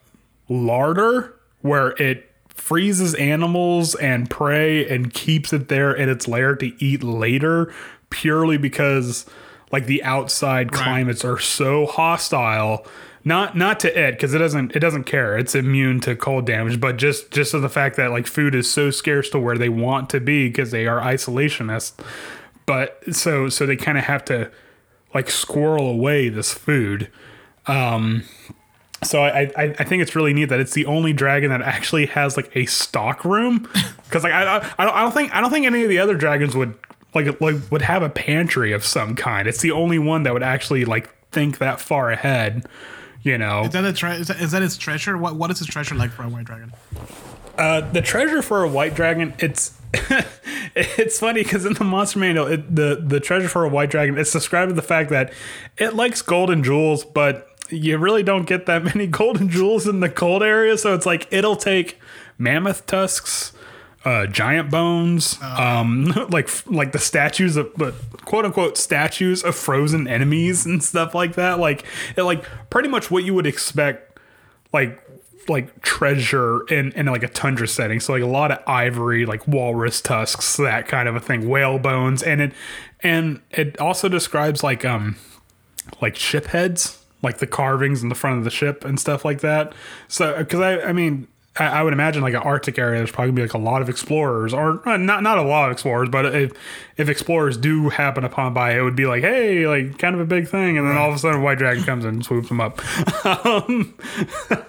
larder 0.50 1.36
where 1.62 1.90
it 2.02 2.32
freezes 2.48 3.14
animals 3.14 3.94
and 3.94 4.28
prey 4.28 4.90
and 4.90 5.14
keeps 5.14 5.54
it 5.54 5.68
there 5.68 5.94
in 5.94 6.10
its 6.10 6.28
lair 6.28 6.56
to 6.56 6.84
eat 6.84 7.04
later 7.04 7.72
purely 8.10 8.58
because 8.58 9.28
like 9.76 9.88
the 9.88 10.02
outside 10.04 10.72
climates 10.72 11.26
are 11.26 11.38
so 11.38 11.86
hostile. 11.86 12.88
Not 13.26 13.58
not 13.58 13.82
to 13.82 13.90
it 13.90 14.12
because 14.14 14.34
it 14.34 14.38
doesn't 14.38 14.74
it 14.74 14.80
doesn't 14.80 15.04
care. 15.04 15.38
It's 15.38 15.54
immune 15.54 16.00
to 16.02 16.16
cold 16.16 16.46
damage 16.46 16.80
but 16.80 16.96
just 16.96 17.30
just 17.30 17.52
to 17.52 17.60
the 17.60 17.68
fact 17.68 17.98
that 17.98 18.10
like 18.10 18.26
food 18.26 18.56
is 18.56 18.72
so 18.72 18.90
scarce 18.90 19.30
to 19.32 19.40
where 19.40 19.58
they 19.58 19.68
want 19.68 20.10
to 20.12 20.22
be 20.22 20.48
because 20.48 20.72
they 20.72 20.88
are 20.88 21.02
isolationists. 21.02 21.92
But 22.66 23.04
so 23.14 23.50
so 23.50 23.66
they 23.66 23.76
kind 23.76 23.98
of 23.98 24.06
have 24.06 24.24
to 24.26 24.50
like 25.14 25.30
squirrel 25.30 25.90
away 25.90 26.30
this 26.30 26.54
food. 26.54 27.12
Um 27.68 28.24
so 29.04 29.24
I, 29.24 29.52
I 29.58 29.76
I 29.78 29.84
think 29.84 30.04
it's 30.04 30.16
really 30.16 30.34
neat 30.34 30.46
that 30.46 30.62
it's 30.62 30.74
the 30.74 30.86
only 30.86 31.12
dragon 31.12 31.50
that 31.50 31.62
actually 31.62 32.06
has 32.06 32.38
like 32.38 32.56
a 32.56 32.66
stock 32.66 33.26
room. 33.26 33.68
Because 34.06 34.24
like 34.24 34.32
I 34.32 34.60
I 34.78 34.86
I 34.96 35.02
don't 35.02 35.12
think 35.12 35.36
I 35.36 35.42
don't 35.42 35.52
think 35.52 35.66
any 35.66 35.84
of 35.84 35.90
the 35.90 36.00
other 36.00 36.16
dragons 36.16 36.56
would 36.56 36.76
like 37.16 37.40
like 37.42 37.56
would 37.72 37.82
have 37.82 38.04
a 38.04 38.10
pantry 38.10 38.72
of 38.74 38.86
some 38.86 39.16
kind. 39.16 39.48
It's 39.48 39.62
the 39.62 39.72
only 39.72 40.00
one 40.00 40.24
that 40.24 40.34
would 40.34 40.44
actually 40.44 40.86
like 40.86 41.10
think 41.32 41.58
that 41.60 41.80
far 41.80 42.12
ahead. 42.12 42.66
You 43.24 43.40
know, 43.40 43.64
Is 43.64 43.72
that 43.72 43.84
a 43.84 43.92
tre- 43.92 44.18
is, 44.18 44.28
that, 44.28 44.40
is 44.40 44.52
that 44.52 44.62
its 44.62 44.78
treasure? 44.78 45.18
What 45.18 45.36
what 45.36 45.50
is 45.50 45.60
its 45.60 45.70
treasure 45.70 45.96
like 45.96 46.12
for 46.12 46.24
a 46.24 46.30
white 46.30 46.46
dragon? 46.46 46.72
uh, 47.58 47.82
the 47.92 48.02
treasure 48.02 48.42
for 48.42 48.64
a 48.64 48.68
white 48.68 48.94
dragon. 48.94 49.34
It's 49.40 49.80
it's 50.76 51.20
funny 51.20 51.42
because 51.44 51.66
in 51.66 51.74
the 51.74 51.84
monster 51.84 52.20
manual, 52.20 52.48
it, 52.48 52.76
the 52.76 53.02
the 53.04 53.20
treasure 53.20 53.48
for 53.48 53.64
a 53.64 53.70
white 53.70 53.90
dragon, 53.90 54.18
it's 54.18 54.32
described 54.32 54.72
as 54.72 54.76
the 54.76 54.82
fact 54.84 55.10
that 55.10 55.34
it 55.78 55.96
likes 55.96 56.22
gold 56.22 56.50
and 56.50 56.64
jewels, 56.64 57.04
but 57.04 57.48
you 57.70 57.98
really 57.98 58.22
don't 58.24 58.46
get 58.46 58.66
that 58.68 58.84
many 58.96 59.08
gold 59.08 59.40
and 59.40 59.50
jewels 59.50 59.88
in 59.88 60.02
the 60.02 60.10
cold 60.10 60.44
area. 60.44 60.78
So 60.78 60.94
it's 60.94 61.06
like 61.08 61.28
it'll 61.32 61.56
take 61.56 61.98
mammoth 62.38 62.86
tusks. 62.86 63.54
Uh, 64.06 64.28
giant 64.28 64.70
bones, 64.70 65.42
um, 65.42 66.06
like 66.30 66.48
like 66.68 66.92
the 66.92 67.00
statues 67.00 67.58
of, 67.58 67.74
but 67.76 67.96
quote 68.24 68.46
unquote 68.46 68.78
statues 68.78 69.44
of 69.44 69.56
frozen 69.56 70.08
enemies 70.08 70.64
and 70.64 70.84
stuff 70.84 71.16
like 71.16 71.34
that. 71.34 71.58
Like, 71.58 71.86
it, 72.16 72.22
like 72.22 72.46
pretty 72.70 72.88
much 72.88 73.10
what 73.10 73.24
you 73.24 73.34
would 73.34 73.48
expect 73.48 74.20
like 74.72 75.02
like 75.50 75.82
treasure 75.82 76.64
in 76.68 76.92
in 76.92 77.06
like 77.08 77.24
a 77.24 77.28
tundra 77.28 77.68
setting. 77.68 78.00
So 78.00 78.14
like 78.14 78.22
a 78.22 78.28
lot 78.28 78.52
of 78.52 78.60
ivory, 78.68 79.26
like 79.26 79.48
walrus 79.48 80.02
tusks, 80.02 80.58
that 80.58 80.88
kind 80.88 81.08
of 81.08 81.16
a 81.16 81.20
thing, 81.20 81.48
whale 81.48 81.80
bones, 81.80 82.22
and 82.24 82.42
it 82.42 82.54
and 83.02 83.42
it 83.52 83.80
also 83.80 84.10
describes 84.10 84.64
like 84.64 84.86
um 84.86 85.18
like 86.02 86.16
ship 86.16 86.48
heads, 86.48 87.04
like 87.22 87.38
the 87.38 87.48
carvings 87.48 88.04
in 88.04 88.10
the 88.10 88.16
front 88.16 88.38
of 88.38 88.44
the 88.44 88.52
ship 88.52 88.84
and 88.86 89.00
stuff 89.00 89.26
like 89.26 89.42
that. 89.42 89.74
So 90.08 90.38
because 90.38 90.60
I 90.60 90.82
I 90.82 90.94
mean. 90.94 91.28
I 91.58 91.84
would 91.84 91.94
imagine 91.94 92.22
like 92.22 92.34
an 92.34 92.42
Arctic 92.42 92.78
area, 92.78 93.00
there's 93.00 93.12
probably 93.12 93.32
gonna 93.32 93.36
be 93.36 93.42
like 93.44 93.54
a 93.54 93.58
lot 93.58 93.82
of 93.82 93.88
explorers, 93.88 94.54
or 94.54 94.86
uh, 94.88 94.98
not 94.98 95.24
not 95.24 95.38
a 95.38 95.42
lot 95.42 95.68
of 95.68 95.72
explorers, 95.72 96.10
but 96.10 96.26
if 96.36 96.52
if 96.98 97.08
explorers 97.08 97.56
do 97.56 97.88
happen 97.88 98.26
upon 98.26 98.54
by, 98.54 98.78
it 98.78 98.82
would 98.82 98.98
be 98.98 99.06
like, 99.06 99.22
hey, 99.22 99.66
like 99.66 99.98
kind 99.98 100.16
of 100.16 100.20
a 100.20 100.26
big 100.26 100.50
thing, 100.50 100.78
and 100.78 100.86
then 100.86 100.98
all 100.98 101.10
of 101.10 101.16
a 101.16 101.18
sudden, 101.18 101.40
a 101.40 101.44
white 101.44 101.58
dragon 101.58 101.84
comes 101.86 102.04
and 102.04 102.26
swoops 102.26 102.50
them 102.50 102.60
up. 102.60 102.80
um, 103.26 103.98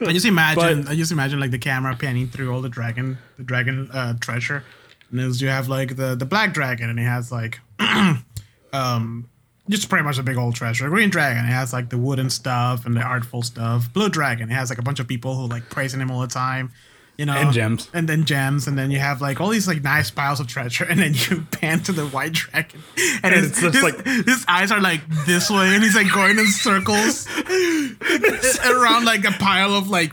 I 0.01 0.13
just 0.13 0.27
imagine 0.27 0.87
I 0.87 0.95
just 0.95 1.11
imagine 1.11 1.41
like 1.41 1.51
the 1.51 1.59
camera 1.59 1.97
panning 1.97 2.29
through 2.29 2.55
all 2.55 2.61
the 2.61 2.69
dragon 2.69 3.19
the 3.37 3.43
dragon 3.43 3.91
uh, 3.93 4.15
treasure, 4.21 4.63
and 5.11 5.19
as 5.19 5.43
you 5.43 5.49
have 5.49 5.67
like 5.67 5.97
the 5.97 6.15
the 6.15 6.27
black 6.27 6.55
dragon, 6.55 6.89
and 6.89 7.01
it 7.01 7.05
has 7.05 7.33
like 7.33 7.59
um 8.73 9.29
just 9.69 9.89
pretty 9.89 10.05
much 10.05 10.19
a 10.19 10.23
big 10.23 10.37
old 10.37 10.55
treasure. 10.55 10.89
Green 10.89 11.11
dragon, 11.11 11.45
it 11.45 11.49
has 11.49 11.73
like 11.73 11.89
the 11.91 11.99
wooden 11.99 12.31
stuff 12.31 12.87
and 12.87 12.97
the 12.97 13.01
artful 13.03 13.43
stuff. 13.43 13.93
Blue 13.93 14.09
dragon, 14.09 14.51
it 14.51 14.55
has 14.55 14.71
like 14.71 14.79
a 14.79 14.83
bunch 14.83 15.01
of 15.01 15.09
people 15.09 15.35
who 15.37 15.47
like 15.47 15.69
praising 15.71 16.01
him 16.01 16.11
all 16.11 16.21
the 16.21 16.27
time. 16.29 16.73
You 17.19 17.25
know, 17.25 17.33
And 17.33 17.51
gems. 17.51 17.89
and 17.95 18.07
then 18.07 18.27
gems, 18.27 18.67
and 18.67 18.77
then 18.77 18.91
you 18.91 18.99
have 18.99 19.23
like 19.23 19.41
all 19.41 19.49
these 19.49 19.67
like 19.67 19.83
nice 19.83 20.11
piles 20.11 20.39
of 20.39 20.49
treasure, 20.49 20.85
and 20.89 21.01
then 21.01 21.15
you 21.15 21.47
pan 21.51 21.81
to 21.85 21.93
the 21.93 22.07
white 22.09 22.35
dragon, 22.35 22.83
and, 23.25 23.25
And 23.25 23.35
his, 23.35 23.47
it's 23.53 23.61
just 23.63 23.75
his- 23.75 23.83
like- 23.83 24.05
his 24.05 24.45
eyes 24.47 24.71
are 24.71 24.83
like 24.83 25.01
this 25.25 25.49
way, 25.51 25.75
and 25.75 25.83
he's 25.83 25.97
like 25.97 26.13
going 26.13 26.39
in 26.39 26.47
circles 26.47 27.27
around 28.67 29.05
like 29.07 29.25
a 29.25 29.33
pile 29.33 29.75
of 29.75 29.89
like 29.89 30.13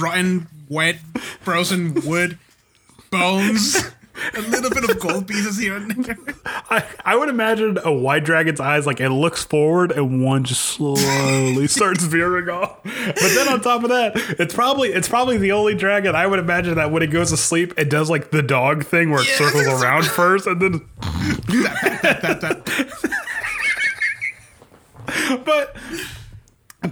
rotten, 0.00 0.46
wet, 0.70 0.96
frozen 1.40 1.94
wood, 2.06 2.38
bones, 3.10 3.84
a 4.34 4.40
little 4.40 4.70
bit 4.70 4.88
of 4.88 4.98
gold 5.00 5.26
pieces 5.28 5.58
here 5.58 5.76
and 5.76 5.90
there. 6.04 6.16
I, 6.46 6.84
I 7.04 7.16
would 7.16 7.28
imagine 7.28 7.78
a 7.84 7.92
white 7.92 8.24
dragon's 8.24 8.60
eyes 8.60 8.86
like 8.86 9.00
it 9.00 9.10
looks 9.10 9.44
forward 9.44 9.92
and 9.92 10.22
one 10.24 10.44
just 10.44 10.62
slowly 10.62 11.66
starts 11.68 12.04
veering 12.04 12.48
off. 12.48 12.82
But 12.84 13.16
then 13.34 13.48
on 13.48 13.60
top 13.60 13.82
of 13.84 13.90
that, 13.90 14.12
it's 14.38 14.54
probably 14.54 14.88
it's 14.90 15.08
probably 15.08 15.38
the 15.38 15.52
only 15.52 15.74
dragon 15.74 16.14
I 16.14 16.26
would 16.26 16.38
imagine 16.38 16.74
that 16.76 16.90
when 16.90 17.02
it 17.02 17.08
goes 17.08 17.30
to 17.30 17.36
sleep, 17.36 17.74
it 17.78 17.88
does 17.90 18.08
like 18.10 18.30
the 18.30 18.42
dog 18.42 18.84
thing 18.84 19.10
where 19.10 19.20
it 19.22 19.28
Yes. 19.28 19.38
circles 19.38 19.66
around 19.82 20.06
first 20.06 20.46
and 20.46 20.60
then 20.60 20.80
but 25.44 25.76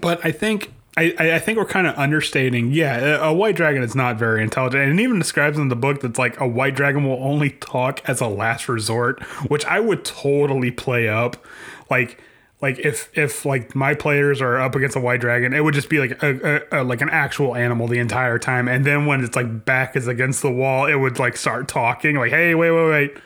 but 0.01 0.25
I 0.25 0.33
think 0.33 0.73
I, 0.97 1.15
I 1.19 1.39
think 1.39 1.59
we're 1.59 1.67
kind 1.67 1.87
of 1.87 1.95
understating. 1.97 2.73
Yeah, 2.73 3.19
a 3.23 3.33
white 3.33 3.55
dragon 3.55 3.83
is 3.83 3.95
not 3.95 4.17
very 4.17 4.43
intelligent, 4.43 4.83
and 4.83 4.99
it 4.99 5.03
even 5.03 5.19
describes 5.19 5.59
in 5.59 5.69
the 5.69 5.77
book 5.77 6.01
that's 6.01 6.19
like 6.19 6.41
a 6.41 6.49
white 6.49 6.75
dragon 6.75 7.05
will 7.05 7.23
only 7.23 7.51
talk 7.51 8.01
as 8.09 8.23
a 8.23 8.27
last 8.27 8.69
resort, 8.69 9.23
which 9.49 9.65
I 9.67 9.79
would 9.79 10.05
totally 10.05 10.71
play 10.71 11.09
up. 11.09 11.45
Like 11.91 12.23
like 12.63 12.79
if 12.79 13.11
if 13.13 13.45
like 13.45 13.75
my 13.75 13.93
players 13.95 14.41
are 14.41 14.59
up 14.59 14.75
against 14.75 14.97
a 14.97 15.01
white 15.01 15.21
dragon, 15.21 15.53
it 15.53 15.63
would 15.63 15.75
just 15.75 15.91
be 15.91 15.99
like 15.99 16.23
a, 16.23 16.63
a, 16.73 16.81
a 16.81 16.85
like 16.85 17.03
an 17.03 17.11
actual 17.11 17.55
animal 17.55 17.89
the 17.89 17.99
entire 17.99 18.39
time, 18.39 18.67
and 18.67 18.87
then 18.87 19.05
when 19.05 19.23
it's 19.23 19.37
like 19.37 19.67
back 19.67 19.97
is 19.97 20.09
against 20.09 20.41
the 20.41 20.51
wall, 20.51 20.87
it 20.87 20.95
would 20.95 21.19
like 21.19 21.37
start 21.37 21.69
talking 21.69 22.17
like, 22.17 22.31
"Hey, 22.31 22.55
wait, 22.55 22.71
wait, 22.71 22.91
wait." 22.91 23.17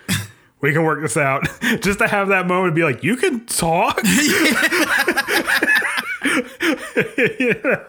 We 0.63 0.75
can 0.75 0.85
work 0.85 1.01
this 1.01 1.17
out. 1.17 1.49
Just 1.81 2.01
to 2.01 2.07
have 2.07 2.29
that 2.29 2.47
moment, 2.47 2.67
and 2.67 2.75
be 2.75 2.85
like, 2.85 3.03
you 3.03 3.17
can 3.17 3.47
talk. 3.47 3.99
I 6.63 7.87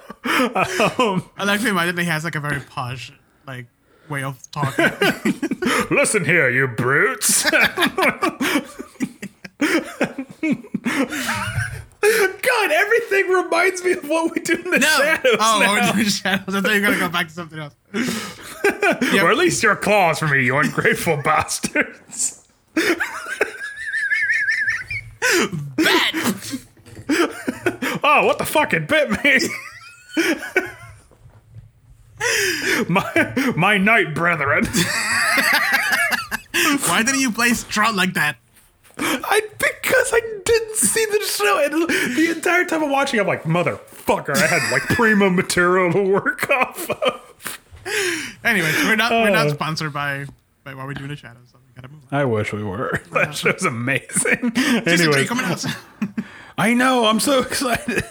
like 1.39 1.61
to 1.61 1.69
imagine 1.69 1.95
that 1.95 2.03
he 2.03 2.07
has 2.07 2.23
like 2.23 2.35
a 2.35 2.39
very 2.39 2.61
posh 2.61 3.11
like 3.45 3.65
way 4.09 4.23
of 4.23 4.39
talking. 4.51 4.85
Listen 5.91 6.23
here, 6.23 6.49
you 6.49 6.67
brutes. 6.67 7.43
God, 7.49 7.59
everything 12.71 13.27
reminds 13.27 13.83
me 13.83 13.91
of 13.91 14.07
what 14.07 14.33
we 14.33 14.39
do 14.41 14.53
in 14.53 14.71
the 14.71 14.79
shadows. 14.79 15.35
oh, 15.39 15.59
now. 15.61 15.73
we're 15.73 15.91
doing 15.93 16.05
shadows. 16.05 16.55
I 16.55 16.61
thought 16.61 16.73
you 16.73 16.79
were 16.81 16.87
gonna 16.87 16.99
go 16.99 17.09
back 17.09 17.27
to 17.27 17.33
something 17.33 17.59
else. 17.59 17.75
Or 19.21 19.29
at 19.31 19.37
least 19.37 19.61
your 19.61 19.75
claws 19.75 20.19
for 20.19 20.29
me, 20.29 20.45
you 20.45 20.57
ungrateful 20.57 21.17
bastards. 21.17 22.47
Bet. 25.75 26.15
Oh, 28.03 28.25
what 28.25 28.37
the 28.37 28.45
fuck? 28.45 28.73
It 28.73 28.87
bit 28.87 29.09
me. 29.23 29.39
my 32.89 33.53
my 33.55 33.77
knight 33.77 34.13
brethren. 34.15 34.65
Why 36.87 37.03
didn't 37.03 37.19
you 37.21 37.31
play 37.31 37.49
Strut 37.53 37.95
like 37.95 38.13
that? 38.13 38.37
I 38.97 39.41
because 39.57 40.11
I 40.13 40.21
didn't 40.45 40.75
see 40.75 41.05
the 41.05 41.19
show 41.25 41.63
and 41.63 41.73
the 42.17 42.31
entire 42.35 42.65
time 42.65 42.83
I'm 42.83 42.91
watching, 42.91 43.19
I'm 43.19 43.27
like, 43.27 43.43
motherfucker, 43.43 44.35
I 44.37 44.47
had 44.47 44.71
like 44.71 44.83
primo 44.83 45.29
material 45.29 45.91
to 45.93 46.01
work 46.03 46.49
off 46.49 46.89
of. 46.89 47.59
Anyways, 48.43 48.75
we're 48.83 48.95
not 48.95 49.11
we're 49.11 49.29
not 49.31 49.47
Oh. 49.47 49.53
sponsored 49.53 49.93
by 49.93 50.25
by 50.63 50.75
what 50.75 50.87
we 50.87 50.93
do 50.93 51.03
in 51.03 51.09
the 51.09 51.15
shadows. 51.15 51.47
So 51.51 51.57
we 51.67 51.73
gotta 51.73 51.91
move 51.93 52.03
on. 52.11 52.19
I 52.19 52.25
wish 52.25 52.53
we 52.53 52.63
were. 52.63 53.01
That 53.11 53.35
show's 53.35 53.65
amazing. 53.65 54.51
Anyway, 54.55 55.25
coming 55.25 55.45
out. 55.45 55.65
I 56.61 56.75
know. 56.75 57.05
I'm 57.05 57.19
so 57.19 57.41
excited. 57.43 58.03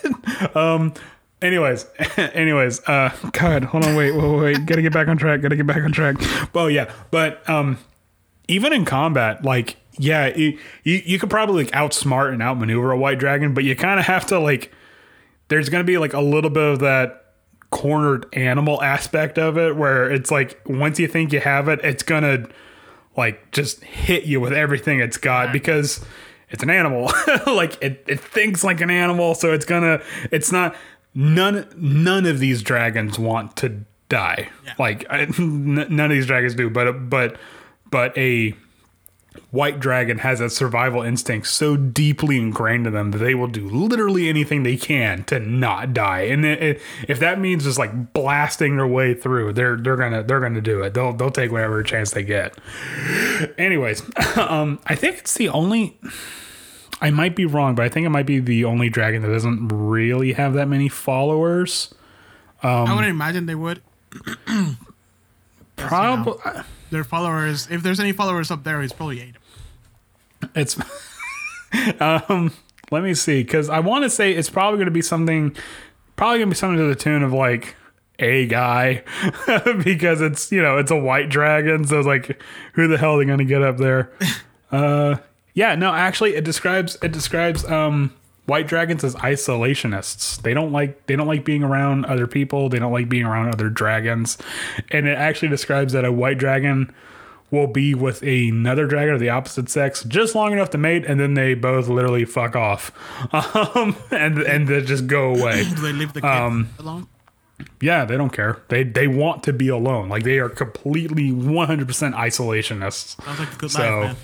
um. 0.57 0.95
Anyways, 1.43 1.87
anyways, 2.19 2.87
uh, 2.87 3.17
God, 3.33 3.65
hold 3.65 3.87
on, 3.87 3.97
wait, 3.97 4.13
wait, 4.13 4.23
wait, 4.23 4.41
wait. 4.41 4.67
gotta 4.67 4.83
get 4.83 4.93
back 4.93 5.09
on 5.09 5.17
track. 5.17 5.41
Gotta 5.41 5.57
get 5.57 5.67
back 5.67 5.83
on 5.83 5.91
track. 5.91 6.17
Well, 6.53 6.69
yeah, 6.69 6.93
but 7.11 7.49
um, 7.49 7.79
even 8.47 8.75
in 8.75 8.85
combat, 8.85 9.43
like, 9.43 9.77
yeah, 9.97 10.37
you 10.37 10.59
you, 10.85 11.01
you 11.03 11.19
could 11.19 11.31
probably 11.31 11.65
like 11.65 11.73
outsmart 11.73 12.35
and 12.35 12.43
outmaneuver 12.43 12.91
a 12.91 12.99
white 12.99 13.19
dragon, 13.19 13.55
but 13.55 13.65
you 13.65 13.75
kind 13.75 13.99
of 13.99 14.07
have 14.07 14.27
to 14.27 14.39
like. 14.39 14.71
There's 15.49 15.71
gonna 15.71 15.85
be 15.85 15.97
like 15.97 16.13
a 16.13 16.21
little 16.21 16.51
bit 16.51 16.63
of 16.63 16.81
that 16.81 17.33
cornered 17.71 18.27
animal 18.35 18.83
aspect 18.83 19.39
of 19.39 19.57
it, 19.57 19.77
where 19.77 20.11
it's 20.11 20.31
like 20.31 20.61
once 20.67 20.99
you 20.99 21.09
think 21.09 21.33
you 21.33 21.41
have 21.41 21.69
it, 21.69 21.81
it's 21.83 22.03
gonna 22.03 22.49
like 23.17 23.51
just 23.51 23.83
hit 23.83 24.25
you 24.25 24.41
with 24.41 24.53
everything 24.53 25.01
it's 25.01 25.17
got 25.17 25.53
because 25.53 26.05
it's 26.51 26.63
an 26.63 26.71
animal. 26.71 27.11
like 27.47 27.83
it, 27.83 28.05
it 28.07 28.21
thinks 28.21 28.63
like 28.63 28.81
an 28.81 28.91
animal, 28.91 29.35
so 29.35 29.53
it's 29.53 29.65
gonna 29.65 30.03
it's 30.31 30.53
not 30.53 30.77
none 31.15 31.67
none 31.77 32.27
of 32.27 32.39
these 32.39 32.63
dragons 32.63 33.19
want 33.19 33.57
to 33.57 33.85
die. 34.09 34.51
Yeah. 34.65 34.75
Like 34.79 35.07
I, 35.11 35.21
n- 35.39 35.87
none 35.89 36.01
of 36.01 36.11
these 36.11 36.27
dragons 36.27 36.55
do, 36.55 36.69
but 36.69 37.09
but 37.09 37.37
but 37.91 38.17
a 38.19 38.55
white 39.51 39.81
dragon 39.81 40.19
has 40.19 40.41
a 40.41 40.51
survival 40.51 41.03
instinct 41.03 41.47
so 41.47 41.77
deeply 41.77 42.39
ingrained 42.39 42.87
in 42.87 42.93
them 42.93 43.11
that 43.11 43.19
they 43.19 43.35
will 43.35 43.47
do 43.47 43.69
literally 43.69 44.29
anything 44.29 44.63
they 44.63 44.77
can 44.77 45.25
to 45.25 45.39
not 45.39 45.93
die. 45.93 46.23
And 46.23 46.45
it, 46.45 46.63
it, 46.63 46.83
if 47.09 47.19
that 47.21 47.39
means 47.39 47.65
just 47.65 47.79
like 47.79 48.13
blasting 48.13 48.77
their 48.77 48.87
way 48.87 49.15
through, 49.15 49.53
they're 49.53 49.77
they're 49.77 49.97
gonna 49.97 50.23
they're 50.23 50.41
gonna 50.41 50.61
do 50.61 50.83
it. 50.83 50.95
They'll 50.95 51.13
they'll 51.13 51.31
take 51.31 51.53
whatever 51.53 51.83
chance 51.83 52.11
they 52.13 52.23
get. 52.23 52.57
Anyways, 53.59 54.03
um, 54.37 54.81
I 54.87 54.95
think 54.95 55.19
it's 55.19 55.35
the 55.35 55.49
only. 55.49 55.99
I 57.03 57.11
might 57.11 57.35
be 57.35 57.47
wrong, 57.47 57.75
but 57.75 57.85
I 57.85 57.89
think 57.89 58.05
it 58.05 58.11
might 58.11 58.27
be 58.27 58.41
the 58.41 58.67
only 58.67 58.91
dragon 58.91 59.23
that 59.23 59.29
doesn't 59.29 59.69
really 59.69 60.35
have 60.35 60.53
that 60.55 60.69
many 60.69 60.89
followers. 60.89 61.95
I 62.63 62.83
wouldn't 62.83 63.09
imagine 63.09 63.47
they 63.47 63.55
would. 63.55 63.81
Probably. 65.77 66.35
Their 66.91 67.05
followers, 67.05 67.69
if 67.71 67.83
there's 67.83 68.01
any 68.01 68.13
followers 68.13 68.51
up 68.51 68.65
there, 68.65 68.83
it's 68.83 68.93
probably 68.93 69.21
eight. 69.21 69.35
It's 70.55 70.77
um 72.01 72.53
let 72.91 73.03
me 73.03 73.15
see 73.15 73.45
cuz 73.45 73.69
I 73.69 73.79
want 73.81 74.05
to 74.05 74.11
say 74.11 74.33
it's 74.33 74.51
probably 74.51 74.79
going 74.79 74.87
to 74.87 74.93
be 74.93 75.03
something 75.03 75.55
probably 76.17 76.39
going 76.39 76.49
to 76.49 76.55
be 76.55 76.59
something 76.59 76.79
to 76.79 76.85
the 76.87 76.95
tune 76.95 77.23
of 77.23 77.33
like 77.33 77.77
a 78.19 78.47
guy 78.47 79.03
because 79.85 80.21
it's 80.21 80.53
you 80.53 80.61
know 80.61 80.77
it's 80.79 80.91
a 80.91 80.97
white 80.97 81.29
dragon 81.29 81.85
so 81.85 81.99
it's 81.99 82.07
like 82.07 82.43
who 82.75 82.87
the 82.89 82.99
hell 82.99 83.15
are 83.15 83.19
they 83.19 83.25
going 83.25 83.39
to 83.39 83.45
get 83.45 83.63
up 83.63 83.79
there 83.79 84.13
uh 84.73 85.17
yeah 85.55 85.75
no 85.75 85.93
actually 85.93 86.35
it 86.35 86.45
describes 86.45 86.99
it 87.03 87.13
describes 87.13 87.65
um 87.65 88.13
white 88.51 88.67
dragons 88.67 89.03
as 89.05 89.15
isolationists 89.17 90.41
they 90.43 90.53
don't 90.55 90.73
like 90.73 91.07
they 91.07 91.17
don't 91.17 91.27
like 91.27 91.45
being 91.45 91.63
around 91.63 92.05
other 92.07 92.27
people 92.27 92.69
they 92.69 92.79
don't 92.79 92.93
like 92.93 93.09
being 93.09 93.25
around 93.25 93.49
other 93.55 93.69
dragons 93.69 94.37
and 94.91 95.07
it 95.07 95.17
actually 95.17 95.49
describes 95.49 95.93
that 95.93 96.05
a 96.05 96.13
white 96.13 96.39
dragon 96.39 96.93
will 97.51 97.67
be 97.67 97.95
with 97.95 98.23
another 98.23 98.87
dragon 98.87 99.15
of 99.15 99.21
the 99.21 99.29
opposite 99.29 99.69
sex 99.69 100.05
just 100.05 100.35
long 100.37 100.53
enough 100.53 100.71
to 100.71 100.79
mate, 100.79 101.05
and 101.05 101.19
then 101.19 101.35
they 101.35 101.53
both 101.55 101.89
literally 101.89 102.25
fuck 102.25 102.55
off, 102.55 102.93
um, 103.77 103.97
and 104.13 104.39
and 104.39 104.69
they 104.69 104.81
just 104.83 105.09
go 105.09 105.35
away. 105.35 105.65
Do 105.69 105.75
they 105.83 105.93
leave 105.93 106.13
the 106.13 106.21
kid 106.21 106.31
Um, 106.31 106.69
alone? 106.79 107.09
Yeah, 107.81 108.05
they 108.05 108.17
don't 108.17 108.31
care. 108.33 108.63
They 108.69 108.85
they 108.85 109.09
want 109.09 109.43
to 109.43 109.53
be 109.53 109.67
alone. 109.67 110.09
Like 110.09 110.23
they 110.23 110.39
are 110.39 110.49
completely 110.49 111.33
one 111.33 111.67
hundred 111.67 111.89
percent 111.89 112.15
isolationists. 112.15 113.21
Sounds 113.25 113.41
like 113.41 113.53
a 113.53 113.57
good 113.57 113.71
so- 113.73 113.81
life, 113.81 114.07
man. 114.07 114.17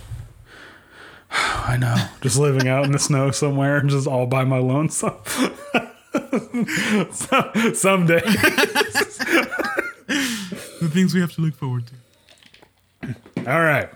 I 1.30 1.76
know, 1.78 1.96
just 2.20 2.38
living 2.38 2.68
out 2.68 2.84
in 2.84 2.92
the 2.92 2.98
snow 2.98 3.30
somewhere, 3.30 3.80
just 3.82 4.06
all 4.06 4.26
by 4.26 4.44
my 4.44 4.58
lonesome. 4.58 5.14
so, 7.12 7.52
someday, 7.74 8.20
The 10.80 10.90
things 10.92 11.14
we 11.14 11.20
have 11.20 11.32
to 11.32 11.40
look 11.40 11.54
forward 11.54 11.84
to. 13.02 13.14
all 13.50 13.60
right. 13.60 13.88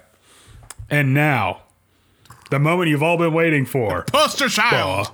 And 0.89 1.15
now, 1.15 1.63
the 2.51 2.59
moment 2.59 2.89
you've 2.91 3.03
all 3.03 3.17
been 3.17 3.33
waiting 3.33 3.65
for. 3.65 4.05
Poster 4.05 4.49
child. 4.49 5.11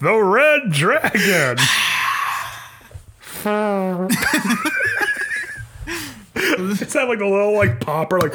The 0.00 0.16
Red 0.22 0.72
Dragon. 0.72 1.58
it's 6.34 6.92
that 6.94 7.08
like 7.08 7.20
a 7.20 7.26
little 7.26 7.54
like 7.54 7.80
popper 7.80 8.18
like 8.18 8.34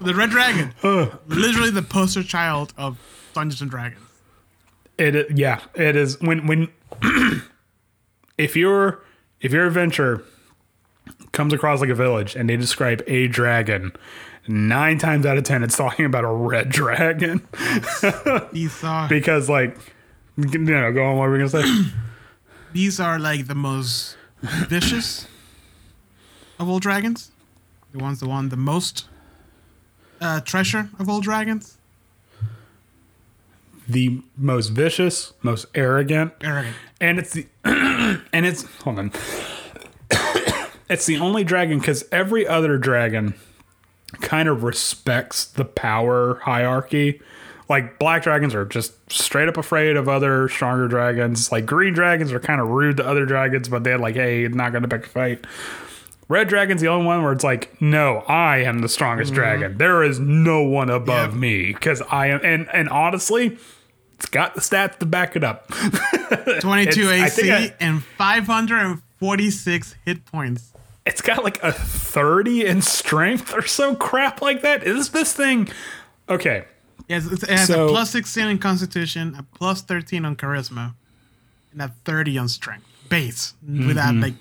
The 0.00 0.14
Red 0.14 0.30
Dragon. 0.30 0.72
Literally 0.82 1.70
the 1.70 1.82
poster 1.82 2.22
child 2.22 2.72
of 2.76 2.98
Dungeons 3.34 3.60
and 3.62 3.70
Dragons. 3.70 4.00
It 4.96 5.16
is, 5.16 5.26
yeah, 5.34 5.60
it 5.74 5.96
is 5.96 6.20
when 6.20 6.46
when 6.46 6.68
if 8.38 8.56
you're 8.56 9.02
if 9.40 9.52
you're 9.52 9.66
a 9.66 9.70
venture 9.70 10.24
comes 11.34 11.52
across 11.52 11.80
like 11.82 11.90
a 11.90 11.94
village 11.94 12.34
and 12.34 12.48
they 12.48 12.56
describe 12.56 13.02
a 13.06 13.26
dragon, 13.28 13.92
nine 14.48 14.96
times 14.98 15.26
out 15.26 15.36
of 15.36 15.44
ten 15.44 15.62
it's 15.62 15.76
talking 15.76 16.06
about 16.06 16.24
a 16.24 16.28
red 16.32 16.68
dragon 16.70 17.46
These 18.52 18.82
are 18.84 19.08
because 19.08 19.48
like 19.50 19.76
you 20.38 20.58
know 20.58 20.92
go 20.92 21.04
on 21.04 21.16
what 21.18 21.28
we're 21.28 21.38
gonna 21.38 21.48
say. 21.50 21.90
these 22.72 22.98
are 23.00 23.18
like 23.18 23.46
the 23.46 23.54
most 23.54 24.16
vicious 24.42 25.26
of 26.58 26.68
all 26.68 26.78
dragons. 26.78 27.30
The 27.92 27.98
ones 27.98 28.20
that 28.20 28.28
want 28.28 28.50
the 28.50 28.56
most 28.56 29.06
uh, 30.20 30.40
treasure 30.40 30.88
of 30.98 31.08
all 31.08 31.20
dragons. 31.20 31.78
the 33.88 34.20
most 34.36 34.68
vicious, 34.70 35.32
most 35.42 35.66
arrogant, 35.74 36.32
Arrogant. 36.42 36.76
and 37.00 37.18
it's 37.18 37.32
the 37.34 37.46
and 38.32 38.46
it's 38.46 38.64
hold 38.82 38.98
on. 38.98 39.12
It's 40.88 41.06
the 41.06 41.18
only 41.18 41.44
dragon 41.44 41.78
because 41.78 42.04
every 42.12 42.46
other 42.46 42.78
dragon 42.78 43.34
kind 44.20 44.48
of 44.48 44.62
respects 44.62 45.44
the 45.44 45.64
power 45.64 46.40
hierarchy. 46.44 47.20
Like 47.68 47.98
black 47.98 48.22
dragons 48.22 48.54
are 48.54 48.66
just 48.66 48.92
straight 49.10 49.48
up 49.48 49.56
afraid 49.56 49.96
of 49.96 50.08
other 50.08 50.48
stronger 50.48 50.86
dragons. 50.86 51.50
Like 51.50 51.64
green 51.64 51.94
dragons 51.94 52.32
are 52.32 52.40
kind 52.40 52.60
of 52.60 52.68
rude 52.68 52.98
to 52.98 53.06
other 53.06 53.24
dragons, 53.24 53.68
but 53.68 53.84
they're 53.84 53.98
like, 53.98 54.14
hey, 54.16 54.46
not 54.48 54.72
gonna 54.72 54.88
pick 54.88 55.06
a 55.06 55.08
fight. 55.08 55.46
Red 56.28 56.48
dragon's 56.48 56.80
the 56.80 56.88
only 56.88 57.06
one 57.06 57.22
where 57.22 57.32
it's 57.32 57.44
like, 57.44 57.80
no, 57.80 58.18
I 58.28 58.58
am 58.58 58.80
the 58.80 58.88
strongest 58.88 59.32
mm-hmm. 59.32 59.40
dragon. 59.40 59.78
There 59.78 60.02
is 60.02 60.18
no 60.18 60.62
one 60.62 60.90
above 60.90 61.32
Yeah. 61.34 61.38
me 61.40 61.66
because 61.72 62.02
I 62.02 62.28
am. 62.28 62.40
And 62.44 62.68
and 62.72 62.88
honestly, 62.90 63.58
it's 64.14 64.26
got 64.26 64.54
the 64.54 64.60
stats 64.60 64.98
to 64.98 65.06
back 65.06 65.34
it 65.34 65.42
up. 65.44 65.68
22 66.60 66.60
It's- 66.60 67.08
I 67.08 67.26
AC 67.26 67.42
think 67.42 67.50
I- 67.50 67.74
and 67.80 68.02
546 68.04 69.96
hit 70.04 70.24
points. 70.26 70.73
It's 71.06 71.20
got 71.20 71.44
like 71.44 71.62
a 71.62 71.72
30 71.72 72.64
in 72.66 72.82
strength 72.82 73.52
or 73.54 73.66
so 73.66 73.94
crap 73.94 74.40
like 74.40 74.62
that. 74.62 74.82
Is 74.84 75.10
this 75.10 75.32
thing 75.32 75.68
okay? 76.28 76.64
Yes, 77.08 77.26
it 77.26 77.42
has 77.50 77.66
So- 77.68 77.86
a 77.86 77.90
plus 77.90 78.10
16 78.10 78.46
in 78.48 78.58
Constitution, 78.58 79.34
a 79.38 79.42
plus 79.42 79.82
13 79.82 80.24
on 80.24 80.36
Charisma, 80.36 80.94
and 81.72 81.82
a 81.82 81.92
30 82.04 82.38
on 82.38 82.48
Strength. 82.48 82.86
Base. 83.10 83.52
With 83.62 83.96
that, 83.96 84.12
Mm-hmm. 84.14 84.22
like, 84.22 84.34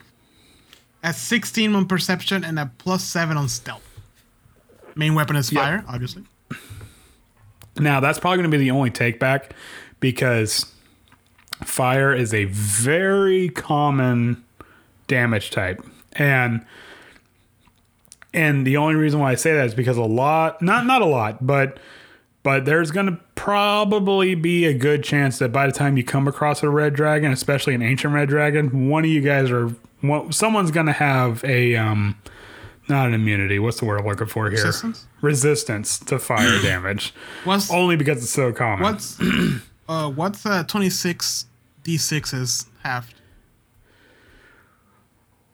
a 1.04 1.12
16 1.12 1.76
on 1.76 1.86
Perception 1.86 2.46
and 2.46 2.58
a 2.58 2.72
plus 2.78 3.04
7 3.04 3.36
on 3.36 3.50
Stealth. 3.50 3.84
Main 4.96 5.16
weapon 5.16 5.36
is 5.36 5.50
fire, 5.50 5.84
obviously. 5.88 6.24
Now 7.78 8.00
that's 8.00 8.20
probably 8.20 8.38
going 8.38 8.50
to 8.52 8.58
be 8.58 8.64
the 8.64 8.72
only 8.72 8.90
take 8.92 9.20
back 9.20 9.54
because 10.00 10.72
fire 11.64 12.14
is 12.14 12.34
a 12.34 12.46
very 12.46 13.50
common 13.50 14.44
damage 15.08 15.50
type, 15.50 15.84
and 16.14 16.66
and 18.34 18.66
the 18.66 18.78
only 18.78 18.96
reason 18.96 19.20
why 19.20 19.32
I 19.32 19.36
say 19.36 19.54
that 19.54 19.66
is 19.68 19.76
because 19.76 19.98
a 19.98 20.04
lot, 20.04 20.62
not 20.62 20.86
not 20.86 21.02
a 21.02 21.06
lot, 21.06 21.46
but 21.46 21.78
but 22.42 22.66
there's 22.66 22.92
going 22.92 23.06
to 23.06 23.20
probably 23.36 24.36
be 24.36 24.66
a 24.66 24.74
good 24.74 25.04
chance 25.04 25.40
that 25.40 25.52
by 25.52 25.66
the 25.66 25.72
time 25.72 25.96
you 25.98 26.04
come 26.04 26.28
across 26.28 26.62
a 26.62 26.70
red 26.70 26.94
dragon, 26.94 27.32
especially 27.32 27.74
an 27.74 27.82
ancient 27.82 28.14
red 28.14 28.28
dragon, 28.28 28.90
one 28.90 29.06
of 29.06 29.10
you 29.10 29.22
guys 29.22 29.50
are 29.50 29.68
one, 30.02 30.32
someone's 30.34 30.72
going 30.72 30.88
to 30.88 30.92
have 30.94 31.44
a 31.46 31.76
um 31.76 32.18
not 32.90 33.08
an 33.08 33.14
immunity. 33.14 33.60
What's 33.60 33.80
the 33.80 33.86
word 33.86 34.00
I'm 34.02 34.06
looking 34.08 34.28
for 34.28 34.50
here? 34.50 34.60
Resistance? 34.60 35.08
Resistance 35.22 36.00
to 36.00 36.20
fire 36.20 36.60
damage. 36.62 37.14
What's, 37.46 37.72
Only 37.72 37.96
because 37.96 38.18
it's 38.18 38.30
so 38.32 38.52
common. 38.52 38.84
what's, 38.84 39.18
uh, 39.88 40.10
what's 40.10 40.46
uh, 40.46 40.64
26 40.64 41.46
D6s 41.86 42.68
halved? 42.84 43.16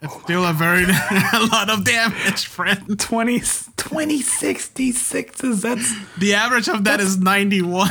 It's 0.01 0.21
still 0.23 0.45
a 0.45 0.53
very 0.53 0.83
a 1.33 1.47
lot 1.51 1.69
of 1.69 1.83
damage, 1.83 2.45
friend. 2.45 2.97
20, 2.99 3.41
20 3.75 4.19
66s. 4.19 5.61
That's 5.61 5.93
The 6.17 6.33
average 6.33 6.69
of 6.69 6.85
that 6.85 6.99
is 7.01 7.17
91. 7.17 7.89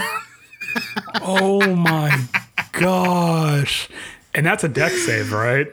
oh 1.23 1.75
my 1.77 2.19
gosh. 2.73 3.89
And 4.35 4.47
that's 4.47 4.65
a 4.65 4.69
dex 4.69 5.05
save, 5.05 5.33
right? 5.33 5.67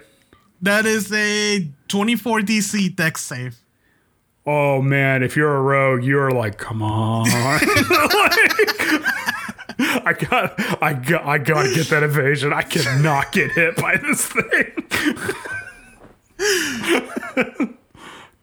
that 0.61 0.85
is 0.85 1.11
a 1.13 1.67
24 1.87 2.41
DC 2.41 2.95
dex 2.95 3.21
save. 3.23 3.57
Oh 4.47 4.81
man, 4.81 5.23
if 5.23 5.35
you're 5.35 5.55
a 5.55 5.61
rogue, 5.61 6.03
you're 6.03 6.31
like, 6.31 6.57
come 6.57 6.81
on. 6.81 7.27
I 9.77 10.13
got 10.17 10.83
I 10.83 10.93
got 10.93 11.25
I 11.25 11.37
gotta 11.37 11.73
get 11.73 11.87
that 11.89 12.03
evasion. 12.03 12.53
I 12.53 12.61
cannot 12.61 13.31
get 13.31 13.51
hit 13.51 13.75
by 13.75 13.97
this 13.97 14.25
thing. 14.25 14.71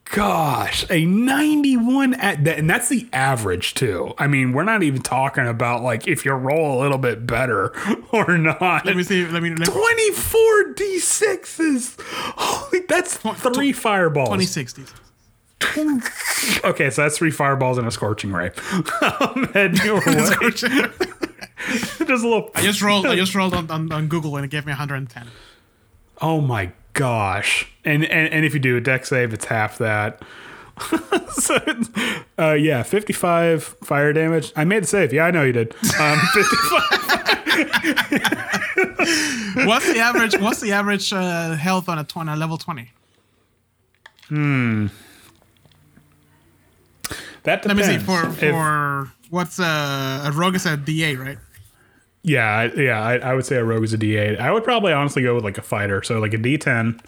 Gosh, 0.05 0.85
a 0.89 1.05
91 1.05 2.13
at 2.13 2.43
that, 2.43 2.59
and 2.59 2.69
that's 2.69 2.89
the 2.89 3.07
average 3.11 3.73
too. 3.73 4.13
I 4.17 4.27
mean, 4.27 4.53
we're 4.53 4.63
not 4.63 4.83
even 4.83 5.01
talking 5.01 5.47
about 5.47 5.81
like 5.81 6.07
if 6.07 6.23
you 6.23 6.31
roll 6.33 6.79
a 6.79 6.81
little 6.81 6.97
bit 6.97 7.25
better 7.25 7.73
or 8.11 8.37
not. 8.37 8.85
Let 8.85 8.95
me 8.95 9.03
see. 9.03 9.25
Let 9.25 9.43
me. 9.43 9.49
Let 9.49 9.59
me 9.59 9.65
24 9.65 10.73
d6s. 10.75 12.01
Holy, 12.37 12.79
that's 12.87 13.17
three 13.17 13.73
fireballs. 13.73 14.29
2060. 14.29 14.83
Okay, 16.65 16.89
so 16.89 17.03
that's 17.03 17.17
three 17.17 17.31
fireballs 17.31 17.77
and 17.77 17.87
a 17.87 17.91
scorching 17.91 18.33
ray. 18.33 18.51
um, 19.01 19.49
and 19.55 19.81
you 19.81 19.93
were? 19.93 20.01
Just 20.01 20.63
a 20.65 20.91
little. 22.09 22.49
I 22.53 22.61
just 22.61 22.81
rolled. 22.81 23.05
I 23.05 23.15
just 23.15 23.33
rolled 23.33 23.53
on, 23.53 23.71
on, 23.71 23.89
on 23.91 24.07
Google 24.09 24.35
and 24.35 24.43
it 24.43 24.51
gave 24.51 24.65
me 24.65 24.71
110. 24.71 25.27
Oh 26.21 26.41
my 26.41 26.73
gosh! 26.93 27.67
And 27.85 28.03
and, 28.05 28.33
and 28.33 28.45
if 28.45 28.53
you 28.53 28.59
do 28.59 28.77
a 28.77 28.81
dex 28.81 29.09
save, 29.09 29.33
it's 29.33 29.45
half 29.45 29.77
that. 29.79 30.21
so, 31.33 31.57
uh, 32.39 32.53
yeah, 32.53 32.81
fifty-five 32.83 33.63
fire 33.63 34.11
damage. 34.13 34.51
I 34.55 34.63
made 34.63 34.83
the 34.83 34.87
save. 34.87 35.13
Yeah, 35.13 35.25
I 35.25 35.31
know 35.31 35.43
you 35.43 35.53
did. 35.53 35.73
Um, 35.99 36.19
fifty-five. 36.33 36.99
What's 39.67 39.91
the 39.91 39.99
average? 39.99 40.37
What's 40.39 40.61
the 40.61 40.71
average 40.71 41.13
uh, 41.13 41.51
health 41.55 41.87
on 41.89 41.99
a 41.99 42.03
20, 42.03 42.31
on 42.31 42.39
level 42.39 42.57
20? 42.57 42.91
Hmm. 44.29 44.87
That 47.43 47.61
depends. 47.61 47.65
Let 47.65 47.77
me 47.77 47.83
see. 47.83 47.97
For 48.03 48.25
If- 48.29 48.39
for 48.39 49.11
what's 49.29 49.59
uh, 49.59 50.23
a 50.25 50.31
rogue 50.31 50.55
is 50.55 50.65
a 50.65 50.77
D8, 50.77 51.19
right? 51.19 51.37
Yeah, 52.23 52.69
yeah, 52.75 52.99
I, 53.01 53.17
I 53.17 53.33
would 53.33 53.45
say 53.45 53.57
a 53.57 53.63
rogue 53.63 53.83
is 53.83 53.93
a 53.93 53.97
D8. 53.97 54.39
I 54.39 54.51
would 54.51 54.63
probably 54.63 54.91
honestly 54.93 55.21
go 55.23 55.35
with 55.35 55.43
like 55.43 55.57
a 55.57 55.61
fighter, 55.61 56.01
so 56.03 56.19
like 56.19 56.33
a 56.33 56.37
D10. 56.37 56.99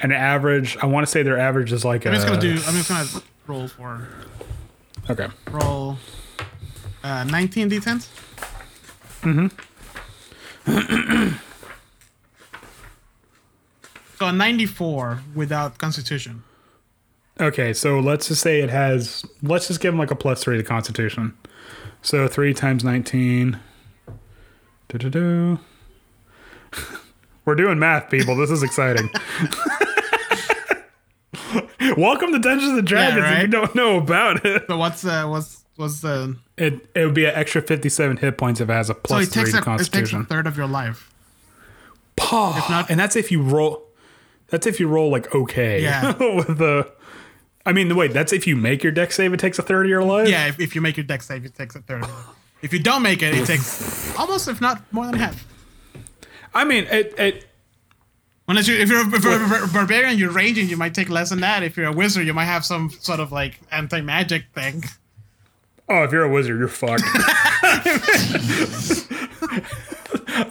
An 0.00 0.12
average. 0.12 0.76
I 0.78 0.86
want 0.86 1.06
to 1.06 1.10
say 1.10 1.22
their 1.22 1.38
average 1.38 1.72
is 1.72 1.84
like 1.84 2.04
I'm 2.06 2.12
a. 2.12 2.16
just 2.16 2.26
gonna 2.26 2.40
do. 2.40 2.50
I'm 2.50 2.74
just 2.74 2.88
gonna 2.88 3.24
roll 3.46 3.66
for 3.68 4.06
Okay. 5.08 5.28
roll 5.50 5.96
uh, 7.04 7.24
19 7.24 7.70
D10s. 7.70 8.08
Mm-hmm. 9.22 9.46
so 14.18 14.26
a 14.26 14.32
94 14.32 15.20
without 15.34 15.78
Constitution. 15.78 16.42
Okay, 17.40 17.72
so 17.72 18.00
let's 18.00 18.28
just 18.28 18.40
say 18.42 18.60
it 18.60 18.70
has. 18.70 19.24
Let's 19.42 19.68
just 19.68 19.80
give 19.80 19.92
them 19.92 19.98
like 19.98 20.10
a 20.10 20.14
plus 20.16 20.42
three 20.42 20.56
to 20.56 20.62
Constitution. 20.62 21.36
So 22.02 22.28
three 22.28 22.54
times 22.54 22.82
nineteen. 22.82 23.58
Do-do-do. 24.88 25.58
We're 27.44 27.54
doing 27.54 27.78
math, 27.78 28.10
people. 28.10 28.36
This 28.36 28.50
is 28.50 28.62
exciting. 28.62 29.08
Welcome 31.96 32.32
to 32.32 32.38
Dungeons 32.38 32.78
and 32.78 32.86
Dragons. 32.86 33.24
If 33.26 33.42
you 33.42 33.46
don't 33.48 33.74
know 33.74 33.96
about 33.98 34.44
it, 34.44 34.64
So 34.68 34.76
what's 34.76 35.04
uh 35.04 35.26
what's 35.26 35.64
what's 35.76 36.00
the 36.00 36.36
it 36.56 36.86
it 36.94 37.04
would 37.04 37.14
be 37.14 37.24
an 37.24 37.34
extra 37.34 37.62
fifty-seven 37.62 38.16
hit 38.18 38.36
points 38.36 38.60
if 38.60 38.68
it 38.68 38.72
has 38.72 38.90
a 38.90 38.94
so 38.94 39.00
plus 39.02 39.28
takes 39.28 39.34
three 39.34 39.42
a, 39.42 39.44
to 39.44 39.48
it 39.50 39.52
takes 39.52 39.62
a 39.62 39.64
Constitution. 39.64 40.24
third 40.26 40.46
of 40.46 40.56
your 40.56 40.66
life. 40.66 41.12
Pah. 42.16 42.66
not- 42.68 42.90
and 42.90 42.98
that's 42.98 43.14
if 43.16 43.30
you 43.30 43.40
roll. 43.42 43.84
That's 44.48 44.66
if 44.66 44.78
you 44.80 44.88
roll 44.88 45.10
like 45.10 45.32
okay. 45.34 45.82
Yeah. 45.82 46.16
with 46.34 46.58
the. 46.58 46.92
I 47.64 47.72
mean, 47.72 47.88
the 47.88 47.94
wait. 47.94 48.12
That's 48.12 48.32
if 48.32 48.46
you 48.46 48.56
make 48.56 48.82
your 48.82 48.92
dex 48.92 49.16
save. 49.16 49.32
It 49.32 49.40
takes 49.40 49.58
a 49.58 49.62
third 49.62 49.86
of 49.86 49.90
your 49.90 50.02
life. 50.04 50.28
Yeah, 50.28 50.46
if, 50.48 50.60
if 50.60 50.74
you 50.74 50.80
make 50.80 50.96
your 50.96 51.04
dex 51.04 51.26
save, 51.26 51.44
it 51.44 51.54
takes 51.54 51.74
a 51.76 51.80
third. 51.80 52.02
Of 52.02 52.08
your 52.08 52.16
life. 52.18 52.35
If 52.62 52.72
you 52.72 52.78
don't 52.78 53.02
make 53.02 53.22
it, 53.22 53.34
it 53.34 53.46
takes 53.46 54.16
almost, 54.16 54.48
if 54.48 54.60
not 54.60 54.82
more 54.92 55.06
than 55.06 55.14
half. 55.14 55.46
I 56.54 56.64
mean, 56.64 56.84
it. 56.84 57.14
it 57.18 57.46
Unless 58.48 58.68
you, 58.68 58.76
if 58.76 58.88
you're, 58.88 59.00
if 59.12 59.24
you're 59.24 59.44
a 59.44 59.48
bar- 59.48 59.66
barbarian, 59.72 60.18
you're 60.18 60.30
ranging, 60.30 60.68
you 60.68 60.76
might 60.76 60.94
take 60.94 61.08
less 61.10 61.30
than 61.30 61.40
that. 61.40 61.64
If 61.64 61.76
you're 61.76 61.86
a 61.86 61.92
wizard, 61.92 62.28
you 62.28 62.32
might 62.32 62.44
have 62.44 62.64
some 62.64 62.90
sort 62.90 63.18
of 63.18 63.32
like 63.32 63.58
anti 63.72 64.00
magic 64.00 64.44
thing. 64.54 64.84
Oh, 65.88 66.04
if 66.04 66.12
you're 66.12 66.22
a 66.22 66.30
wizard, 66.30 66.56
you're 66.58 66.68
fucked. 66.68 67.02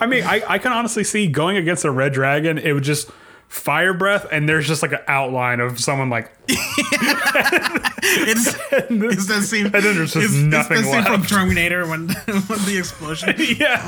I 0.02 0.06
mean, 0.08 0.24
I, 0.24 0.42
I 0.48 0.58
can 0.58 0.74
honestly 0.74 1.04
see 1.06 1.28
going 1.28 1.58
against 1.58 1.86
a 1.86 1.92
red 1.92 2.12
dragon, 2.12 2.58
it 2.58 2.74
would 2.74 2.84
just 2.84 3.10
fire 3.48 3.94
breath, 3.94 4.26
and 4.32 4.48
there's 4.48 4.68
just 4.68 4.82
like 4.82 4.92
an 4.92 5.02
outline 5.08 5.60
of 5.60 5.80
someone 5.80 6.10
like, 6.10 6.32
It's 8.08 8.56
it's 8.70 9.28
the 9.28 9.42
scene. 9.42 9.66
and 9.66 9.74
then 9.74 9.96
there's 9.96 10.14
just 10.14 10.26
it's, 10.26 10.36
nothing 10.36 10.78
it's 10.78 10.88
the 10.88 10.94
scene 10.94 11.04
from. 11.04 11.24
Terminator 11.26 11.88
when, 11.88 12.08
when 12.26 12.66
the 12.66 12.78
explosion. 12.78 13.34
yeah. 13.60 13.86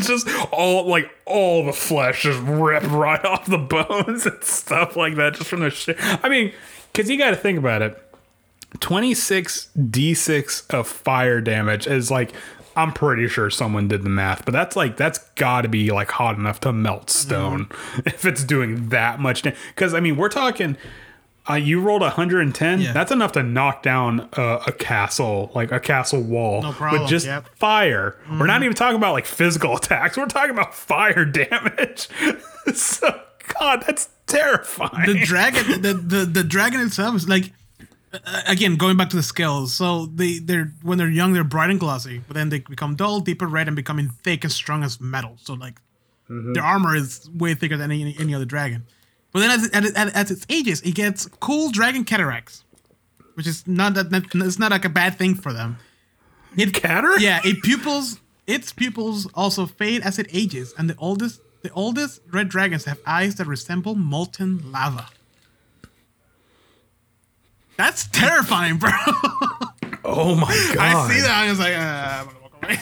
just 0.00 0.28
all 0.52 0.86
like 0.86 1.10
all 1.26 1.64
the 1.64 1.72
flesh 1.72 2.22
just 2.22 2.40
ripped 2.40 2.86
right 2.86 3.24
off 3.24 3.46
the 3.46 3.58
bones 3.58 4.26
and 4.26 4.42
stuff 4.42 4.96
like 4.96 5.16
that 5.16 5.34
just 5.34 5.48
from 5.48 5.60
the 5.60 5.70
shit. 5.70 5.96
I 6.00 6.28
mean, 6.28 6.52
because 6.92 7.08
you 7.08 7.18
got 7.18 7.30
to 7.30 7.36
think 7.36 7.58
about 7.58 7.82
it. 7.82 8.02
26 8.80 9.70
d6 9.78 10.74
of 10.74 10.86
fire 10.86 11.40
damage 11.40 11.86
is 11.86 12.10
like 12.10 12.34
I'm 12.78 12.92
pretty 12.92 13.26
sure 13.26 13.50
someone 13.50 13.88
did 13.88 14.04
the 14.04 14.08
math, 14.08 14.44
but 14.44 14.52
that's 14.52 14.76
like 14.76 14.96
that's 14.96 15.18
got 15.34 15.62
to 15.62 15.68
be 15.68 15.90
like 15.90 16.12
hot 16.12 16.36
enough 16.36 16.60
to 16.60 16.72
melt 16.72 17.10
stone 17.10 17.68
if 18.06 18.24
it's 18.24 18.44
doing 18.44 18.90
that 18.90 19.18
much. 19.18 19.42
Damage. 19.42 19.58
Because 19.74 19.94
I 19.94 20.00
mean, 20.00 20.16
we're 20.16 20.28
talking. 20.28 20.76
Uh, 21.50 21.54
you 21.54 21.80
rolled 21.80 22.02
110. 22.02 22.80
Yeah. 22.80 22.92
That's 22.92 23.10
enough 23.10 23.32
to 23.32 23.42
knock 23.42 23.82
down 23.82 24.28
uh, 24.34 24.62
a 24.66 24.72
castle, 24.72 25.50
like 25.54 25.72
a 25.72 25.80
castle 25.80 26.20
wall, 26.20 26.60
No 26.60 26.72
problem, 26.72 27.00
with 27.02 27.10
just 27.10 27.24
yep. 27.24 27.44
Mm-hmm. 27.44 27.54
fire. 27.54 28.18
We're 28.30 28.46
not 28.46 28.62
even 28.62 28.74
talking 28.74 28.96
about 28.96 29.12
like 29.14 29.24
physical 29.24 29.74
attacks. 29.78 30.18
We're 30.18 30.26
talking 30.26 30.50
about 30.50 30.74
fire 30.74 31.24
damage. 31.24 32.10
so, 32.74 33.22
God, 33.58 33.82
that's 33.86 34.10
terrifying. 34.26 35.06
the 35.06 35.24
dragon 35.24 35.80
the, 35.80 35.94
the 35.94 36.24
the 36.26 36.44
dragon 36.44 36.80
itself 36.80 37.16
is 37.16 37.28
like 37.28 37.50
again 38.46 38.76
going 38.76 38.96
back 38.96 39.10
to 39.10 39.16
the 39.16 39.22
scales 39.22 39.74
so 39.74 40.06
they 40.06 40.38
they're 40.38 40.72
when 40.82 40.96
they're 40.98 41.10
young 41.10 41.32
they're 41.34 41.44
bright 41.44 41.70
and 41.70 41.78
glossy 41.78 42.22
but 42.26 42.34
then 42.34 42.48
they 42.48 42.60
become 42.60 42.94
dull 42.96 43.20
deeper 43.20 43.46
red 43.46 43.66
and 43.66 43.76
becoming 43.76 44.08
thick 44.08 44.44
and 44.44 44.52
strong 44.52 44.82
as 44.82 45.00
metal. 45.00 45.36
So 45.42 45.54
like 45.54 45.74
mm-hmm. 46.30 46.54
their 46.54 46.62
armor 46.64 46.96
is 46.96 47.28
way 47.34 47.54
thicker 47.54 47.76
than 47.76 47.90
any, 47.90 48.16
any 48.18 48.34
other 48.34 48.44
dragon. 48.46 48.86
But 49.32 49.40
then 49.40 49.50
as, 49.50 49.66
it- 49.66 49.74
as, 49.74 49.84
it- 49.90 50.16
as 50.16 50.30
its 50.30 50.46
ages 50.48 50.80
it 50.82 50.94
gets 50.94 51.26
cool 51.40 51.70
dragon 51.70 52.04
cataracts 52.04 52.64
which 53.34 53.46
is 53.46 53.66
not 53.66 53.94
that 53.94 54.10
that- 54.10 54.34
it's 54.34 54.58
not 54.58 54.70
like 54.70 54.84
a 54.84 54.88
bad 54.88 55.16
thing 55.18 55.34
for 55.34 55.52
them. 55.52 55.76
It 56.56 56.72
Cataract? 56.72 57.20
yeah 57.20 57.40
it 57.44 57.62
pupils 57.62 58.20
its 58.46 58.72
pupils 58.72 59.26
also 59.34 59.66
fade 59.66 60.00
as 60.02 60.18
it 60.18 60.28
ages 60.32 60.72
and 60.78 60.88
the 60.88 60.96
oldest 60.96 61.42
the 61.62 61.70
oldest 61.72 62.22
red 62.32 62.48
dragons 62.48 62.84
have 62.86 62.98
eyes 63.04 63.34
that 63.34 63.46
resemble 63.46 63.94
molten 63.94 64.72
lava 64.72 65.08
that's 67.78 68.08
terrifying, 68.08 68.76
bro. 68.76 68.90
Oh 70.04 70.34
my 70.34 70.72
God. 70.74 70.78
I 70.78 71.08
see 71.08 71.20
that. 71.20 71.30
I 71.30 71.48
was 71.48 71.58
like, 71.58 71.74
uh, 71.74 71.78
I'm 71.78 72.26
gonna 72.26 72.40
walk 72.42 72.52
away. 72.62 72.78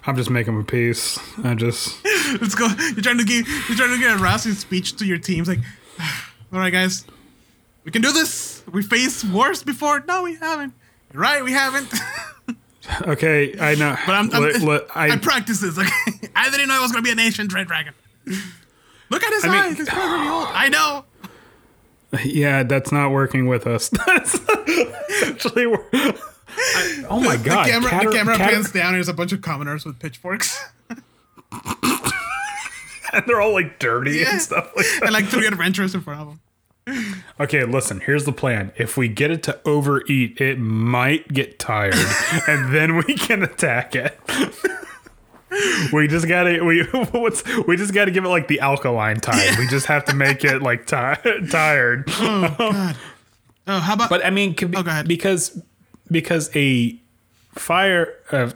I'm 0.06 0.16
just 0.16 0.28
making 0.28 0.60
a 0.60 0.64
piece. 0.64 1.18
I 1.42 1.54
just. 1.54 2.04
Let's 2.40 2.54
go. 2.54 2.66
You're 2.66 3.02
trying 3.02 3.18
to 3.18 3.24
give. 3.24 3.48
You're 3.68 3.78
trying 3.78 3.94
to 3.94 3.98
get 3.98 4.14
a 4.14 4.22
rousing 4.22 4.52
speech 4.52 4.96
to 4.96 5.06
your 5.06 5.18
teams. 5.18 5.48
Like, 5.48 5.60
all 6.52 6.58
right, 6.58 6.70
guys, 6.70 7.06
we 7.84 7.90
can 7.90 8.02
do 8.02 8.12
this. 8.12 8.62
We 8.70 8.82
faced 8.82 9.24
worse 9.24 9.62
before. 9.62 10.04
No, 10.06 10.22
we 10.24 10.34
haven't. 10.36 10.74
You're 11.12 11.22
right, 11.22 11.42
we 11.42 11.52
haven't. 11.52 11.88
Okay, 13.06 13.58
I 13.58 13.76
know. 13.76 13.96
But 14.04 14.14
I'm. 14.14 14.30
I'm 14.34 14.42
Let- 14.42 14.60
let- 14.60 14.96
I, 14.96 15.12
I, 15.12 15.16
practiced 15.16 15.62
this. 15.62 15.78
Okay, 15.78 16.28
I 16.36 16.50
didn't 16.50 16.68
know 16.68 16.76
it 16.76 16.82
was 16.82 16.92
gonna 16.92 17.00
be 17.02 17.12
an 17.12 17.18
ancient 17.18 17.54
red 17.54 17.66
dragon. 17.66 17.94
Look 19.08 19.22
at 19.22 19.32
his 19.32 19.44
I 19.44 19.48
mean- 19.48 19.56
eyes. 19.56 19.76
He's 19.78 19.88
probably 19.88 20.18
really 20.18 20.28
old. 20.28 20.48
I 20.50 20.68
know. 20.68 21.06
Yeah, 22.24 22.62
that's 22.62 22.92
not 22.92 23.10
working 23.10 23.46
with 23.46 23.66
us. 23.66 23.88
That's 24.06 24.38
actually. 25.24 25.66
I- 25.66 27.04
oh 27.10 27.20
my 27.20 27.36
God. 27.36 27.66
the 27.66 27.70
camera, 27.70 27.90
catar- 27.90 28.10
the 28.10 28.16
camera 28.16 28.36
catar- 28.36 28.50
pans 28.52 28.72
down. 28.72 28.86
And 28.88 28.94
there's 28.96 29.08
a 29.08 29.14
bunch 29.14 29.32
of 29.32 29.40
commoners 29.42 29.84
with 29.84 29.98
pitchforks 29.98 30.62
and 31.52 33.22
they're 33.26 33.40
all 33.40 33.52
like 33.52 33.78
dirty 33.78 34.18
Yeah. 34.18 34.32
and 34.32 34.40
stuff 34.42 34.70
like 34.76 34.86
that. 34.86 35.00
and 35.04 35.12
like 35.12 35.26
three 35.26 35.46
adventurers 35.46 35.94
in 35.94 36.00
front 36.00 36.20
of 36.20 36.26
them. 36.28 36.40
Okay, 37.40 37.64
listen, 37.64 38.00
here's 38.00 38.24
the 38.24 38.32
plan. 38.32 38.70
If 38.76 38.96
we 38.98 39.08
get 39.08 39.30
it 39.30 39.42
to 39.44 39.58
overeat, 39.64 40.38
it 40.40 40.58
might 40.58 41.26
get 41.32 41.58
tired, 41.58 41.94
and 42.46 42.74
then 42.74 42.96
we 42.96 43.14
can 43.14 43.42
attack 43.42 43.96
it. 43.96 44.18
We 45.92 46.08
just 46.08 46.26
gotta 46.28 46.62
we 46.64 46.82
what's 47.12 47.42
we 47.66 47.76
just 47.76 47.94
gotta 47.94 48.10
give 48.10 48.24
it 48.24 48.28
like 48.28 48.48
the 48.48 48.60
alkaline 48.60 49.20
type. 49.20 49.58
We 49.58 49.66
just 49.68 49.86
have 49.86 50.04
to 50.06 50.14
make 50.14 50.44
it 50.44 50.62
like 50.62 50.86
ti- 50.86 51.46
tired. 51.50 52.04
Oh, 52.08 52.54
god. 52.58 52.96
Oh, 53.66 53.78
how 53.80 53.94
about? 53.94 54.10
But 54.10 54.24
I 54.24 54.30
mean, 54.30 54.52
be- 54.54 54.68
Oh, 54.76 55.02
because 55.06 55.60
because 56.10 56.50
a 56.54 56.98
fire 57.52 58.12
uh, 58.32 58.50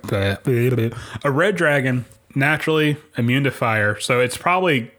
a 1.25 1.31
red 1.31 1.57
dragon 1.57 2.05
naturally 2.35 2.97
immune 3.17 3.45
to 3.45 3.51
fire, 3.51 3.99
so 4.01 4.21
it's 4.21 4.37
probably 4.37 4.91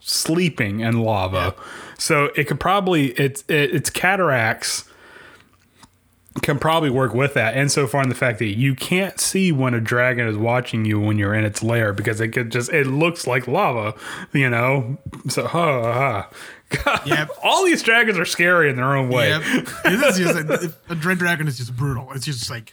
sleeping 0.00 0.80
in 0.80 1.00
lava. 1.00 1.54
So 1.98 2.30
it 2.36 2.44
could 2.44 2.58
probably 2.60 3.08
it's 3.12 3.42
it, 3.48 3.74
its 3.74 3.90
cataracts 3.90 4.84
can 6.40 6.58
probably 6.58 6.88
work 6.88 7.12
with 7.12 7.34
that. 7.34 7.54
And 7.54 7.70
so 7.70 7.86
far 7.86 8.02
in 8.02 8.08
the 8.08 8.14
fact 8.14 8.38
that 8.38 8.46
you 8.56 8.74
can't 8.74 9.20
see 9.20 9.52
when 9.52 9.74
a 9.74 9.80
dragon 9.80 10.26
is 10.26 10.36
watching 10.36 10.84
you 10.86 10.98
when 10.98 11.18
you're 11.18 11.34
in 11.34 11.44
its 11.44 11.62
lair 11.62 11.92
because 11.92 12.20
it 12.20 12.28
could 12.28 12.50
just 12.50 12.72
it 12.72 12.86
looks 12.86 13.26
like 13.26 13.46
lava, 13.46 13.94
you 14.32 14.48
know. 14.48 14.96
So 15.28 15.46
ha 15.46 15.92
ha. 15.92 16.30
God, 16.84 17.00
Yep. 17.06 17.28
all 17.44 17.66
these 17.66 17.82
dragons 17.82 18.18
are 18.18 18.24
scary 18.24 18.70
in 18.70 18.76
their 18.76 18.96
own 18.96 19.10
way. 19.10 19.28
Yep. 19.28 19.42
It 19.84 19.92
is 19.92 20.16
just 20.16 20.34
like, 20.48 20.72
a 20.88 20.94
dread 20.94 21.18
dragon 21.18 21.46
is 21.46 21.58
just 21.58 21.76
brutal. 21.76 22.10
It's 22.14 22.24
just 22.24 22.48
like 22.48 22.72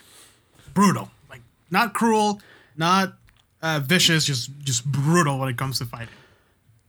brutal, 0.73 1.11
like 1.30 1.41
not 1.69 1.94
cruel, 1.94 2.40
not 2.77 3.14
uh, 3.61 3.81
vicious, 3.84 4.23
just 4.26 4.57
just 4.60 4.86
brutal 4.86 5.38
when 5.38 5.49
it 5.49 5.57
comes 5.57 5.80
to 5.80 5.86
fighting. 5.86 6.07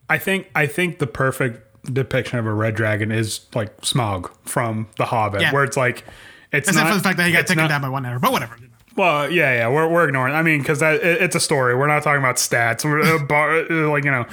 I 0.09 0.18
think 0.18 0.48
I 0.55 0.66
think 0.66 1.01
the 1.01 1.09
perfect 1.09 1.66
depiction 1.92 2.38
of 2.38 2.47
a 2.47 2.52
red 2.52 2.76
dragon 2.76 3.10
is 3.10 3.40
like 3.56 3.76
Smaug 3.80 4.30
from 4.44 4.86
The 4.97 5.06
Hobbit, 5.06 5.40
Yeah. 5.40 5.52
where 5.52 5.64
it's 5.64 5.76
like 5.76 6.05
it's 6.52 6.68
Except 6.68 6.85
not 6.85 6.90
for 6.93 6.98
the 6.98 7.02
fact 7.02 7.16
that 7.18 7.27
he 7.27 7.32
got 7.32 7.47
taken 7.47 7.62
not- 7.62 7.68
down 7.68 7.82
by 7.82 7.89
one 7.89 8.05
arrow, 8.05 8.18
but 8.20 8.32
whatever. 8.32 8.56
Well, 8.97 9.31
yeah, 9.31 9.55
yeah, 9.55 9.68
we're, 9.68 9.89
we're 9.89 10.06
ignoring. 10.09 10.35
I 10.35 10.43
mean, 10.43 10.59
because 10.59 10.81
that 10.81 10.97
it, 10.97 11.22
it's 11.22 11.36
a 11.36 11.40
story. 11.40 11.77
We're 11.77 11.86
not 11.86 12.02
talking 12.02 12.18
about 12.18 12.36
stats. 12.36 12.85
We're 12.85 13.01
uh, 13.01 13.24
bar, 13.24 13.60
uh, 13.70 13.89
like 13.89 14.05
you 14.05 14.10
know, 14.10 14.27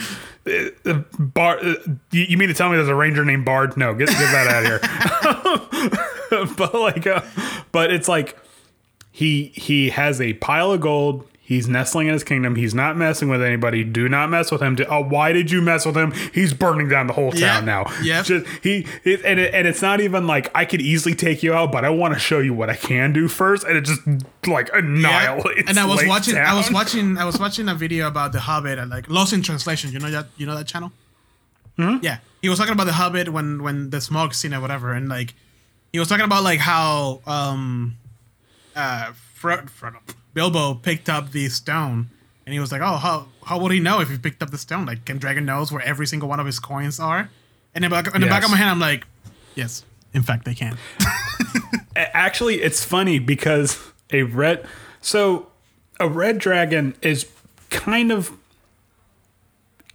uh, 0.85 1.03
bar. 1.19 1.59
You, 1.63 2.23
you 2.23 2.37
mean 2.37 2.47
to 2.47 2.55
tell 2.55 2.69
me 2.69 2.75
there's 2.75 2.87
a 2.89 2.95
ranger 2.95 3.23
named 3.23 3.45
Bard? 3.45 3.77
No, 3.77 3.93
get 3.93 4.09
get 4.09 4.17
that 4.17 4.47
out 4.47 4.65
of 4.65 5.91
here. 6.39 6.47
but 6.57 6.73
like, 6.73 7.05
uh, 7.05 7.21
but 7.71 7.91
it's 7.91 8.07
like 8.07 8.35
he 9.11 9.53
he 9.55 9.91
has 9.91 10.19
a 10.19 10.33
pile 10.33 10.71
of 10.71 10.81
gold. 10.81 11.27
He's 11.49 11.69
nestling 11.69 12.07
in 12.07 12.13
his 12.13 12.25
kingdom. 12.25 12.55
He's 12.55 12.75
not 12.75 12.97
messing 12.97 13.29
with 13.29 13.41
anybody. 13.41 13.85
Do 13.85 14.09
not 14.09 14.29
mess 14.29 14.51
with 14.51 14.61
him. 14.61 14.75
Oh, 14.89 15.01
why 15.01 15.31
did 15.31 15.49
you 15.49 15.61
mess 15.61 15.85
with 15.85 15.95
him? 15.95 16.11
He's 16.33 16.53
burning 16.53 16.89
down 16.89 17.07
the 17.07 17.13
whole 17.13 17.31
town 17.31 17.39
Yep, 17.39 17.63
now. 17.63 17.85
yep. 18.03 18.25
Just 18.25 18.45
he 18.61 18.85
it, 19.05 19.21
and 19.23 19.39
it, 19.39 19.53
and 19.53 19.65
it's 19.65 19.81
not 19.81 20.01
even 20.01 20.27
like 20.27 20.51
I 20.53 20.65
could 20.65 20.81
easily 20.81 21.15
take 21.15 21.43
you 21.43 21.53
out, 21.53 21.71
but 21.71 21.85
I 21.85 21.89
want 21.89 22.13
to 22.15 22.19
show 22.19 22.39
you 22.39 22.53
what 22.53 22.69
I 22.69 22.75
can 22.75 23.13
do 23.13 23.29
first, 23.29 23.63
and 23.63 23.77
it 23.77 23.85
just 23.85 24.01
like 24.45 24.69
annihilates. 24.73 25.69
And 25.69 25.79
I 25.79 25.85
was 25.85 26.05
watching. 26.05 26.35
I 26.35 26.53
was 26.53 26.69
watching. 26.69 27.17
I 27.17 27.23
was 27.23 27.39
watching 27.39 27.69
a 27.69 27.75
video 27.75 28.09
about 28.09 28.33
the 28.33 28.41
Hobbit 28.41 28.77
and 28.77 28.91
like 28.91 29.09
Lost 29.09 29.31
in 29.31 29.41
Translation. 29.41 29.93
You 29.93 29.99
know 29.99 30.11
that. 30.11 30.27
You 30.35 30.47
know 30.47 30.55
that 30.57 30.67
channel. 30.67 30.91
Hmm? 31.77 31.99
Yeah, 32.01 32.17
he 32.41 32.49
was 32.49 32.57
talking 32.59 32.73
about 32.73 32.87
the 32.87 32.93
Hobbit 32.93 33.29
when 33.29 33.63
when 33.63 33.89
the 33.91 33.99
Smaug 33.99 34.33
scene 34.35 34.53
or 34.53 34.59
whatever, 34.59 34.91
and 34.91 35.07
like 35.07 35.33
he 35.93 35.99
was 35.99 36.09
talking 36.09 36.25
about 36.25 36.43
like 36.43 36.59
how 36.59 37.21
um 37.25 37.95
uh 38.75 39.13
Fro- 39.33 39.61
Frodo 39.79 39.99
Bilbo 40.37 40.75
picked 40.75 41.09
up 41.09 41.31
the 41.31 41.49
stone, 41.49 42.11
and 42.45 42.53
he 42.53 42.59
was 42.59 42.71
like, 42.71 42.81
oh 42.81 42.97
how 42.97 43.25
how 43.43 43.57
would 43.59 43.71
he 43.71 43.79
know 43.79 44.01
if 44.01 44.09
he 44.11 44.19
picked 44.19 44.43
up 44.43 44.51
the 44.51 44.59
stone? 44.59 44.85
Like, 44.85 45.03
can 45.03 45.17
Dragon 45.17 45.45
knows 45.45 45.71
where 45.71 45.81
every 45.81 46.05
single 46.05 46.29
one 46.29 46.39
of 46.39 46.45
his 46.45 46.59
coins 46.59 46.99
are? 46.99 47.31
And 47.73 47.83
in 47.83 47.89
the 47.89 47.95
back, 47.95 48.13
in 48.13 48.21
the 48.21 48.27
back 48.27 48.43
of 48.43 48.51
my 48.51 48.57
hand, 48.57 48.69
I'm 48.69 48.79
like, 48.79 49.07
yes, 49.55 49.83
in 50.13 50.21
fact, 50.21 50.45
they 50.45 50.53
can. 50.53 50.77
actually 51.95 52.61
it's 52.61 52.83
funny 52.83 53.17
because 53.17 53.79
a 54.11 54.21
red 54.21 54.63
so 55.01 55.47
a 55.99 56.07
red 56.07 56.37
dragon 56.37 56.95
is 57.01 57.25
kind 57.71 58.11
of 58.11 58.31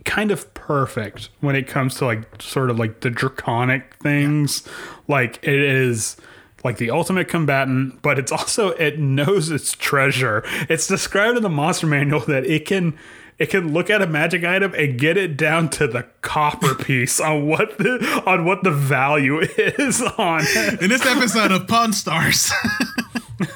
kind 0.05 0.33
of 0.33 0.53
perfect 0.55 1.29
when 1.41 1.55
it 1.55 1.69
comes 1.69 1.95
to 1.95 2.05
like 2.05 2.43
sort 2.43 2.69
of 2.69 2.81
like 2.81 3.01
the 3.03 3.11
draconic 3.11 3.95
things 4.03 4.67
like 5.07 5.39
it 5.45 5.61
is 5.61 6.17
like 6.65 6.77
the 6.79 6.91
ultimate 6.91 7.29
combatant 7.29 8.01
but 8.03 8.19
it's 8.19 8.33
also 8.33 8.71
it 8.71 8.99
knows 8.99 9.51
its 9.51 9.73
treasure 9.73 10.43
it's 10.69 10.87
described 10.87 11.37
in 11.37 11.43
the 11.43 11.49
monster 11.49 11.87
manual 11.87 12.21
that 12.21 12.45
it 12.47 12.65
can 12.67 12.97
it 13.39 13.47
can 13.51 13.73
look 13.73 13.91
at 13.91 14.01
a 14.03 14.07
magic 14.07 14.45
item 14.45 14.73
and 14.75 14.99
get 14.99 15.17
it 15.17 15.37
down 15.37 15.69
to 15.71 15.87
the 15.89 16.07
copper 16.21 16.75
piece 16.75 17.19
on 17.19 17.47
what 17.49 17.77
the 17.79 18.23
on 18.27 18.45
what 18.45 18.63
the 18.63 18.71
value 18.71 19.41
is 19.41 20.01
on 20.19 20.41
it. 20.43 20.81
in 20.83 20.89
this 20.91 21.05
episode 21.05 21.51
of 21.51 21.67
Pawn 21.67 21.93
Stars. 21.93 22.53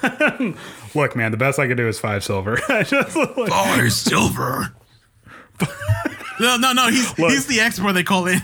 Look, 0.95 1.15
man, 1.15 1.31
the 1.31 1.37
best 1.37 1.59
I 1.59 1.67
could 1.69 1.77
do 1.77 1.87
is 1.87 1.99
five 2.01 2.25
silver. 2.25 2.59
I 2.69 2.83
just 2.83 3.15
like, 3.15 3.79
Or 3.79 3.91
silver. 3.91 4.75
no, 6.41 6.57
no, 6.57 6.73
no. 6.73 6.89
He's 6.89 7.19
Look. 7.19 7.31
he's 7.31 7.47
the 7.47 7.61
expert 7.61 7.93
they 7.93 8.03
call 8.03 8.27
in. 8.27 8.41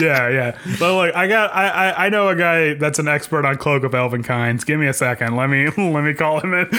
Yeah, 0.00 0.28
yeah. 0.28 0.58
But 0.78 0.96
like, 0.96 1.14
I 1.14 1.28
got, 1.28 1.54
I, 1.54 1.68
I, 1.68 2.06
I 2.06 2.08
know 2.08 2.28
a 2.28 2.36
guy 2.36 2.74
that's 2.74 2.98
an 2.98 3.08
expert 3.08 3.44
on 3.44 3.56
cloak 3.58 3.84
of 3.84 3.94
elven 3.94 4.22
kinds. 4.22 4.64
Give 4.64 4.80
me 4.80 4.86
a 4.86 4.92
second. 4.92 5.36
Let 5.36 5.48
me, 5.48 5.68
let 5.76 6.04
me 6.04 6.14
call 6.14 6.40
him 6.40 6.54
in. 6.54 6.66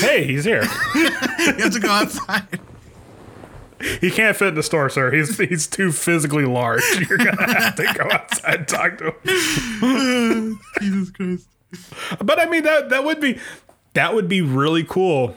hey, 0.00 0.26
he's 0.26 0.44
here. 0.44 0.64
You 1.40 1.54
have 1.64 1.72
to 1.72 1.80
go 1.80 1.88
outside. 1.88 2.60
He 4.02 4.10
can't 4.10 4.36
fit 4.36 4.48
in 4.48 4.54
the 4.56 4.62
store, 4.62 4.90
sir. 4.90 5.10
He's, 5.10 5.38
he's 5.38 5.66
too 5.66 5.90
physically 5.90 6.44
large. 6.44 6.82
You're 7.08 7.16
gonna 7.16 7.54
have 7.54 7.76
to 7.76 7.84
go 7.94 8.10
outside 8.12 8.56
and 8.56 8.68
talk 8.68 8.98
to 8.98 9.06
him. 9.06 9.14
Jesus 10.80 11.10
Christ. 11.10 11.46
But 12.22 12.38
I 12.38 12.44
mean, 12.46 12.64
that, 12.64 12.90
that 12.90 13.04
would 13.04 13.22
be, 13.22 13.38
that 13.94 14.14
would 14.14 14.28
be 14.28 14.42
really 14.42 14.84
cool. 14.84 15.34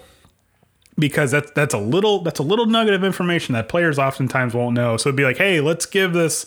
Because 0.98 1.32
that's 1.32 1.52
that's 1.52 1.74
a 1.74 1.80
little 1.80 2.22
that's 2.22 2.40
a 2.40 2.44
little 2.44 2.66
nugget 2.66 2.94
of 2.94 3.04
information 3.04 3.54
that 3.54 3.70
players 3.70 3.98
oftentimes 3.98 4.54
won't 4.54 4.76
know. 4.76 4.98
So 4.98 5.10
it'd 5.10 5.18
be 5.18 5.24
like, 5.24 5.38
hey, 5.38 5.60
let's 5.62 5.86
give 5.86 6.14
this 6.14 6.46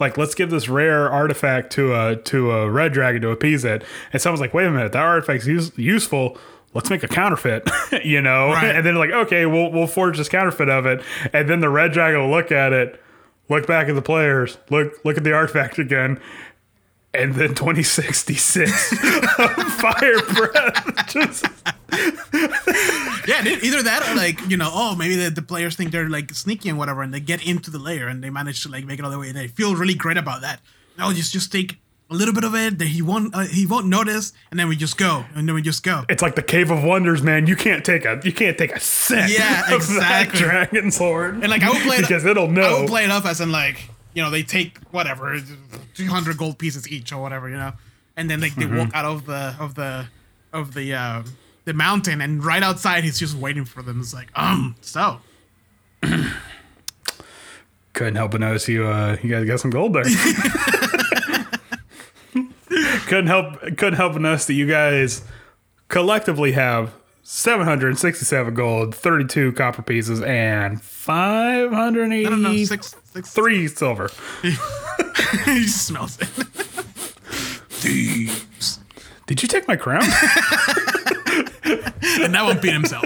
like 0.00 0.16
let's 0.16 0.34
give 0.34 0.50
this 0.50 0.68
rare 0.68 1.10
artifact 1.10 1.72
to 1.74 1.94
a 1.94 2.16
to 2.16 2.50
a 2.52 2.70
red 2.70 2.92
dragon 2.92 3.22
to 3.22 3.30
appease 3.30 3.64
it. 3.64 3.84
And 4.12 4.20
someone's 4.20 4.40
like, 4.40 4.54
wait 4.54 4.66
a 4.66 4.70
minute, 4.70 4.92
that 4.92 5.02
artifact's 5.02 5.46
use, 5.46 5.72
useful. 5.76 6.38
Let's 6.72 6.88
make 6.88 7.02
a 7.02 7.08
counterfeit, 7.08 7.68
you 8.04 8.22
know. 8.22 8.50
Right. 8.50 8.76
And 8.76 8.86
then 8.86 8.94
like, 8.94 9.10
okay, 9.10 9.44
we'll 9.46 9.70
we'll 9.70 9.86
forge 9.86 10.18
this 10.18 10.28
counterfeit 10.28 10.68
of 10.68 10.86
it, 10.86 11.02
and 11.32 11.48
then 11.48 11.60
the 11.60 11.68
red 11.68 11.92
dragon 11.92 12.20
will 12.20 12.30
look 12.30 12.52
at 12.52 12.72
it, 12.72 13.00
look 13.48 13.66
back 13.66 13.88
at 13.88 13.94
the 13.94 14.02
players, 14.02 14.58
look 14.70 14.94
look 15.04 15.16
at 15.16 15.24
the 15.24 15.32
artifact 15.32 15.78
again. 15.80 16.20
And 17.12 17.34
then 17.34 17.54
2066 17.56 18.70
fire 19.80 20.20
breath. 20.32 21.08
Just 21.12 21.44
Yeah, 23.26 23.44
either 23.44 23.82
that 23.82 24.08
or 24.08 24.14
like 24.14 24.40
you 24.48 24.56
know, 24.56 24.70
oh 24.72 24.94
maybe 24.94 25.16
the, 25.16 25.30
the 25.30 25.42
players 25.42 25.74
think 25.76 25.90
they're 25.90 26.08
like 26.08 26.32
sneaky 26.34 26.68
and 26.68 26.78
whatever, 26.78 27.02
and 27.02 27.12
they 27.12 27.20
get 27.20 27.44
into 27.46 27.70
the 27.70 27.78
layer 27.78 28.06
and 28.08 28.22
they 28.22 28.30
manage 28.30 28.62
to 28.62 28.68
like 28.68 28.84
make 28.84 28.98
it 28.98 29.04
all 29.04 29.10
the 29.10 29.18
way. 29.18 29.28
and 29.28 29.36
They 29.36 29.48
feel 29.48 29.74
really 29.74 29.94
great 29.94 30.16
about 30.16 30.42
that. 30.42 30.60
No, 30.98 31.12
just 31.12 31.32
just 31.32 31.50
take 31.50 31.78
a 32.10 32.14
little 32.14 32.34
bit 32.34 32.44
of 32.44 32.54
it 32.54 32.78
that 32.78 32.86
he 32.88 33.02
won't 33.02 33.34
uh, 33.34 33.40
he 33.40 33.66
won't 33.66 33.86
notice, 33.86 34.32
and 34.52 34.58
then 34.60 34.68
we 34.68 34.76
just 34.76 34.96
go, 34.96 35.24
and 35.34 35.48
then 35.48 35.54
we 35.54 35.62
just 35.62 35.82
go. 35.82 36.04
it's 36.08 36.22
like 36.22 36.34
the 36.36 36.42
cave 36.42 36.70
of 36.70 36.84
wonders, 36.84 37.22
man. 37.22 37.46
You 37.48 37.56
can't 37.56 37.84
take 37.84 38.04
a 38.04 38.20
you 38.24 38.32
can't 38.32 38.56
take 38.56 38.70
a 38.74 38.80
cent 38.80 39.32
Yeah, 39.32 39.62
of 39.74 39.82
exactly. 39.82 40.38
that 40.40 40.44
dragon 40.46 40.90
sword. 40.92 41.34
And 41.42 41.48
like 41.48 41.62
I 41.62 41.70
would 41.70 41.82
play 41.82 41.96
it 41.96 42.02
because 42.02 42.24
it'll 42.24 42.48
know 42.48 42.62
I 42.62 42.80
would 42.80 42.88
play 42.88 43.04
it 43.04 43.10
up 43.10 43.24
as 43.26 43.40
in 43.40 43.50
like 43.50 43.88
you 44.14 44.22
know 44.22 44.30
they 44.30 44.42
take 44.42 44.78
whatever, 44.90 45.38
200 45.94 46.36
gold 46.36 46.58
pieces 46.58 46.88
each 46.90 47.12
or 47.12 47.20
whatever, 47.22 47.48
you 47.48 47.56
know, 47.56 47.72
and 48.16 48.30
then 48.30 48.40
like 48.40 48.54
they 48.54 48.64
Mm-hmm. 48.64 48.78
walk 48.78 48.90
out 48.94 49.04
of 49.04 49.26
the 49.26 49.54
of 49.58 49.74
the 49.74 50.06
of 50.52 50.74
the 50.74 50.94
uh, 50.94 51.22
the 51.64 51.72
mountain, 51.72 52.20
and 52.20 52.44
right 52.44 52.62
outside 52.62 53.04
he's 53.04 53.18
just 53.18 53.34
waiting 53.36 53.64
for 53.64 53.82
them. 53.82 54.00
It's 54.00 54.12
like 54.14 54.28
um 54.34 54.74
so. 54.80 55.18
Couldn't 57.92 58.14
help 58.16 58.30
but 58.30 58.40
notice 58.40 58.68
you 58.68 58.86
uh 58.86 59.16
you 59.22 59.30
guys 59.30 59.44
got 59.46 59.60
some 59.60 59.70
gold 59.70 59.92
there. 59.94 60.04
couldn't 63.06 63.26
help 63.26 63.60
couldn't 63.60 63.94
help 63.94 64.12
but 64.12 64.22
notice 64.22 64.46
that 64.46 64.54
you 64.54 64.66
guys 64.66 65.22
collectively 65.88 66.52
have 66.52 66.94
767 67.32 68.54
gold, 68.54 68.92
32 68.92 69.52
copper 69.52 69.82
pieces, 69.82 70.20
and 70.20 70.82
583 70.82 72.26
I 72.26 72.28
don't 72.28 72.42
six 72.66 72.96
six 73.12 73.30
silver. 73.76 74.10
he 74.42 75.68
smells 75.68 76.20
it. 76.20 76.26
Thieves. 77.68 78.80
Did 79.28 79.42
you 79.42 79.48
take 79.48 79.68
my 79.68 79.76
crown? 79.76 80.02
And 82.22 82.34
that 82.34 82.42
one 82.42 82.58
beat 82.60 82.72
himself. 82.72 83.04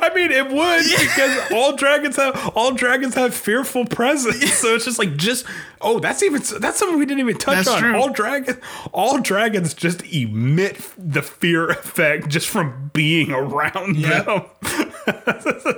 I 0.02 0.14
mean, 0.14 0.32
it 0.32 0.48
would 0.50 0.84
because 1.00 1.52
all 1.52 1.76
dragons 1.76 2.16
have 2.18 2.52
all 2.56 2.74
dragons 2.74 3.16
have 3.16 3.34
fearful 3.34 3.86
presence. 3.86 4.54
So 4.54 4.76
it's 4.76 4.86
just 4.86 5.00
like 5.00 5.16
just 5.18 5.46
oh, 5.82 6.00
that's 6.00 6.24
even 6.24 6.42
that's 6.60 6.78
something 6.78 6.98
we 6.98 7.06
didn't 7.06 7.20
even 7.22 7.38
touch 7.38 7.56
That's 7.66 7.68
on. 7.70 7.80
true. 7.82 7.96
All 7.96 8.10
dragons, 8.10 8.58
all 8.94 9.20
dragons 9.20 9.74
just 9.74 10.02
emit 10.14 10.82
the 10.98 11.22
fear 11.22 11.70
effect 11.70 12.28
just 12.30 12.48
from 12.48 12.92
being 12.94 13.32
around 13.32 13.98
Yep. 13.98 14.26
them. 14.26 14.42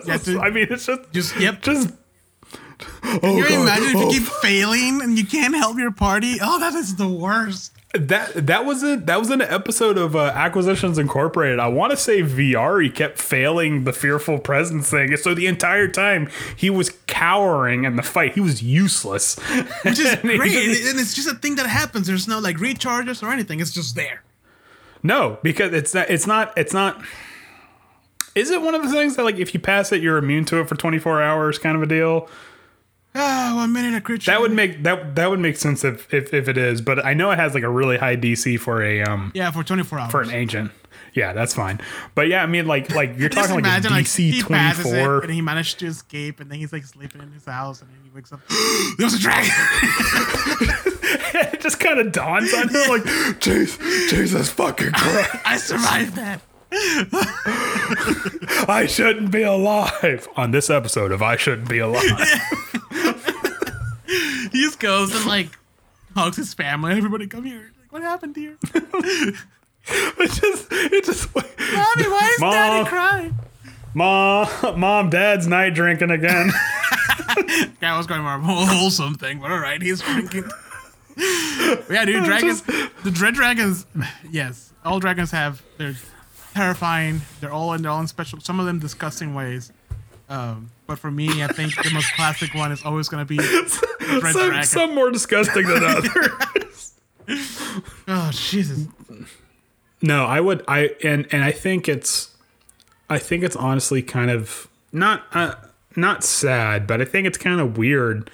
Yeah. 0.07 0.39
I 0.39 0.49
mean, 0.49 0.67
it's 0.69 0.85
just 0.85 1.01
Just 1.11 1.37
yep. 1.39 1.61
just. 1.61 1.89
Oh, 3.03 3.19
Can 3.21 3.37
you 3.37 3.43
God. 3.43 3.61
imagine 3.61 3.87
if 3.89 3.95
Oh, 3.95 4.11
you 4.11 4.19
keep 4.19 4.29
oh. 4.29 4.39
failing 4.41 5.01
and 5.01 5.17
you 5.17 5.25
can't 5.25 5.55
help 5.55 5.77
your 5.77 5.91
party? 5.91 6.37
Oh, 6.41 6.59
that 6.59 6.73
is 6.75 6.95
the 6.95 7.07
worst. 7.07 7.71
That 7.93 8.47
that 8.47 8.65
was 8.65 8.83
a 8.83 8.97
that 8.97 9.17
was 9.17 9.29
an 9.29 9.41
episode 9.41 9.97
of 9.97 10.15
uh, 10.15 10.31
Acquisitions 10.35 10.97
Incorporated. 10.97 11.59
I 11.59 11.67
want 11.67 11.91
to 11.91 11.97
say 11.97 12.21
VR. 12.21 12.83
He 12.83 12.89
kept 12.89 13.17
failing 13.17 13.85
the 13.85 13.93
fearful 13.93 14.39
presence 14.39 14.89
thing, 14.89 15.15
so 15.17 15.33
the 15.33 15.47
entire 15.47 15.87
time 15.87 16.29
he 16.55 16.69
was 16.69 16.89
cowering 17.07 17.85
in 17.85 17.95
the 17.95 18.03
fight. 18.03 18.33
He 18.33 18.41
was 18.41 18.61
useless, 18.61 19.39
Which 19.83 19.99
is 19.99 20.15
great. 20.21 20.85
And 20.87 20.99
it's 20.99 21.13
just 21.13 21.29
a 21.29 21.35
thing 21.35 21.55
that 21.55 21.67
happens. 21.67 22.07
There's 22.07 22.27
no 22.27 22.39
like 22.39 22.57
recharges 22.57 23.23
or 23.23 23.31
anything. 23.31 23.59
It's 23.61 23.71
just 23.71 23.95
there. 23.95 24.21
No, 25.01 25.39
because 25.41 25.73
it's 25.73 25.93
not. 25.93 26.09
It's 26.09 26.27
not. 26.27 26.57
It's 26.57 26.73
not. 26.73 27.01
Is 28.35 28.51
it 28.51 28.61
one 28.61 28.75
of 28.75 28.83
the 28.83 28.91
things 28.91 29.15
that 29.15 29.23
like 29.23 29.37
if 29.37 29.53
you 29.53 29.59
pass 29.59 29.91
it, 29.91 30.01
you're 30.01 30.17
immune 30.17 30.45
to 30.45 30.59
it 30.59 30.67
for 30.67 30.75
24 30.75 31.21
hours, 31.21 31.57
kind 31.57 31.75
of 31.75 31.81
a 31.81 31.87
deal? 31.87 32.29
Ah, 33.15 33.53
one 33.55 33.73
minute 33.73 33.95
a 33.95 34.01
creature. 34.01 34.31
That 34.31 34.41
would 34.41 34.51
make 34.51 34.83
that 34.83 35.15
that 35.15 35.29
would 35.29 35.39
make 35.39 35.57
sense 35.57 35.83
if, 35.83 36.13
if 36.13 36.33
if 36.33 36.47
it 36.47 36.57
is, 36.57 36.81
but 36.81 37.03
I 37.03 37.13
know 37.13 37.31
it 37.31 37.39
has 37.39 37.53
like 37.53 37.63
a 37.63 37.69
really 37.69 37.97
high 37.97 38.15
DC 38.15 38.59
for 38.59 38.83
a 38.83 39.01
um 39.01 39.31
yeah 39.33 39.49
for 39.51 39.63
24 39.63 39.99
hours. 39.99 40.11
for 40.11 40.21
an 40.21 40.31
agent. 40.31 40.71
Yeah, 41.13 41.33
that's 41.33 41.53
fine. 41.55 41.81
But 42.13 42.27
yeah, 42.27 42.43
I 42.43 42.45
mean 42.45 42.67
like 42.67 42.93
like 42.93 43.17
you're 43.17 43.29
talking 43.29 43.55
like 43.55 43.63
a 43.63 43.67
imagine, 43.67 43.91
DC 43.91 44.31
he 44.31 44.43
passes 44.43 44.85
it, 44.85 44.89
24. 44.91 45.21
and 45.21 45.31
he 45.31 45.41
managed 45.41 45.79
to 45.79 45.87
escape, 45.87 46.39
and 46.39 46.51
then 46.51 46.59
he's 46.59 46.71
like 46.71 46.83
sleeping 46.85 47.21
in 47.21 47.31
his 47.31 47.45
house, 47.45 47.81
and 47.81 47.89
then 47.89 47.97
he 48.03 48.11
wakes 48.11 48.31
up. 48.31 48.41
There's 48.99 49.15
a 49.15 49.19
dragon. 49.19 49.49
it 51.53 51.61
just 51.61 51.79
kind 51.79 51.99
of 51.99 52.11
dawns 52.11 52.53
on 52.53 52.69
him 52.69 52.89
like, 52.89 53.03
Jesus, 53.39 53.77
Jesus 54.11 54.49
fucking 54.51 54.91
Christ, 54.91 55.35
I 55.45 55.57
survived 55.57 56.15
that. 56.15 56.41
I 58.69 58.85
shouldn't 58.89 59.31
be 59.31 59.43
alive. 59.43 60.27
On 60.35 60.51
this 60.51 60.69
episode 60.69 61.11
of 61.11 61.21
I 61.21 61.37
Shouldn't 61.37 61.69
Be 61.69 61.79
Alive. 61.79 62.03
He 64.51 64.61
just 64.63 64.79
goes 64.79 65.13
and 65.13 65.25
like 65.25 65.49
hugs 66.15 66.37
his 66.37 66.53
family. 66.53 66.93
Everybody, 66.93 67.27
come 67.27 67.43
here. 67.43 67.73
Like, 67.79 67.91
what 67.91 68.01
happened 68.01 68.33
to 68.35 68.41
you? 68.41 68.57
it 68.73 70.31
just 70.31 70.67
it 70.71 71.03
just 71.03 71.35
Mommy, 71.35 71.45
why 72.09 72.31
is 72.33 72.39
Mom. 72.39 72.51
Daddy 72.51 72.89
crying? 72.89 73.35
Mom, 73.93 74.47
mom, 74.79 75.09
dad's 75.09 75.47
night 75.47 75.73
drinking 75.73 76.11
again. 76.11 76.51
Guy 77.81 77.97
was 77.97 78.07
going 78.07 78.21
for 78.21 78.35
a 78.35 78.39
whole 78.39 78.65
wholesome 78.65 79.15
thing, 79.15 79.39
but 79.39 79.51
all 79.51 79.59
right, 79.59 79.81
he's 79.81 80.01
drinking. 80.01 80.45
yeah, 81.17 82.05
dude, 82.05 82.23
dragons. 82.23 82.61
the 82.61 83.11
dread 83.11 83.33
dragons. 83.33 83.85
Yes, 84.31 84.71
all 84.85 84.99
dragons 84.99 85.31
have. 85.31 85.61
They're 85.77 85.95
terrifying. 86.57 87.21
They're 87.39 87.51
all 87.53 87.73
in 87.73 87.81
their 87.83 87.91
own 87.91 88.07
special. 88.07 88.39
Some 88.41 88.59
of 88.59 88.65
them 88.65 88.79
disgusting 88.79 89.33
ways. 89.35 89.71
Um, 90.29 90.71
but 90.87 90.99
for 90.99 91.11
me, 91.11 91.43
I 91.43 91.47
think 91.47 91.75
the 91.81 91.91
most 91.93 92.13
classic 92.15 92.53
one 92.53 92.71
is 92.71 92.83
always 92.83 93.07
going 93.07 93.25
to 93.25 93.27
be 93.27 93.37
some, 93.67 94.19
dragon. 94.19 94.63
some 94.63 94.95
more 94.95 95.11
disgusting 95.11 95.65
than 95.67 95.83
others. 95.85 96.93
oh 98.07 98.29
Jesus! 98.33 98.87
No, 100.01 100.25
I 100.25 100.39
would 100.41 100.63
I 100.67 100.95
and 101.03 101.27
and 101.31 101.43
I 101.43 101.51
think 101.51 101.87
it's 101.87 102.31
I 103.09 103.19
think 103.19 103.43
it's 103.43 103.55
honestly 103.55 104.01
kind 104.01 104.31
of 104.31 104.67
not 104.91 105.23
uh, 105.33 105.55
not 105.95 106.23
sad, 106.23 106.87
but 106.87 107.01
I 107.01 107.05
think 107.05 107.27
it's 107.27 107.37
kind 107.37 107.59
of 107.61 107.77
weird 107.77 108.29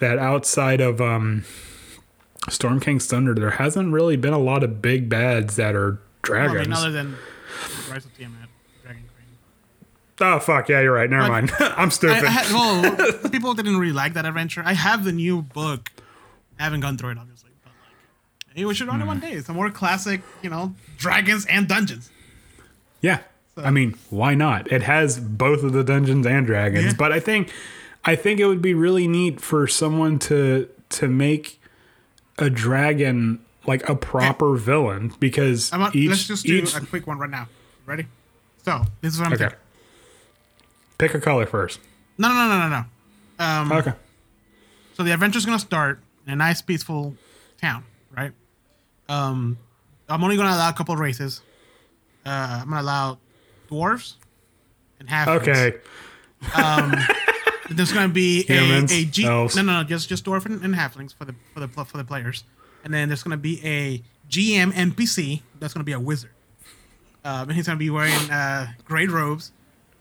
that 0.00 0.18
outside 0.18 0.80
of 0.80 1.00
um 1.00 1.44
Storm 2.48 2.80
King's 2.80 3.06
Thunder 3.06 3.34
there 3.34 3.50
hasn't 3.52 3.92
really 3.92 4.16
been 4.16 4.32
a 4.32 4.38
lot 4.38 4.62
of 4.64 4.80
big 4.82 5.08
bads 5.08 5.56
that 5.56 5.74
are 5.76 5.88
I 5.90 5.92
mean, 5.92 6.00
dragons. 6.22 6.78
other 6.78 6.90
than 6.90 7.16
Rise 7.90 8.04
of 8.04 8.16
Tiamat, 8.16 8.48
Dragon 8.82 9.02
Queen. 9.02 9.36
oh 10.20 10.38
fuck, 10.38 10.68
yeah, 10.68 10.80
you're 10.80 10.94
right. 10.94 11.08
Never 11.08 11.28
mind. 11.28 11.52
I'm 11.60 11.90
stupid. 11.90 12.24
I 12.24 12.28
had, 12.28 12.52
well, 12.52 13.28
people 13.30 13.54
didn't 13.54 13.76
really 13.76 13.92
like 13.92 14.14
that 14.14 14.26
adventure. 14.26 14.62
I 14.64 14.74
have 14.74 15.04
the 15.04 15.12
new 15.12 15.42
book. 15.42 15.90
I 16.58 16.64
haven't 16.64 16.80
gone 16.80 16.98
through 16.98 17.10
it, 17.10 17.18
obviously. 17.18 17.50
But 17.62 17.72
like, 18.48 18.56
hey, 18.56 18.64
we 18.64 18.74
should 18.74 18.88
run 18.88 19.00
it 19.00 19.02
hmm. 19.02 19.08
one 19.08 19.20
day. 19.20 19.32
It's 19.32 19.48
a 19.48 19.54
more 19.54 19.70
classic, 19.70 20.22
you 20.42 20.50
know, 20.50 20.74
dragons 20.96 21.46
and 21.46 21.68
dungeons. 21.68 22.10
Yeah. 23.00 23.20
I 23.56 23.70
mean, 23.70 23.96
why 24.10 24.34
not? 24.34 24.70
It 24.70 24.82
has 24.82 25.18
both 25.18 25.62
of 25.62 25.72
the 25.72 25.82
dungeons 25.82 26.26
and 26.26 26.46
dragons, 26.46 26.86
Yeah. 26.86 26.92
but 26.96 27.12
I 27.12 27.20
think 27.20 27.52
I 28.04 28.16
think 28.16 28.40
it 28.40 28.46
would 28.46 28.62
be 28.62 28.74
really 28.74 29.08
neat 29.08 29.40
for 29.40 29.66
someone 29.66 30.18
to 30.20 30.68
to 30.90 31.08
make 31.08 31.60
a 32.38 32.48
dragon 32.48 33.40
like 33.68 33.88
a 33.88 33.94
proper 33.94 34.56
villain 34.56 35.12
because 35.20 35.72
I'm 35.72 35.80
not, 35.80 35.94
each 35.94 36.08
let's 36.08 36.26
just 36.26 36.44
do 36.44 36.56
each 36.56 36.74
a 36.74 36.80
quick 36.80 37.06
one 37.06 37.18
right 37.18 37.30
now. 37.30 37.48
Ready? 37.86 38.06
So 38.64 38.82
this 39.00 39.14
is 39.14 39.18
what 39.20 39.28
I'm 39.28 39.32
okay. 39.34 39.44
thinking. 39.44 39.58
Pick 40.98 41.14
a 41.14 41.20
color 41.20 41.46
first. 41.46 41.80
No, 42.16 42.28
no, 42.28 42.34
no, 42.34 42.48
no, 42.48 42.68
no, 42.68 42.68
no. 42.68 43.44
Um, 43.44 43.72
Okay. 43.72 43.92
So 44.94 45.04
the 45.04 45.12
adventure's 45.12 45.46
gonna 45.46 45.60
start 45.60 46.00
in 46.26 46.32
a 46.32 46.36
nice, 46.36 46.60
peaceful 46.60 47.14
town, 47.60 47.84
right? 48.16 48.32
Um, 49.08 49.56
I'm 50.08 50.24
only 50.24 50.36
gonna 50.36 50.50
allow 50.56 50.68
a 50.68 50.72
couple 50.72 50.92
of 50.92 50.98
races. 51.00 51.40
Uh, 52.26 52.60
I'm 52.62 52.68
gonna 52.68 52.82
allow 52.82 53.18
dwarves 53.70 54.14
and 54.98 55.08
half. 55.08 55.28
Okay. 55.28 55.74
Um, 56.54 56.94
there's 57.70 57.92
gonna 57.92 58.08
be 58.08 58.44
a, 58.48 58.54
Humans, 58.54 58.92
a 58.92 59.04
G. 59.04 59.24
elves. 59.24 59.54
No, 59.54 59.62
no, 59.62 59.82
no, 59.82 59.84
just 59.84 60.08
just 60.08 60.24
dwarf 60.24 60.46
and, 60.46 60.62
and 60.64 60.74
halflings 60.74 61.14
for 61.14 61.24
the 61.24 61.34
for 61.54 61.60
the 61.60 61.68
for 61.68 61.96
the 61.96 62.04
players, 62.04 62.42
and 62.84 62.92
then 62.92 63.08
there's 63.08 63.22
gonna 63.22 63.36
be 63.36 63.64
a 63.64 64.02
GM 64.28 64.72
NPC 64.72 65.42
that's 65.58 65.74
gonna 65.74 65.84
be 65.84 65.92
a 65.92 66.00
wizard. 66.00 66.30
Um, 67.24 67.48
and 67.48 67.52
he's 67.52 67.66
gonna 67.66 67.78
be 67.78 67.90
wearing 67.90 68.12
uh, 68.30 68.68
gray 68.84 69.06
robes, 69.06 69.52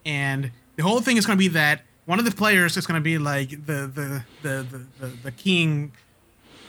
and 0.05 0.51
the 0.75 0.83
whole 0.83 1.01
thing 1.01 1.17
is 1.17 1.25
gonna 1.25 1.37
be 1.37 1.47
that 1.49 1.81
one 2.05 2.19
of 2.19 2.25
the 2.25 2.31
players 2.31 2.77
is 2.77 2.87
gonna 2.87 3.01
be 3.01 3.17
like 3.17 3.49
the 3.65 3.87
the 3.87 4.23
the 4.43 4.67
the, 4.69 4.85
the, 4.99 5.07
the 5.23 5.31
king 5.31 5.91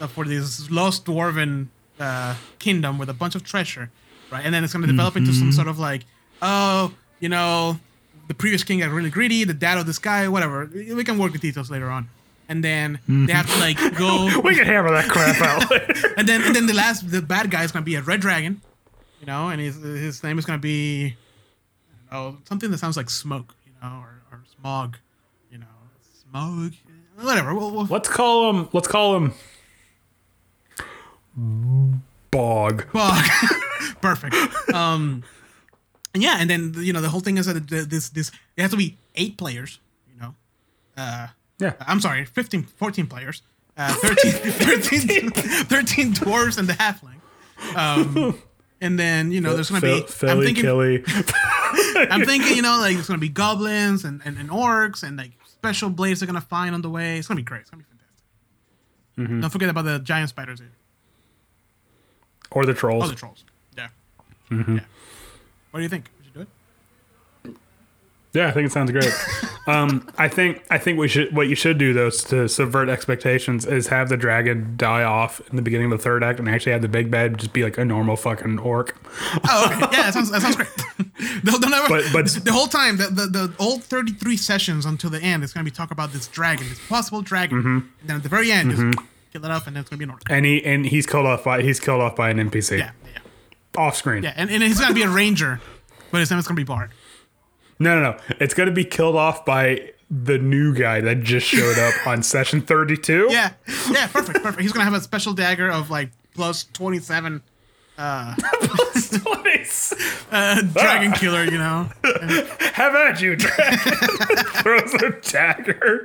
for 0.07 0.25
this 0.25 0.69
lost 0.71 1.05
dwarven 1.05 1.67
uh, 1.99 2.35
kingdom 2.59 2.97
with 2.97 3.09
a 3.09 3.13
bunch 3.13 3.35
of 3.35 3.43
treasure, 3.43 3.91
right? 4.31 4.45
And 4.45 4.53
then 4.53 4.63
it's 4.63 4.73
gonna 4.73 4.87
develop 4.87 5.15
into 5.15 5.33
some 5.33 5.51
sort 5.51 5.67
of 5.67 5.79
like, 5.79 6.05
oh, 6.41 6.93
you 7.19 7.29
know, 7.29 7.79
the 8.27 8.33
previous 8.33 8.63
king 8.63 8.79
got 8.79 8.89
really 8.91 9.09
greedy, 9.09 9.43
the 9.43 9.53
dad 9.53 9.77
of 9.77 9.85
this 9.85 9.99
guy, 9.99 10.27
whatever. 10.27 10.69
We 10.73 11.03
can 11.03 11.17
work 11.17 11.33
the 11.33 11.39
details 11.39 11.69
later 11.69 11.89
on. 11.89 12.09
And 12.49 12.63
then 12.63 12.99
they 13.07 13.31
have 13.31 13.47
to 13.47 13.59
like 13.59 13.77
go, 13.95 14.27
We 14.43 14.55
can 14.55 14.65
hammer 14.65 14.91
that 14.91 15.07
crap 15.07 15.39
out 15.39 15.71
and 16.17 16.27
then 16.27 16.41
and 16.41 16.55
then 16.55 16.65
the 16.65 16.73
last, 16.73 17.09
the 17.09 17.21
bad 17.21 17.51
guy 17.51 17.63
is 17.63 17.71
gonna 17.71 17.85
be 17.85 17.95
a 17.95 18.01
red 18.01 18.19
dragon, 18.19 18.61
you 19.21 19.27
know, 19.27 19.49
and 19.49 19.61
his 19.61 19.75
his 19.75 20.23
name 20.23 20.39
is 20.39 20.45
gonna 20.45 20.57
be, 20.57 21.15
oh, 22.11 22.37
something 22.45 22.71
that 22.71 22.79
sounds 22.79 22.97
like 22.97 23.09
smoke, 23.09 23.53
you 23.65 23.71
know, 23.81 23.99
or, 23.99 24.21
or 24.31 24.41
smog, 24.59 24.97
you 25.51 25.59
know, 25.59 25.65
smog, 26.27 26.73
whatever. 27.21 27.53
We'll, 27.53 27.71
we'll, 27.71 27.85
let's 27.85 28.09
call 28.09 28.49
him 28.49 28.69
let's 28.73 28.87
call 28.87 29.15
him 29.15 29.33
Bog. 32.31 32.91
Bog. 32.91 33.23
Perfect. 34.01 34.35
Um, 34.73 35.23
and 36.13 36.23
yeah, 36.23 36.37
and 36.39 36.49
then 36.49 36.73
you 36.77 36.93
know 36.93 37.01
the 37.01 37.09
whole 37.09 37.21
thing 37.21 37.37
is 37.37 37.45
that 37.45 37.67
this 37.67 38.09
this 38.09 38.31
it 38.57 38.61
has 38.61 38.71
to 38.71 38.77
be 38.77 38.97
eight 39.15 39.37
players. 39.37 39.79
You 40.13 40.21
know, 40.21 40.35
uh, 40.97 41.27
Yeah. 41.59 41.73
I'm 41.81 41.99
sorry, 41.99 42.25
15, 42.25 42.63
14 42.63 43.07
players, 43.07 43.41
uh, 43.77 43.93
13, 43.93 44.31
13, 44.51 45.29
13 45.31 46.13
dwarves 46.13 46.57
and 46.57 46.67
the 46.67 46.73
halfling. 46.73 47.15
Um, 47.75 48.39
and 48.81 48.97
then 48.97 49.31
you 49.33 49.41
know 49.41 49.53
there's 49.53 49.69
gonna 49.69 49.81
Phil- 49.81 49.97
be. 49.97 50.01
I'm 50.03 50.07
Philly 50.07 50.45
thinking. 50.45 50.63
Killy. 50.63 51.03
I'm 52.09 52.23
thinking. 52.25 52.55
You 52.55 52.61
know, 52.61 52.77
like 52.79 52.93
there's 52.95 53.07
gonna 53.07 53.19
be 53.19 53.27
goblins 53.27 54.05
and, 54.05 54.21
and, 54.23 54.37
and 54.37 54.49
orcs 54.49 55.03
and 55.03 55.17
like 55.17 55.31
special 55.45 55.89
blades 55.89 56.21
they're 56.21 56.27
gonna 56.27 56.39
find 56.39 56.73
on 56.73 56.81
the 56.81 56.89
way. 56.89 57.17
It's 57.17 57.27
gonna 57.27 57.35
be 57.37 57.43
great. 57.43 57.61
It's 57.61 57.69
gonna 57.69 57.83
be 57.83 57.89
fantastic. 57.89 58.25
Mm-hmm. 59.17 59.41
Don't 59.41 59.49
forget 59.49 59.67
about 59.69 59.83
the 59.83 59.99
giant 59.99 60.29
spiders. 60.29 60.59
Here. 60.59 60.71
Or 62.51 62.65
the 62.65 62.71
Oh, 62.71 62.75
trolls. 62.75 63.09
the 63.09 63.15
trolls. 63.17 63.43
Yeah. 63.77 63.89
Mm-hmm. 64.49 64.75
Yeah. 64.77 64.83
What 65.71 65.79
do 65.79 65.83
you 65.83 65.89
think? 65.89 66.09
We 66.19 66.25
should 66.25 66.33
do 66.33 66.41
it. 67.51 67.55
Yeah, 68.33 68.47
I 68.47 68.51
think 68.51 68.67
it 68.67 68.71
sounds 68.71 68.91
great. 68.91 69.11
um, 69.69 70.09
I 70.17 70.27
think 70.27 70.63
I 70.69 70.77
think 70.77 70.97
we 70.97 71.07
should. 71.07 71.35
What 71.35 71.47
you 71.47 71.55
should 71.55 71.77
do 71.77 71.93
though 71.93 72.07
is 72.07 72.23
to 72.25 72.47
subvert 72.49 72.89
expectations 72.89 73.65
is 73.65 73.87
have 73.87 74.09
the 74.09 74.17
dragon 74.17 74.73
die 74.77 75.03
off 75.03 75.41
in 75.49 75.55
the 75.55 75.61
beginning 75.61 75.91
of 75.91 75.97
the 75.97 76.03
third 76.03 76.23
act, 76.23 76.39
and 76.39 76.49
actually 76.49 76.71
have 76.71 76.81
the 76.81 76.87
big 76.87 77.09
bad 77.11 77.37
just 77.37 77.53
be 77.53 77.63
like 77.63 77.77
a 77.77 77.85
normal 77.85 78.15
fucking 78.15 78.59
orc. 78.59 78.95
Oh, 79.47 79.65
okay. 79.71 79.79
Yeah, 79.97 80.03
that 80.03 80.13
sounds 80.13 80.31
that 80.31 80.41
sounds 80.41 80.55
great. 80.55 80.69
they'll, 81.43 81.59
they'll 81.59 81.69
never, 81.69 81.87
But- 81.87 82.05
but- 82.13 82.25
the 82.45 82.51
whole 82.51 82.67
time, 82.67 82.97
the, 82.97 83.05
the 83.07 83.25
the 83.27 83.53
old 83.59 83.83
thirty 83.83 84.11
three 84.11 84.37
sessions 84.37 84.85
until 84.85 85.09
the 85.09 85.21
end, 85.21 85.43
it's 85.43 85.53
gonna 85.53 85.63
be 85.63 85.71
talk 85.71 85.91
about 85.91 86.11
this 86.13 86.27
dragon, 86.27 86.67
this 86.69 86.79
possible 86.87 87.21
dragon, 87.21 87.59
Mm-hmm. 87.59 87.67
and 87.77 87.89
then 88.05 88.15
at 88.17 88.23
the 88.23 88.29
very 88.29 88.51
end, 88.51 88.71
just 88.71 88.99
kill 89.31 89.45
it 89.45 89.51
off, 89.51 89.67
and 89.67 89.75
then 89.75 89.81
it's 89.81 89.89
gonna 89.89 89.97
be 89.99 90.03
an 90.05 90.09
orc. 90.11 90.21
And 90.29 90.45
he 90.45 90.63
and 90.65 90.85
he's 90.85 91.05
killed 91.05 91.25
off 91.25 91.43
by 91.43 91.61
he's 91.61 91.79
killed 91.79 92.01
off 92.01 92.15
by 92.15 92.29
an 92.29 92.37
NPC 92.49 92.79
Yeah, 92.79 92.91
yeah, 93.05 93.19
off 93.77 93.95
screen. 93.95 94.23
yeah, 94.23 94.33
and, 94.35 94.49
and 94.49 94.63
he's 94.63 94.79
gonna 94.79 94.93
be 94.95 95.03
a 95.03 95.09
ranger, 95.09 95.59
but 96.11 96.19
his 96.19 96.29
name 96.31 96.39
is 96.39 96.47
gonna 96.47 96.55
be 96.55 96.63
Bard. 96.63 96.91
No, 97.79 97.95
no, 97.99 98.11
no. 98.11 98.17
It's 98.39 98.53
gonna 98.53 98.71
be 98.71 98.83
killed 98.85 99.15
off 99.15 99.45
by 99.45 99.91
the 100.11 100.37
new 100.37 100.73
guy 100.73 101.01
that 101.01 101.21
just 101.21 101.47
showed 101.47 101.77
up 101.77 101.93
on 102.07 102.23
session 102.23 102.61
thirty 102.61 102.97
two. 102.97 103.27
Yeah, 103.29 103.53
yeah, 103.91 104.07
perfect, 104.07 104.41
perfect. 104.43 104.61
He's 104.61 104.71
gonna 104.73 104.85
have 104.85 104.93
a 104.93 105.01
special 105.01 105.33
dagger 105.33 105.69
of 105.69 105.89
like 105.89 106.09
plus 106.35 106.65
twenty 106.73 106.99
seven. 106.99 107.41
Uh, 108.01 108.33
uh, 110.31 110.61
dragon 110.73 111.11
killer, 111.11 111.43
you 111.43 111.57
know. 111.57 111.89
Have 112.73 112.95
at 112.95 113.19
you, 113.21 113.35
dragon. 113.35 113.77
Throws 114.63 114.93
a 114.95 115.11
dagger. 115.21 116.01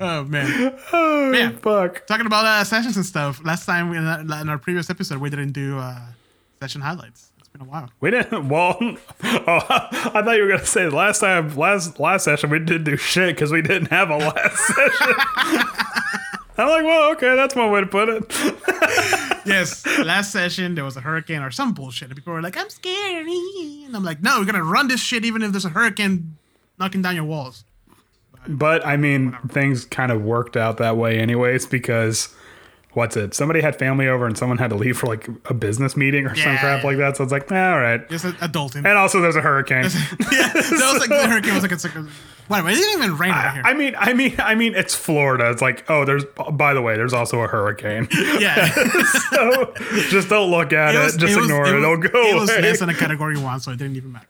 Oh 0.00 0.24
man. 0.24 0.76
Oh 0.92 1.32
Yeah. 1.32 1.50
fuck. 1.52 2.06
Talking 2.06 2.26
about 2.26 2.44
uh, 2.44 2.64
sessions 2.64 2.96
and 2.96 3.06
stuff. 3.06 3.40
Last 3.44 3.66
time 3.66 3.90
we, 3.90 3.98
in 3.98 4.06
our 4.48 4.58
previous 4.58 4.90
episode, 4.90 5.18
we 5.18 5.30
didn't 5.30 5.52
do 5.52 5.78
uh, 5.78 6.00
session 6.60 6.80
highlights. 6.80 7.30
Been 7.52 7.62
a 7.62 7.64
while. 7.64 7.90
We 8.00 8.10
didn't. 8.10 8.48
Well, 8.48 8.78
oh, 8.80 8.96
I 9.22 10.22
thought 10.22 10.36
you 10.36 10.42
were 10.42 10.48
gonna 10.48 10.64
say 10.64 10.88
last 10.88 11.20
time, 11.20 11.54
last 11.54 12.00
last 12.00 12.24
session 12.24 12.48
we 12.48 12.58
didn't 12.58 12.84
do 12.84 12.96
shit 12.96 13.34
because 13.34 13.52
we 13.52 13.60
didn't 13.60 13.90
have 13.90 14.08
a 14.08 14.16
last 14.16 14.56
session. 14.66 15.14
I'm 16.56 16.68
like, 16.68 16.84
well, 16.84 17.12
okay, 17.12 17.34
that's 17.36 17.54
one 17.54 17.70
way 17.70 17.80
to 17.80 17.86
put 17.86 18.08
it. 18.08 18.24
yes, 19.46 19.86
last 19.98 20.32
session 20.32 20.74
there 20.74 20.84
was 20.84 20.96
a 20.96 21.00
hurricane 21.00 21.42
or 21.42 21.50
some 21.50 21.74
bullshit, 21.74 22.08
and 22.08 22.16
people 22.16 22.32
were 22.32 22.40
like, 22.40 22.56
"I'm 22.56 22.70
scared," 22.70 23.26
and 23.26 23.94
I'm 23.94 24.04
like, 24.04 24.22
"No, 24.22 24.38
we're 24.38 24.46
gonna 24.46 24.64
run 24.64 24.88
this 24.88 25.00
shit 25.00 25.24
even 25.24 25.42
if 25.42 25.52
there's 25.52 25.66
a 25.66 25.70
hurricane 25.70 26.36
knocking 26.78 27.02
down 27.02 27.14
your 27.16 27.24
walls." 27.24 27.64
But 28.48 28.84
I 28.86 28.96
mean, 28.96 29.36
things 29.48 29.84
kind 29.84 30.10
of 30.10 30.22
worked 30.22 30.56
out 30.56 30.78
that 30.78 30.96
way, 30.96 31.18
anyways, 31.18 31.66
because 31.66 32.34
what's 32.94 33.16
it? 33.16 33.34
Somebody 33.34 33.60
had 33.60 33.76
family 33.76 34.06
over 34.08 34.26
and 34.26 34.36
someone 34.36 34.58
had 34.58 34.70
to 34.70 34.76
leave 34.76 34.98
for 34.98 35.06
like 35.06 35.28
a 35.46 35.54
business 35.54 35.96
meeting 35.96 36.26
or 36.26 36.34
some 36.34 36.56
crap 36.58 36.84
like 36.84 36.98
that. 36.98 37.16
So 37.16 37.24
it's 37.24 37.32
like, 37.32 37.50
eh, 37.50 37.70
all 37.72 37.80
right. 37.80 38.08
Just 38.10 38.24
adulting. 38.24 38.84
And 38.84 38.98
also, 38.98 39.20
there's 39.20 39.36
a 39.36 39.40
hurricane. 39.40 39.84
yeah, 39.84 39.88
that 40.52 40.90
was 40.92 41.00
like 41.00 41.08
the 41.08 41.26
hurricane 41.28 41.54
was 41.54 41.62
like 41.62 41.72
it's 41.72 41.84
like 41.84 41.94
a, 41.94 42.06
whatever. 42.48 42.68
It 42.70 42.74
didn't 42.74 43.02
even 43.02 43.16
rain 43.18 43.30
over 43.32 43.48
here. 43.50 43.62
I 43.64 43.74
mean, 43.74 43.94
I 43.98 44.12
mean, 44.12 44.34
I 44.38 44.54
mean, 44.54 44.74
it's 44.74 44.94
Florida. 44.94 45.50
It's 45.50 45.62
like, 45.62 45.88
oh, 45.90 46.04
there's. 46.04 46.24
By 46.52 46.74
the 46.74 46.82
way, 46.82 46.96
there's 46.96 47.12
also 47.14 47.40
a 47.40 47.46
hurricane. 47.48 48.08
yeah, 48.38 48.68
so 49.30 49.72
just 50.10 50.28
don't 50.28 50.50
look 50.50 50.72
at 50.72 50.94
it. 50.94 51.18
just 51.18 51.38
ignore 51.38 51.66
it. 51.66 51.74
It'll 51.74 51.96
go 51.96 52.08
It 52.28 52.34
was 52.34 52.50
away. 52.50 52.62
less 52.62 52.80
than 52.80 52.88
a 52.90 52.94
category 52.94 53.38
one, 53.38 53.60
so 53.60 53.70
it 53.72 53.78
didn't 53.78 53.96
even 53.96 54.12
matter. 54.12 54.26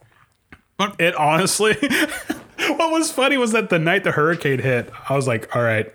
But 0.77 1.01
It 1.01 1.15
honestly, 1.17 1.77
what 2.69 2.91
was 2.93 3.11
funny 3.13 3.37
was 3.37 3.53
that 3.53 3.71
the 3.71 3.79
night 3.79 4.05
the 4.05 4.13
hurricane 4.13 4.59
hit, 4.59 4.91
I 5.09 5.15
was 5.15 5.27
like, 5.29 5.55
all 5.55 5.63
right, 5.63 5.93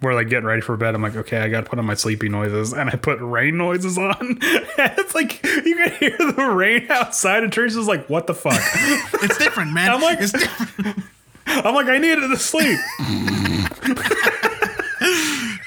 we're 0.00 0.14
like 0.14 0.28
getting 0.28 0.44
ready 0.46 0.60
for 0.62 0.76
bed. 0.76 0.94
I'm 0.94 1.02
like, 1.02 1.16
okay, 1.16 1.38
I 1.38 1.48
got 1.48 1.64
to 1.64 1.70
put 1.70 1.78
on 1.78 1.84
my 1.86 1.94
sleepy 1.94 2.28
noises. 2.28 2.72
And 2.72 2.88
I 2.88 2.94
put 2.96 3.18
rain 3.20 3.56
noises 3.56 3.98
on. 3.98 4.38
It's 4.80 5.14
like, 5.14 5.42
you 5.44 5.74
can 5.76 5.90
hear 5.98 6.16
the 6.18 6.52
rain 6.54 6.86
outside. 6.90 7.42
And 7.42 7.52
Teresa's 7.52 7.88
like, 7.88 8.08
what 8.08 8.26
the 8.26 8.34
fuck? 8.34 8.52
it's 9.22 9.38
different, 9.38 9.72
man. 9.72 9.90
I'm 9.90 10.00
like- 10.00 10.20
it's 10.20 10.32
different. 10.32 11.02
I'm 11.46 11.74
like, 11.74 11.86
I 11.86 11.98
needed 11.98 12.28
to 12.28 12.36
sleep. 12.36 12.78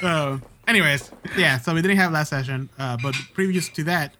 Uh, 0.03 0.37
anyways, 0.67 1.11
yeah. 1.37 1.57
So 1.59 1.73
we 1.73 1.81
didn't 1.81 1.97
have 1.97 2.11
last 2.11 2.29
session, 2.29 2.69
uh, 2.79 2.97
but 3.01 3.15
previous 3.33 3.69
to 3.69 3.83
that, 3.85 4.13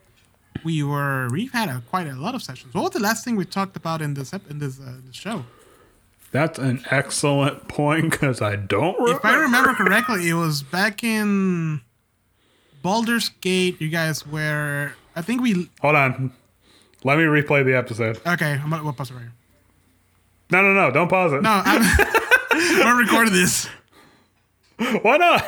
we 0.64 0.84
were 0.84 1.28
we've 1.32 1.52
had 1.52 1.70
a, 1.70 1.82
quite 1.90 2.08
a 2.08 2.14
lot 2.16 2.36
of 2.36 2.44
sessions. 2.44 2.74
What 2.74 2.82
was 2.84 2.92
the 2.92 3.00
last 3.00 3.24
thing 3.26 3.36
we 3.36 3.46
talked 3.46 3.76
about 3.76 4.02
in 4.02 4.14
this 4.14 4.34
ep- 4.34 4.50
in 4.50 4.60
this, 4.60 4.80
uh, 4.80 4.98
this 5.06 5.16
show? 5.16 5.44
That's 6.32 6.58
an 6.60 6.84
excellent 6.90 7.68
point 7.68 8.12
because 8.12 8.42
I 8.42 8.56
don't 8.56 8.98
remember. 9.00 9.18
If 9.18 9.26
I 9.26 9.36
remember 9.36 9.74
correctly, 9.74 10.30
it 10.30 10.34
was 10.34 10.64
back 10.64 11.04
in 11.04 11.82
Baldur's 12.82 13.30
Gate. 13.42 13.82
You 13.82 13.90
guys 13.90 14.26
were, 14.26 14.94
I 15.16 15.22
think 15.22 15.42
we. 15.42 15.70
Hold 15.82 15.96
on. 15.96 16.32
Let 17.04 17.18
me 17.18 17.26
replay 17.26 17.66
the 17.66 17.76
episode. 17.76 18.20
Okay, 18.26 18.54
I'm 18.54 18.70
gonna 18.70 18.84
we'll 18.84 18.94
pause 18.94 19.10
it 19.12 19.16
right 19.16 19.22
here. 19.24 19.34
No, 20.52 20.62
no, 20.62 20.74
no. 20.74 20.92
Don't 20.92 21.10
pause 21.10 21.34
it. 21.34 21.42
No, 21.42 21.62
I'm, 21.66 21.82
I'm 22.52 23.06
gonna 23.08 23.30
this. 23.30 23.68
Why 25.02 25.18
not? 25.18 25.42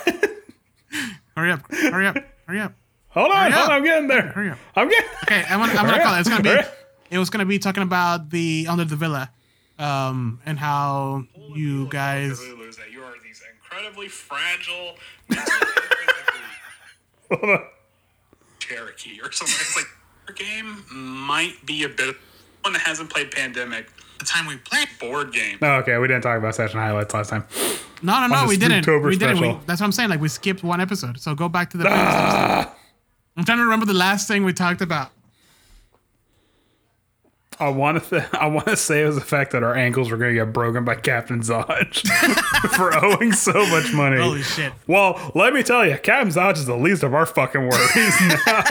Hurry 1.35 1.51
up! 1.51 1.61
Hurry 1.71 2.07
up! 2.07 2.17
Hurry 2.47 2.59
up! 2.59 2.73
hold 3.09 3.31
on. 3.31 3.51
Hurry 3.51 3.51
Hold 3.51 3.63
up. 3.63 3.69
on. 3.69 3.75
I'm 3.77 3.83
getting 3.83 4.07
there. 4.07 4.21
Hurry 4.27 4.49
up! 4.51 4.57
I'm 4.75 4.89
getting. 4.89 5.09
Okay, 5.23 5.43
I'm 5.49 5.59
gonna, 5.59 5.71
I'm 5.71 5.85
gonna 5.85 5.91
Hurry 5.93 6.03
call 6.03 6.13
up. 6.13 6.17
it. 6.17 6.19
It's 6.21 6.29
gonna 6.29 6.43
be. 6.43 6.67
It 7.09 7.17
was 7.19 7.29
gonna 7.29 7.45
be 7.45 7.59
talking 7.59 7.83
about 7.83 8.29
the 8.31 8.65
under 8.69 8.85
the 8.85 8.95
villa, 8.95 9.29
um, 9.79 10.39
and 10.45 10.59
how 10.59 11.25
you 11.53 11.87
guys. 11.87 12.39
Delulus 12.39 12.77
that 12.77 12.91
you 12.91 13.01
are 13.03 13.13
these 13.23 13.41
incredibly 13.53 14.07
fragile, 14.07 14.95
mentally 15.29 15.57
and 15.61 15.71
physically 15.71 16.41
Hold 17.31 17.59
on. 17.59 17.65
Cherokee 18.59 19.19
or 19.21 19.31
something. 19.31 19.55
It's 19.59 19.75
like 19.75 19.87
your 20.27 20.35
game 20.35 20.85
might 20.91 21.65
be 21.65 21.83
a 21.83 21.89
bit 21.89 22.15
one 22.61 22.73
that 22.73 22.81
hasn't 22.81 23.09
played 23.09 23.31
Pandemic. 23.31 23.89
The 24.19 24.25
time 24.25 24.45
we 24.47 24.55
played 24.57 24.87
board 24.99 25.33
game. 25.33 25.57
No, 25.61 25.73
okay. 25.77 25.97
We 25.97 26.07
didn't 26.07 26.23
talk 26.23 26.37
about 26.37 26.55
session 26.55 26.79
highlights 26.79 27.13
last 27.13 27.29
time. 27.29 27.45
No, 28.01 28.25
no, 28.25 28.27
no, 28.27 28.47
we 28.47 28.55
didn't. 28.57 28.87
We 28.87 29.17
didn't. 29.17 29.39
We, 29.39 29.47
special. 29.47 29.61
that's 29.65 29.81
what 29.81 29.87
I'm 29.87 29.91
saying. 29.91 30.09
Like 30.09 30.21
we 30.21 30.29
skipped 30.29 30.63
one 30.63 30.79
episode, 30.79 31.19
so 31.19 31.35
go 31.35 31.49
back 31.49 31.69
to 31.71 31.77
the. 31.77 31.83
previous 31.87 32.05
episode. 32.05 32.71
I'm 33.35 33.45
trying 33.45 33.57
to 33.57 33.63
remember 33.63 33.85
the 33.85 33.93
last 33.93 34.27
thing 34.27 34.45
we 34.45 34.53
talked 34.53 34.81
about. 34.81 35.11
I 37.59 37.69
want 37.69 38.03
to. 38.03 38.09
Th- 38.19 38.29
I 38.33 38.47
want 38.47 38.67
to 38.67 38.77
say 38.77 39.03
it 39.03 39.05
was 39.05 39.15
the 39.15 39.21
fact 39.21 39.51
that 39.51 39.63
our 39.63 39.75
ankles 39.75 40.11
were 40.11 40.17
going 40.17 40.33
to 40.33 40.39
get 40.45 40.53
broken 40.53 40.83
by 40.83 40.95
Captain 40.95 41.41
Zodge 41.41 42.07
for 42.75 42.93
owing 43.03 43.31
so 43.33 43.53
much 43.67 43.93
money. 43.93 44.21
Holy 44.21 44.43
shit! 44.43 44.73
Well, 44.87 45.31
let 45.35 45.53
me 45.53 45.63
tell 45.63 45.85
you, 45.85 45.97
Captain 45.97 46.29
Zodge 46.33 46.57
is 46.57 46.65
the 46.65 46.75
least 46.77 47.03
of 47.03 47.13
our 47.13 47.25
fucking 47.25 47.61
worries 47.61 48.21
now. 48.47 48.69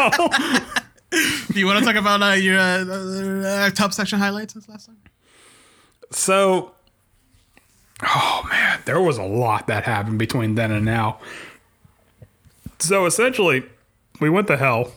Do 1.10 1.58
you 1.58 1.66
want 1.66 1.78
to 1.80 1.84
talk 1.84 1.96
about 1.96 2.22
uh, 2.22 2.32
your 2.34 2.58
uh, 2.58 2.84
uh, 2.84 3.46
uh, 3.66 3.70
top 3.70 3.92
section 3.92 4.18
highlights 4.18 4.54
this 4.54 4.68
last 4.68 4.86
time? 4.86 4.96
so, 6.10 6.72
oh 8.02 8.46
man, 8.50 8.80
there 8.84 9.00
was 9.00 9.18
a 9.18 9.22
lot 9.24 9.66
that 9.66 9.84
happened 9.84 10.18
between 10.18 10.54
then 10.54 10.70
and 10.70 10.84
now. 10.84 11.18
So 12.78 13.06
essentially, 13.06 13.64
we 14.20 14.28
went 14.30 14.46
to 14.48 14.56
hell, 14.56 14.92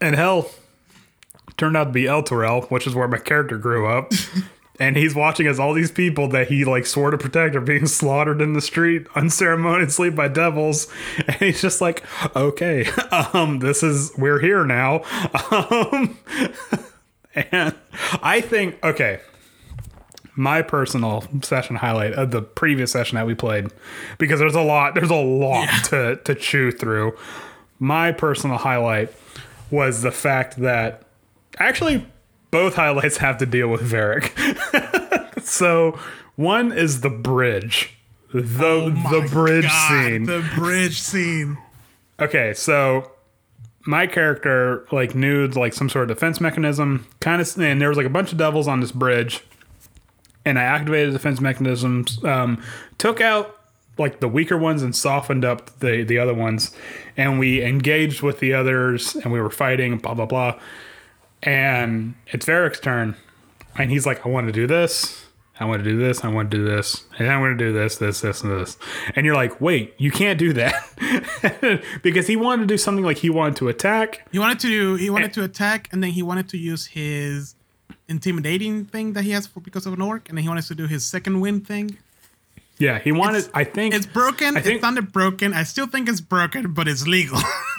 and 0.00 0.14
hell 0.14 0.50
turned 1.62 1.76
out 1.76 1.84
to 1.84 1.90
be 1.90 2.06
Elturel, 2.06 2.68
which 2.72 2.88
is 2.88 2.94
where 2.96 3.06
my 3.06 3.18
character 3.18 3.56
grew 3.56 3.86
up. 3.86 4.12
And 4.80 4.96
he's 4.96 5.14
watching 5.14 5.46
as 5.46 5.60
all 5.60 5.74
these 5.74 5.92
people 5.92 6.28
that 6.28 6.48
he 6.48 6.64
like 6.64 6.86
swore 6.86 7.10
to 7.12 7.18
protect 7.18 7.54
are 7.54 7.60
being 7.60 7.86
slaughtered 8.00 8.40
in 8.40 8.54
the 8.54 8.60
street 8.60 9.06
unceremoniously 9.14 10.10
by 10.10 10.26
devils. 10.28 10.88
And 11.28 11.36
he's 11.36 11.60
just 11.60 11.80
like, 11.82 12.02
okay, 12.34 12.86
um, 13.34 13.58
this 13.60 13.84
is 13.84 14.12
we're 14.16 14.40
here 14.40 14.64
now. 14.64 15.02
Um, 15.52 16.18
and 17.34 17.76
I 18.22 18.40
think 18.40 18.82
okay. 18.82 19.20
My 20.34 20.62
personal 20.62 21.22
session 21.42 21.76
highlight 21.76 22.14
of 22.14 22.30
the 22.30 22.40
previous 22.40 22.90
session 22.90 23.16
that 23.16 23.26
we 23.26 23.34
played, 23.34 23.68
because 24.18 24.40
there's 24.40 24.56
a 24.56 24.62
lot, 24.62 24.94
there's 24.94 25.10
a 25.10 25.14
lot 25.14 25.68
to, 25.90 26.16
to 26.24 26.34
chew 26.34 26.72
through. 26.72 27.16
My 27.78 28.10
personal 28.10 28.56
highlight 28.56 29.12
was 29.70 30.00
the 30.00 30.10
fact 30.10 30.56
that 30.56 31.04
actually 31.58 32.06
both 32.50 32.74
highlights 32.74 33.16
have 33.18 33.38
to 33.38 33.46
deal 33.46 33.68
with 33.68 33.80
Varric. 33.80 34.30
so 35.42 35.98
one 36.36 36.72
is 36.72 37.00
the 37.00 37.10
bridge. 37.10 37.94
The 38.32 38.40
the 38.40 39.28
bridge 39.30 39.66
Oh 39.66 39.68
God, 39.68 39.88
scene. 39.88 40.24
The 40.24 40.48
bridge 40.54 41.00
scene. 41.00 41.58
Okay, 42.20 42.54
so 42.54 43.12
my 43.84 44.06
character 44.06 44.86
like 44.92 45.14
knew 45.14 45.48
like 45.48 45.72
some 45.72 45.88
sort 45.88 46.10
of 46.10 46.16
defense 46.16 46.40
mechanism, 46.40 47.06
kind 47.20 47.42
of, 47.42 47.58
and 47.58 47.80
there 47.80 47.88
was 47.88 47.96
like 47.96 48.06
a 48.06 48.10
bunch 48.10 48.32
of 48.32 48.38
devils 48.38 48.68
on 48.68 48.80
this 48.80 48.92
bridge, 48.92 49.44
and 50.44 50.58
I 50.58 50.62
activated 50.62 51.12
defense 51.12 51.40
mechanisms, 51.40 52.22
um, 52.24 52.62
took 52.98 53.20
out 53.20 53.58
like 53.98 54.20
the 54.20 54.28
weaker 54.28 54.56
ones 54.56 54.82
and 54.82 54.94
softened 54.96 55.44
up 55.44 55.78
the 55.80 56.04
the 56.04 56.18
other 56.18 56.34
ones, 56.34 56.74
and 57.16 57.38
we 57.38 57.62
engaged 57.62 58.22
with 58.22 58.38
the 58.40 58.54
others, 58.54 59.14
and 59.16 59.32
we 59.32 59.40
were 59.40 59.50
fighting, 59.50 59.98
blah 59.98 60.14
blah 60.14 60.26
blah, 60.26 60.58
and 61.42 62.14
it's 62.28 62.46
Varric's 62.46 62.80
turn, 62.80 63.16
and 63.76 63.90
he's 63.90 64.06
like, 64.06 64.24
I 64.26 64.28
want 64.28 64.46
to 64.46 64.52
do 64.52 64.66
this. 64.66 65.26
I 65.60 65.64
want 65.64 65.84
to 65.84 65.88
do 65.90 65.96
this. 65.96 66.24
I 66.24 66.28
want 66.28 66.50
to 66.50 66.56
do 66.56 66.64
this. 66.64 67.04
And 67.18 67.28
I'm 67.30 67.40
going 67.40 67.56
to 67.56 67.64
do 67.64 67.72
this, 67.72 67.96
this, 67.96 68.20
this, 68.22 68.42
and 68.42 68.50
this. 68.50 68.76
And 69.14 69.24
you're 69.24 69.34
like, 69.36 69.60
wait, 69.60 69.94
you 69.96 70.10
can't 70.10 70.36
do 70.38 70.52
that. 70.54 71.82
because 72.02 72.26
he 72.26 72.36
wanted 72.36 72.62
to 72.62 72.66
do 72.66 72.78
something 72.78 73.04
like 73.04 73.18
he 73.18 73.30
wanted 73.30 73.56
to 73.56 73.68
attack. 73.68 74.26
He 74.32 74.38
wanted 74.40 74.58
to 74.60 74.96
he 74.96 75.08
wanted 75.10 75.32
to 75.34 75.44
attack, 75.44 75.88
and 75.92 76.02
then 76.02 76.10
he 76.10 76.22
wanted 76.22 76.48
to 76.48 76.58
use 76.58 76.86
his 76.86 77.54
intimidating 78.08 78.84
thing 78.86 79.12
that 79.12 79.22
he 79.24 79.30
has 79.30 79.46
for, 79.46 79.60
because 79.60 79.86
of 79.86 79.92
an 79.92 80.00
orc, 80.02 80.28
and 80.28 80.36
then 80.36 80.42
he 80.42 80.48
wanted 80.48 80.64
to 80.64 80.74
do 80.74 80.86
his 80.86 81.04
second 81.04 81.40
wind 81.40 81.66
thing. 81.66 81.96
Yeah, 82.78 82.98
he 82.98 83.12
wanted, 83.12 83.38
It's- 83.38 83.50
I 83.54 83.64
think, 83.64 83.94
It's 83.94 84.06
broken. 84.06 84.56
I 84.56 84.60
think- 84.60 84.76
it's 84.76 84.82
not 84.82 85.12
broken. 85.12 85.52
I 85.52 85.62
still 85.62 85.86
think 85.86 86.08
it's 86.08 86.20
broken, 86.20 86.72
but 86.72 86.88
it's 86.88 87.06
legal. 87.06 87.38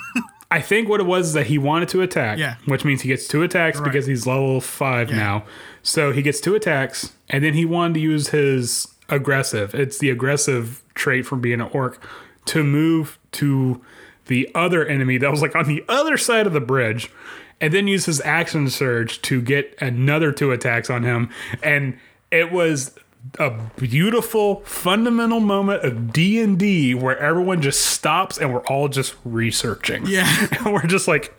I 0.53 0.61
think 0.61 0.87
what 0.87 0.99
it 0.99 1.05
was 1.07 1.27
is 1.29 1.33
that 1.33 1.47
he 1.47 1.57
wanted 1.57 1.89
to 1.89 2.01
attack, 2.01 2.37
Yeah. 2.37 2.55
which 2.65 2.85
means 2.85 3.01
he 3.01 3.07
gets 3.07 3.27
two 3.27 3.41
attacks 3.41 3.79
Right. 3.79 3.85
because 3.85 4.05
he's 4.05 4.27
level 4.27 4.61
five 4.61 5.09
Yeah. 5.09 5.15
now. 5.17 5.43
So 5.81 6.11
he 6.11 6.21
gets 6.21 6.39
two 6.39 6.53
attacks, 6.53 7.13
and 7.29 7.43
then 7.43 7.53
he 7.55 7.65
wanted 7.65 7.95
to 7.95 7.99
use 7.99 8.29
his 8.29 8.87
aggressive. 9.09 9.73
It's 9.73 9.97
the 9.97 10.09
aggressive 10.11 10.81
trait 10.93 11.25
from 11.25 11.41
being 11.41 11.59
an 11.59 11.69
orc 11.73 11.97
to 12.45 12.63
move 12.63 13.17
to 13.33 13.81
the 14.27 14.47
other 14.53 14.85
enemy 14.85 15.17
that 15.17 15.31
was 15.31 15.41
like 15.41 15.55
on 15.55 15.65
the 15.67 15.83
other 15.89 16.17
side 16.17 16.45
of 16.45 16.53
the 16.53 16.61
bridge, 16.61 17.09
and 17.59 17.73
then 17.73 17.87
use 17.87 18.05
his 18.05 18.21
action 18.21 18.69
surge 18.69 19.21
to 19.23 19.41
get 19.41 19.75
another 19.81 20.31
two 20.31 20.51
attacks 20.51 20.89
on 20.89 21.01
him. 21.03 21.29
And 21.63 21.97
it 22.31 22.51
was 22.51 22.95
a 23.39 23.51
beautiful 23.77 24.61
fundamental 24.65 25.39
moment 25.39 25.83
of 25.83 26.11
D&D 26.11 26.93
where 26.93 27.17
everyone 27.17 27.61
just 27.61 27.81
stops 27.81 28.37
and 28.37 28.53
we're 28.53 28.65
all 28.65 28.89
just 28.89 29.15
researching. 29.23 30.05
yeah. 30.05 30.47
And 30.51 30.65
we're 30.73 30.81
just 30.83 31.07
like, 31.07 31.33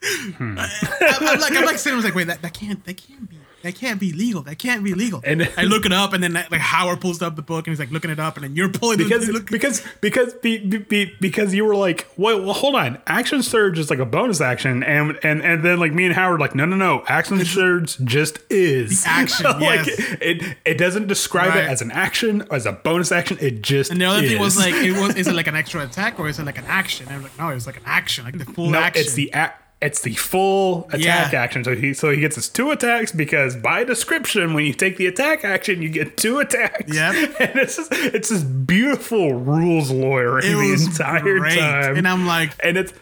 I'm, 0.38 0.58
I'm 0.58 1.40
like 1.40 1.56
I'm 1.56 1.64
like 1.64 1.78
sitting 1.78 1.94
I 1.94 1.96
was 1.96 2.04
like, 2.04 2.14
wait, 2.14 2.28
that, 2.28 2.42
that 2.42 2.54
can't 2.54 2.84
that 2.84 2.96
can't 2.96 3.28
be 3.28 3.37
that 3.62 3.74
can't 3.74 3.98
be 3.98 4.12
legal. 4.12 4.42
That 4.42 4.58
can't 4.58 4.84
be 4.84 4.94
legal. 4.94 5.20
And- 5.24 5.50
I 5.56 5.64
look 5.64 5.84
it 5.86 5.92
up, 5.92 6.12
and 6.12 6.22
then 6.22 6.32
like 6.34 6.52
Howard 6.60 7.00
pulls 7.00 7.20
up 7.22 7.34
the 7.36 7.42
book, 7.42 7.66
and 7.66 7.72
he's 7.72 7.80
like 7.80 7.90
looking 7.90 8.10
it 8.10 8.20
up, 8.20 8.36
and 8.36 8.44
then 8.44 8.54
you're 8.56 8.68
pulling 8.68 8.98
because 8.98 9.26
the 9.26 9.44
because 9.50 9.82
because 10.00 10.34
be, 10.34 10.58
be, 10.58 10.78
be, 10.78 11.12
because 11.20 11.54
you 11.54 11.64
were 11.64 11.74
like, 11.74 12.06
wait, 12.16 12.42
well, 12.42 12.52
hold 12.52 12.74
on, 12.76 12.98
action 13.06 13.42
surge 13.42 13.78
is 13.78 13.90
like 13.90 13.98
a 13.98 14.06
bonus 14.06 14.40
action, 14.40 14.82
and 14.84 15.18
and 15.22 15.42
and 15.42 15.64
then 15.64 15.78
like 15.80 15.92
me 15.92 16.04
and 16.06 16.14
Howard 16.14 16.40
like, 16.40 16.54
no, 16.54 16.64
no, 16.64 16.76
no, 16.76 17.02
action 17.08 17.44
surge 17.44 17.98
just 18.04 18.38
is 18.50 19.04
action, 19.06 19.44
like 19.60 19.86
yes. 19.86 20.16
it 20.20 20.56
it 20.64 20.78
doesn't 20.78 21.06
describe 21.08 21.48
Right. 21.48 21.64
it 21.64 21.68
as 21.70 21.82
an 21.82 21.90
action 21.90 22.46
as 22.50 22.64
a 22.66 22.72
bonus 22.72 23.10
action. 23.10 23.38
It 23.40 23.62
just 23.62 23.90
And 23.90 24.00
the 24.00 24.04
other 24.04 24.26
thing 24.26 24.38
was 24.38 24.56
like, 24.56 24.74
it 24.74 24.92
was 24.92 25.16
is 25.16 25.26
it 25.26 25.34
like 25.34 25.46
an 25.48 25.56
extra 25.62 25.82
attack 25.84 26.18
or 26.20 26.28
is 26.28 26.38
it 26.38 26.44
like 26.44 26.58
an 26.58 26.66
action? 26.66 27.06
And 27.06 27.16
I'm 27.16 27.22
like, 27.22 27.38
no, 27.38 27.48
it's 27.48 27.66
like 27.66 27.76
an 27.78 27.82
action, 27.86 28.24
like 28.24 28.38
the 28.38 28.44
full 28.44 28.70
no, 28.70 28.78
action. 28.78 29.02
it's 29.04 29.14
the 29.14 29.30
a- 29.34 29.52
it's 29.80 30.00
the 30.02 30.14
full 30.14 30.86
attack 30.92 31.32
Yeah. 31.32 31.40
action. 31.40 31.62
So 31.62 31.76
he 31.76 31.94
so 31.94 32.10
he 32.10 32.20
gets 32.20 32.34
his 32.36 32.48
two 32.48 32.70
attacks 32.72 33.12
because 33.12 33.54
by 33.56 33.84
description, 33.84 34.52
when 34.54 34.64
you 34.64 34.72
take 34.72 34.96
the 34.96 35.06
attack 35.06 35.44
action, 35.44 35.80
you 35.82 35.88
get 35.88 36.16
two 36.16 36.40
attacks. 36.40 36.92
Yeah, 36.92 37.12
and 37.40 37.56
it's 37.58 37.76
just, 37.76 37.92
it's 37.92 38.28
this 38.30 38.42
beautiful 38.42 39.34
rules 39.34 39.90
lawyering 39.90 40.44
It 40.46 40.56
the 40.56 40.84
entire 40.90 41.38
great. 41.38 41.58
time. 41.58 41.96
And 41.96 42.08
I'm 42.08 42.26
like, 42.26 42.52
and 42.62 42.76
it's 42.76 42.92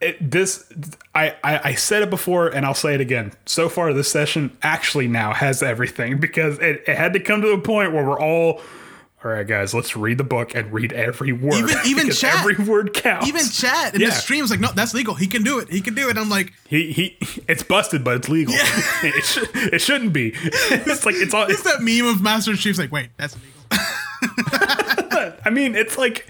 it, 0.00 0.30
this 0.32 0.68
I, 1.14 1.36
I 1.44 1.60
I 1.70 1.74
said 1.74 2.02
it 2.02 2.10
before 2.10 2.48
and 2.48 2.66
I'll 2.66 2.74
say 2.74 2.94
it 2.94 3.00
again. 3.00 3.32
So 3.46 3.68
far 3.68 3.92
this 3.92 4.10
session 4.10 4.56
actually 4.60 5.06
now 5.06 5.32
has 5.32 5.62
everything 5.62 6.16
because 6.20 6.58
it, 6.58 6.82
it 6.88 6.96
had 6.96 7.12
to 7.12 7.20
come 7.20 7.40
to 7.42 7.50
a 7.50 7.58
point 7.60 7.92
where 7.92 8.04
we're 8.04 8.18
all 8.20 8.60
all 9.24 9.30
right 9.30 9.46
guys, 9.46 9.72
let's 9.72 9.96
read 9.96 10.18
the 10.18 10.24
book 10.24 10.54
and 10.54 10.72
read 10.72 10.92
every 10.92 11.32
word. 11.32 11.54
Even- 11.54 11.76
even 11.86 12.10
chat. 12.10 12.34
every 12.40 12.56
word 12.64 12.92
counts. 12.92 13.28
even 13.28 13.44
chat 13.48 13.94
in 13.94 14.00
Yeah. 14.00 14.08
the 14.08 14.14
stream 14.14 14.40
was 14.42 14.50
like, 14.50 14.58
no, 14.60 14.70
that's 14.74 14.94
legal. 14.94 15.14
He 15.14 15.26
can 15.28 15.42
do 15.44 15.58
it. 15.60 15.68
He 15.70 15.80
can 15.80 15.94
do 15.94 16.08
it. 16.08 16.18
I'm 16.18 16.28
like, 16.28 16.52
he 16.68 16.92
he 16.92 17.16
it's 17.48 17.62
busted 17.62 18.02
but 18.02 18.16
it's 18.16 18.28
legal. 18.28 18.54
it, 18.58 19.24
sh- 19.24 19.38
it 19.72 19.80
shouldn't 19.80 20.12
be. 20.12 20.32
It's 20.34 21.06
like 21.06 21.14
it's 21.16 21.32
all 21.34 21.44
it's 21.50 21.62
that 21.62 21.80
meme 21.82 22.06
of 22.06 22.20
Master 22.22 22.56
Chief's 22.56 22.78
like, 22.78 22.90
wait, 22.92 23.10
that's 23.16 23.36
illegal. 23.36 23.48
I 25.44 25.50
mean, 25.50 25.74
it's 25.74 25.98
like 25.98 26.26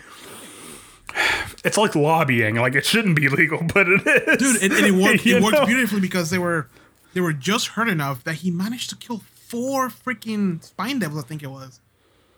it's 1.64 1.76
like 1.76 1.94
lobbying. 1.94 2.56
Like 2.56 2.74
it 2.74 2.84
shouldn't 2.84 3.16
be 3.16 3.28
legal, 3.28 3.62
but 3.74 3.86
it 3.88 4.06
is. 4.06 4.38
Dude, 4.38 4.62
and, 4.62 4.72
and 4.72 4.86
it 4.86 4.92
worked. 4.92 5.24
You 5.26 5.36
It 5.36 5.42
worked 5.42 5.56
know? 5.56 5.66
beautifully 5.66 6.00
because 6.00 6.30
they 6.30 6.38
were 6.38 6.68
they 7.14 7.20
were 7.20 7.32
just 7.32 7.68
hurt 7.68 7.88
enough 7.88 8.24
that 8.24 8.36
he 8.36 8.50
managed 8.50 8.90
to 8.90 8.96
kill 8.96 9.18
four 9.34 9.88
freaking 9.88 10.62
spine 10.62 10.98
devils. 10.98 11.24
I 11.24 11.26
think 11.26 11.42
it 11.42 11.50
was. 11.50 11.80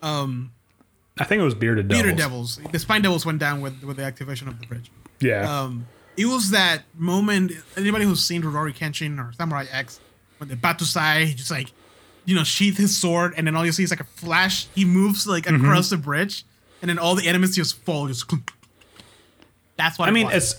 I 0.05 1.23
think 1.23 1.39
it 1.39 1.43
was 1.43 1.55
bearded 1.55 1.87
devils. 1.87 2.03
Bearded 2.03 2.17
devils. 2.17 2.59
The 2.71 2.79
spine 2.79 3.01
devils 3.01 3.25
went 3.25 3.39
down 3.39 3.61
with 3.61 3.83
with 3.83 3.97
the 3.97 4.03
activation 4.03 4.47
of 4.47 4.59
the 4.59 4.67
bridge. 4.67 4.91
Yeah. 5.19 5.61
Um, 5.61 5.87
it 6.17 6.25
was 6.25 6.51
that 6.51 6.83
moment. 6.97 7.51
Anybody 7.77 8.05
who's 8.05 8.23
seen 8.23 8.41
Rurouni 8.43 8.75
Kenshin 8.75 9.17
or 9.19 9.33
Samurai 9.33 9.65
X, 9.71 9.99
when 10.37 10.49
the 10.49 10.55
Battousai 10.55 11.35
just 11.35 11.51
like, 11.51 11.71
you 12.25 12.35
know, 12.35 12.43
sheath 12.43 12.77
his 12.77 12.97
sword, 12.97 13.33
and 13.37 13.47
then 13.47 13.55
all 13.55 13.65
you 13.65 13.71
see 13.71 13.83
is 13.83 13.91
like 13.91 13.99
a 13.99 14.05
flash. 14.05 14.67
He 14.75 14.85
moves 14.85 15.25
like 15.27 15.43
Mm-hmm. 15.45 15.63
across 15.65 15.89
the 15.89 15.97
bridge, 15.97 16.43
and 16.81 16.89
then 16.89 16.97
all 16.99 17.15
the 17.15 17.27
enemies 17.27 17.55
just 17.55 17.77
fall. 17.83 18.07
Just. 18.07 18.25
That's 19.77 19.99
what 19.99 20.07
I 20.07 20.11
mean, 20.11 20.29
it's 20.31 20.55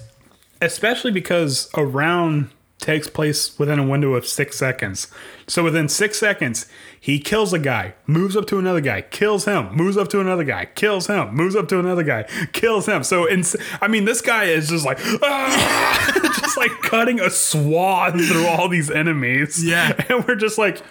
especially 0.61 1.11
because 1.11 1.69
a 1.75 1.85
round 1.85 2.51
takes 2.79 3.09
place 3.09 3.59
within 3.59 3.79
a 3.79 3.87
window 3.87 4.15
of 4.15 4.27
six 4.27 4.59
seconds. 4.59 5.09
So 5.47 5.65
within 5.65 5.89
six 5.89 6.19
seconds, 6.19 6.67
he 6.99 7.19
kills 7.19 7.53
a 7.53 7.59
guy, 7.59 7.95
moves 8.07 8.37
up 8.37 8.47
to 8.49 8.59
another 8.59 8.81
guy, 8.81 9.03
kills 9.03 9.45
him, 9.47 9.75
moves 9.75 9.97
up 9.97 10.09
to 10.09 10.21
another 10.21 10.45
guy, 10.45 10.67
kills 10.67 11.07
him, 11.07 11.35
moves 11.35 11.57
up 11.57 11.69
to 11.69 11.79
another 11.79 12.03
guy, 12.03 12.25
kills 12.53 12.87
him. 12.87 13.03
So, 13.03 13.27
in, 13.27 13.45
I 13.81 13.89
mean, 13.89 14.05
this 14.05 14.21
guy 14.21 14.45
is 14.45 14.69
just 14.69 14.85
like, 14.85 14.99
"Ah!" 15.23 16.21
just 16.41 16.57
like 16.57 16.73
cutting 16.83 17.21
a 17.21 17.31
swath 17.31 18.21
through 18.21 18.47
all 18.47 18.69
these 18.69 18.91
enemies. 18.91 19.65
Yeah. 19.65 19.93
and 20.09 20.27
we're 20.27 20.37
just 20.37 20.59
like, 20.59 20.83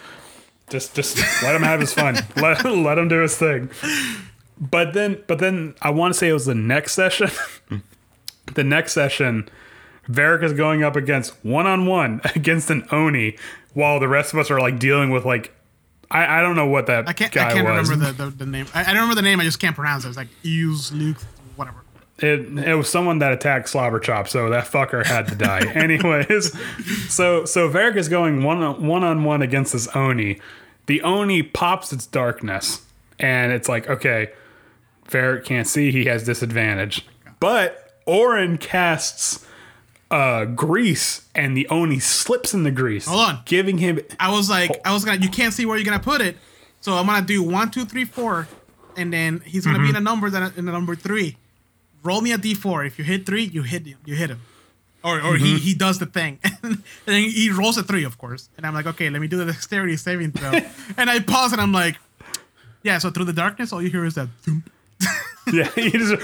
just, 0.69 0.95
just 0.95 1.17
let 1.43 1.55
him 1.55 1.63
have 1.63 1.79
his 1.79 1.93
fun. 1.93 2.15
let, 2.37 2.65
let 2.65 2.97
him 2.97 3.07
do 3.07 3.21
his 3.21 3.37
thing. 3.37 3.69
But 4.59 4.93
then, 4.93 5.23
but 5.27 5.39
then, 5.39 5.75
I 5.81 5.91
want 5.91 6.13
to 6.13 6.17
say 6.17 6.29
it 6.29 6.33
was 6.33 6.45
the 6.45 6.55
next 6.55 6.93
session 6.93 7.29
the 8.53 8.63
next 8.63 8.93
session, 8.93 9.49
Varric 10.09 10.43
is 10.43 10.53
going 10.53 10.83
up 10.83 10.95
against 10.95 11.33
one 11.43 11.67
on 11.67 11.85
one 11.85 12.21
against 12.35 12.69
an 12.69 12.85
Oni, 12.91 13.37
while 13.73 13.99
the 13.99 14.07
rest 14.07 14.33
of 14.33 14.39
us 14.39 14.51
are 14.51 14.59
like 14.59 14.79
dealing 14.79 15.09
with 15.09 15.25
like 15.25 15.51
I, 16.11 16.39
I 16.39 16.41
don't 16.41 16.55
know 16.55 16.67
what 16.67 16.85
that 16.87 17.07
I 17.09 17.13
can't. 17.13 17.31
guy 17.33 17.49
I 17.49 17.53
can't 17.53 17.67
was. 17.67 17.89
remember 17.89 18.11
the, 18.11 18.25
the, 18.29 18.37
the 18.37 18.45
name. 18.45 18.67
I, 18.73 18.81
I 18.81 18.85
don't 18.85 18.95
remember 18.95 19.15
the 19.15 19.21
name. 19.23 19.39
I 19.39 19.43
just 19.43 19.59
can't 19.59 19.75
pronounce 19.75 20.05
it. 20.05 20.09
It's 20.09 20.17
like 20.17 20.27
Euse 20.43 20.91
Luke, 20.91 21.17
whatever. 21.55 21.77
it, 22.19 22.41
it 22.67 22.75
was 22.75 22.87
someone 22.89 23.19
that 23.19 23.31
attacked 23.33 23.67
Slobber 23.69 23.99
Chop, 23.99 24.27
so 24.27 24.49
that 24.49 24.65
fucker 24.65 25.05
had 25.05 25.27
to 25.29 25.35
die. 25.35 25.61
Anyways, 25.73 26.55
so 27.11 27.45
so 27.45 27.69
Varric 27.69 27.95
is 27.97 28.07
going 28.09 28.43
one 28.43 28.61
on 28.61 28.85
one 28.85 29.03
on 29.03 29.23
one 29.23 29.41
against 29.41 29.73
this 29.73 29.87
Oni. 29.95 30.39
The 30.85 31.01
Oni 31.01 31.41
pops 31.41 31.91
its 31.91 32.05
darkness, 32.05 32.83
and 33.19 33.51
it's 33.51 33.67
like 33.67 33.89
okay, 33.89 34.31
Varric 35.09 35.43
can't 35.43 35.67
see. 35.67 35.91
He 35.91 36.05
has 36.05 36.23
disadvantage, 36.23 37.05
but 37.39 37.99
Orin 38.05 38.57
casts 38.59 39.44
uh 40.15 40.45
grease, 40.45 41.27
and 41.35 41.57
the 41.57 41.67
Oni 41.67 41.99
slips 41.99 42.53
in 42.53 42.63
the 42.63 42.71
grease. 42.71 43.05
Hold 43.05 43.19
on. 43.19 43.39
giving 43.45 43.77
him 43.77 43.99
I 44.17 44.31
was 44.31 44.49
like, 44.49 44.71
I 44.85 44.93
was 44.93 45.03
gonna. 45.03 45.19
You 45.21 45.29
can't 45.29 45.53
see 45.53 45.65
where 45.65 45.77
you're 45.77 45.85
gonna 45.85 45.99
put 45.99 46.21
it, 46.21 46.37
so 46.79 46.93
I'm 46.93 47.05
gonna 47.05 47.25
do 47.25 47.43
one, 47.43 47.69
two, 47.69 47.83
three, 47.83 48.05
four, 48.05 48.47
and 48.95 49.11
then 49.11 49.41
he's 49.45 49.65
gonna 49.65 49.79
be 49.79 49.89
in 49.89 49.95
a 49.97 49.99
number 49.99 50.29
that 50.29 50.57
in 50.57 50.65
the 50.65 50.71
number 50.71 50.95
three. 50.95 51.35
Roll 52.01 52.21
me 52.21 52.31
a 52.31 52.37
d4. 52.37 52.87
If 52.87 52.97
you 52.97 53.03
hit 53.03 53.25
three, 53.25 53.43
you 53.43 53.63
hit 53.63 53.85
him. 53.85 53.97
You 54.05 54.15
hit 54.15 54.29
him, 54.29 54.39
or 55.03 55.19
or 55.21 55.35
he 55.35 55.57
he 55.57 55.73
does 55.73 55.99
the 55.99 56.05
thing, 56.05 56.39
and 56.63 56.81
then 57.05 57.23
he 57.29 57.49
rolls 57.51 57.77
a 57.77 57.83
three, 57.83 58.05
of 58.05 58.17
course. 58.17 58.47
And 58.55 58.65
I'm 58.65 58.73
like, 58.73 58.85
okay, 58.85 59.09
let 59.09 59.19
me 59.21 59.27
do 59.27 59.37
the 59.37 59.45
dexterity 59.51 59.97
saving 59.97 60.31
throw, 60.31 60.53
and 60.97 61.09
I 61.09 61.19
pause 61.19 61.51
and 61.51 61.59
I'm 61.59 61.73
like, 61.73 61.97
yeah. 62.83 62.99
So 62.99 63.09
through 63.09 63.25
the 63.25 63.33
darkness, 63.33 63.73
all 63.73 63.81
you 63.81 63.89
hear 63.89 64.05
is 64.05 64.13
that. 64.15 64.29
Yeah, 65.53 65.69
he 65.75 65.91
just. 65.91 66.15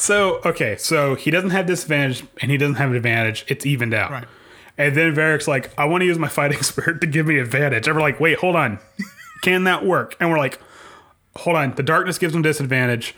So 0.00 0.40
okay, 0.44 0.76
so 0.76 1.14
he 1.14 1.30
doesn't 1.30 1.50
have 1.50 1.66
disadvantage 1.66 2.24
and 2.40 2.50
he 2.50 2.56
doesn't 2.56 2.76
have 2.76 2.90
an 2.90 2.96
advantage. 2.96 3.44
It's 3.48 3.66
evened 3.66 3.94
out. 3.94 4.10
Right. 4.10 4.28
And 4.78 4.96
then 4.96 5.14
Varric's 5.14 5.46
like, 5.46 5.70
I 5.78 5.84
want 5.84 6.00
to 6.00 6.06
use 6.06 6.18
my 6.18 6.28
fighting 6.28 6.62
spirit 6.62 7.02
to 7.02 7.06
give 7.06 7.26
me 7.26 7.38
advantage. 7.38 7.86
And 7.86 7.94
we're 7.94 8.02
like, 8.02 8.18
wait, 8.18 8.38
hold 8.38 8.56
on. 8.56 8.78
Can 9.42 9.64
that 9.64 9.84
work? 9.84 10.16
And 10.18 10.30
we're 10.30 10.38
like, 10.38 10.58
hold 11.36 11.56
on. 11.56 11.74
The 11.74 11.82
darkness 11.82 12.18
gives 12.18 12.34
him 12.34 12.40
disadvantage, 12.40 13.14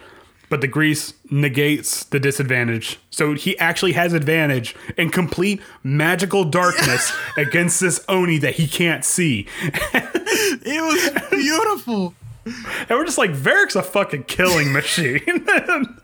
but 0.48 0.60
the 0.60 0.66
grease 0.66 1.14
negates 1.30 2.04
the 2.04 2.18
disadvantage. 2.18 2.98
So 3.10 3.34
he 3.34 3.56
actually 3.58 3.92
has 3.92 4.12
advantage 4.12 4.74
in 4.96 5.10
complete 5.10 5.60
magical 5.84 6.44
darkness 6.44 7.16
against 7.36 7.80
this 7.80 8.04
Oni 8.08 8.38
that 8.38 8.56
he 8.56 8.66
can't 8.66 9.04
see. 9.04 9.46
It 9.64 10.82
was 10.82 11.30
beautiful. 11.30 12.14
And 12.44 12.90
we're 12.90 13.04
just 13.04 13.18
like, 13.18 13.30
Varric's 13.30 13.76
a 13.76 13.82
fucking 13.84 14.24
killing 14.24 14.72
machine. 14.72 15.46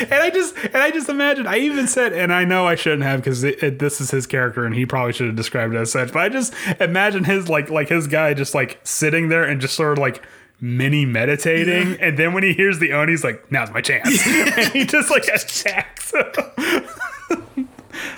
and 0.00 0.14
I 0.14 0.30
just 0.30 0.56
and 0.56 0.76
I 0.76 0.90
just 0.90 1.08
imagine 1.08 1.46
I 1.46 1.58
even 1.58 1.86
said 1.86 2.12
and 2.12 2.32
I 2.32 2.44
know 2.44 2.66
I 2.66 2.74
shouldn't 2.74 3.02
have 3.02 3.20
because 3.20 3.42
this 3.42 4.00
is 4.00 4.10
his 4.10 4.26
character 4.26 4.64
and 4.64 4.74
he 4.74 4.86
probably 4.86 5.12
should 5.12 5.26
have 5.26 5.36
described 5.36 5.74
it 5.74 5.78
as 5.78 5.90
such 5.92 6.12
but 6.12 6.22
I 6.22 6.28
just 6.28 6.54
imagine 6.80 7.24
his 7.24 7.48
like 7.48 7.70
like 7.70 7.88
his 7.88 8.06
guy 8.06 8.34
just 8.34 8.54
like 8.54 8.80
sitting 8.84 9.28
there 9.28 9.44
and 9.44 9.60
just 9.60 9.74
sort 9.74 9.92
of 9.92 9.98
like 9.98 10.22
mini 10.60 11.04
meditating. 11.04 12.00
And 12.00 12.18
then 12.18 12.32
when 12.32 12.42
he 12.42 12.52
hears 12.54 12.78
the 12.78 12.92
Oni 12.92 13.12
he's 13.12 13.24
like 13.24 13.50
now's 13.52 13.70
my 13.70 13.80
chance. 13.80 14.26
And 14.56 14.72
he 14.72 14.84
just 14.84 15.10
like 15.10 15.24
attacks 15.24 16.12
like 16.14 16.44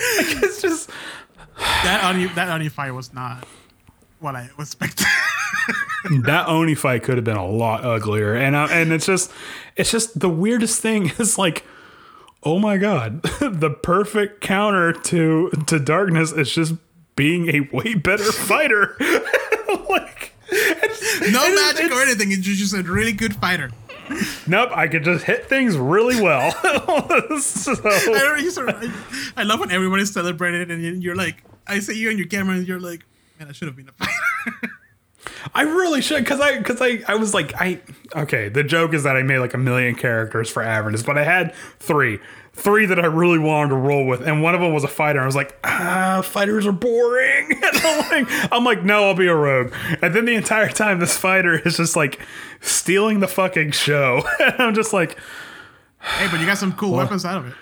it's 0.09 0.63
just 0.63 0.91
That 1.57 2.05
Oni, 2.05 2.27
that 2.27 2.49
Oni 2.49 2.69
fight 2.69 2.93
was 2.93 3.13
not 3.13 3.47
what 4.21 4.37
I 4.37 4.51
was 4.57 4.69
expecting. 4.69 5.07
That 6.25 6.47
Oni 6.49 6.75
fight 6.75 7.03
could 7.03 7.17
have 7.17 7.25
been 7.25 7.37
a 7.37 7.47
lot 7.47 7.85
uglier, 7.85 8.35
and 8.35 8.55
uh, 8.57 8.69
and 8.71 8.93
it's 8.93 9.07
just 9.07 9.31
it's 9.77 9.91
just 9.91 10.19
the 10.21 10.29
weirdest 10.29 10.81
thing 10.81 11.11
is 11.19 11.37
like, 11.39 11.65
oh 12.45 12.59
my 12.59 12.77
god, 12.77 13.23
the 13.41 13.71
perfect 13.71 14.41
counter 14.41 14.93
to 14.93 15.51
to 15.67 15.79
darkness 15.79 16.33
is 16.33 16.51
just 16.53 16.75
being 17.17 17.49
a 17.49 17.61
way 17.77 17.95
better 17.95 18.31
fighter. 18.33 18.97
like, 19.89 20.33
no 20.53 21.45
is- 21.45 21.55
magic 21.61 21.91
or 21.93 22.03
anything. 22.03 22.31
It's 22.33 22.43
just 22.47 22.75
a 22.75 22.83
really 22.83 23.13
good 23.13 23.35
fighter. 23.37 23.71
Nope, 24.47 24.71
I 24.73 24.87
could 24.87 25.03
just 25.03 25.25
hit 25.25 25.47
things 25.49 25.77
really 25.77 26.21
well. 26.23 26.53
so, 27.41 27.73
I, 27.85 28.05
don't- 28.05 28.41
you 28.41 28.51
sort 28.53 28.69
of- 28.69 29.33
I, 29.37 29.41
I 29.41 29.43
love 29.43 29.59
when 29.59 29.73
everybody's 29.73 30.13
celebrating 30.13 30.71
and 30.71 30.81
you- 30.81 30.93
you're 30.93 31.17
like, 31.17 31.43
I 31.67 31.81
see 31.81 31.99
you 31.99 32.11
on 32.11 32.17
your 32.19 32.29
camera 32.29 32.55
and 32.55 32.69
you're 32.69 32.79
like, 32.79 33.05
man, 33.41 33.49
I 33.49 33.53
should 33.53 33.67
have 33.67 33.77
been 33.77 33.89
a 33.89 33.93
fighter. 33.93 34.71
I 35.55 35.63
really 35.63 36.01
should 36.01 36.25
because 36.25 36.41
I 36.41 36.59
because 36.59 36.81
I 36.81 37.01
I 37.09 37.17
was 37.17 37.35
like 37.35 37.55
I 37.61 37.81
okay. 38.15 38.49
The 38.49 38.63
joke 38.65 38.95
is 38.95 39.03
that 39.05 39.17
I 39.17 39.23
made 39.23 39.39
like 39.39 39.55
a 39.55 39.59
million 39.59 39.95
characters 39.95 40.51
for 40.51 40.63
Avernus, 40.63 41.03
but 41.03 41.19
I 41.19 41.25
had 41.25 41.55
three, 41.79 42.19
three 42.53 42.87
that 42.87 42.99
I 42.99 43.07
really 43.07 43.39
wanted 43.39 43.71
to 43.71 43.77
roll 43.77 44.07
with, 44.07 44.27
and 44.27 44.43
one 44.43 44.55
of 44.55 44.61
them 44.61 44.73
was 44.73 44.85
a 44.85 44.89
fighter. 44.89 45.21
I 45.21 45.27
was 45.27 45.37
like, 45.37 45.59
ah, 45.65 46.23
fighters 46.25 46.67
are 46.67 46.73
boring. 46.73 47.53
And 47.67 47.77
I'm 47.85 48.11
like, 48.11 48.53
I'm 48.53 48.65
like, 48.65 48.85
no, 48.85 49.05
I'll 49.05 49.15
be 49.15 49.27
a 49.27 49.35
rogue. 49.35 49.73
And 50.03 50.15
then 50.15 50.25
the 50.25 50.35
entire 50.35 50.69
time, 50.69 50.99
this 50.99 51.17
fighter 51.17 51.59
is 51.59 51.77
just 51.77 51.97
like 51.97 52.21
stealing 52.61 53.21
the 53.21 53.29
fucking 53.29 53.73
show, 53.73 54.23
and 54.41 54.55
I'm 54.59 54.75
just 54.75 54.93
like, 54.93 55.19
hey, 56.01 56.29
but 56.31 56.41
you 56.41 56.47
got 56.47 56.59
some 56.59 56.73
cool 56.73 56.97
weapons 56.97 57.25
out 57.25 57.39
of 57.39 57.47
it. 57.49 57.55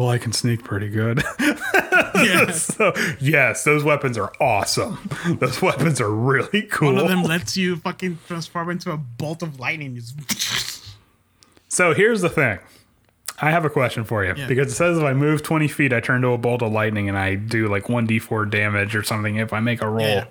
Well, 0.00 0.08
I 0.08 0.16
can 0.18 0.32
sneak 0.32 0.64
pretty 0.64 0.88
good. 0.88 1.22
Yeah. 2.12 2.50
so, 2.50 2.92
yes, 3.18 3.64
those 3.64 3.82
weapons 3.82 4.18
are 4.18 4.30
awesome. 4.40 4.98
Those 5.38 5.62
weapons 5.62 6.02
are 6.02 6.10
really 6.10 6.62
cool. 6.62 6.92
One 6.94 6.98
of 7.04 7.08
them 7.08 7.22
lets 7.22 7.56
you 7.56 7.76
fucking 7.76 8.18
transform 8.26 8.68
into 8.68 8.90
a 8.90 8.98
bolt 8.98 9.42
of 9.42 9.58
lightning. 9.58 9.98
So 11.68 11.94
here's 11.94 12.20
the 12.20 12.28
thing. 12.28 12.58
I 13.40 13.50
have 13.52 13.64
a 13.64 13.70
question 13.70 14.04
for 14.04 14.22
you 14.24 14.34
Yeah. 14.36 14.48
because 14.48 14.72
it 14.72 14.74
says 14.74 14.98
if 14.98 15.04
I 15.04 15.14
move 15.14 15.42
20 15.42 15.68
feet, 15.68 15.92
I 15.94 16.00
turn 16.00 16.20
to 16.22 16.28
a 16.32 16.38
bolt 16.38 16.62
of 16.62 16.72
lightning 16.72 17.08
and 17.08 17.16
I 17.16 17.36
do 17.36 17.68
like 17.68 17.84
1d4 17.84 18.50
damage 18.50 18.94
or 18.96 19.02
something 19.02 19.36
if 19.36 19.52
I 19.52 19.60
make 19.60 19.80
a 19.80 19.88
roll. 19.88 20.06
Yeah. 20.06 20.24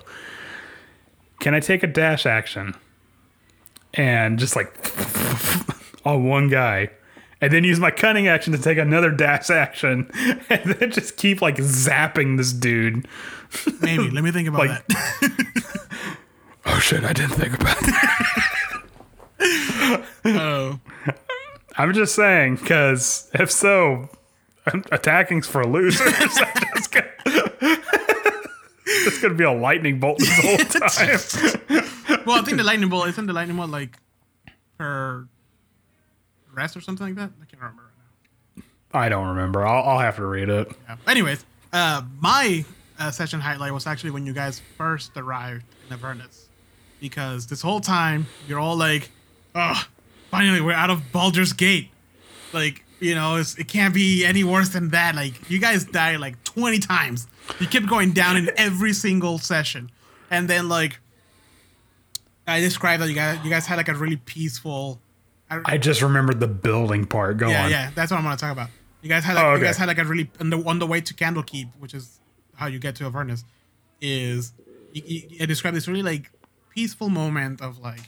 Can 1.40 1.54
I 1.54 1.60
take 1.60 1.82
a 1.82 1.86
dash 1.88 2.24
action 2.26 2.74
and 3.94 4.38
just 4.38 4.54
like 4.54 4.72
on 6.04 6.24
one 6.28 6.48
guy 6.48 6.90
and 7.40 7.52
then 7.52 7.64
use 7.64 7.80
my 7.80 7.90
cunning 7.90 8.28
action 8.28 8.52
to 8.52 8.58
take 8.58 8.78
another 8.78 9.10
dash 9.10 9.50
action 9.50 10.10
and 10.50 10.72
then 10.74 10.90
just 10.90 11.16
keep 11.16 11.40
like 11.42 11.56
zapping 11.56 12.36
this 12.36 12.52
dude? 12.52 13.06
Maybe. 13.80 14.10
Let 14.10 14.22
me 14.24 14.30
think 14.32 14.48
about 14.48 14.66
Like- 14.68 14.86
that. 14.86 15.56
Oh 16.66 16.78
shit, 16.78 17.02
I 17.04 17.12
didn't 17.14 17.32
think 17.36 17.54
about 17.54 17.78
that. 17.80 18.82
Oh. 20.24 20.78
I'm 21.78 21.94
just 21.94 22.14
saying, 22.14 22.56
because 22.56 23.30
if 23.32 23.50
so, 23.50 24.10
attacking's 24.92 25.46
for 25.46 25.64
losers. 25.66 26.06
it's, 26.06 26.86
gonna, 26.88 27.06
it's 28.84 29.20
gonna 29.22 29.34
be 29.34 29.44
a 29.44 29.50
lightning 29.52 29.98
bolt 29.98 30.18
this 30.18 30.38
whole 30.38 30.58
time. 30.58 31.18
Well, 32.26 32.38
I 32.38 32.42
think 32.42 32.58
the 32.58 32.64
lightning 32.64 32.90
bolt 32.90 33.08
isn't 33.08 33.26
the 33.26 33.32
lightning 33.32 33.56
bolt 33.56 33.70
like 33.70 33.96
per 34.76 35.26
rest 36.54 36.76
or 36.76 36.80
something 36.80 37.06
like 37.06 37.16
that. 37.16 37.30
I 37.40 37.44
can't 37.46 37.60
remember 37.62 37.82
right 37.82 38.64
now. 38.92 39.00
I 39.00 39.08
don't 39.08 39.28
remember. 39.28 39.66
I'll, 39.66 39.90
I'll 39.90 39.98
have 39.98 40.16
to 40.16 40.26
read 40.26 40.48
it. 40.48 40.70
Yeah. 40.88 40.96
Anyways, 41.06 41.44
uh, 41.72 42.02
my 42.18 42.64
uh, 42.98 43.10
session 43.10 43.40
highlight 43.40 43.72
was 43.72 43.86
actually 43.86 44.10
when 44.10 44.26
you 44.26 44.32
guys 44.32 44.60
first 44.76 45.12
arrived 45.16 45.64
in 45.86 45.92
Avernus, 45.92 46.48
because 47.00 47.46
this 47.46 47.62
whole 47.62 47.80
time 47.80 48.26
you're 48.48 48.58
all 48.58 48.76
like, 48.76 49.10
"Oh, 49.54 49.82
finally 50.30 50.60
we're 50.60 50.72
out 50.72 50.90
of 50.90 51.12
Baldur's 51.12 51.52
Gate." 51.52 51.90
Like, 52.52 52.84
you 52.98 53.14
know, 53.14 53.36
it's, 53.36 53.56
it 53.56 53.68
can't 53.68 53.94
be 53.94 54.24
any 54.24 54.42
worse 54.44 54.70
than 54.70 54.88
that. 54.90 55.14
Like, 55.14 55.48
you 55.48 55.60
guys 55.60 55.84
died 55.84 56.18
like 56.18 56.42
20 56.44 56.80
times. 56.80 57.28
You 57.60 57.68
kept 57.68 57.86
going 57.86 58.10
down 58.12 58.36
in 58.36 58.50
every 58.56 58.92
single 58.92 59.38
session, 59.38 59.90
and 60.30 60.48
then 60.50 60.68
like, 60.68 60.98
I 62.46 62.60
described 62.60 63.02
that 63.02 63.08
you 63.08 63.14
guys 63.14 63.38
you 63.44 63.50
guys 63.50 63.66
had 63.66 63.76
like 63.76 63.88
a 63.88 63.94
really 63.94 64.16
peaceful. 64.16 65.00
I 65.64 65.78
just 65.78 66.00
remembered 66.02 66.38
the 66.40 66.46
building 66.48 67.04
part. 67.06 67.38
Go 67.38 67.48
Yeah, 67.48 67.64
on. 67.64 67.70
yeah, 67.70 67.90
that's 67.94 68.10
what 68.10 68.18
I'm 68.18 68.24
gonna 68.24 68.36
talk 68.36 68.52
about. 68.52 68.68
You 69.02 69.08
guys 69.08 69.24
had 69.24 69.34
like, 69.36 69.44
Oh, 69.44 69.54
you 69.54 69.62
guys 69.64 69.76
had 69.76 69.88
like 69.88 69.98
a 69.98 70.04
really 70.04 70.30
on 70.40 70.50
the 70.50 70.58
on 70.64 70.78
the 70.78 70.86
way 70.86 71.00
to 71.00 71.14
Candlekeep, 71.14 71.70
which 71.78 71.94
is 71.94 72.20
how 72.54 72.66
you 72.66 72.78
get 72.78 72.94
to 72.96 73.04
Avernus, 73.04 73.44
is 74.00 74.52
you, 74.92 75.02
you, 75.06 75.22
I 75.40 75.46
described 75.46 75.76
this 75.76 75.88
really 75.88 76.02
like 76.02 76.30
peaceful 76.70 77.08
moment 77.08 77.60
of 77.62 77.78
like, 77.78 78.00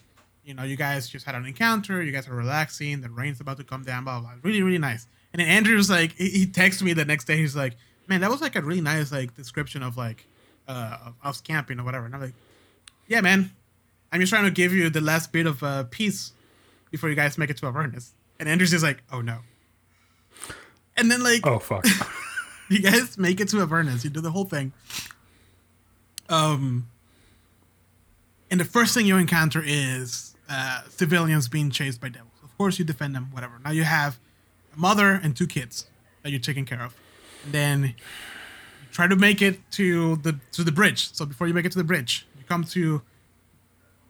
you 0.44 0.54
know, 0.54 0.62
you 0.62 0.76
guys 0.76 1.08
just 1.08 1.24
had 1.26 1.34
an 1.34 1.46
encounter, 1.46 2.02
you 2.02 2.12
guys 2.12 2.28
are 2.28 2.34
relaxing, 2.34 3.00
the 3.00 3.08
rain's 3.10 3.40
about 3.40 3.56
to 3.56 3.64
come 3.64 3.82
down, 3.82 4.04
blah 4.04 4.20
blah, 4.20 4.30
blah. 4.30 4.38
really 4.42 4.62
really 4.62 4.78
nice. 4.78 5.06
And 5.32 5.40
then 5.40 5.48
Andrew 5.48 5.76
was 5.76 5.88
like, 5.88 6.12
he, 6.12 6.28
he 6.28 6.46
texted 6.46 6.82
me 6.82 6.92
the 6.92 7.04
next 7.06 7.24
day, 7.24 7.38
he's 7.38 7.56
like, 7.56 7.74
man, 8.06 8.20
that 8.20 8.30
was 8.30 8.40
like 8.42 8.54
a 8.56 8.60
really 8.62 8.82
nice 8.82 9.10
like 9.10 9.34
description 9.34 9.82
of 9.82 9.96
like 9.96 10.26
uh 10.68 10.98
of 11.06 11.14
us 11.24 11.40
camping 11.40 11.80
or 11.80 11.84
whatever. 11.84 12.04
And 12.06 12.14
I'm 12.14 12.20
like, 12.20 12.34
yeah, 13.08 13.20
man, 13.22 13.50
I'm 14.12 14.20
just 14.20 14.30
trying 14.30 14.44
to 14.44 14.50
give 14.50 14.72
you 14.72 14.90
the 14.90 15.00
last 15.00 15.32
bit 15.32 15.46
of 15.46 15.62
uh, 15.62 15.84
peace 15.84 16.32
before 16.92 17.08
you 17.08 17.16
guys 17.16 17.36
make 17.36 17.50
it 17.50 17.56
to 17.56 17.66
Avernus. 17.66 18.12
And 18.38 18.48
Andrew's 18.48 18.72
is 18.72 18.84
like, 18.84 19.02
oh 19.10 19.20
no. 19.20 19.38
And 20.96 21.10
then 21.10 21.24
like 21.24 21.44
Oh 21.44 21.58
fuck. 21.58 21.84
you 22.70 22.80
guys 22.80 23.18
make 23.18 23.40
it 23.40 23.48
to 23.48 23.60
Avernus, 23.60 24.04
you 24.04 24.10
do 24.10 24.20
the 24.20 24.30
whole 24.30 24.44
thing. 24.44 24.72
Um 26.28 26.86
and 28.52 28.60
the 28.60 28.64
first 28.64 28.94
thing 28.94 29.06
you 29.06 29.16
encounter 29.16 29.62
is 29.64 30.36
uh, 30.50 30.82
civilians 30.90 31.48
being 31.48 31.70
chased 31.70 32.02
by 32.02 32.10
devils. 32.10 32.34
Of 32.44 32.56
course 32.58 32.78
you 32.78 32.84
defend 32.84 33.14
them, 33.14 33.30
whatever. 33.32 33.54
Now 33.64 33.70
you 33.70 33.84
have 33.84 34.18
a 34.76 34.78
mother 34.78 35.18
and 35.22 35.34
two 35.34 35.46
kids 35.46 35.86
that 36.22 36.30
you're 36.30 36.38
taking 36.38 36.66
care 36.66 36.82
of. 36.82 36.94
And 37.44 37.54
then 37.54 37.82
you 37.84 37.94
try 38.92 39.06
to 39.06 39.16
make 39.16 39.40
it 39.40 39.58
to 39.72 40.16
the 40.16 40.38
to 40.52 40.62
the 40.62 40.72
bridge. 40.72 41.14
So 41.14 41.24
before 41.24 41.48
you 41.48 41.54
make 41.54 41.64
it 41.64 41.72
to 41.72 41.78
the 41.78 41.84
bridge, 41.84 42.26
you 42.36 42.44
come 42.44 42.64
to 42.64 43.00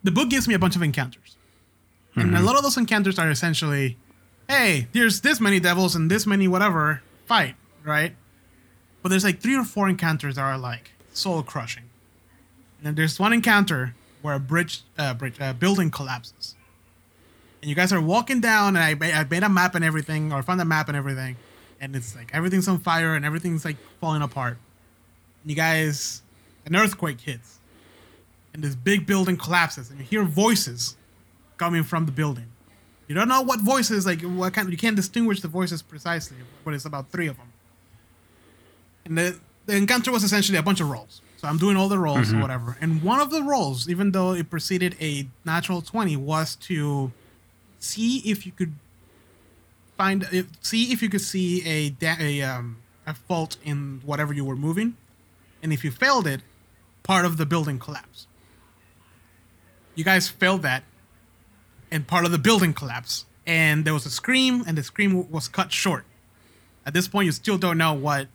the 0.02 0.10
book 0.10 0.28
gives 0.28 0.48
me 0.48 0.54
a 0.54 0.58
bunch 0.58 0.74
of 0.74 0.82
encounters. 0.82 1.36
And 2.14 2.36
a 2.36 2.42
lot 2.42 2.56
of 2.56 2.62
those 2.62 2.76
encounters 2.76 3.18
are 3.18 3.30
essentially, 3.30 3.96
hey, 4.48 4.86
there's 4.92 5.22
this 5.22 5.40
many 5.40 5.60
devils 5.60 5.96
and 5.96 6.10
this 6.10 6.26
many 6.26 6.46
whatever, 6.46 7.02
fight, 7.26 7.54
right? 7.84 8.14
But 9.02 9.08
there's 9.08 9.24
like 9.24 9.40
three 9.40 9.56
or 9.56 9.64
four 9.64 9.88
encounters 9.88 10.36
that 10.36 10.42
are 10.42 10.58
like 10.58 10.92
soul 11.12 11.42
crushing. 11.42 11.84
And 12.78 12.86
then 12.86 12.94
there's 12.94 13.18
one 13.18 13.32
encounter 13.32 13.94
where 14.20 14.34
a 14.34 14.40
bridge, 14.40 14.82
uh, 14.98 15.14
bridge, 15.14 15.40
uh, 15.40 15.52
building 15.54 15.90
collapses. 15.90 16.54
And 17.60 17.68
you 17.68 17.74
guys 17.74 17.92
are 17.92 18.00
walking 18.00 18.40
down, 18.40 18.76
and 18.76 19.04
I, 19.04 19.20
I 19.20 19.24
made 19.24 19.42
a 19.42 19.48
map 19.48 19.74
and 19.74 19.84
everything, 19.84 20.32
or 20.32 20.42
found 20.42 20.60
a 20.60 20.64
map 20.64 20.88
and 20.88 20.96
everything, 20.96 21.36
and 21.80 21.94
it's 21.94 22.14
like 22.14 22.30
everything's 22.34 22.68
on 22.68 22.78
fire 22.78 23.14
and 23.14 23.24
everything's 23.24 23.64
like 23.64 23.76
falling 24.00 24.22
apart. 24.22 24.58
And 25.42 25.50
you 25.50 25.56
guys, 25.56 26.22
an 26.66 26.76
earthquake 26.76 27.20
hits, 27.20 27.58
and 28.52 28.62
this 28.62 28.74
big 28.74 29.06
building 29.06 29.36
collapses, 29.36 29.90
and 29.90 29.98
you 29.98 30.04
hear 30.04 30.24
voices 30.24 30.96
coming 31.62 31.84
from 31.84 32.06
the 32.06 32.12
building. 32.12 32.48
You 33.06 33.14
don't 33.14 33.28
know 33.28 33.42
what 33.42 33.60
voices, 33.60 34.00
like 34.10 34.20
what 34.22 34.52
kind. 34.54 34.68
You 34.70 34.82
can't 34.86 34.96
distinguish 34.96 35.38
the 35.46 35.48
voices 35.48 35.80
precisely, 35.82 36.38
but 36.64 36.74
it's 36.74 36.86
about 36.92 37.04
three 37.14 37.28
of 37.28 37.36
them. 37.36 37.50
And 39.04 39.16
the 39.18 39.38
the 39.66 39.76
encounter 39.76 40.10
was 40.10 40.24
essentially 40.24 40.58
a 40.58 40.62
bunch 40.62 40.80
of 40.80 40.88
rolls. 40.90 41.14
So 41.38 41.48
I'm 41.48 41.58
doing 41.58 41.76
all 41.76 41.88
the 41.88 41.98
rolls 41.98 42.32
or 42.32 42.38
whatever. 42.40 42.76
And 42.80 43.02
one 43.02 43.20
of 43.20 43.30
the 43.30 43.42
rolls, 43.42 43.88
even 43.88 44.12
though 44.12 44.32
it 44.32 44.48
preceded 44.48 44.96
a 45.00 45.26
natural 45.44 45.82
twenty, 45.82 46.16
was 46.16 46.56
to 46.68 47.12
see 47.78 48.18
if 48.32 48.46
you 48.46 48.52
could 48.52 48.74
find 49.96 50.26
if, 50.32 50.46
see 50.60 50.92
if 50.92 51.02
you 51.02 51.08
could 51.08 51.20
see 51.20 51.50
a 51.76 51.90
da- 51.90 52.20
a 52.20 52.42
um 52.42 52.66
a 53.06 53.14
fault 53.14 53.56
in 53.64 54.00
whatever 54.04 54.32
you 54.32 54.44
were 54.44 54.56
moving, 54.56 54.96
and 55.62 55.72
if 55.72 55.84
you 55.84 55.90
failed 55.90 56.26
it, 56.26 56.40
part 57.02 57.24
of 57.24 57.36
the 57.36 57.46
building 57.46 57.78
collapsed. 57.78 58.26
You 59.94 60.04
guys 60.04 60.28
failed 60.28 60.62
that, 60.62 60.82
and 61.92 62.06
part 62.06 62.24
of 62.24 62.32
the 62.32 62.38
building 62.38 62.72
collapsed. 62.72 63.26
And 63.46 63.84
there 63.84 63.94
was 63.94 64.06
a 64.06 64.10
scream, 64.10 64.64
and 64.66 64.76
the 64.78 64.82
scream 64.82 65.30
was 65.30 65.46
cut 65.46 65.70
short. 65.70 66.04
At 66.86 66.94
this 66.94 67.06
point, 67.06 67.26
you 67.26 67.32
still 67.32 67.58
don't 67.58 67.78
know 67.78 67.92
what 67.92 68.26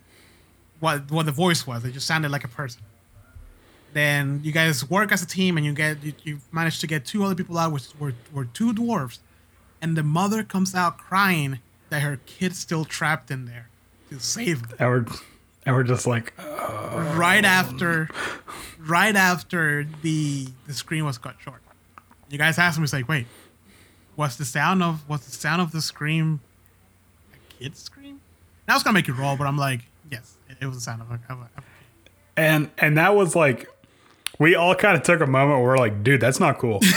what 0.80 1.10
what 1.10 1.26
the 1.26 1.32
voice 1.32 1.66
was. 1.66 1.84
It 1.84 1.92
just 1.92 2.06
sounded 2.06 2.30
like 2.30 2.44
a 2.44 2.48
person. 2.48 2.82
Then 3.92 4.40
you 4.44 4.52
guys 4.52 4.88
work 4.88 5.12
as 5.12 5.22
a 5.22 5.26
team, 5.26 5.56
and 5.56 5.66
you 5.66 5.72
get 5.72 6.02
you, 6.02 6.12
you 6.22 6.38
manage 6.52 6.78
to 6.80 6.86
get 6.86 7.04
two 7.04 7.24
other 7.24 7.34
people 7.34 7.58
out, 7.58 7.72
which 7.72 7.88
were 7.98 8.14
were 8.32 8.44
two 8.44 8.72
dwarves, 8.72 9.18
and 9.82 9.96
the 9.96 10.02
mother 10.02 10.42
comes 10.42 10.74
out 10.74 10.98
crying 10.98 11.58
that 11.90 12.00
her 12.02 12.20
kid's 12.26 12.58
still 12.58 12.84
trapped 12.84 13.30
in 13.30 13.46
there 13.46 13.68
to 14.10 14.20
save 14.20 14.68
them. 14.68 14.76
and 14.78 14.88
we're 14.88 15.04
and 15.64 15.74
we're 15.74 15.82
just 15.82 16.06
like, 16.06 16.32
right 16.38 17.44
after 17.44 18.08
right 18.78 19.16
after 19.16 19.86
the 20.02 20.48
the 20.66 20.74
screen 20.74 21.04
was 21.04 21.18
cut 21.18 21.36
short. 21.40 21.62
You 22.30 22.36
guys 22.36 22.58
asked 22.58 22.78
me, 22.78 22.84
it's 22.84 22.92
like, 22.92 23.08
wait, 23.08 23.26
was 24.18 24.36
the 24.36 24.44
sound 24.44 24.82
of 24.82 25.08
was 25.08 25.24
the 25.24 25.30
sound 25.30 25.62
of 25.62 25.72
the 25.72 25.80
scream 25.80 26.40
a 27.32 27.54
kid's 27.54 27.78
scream? 27.78 28.20
Now 28.66 28.74
I 28.74 28.76
was 28.76 28.82
gonna 28.82 28.94
make 28.94 29.08
you 29.08 29.14
roll, 29.14 29.36
but 29.36 29.46
I'm 29.46 29.56
like, 29.56 29.80
yes, 30.10 30.36
it, 30.50 30.58
it 30.60 30.66
was 30.66 30.76
the 30.76 30.82
sound 30.82 31.00
of 31.00 31.10
a, 31.10 31.14
of 31.14 31.38
a, 31.38 31.48
of 31.56 31.58
a 31.58 31.62
and 32.36 32.70
and 32.76 32.98
that 32.98 33.14
was 33.14 33.34
like, 33.34 33.66
we 34.38 34.54
all 34.54 34.74
kind 34.74 34.96
of 34.96 35.04
took 35.04 35.20
a 35.20 35.26
moment 35.26 35.60
where 35.60 35.68
we're 35.68 35.78
like, 35.78 36.02
dude, 36.02 36.20
that's 36.20 36.40
not 36.40 36.58
cool. 36.58 36.80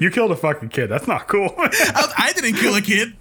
you 0.00 0.10
killed 0.10 0.30
a 0.30 0.36
fucking 0.36 0.70
kid. 0.70 0.86
That's 0.86 1.08
not 1.08 1.28
cool. 1.28 1.54
I, 1.58 2.12
I 2.16 2.32
didn't 2.32 2.54
kill 2.54 2.76
a 2.76 2.80
kid. 2.80 3.14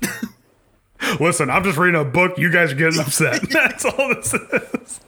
Listen, 1.20 1.50
I'm 1.50 1.64
just 1.64 1.78
reading 1.78 2.00
a 2.00 2.06
book. 2.06 2.38
You 2.38 2.52
guys 2.52 2.72
are 2.72 2.76
getting 2.76 3.00
upset. 3.00 3.42
That's 3.50 3.86
all 3.86 4.10
this 4.10 4.34
is. 4.34 5.00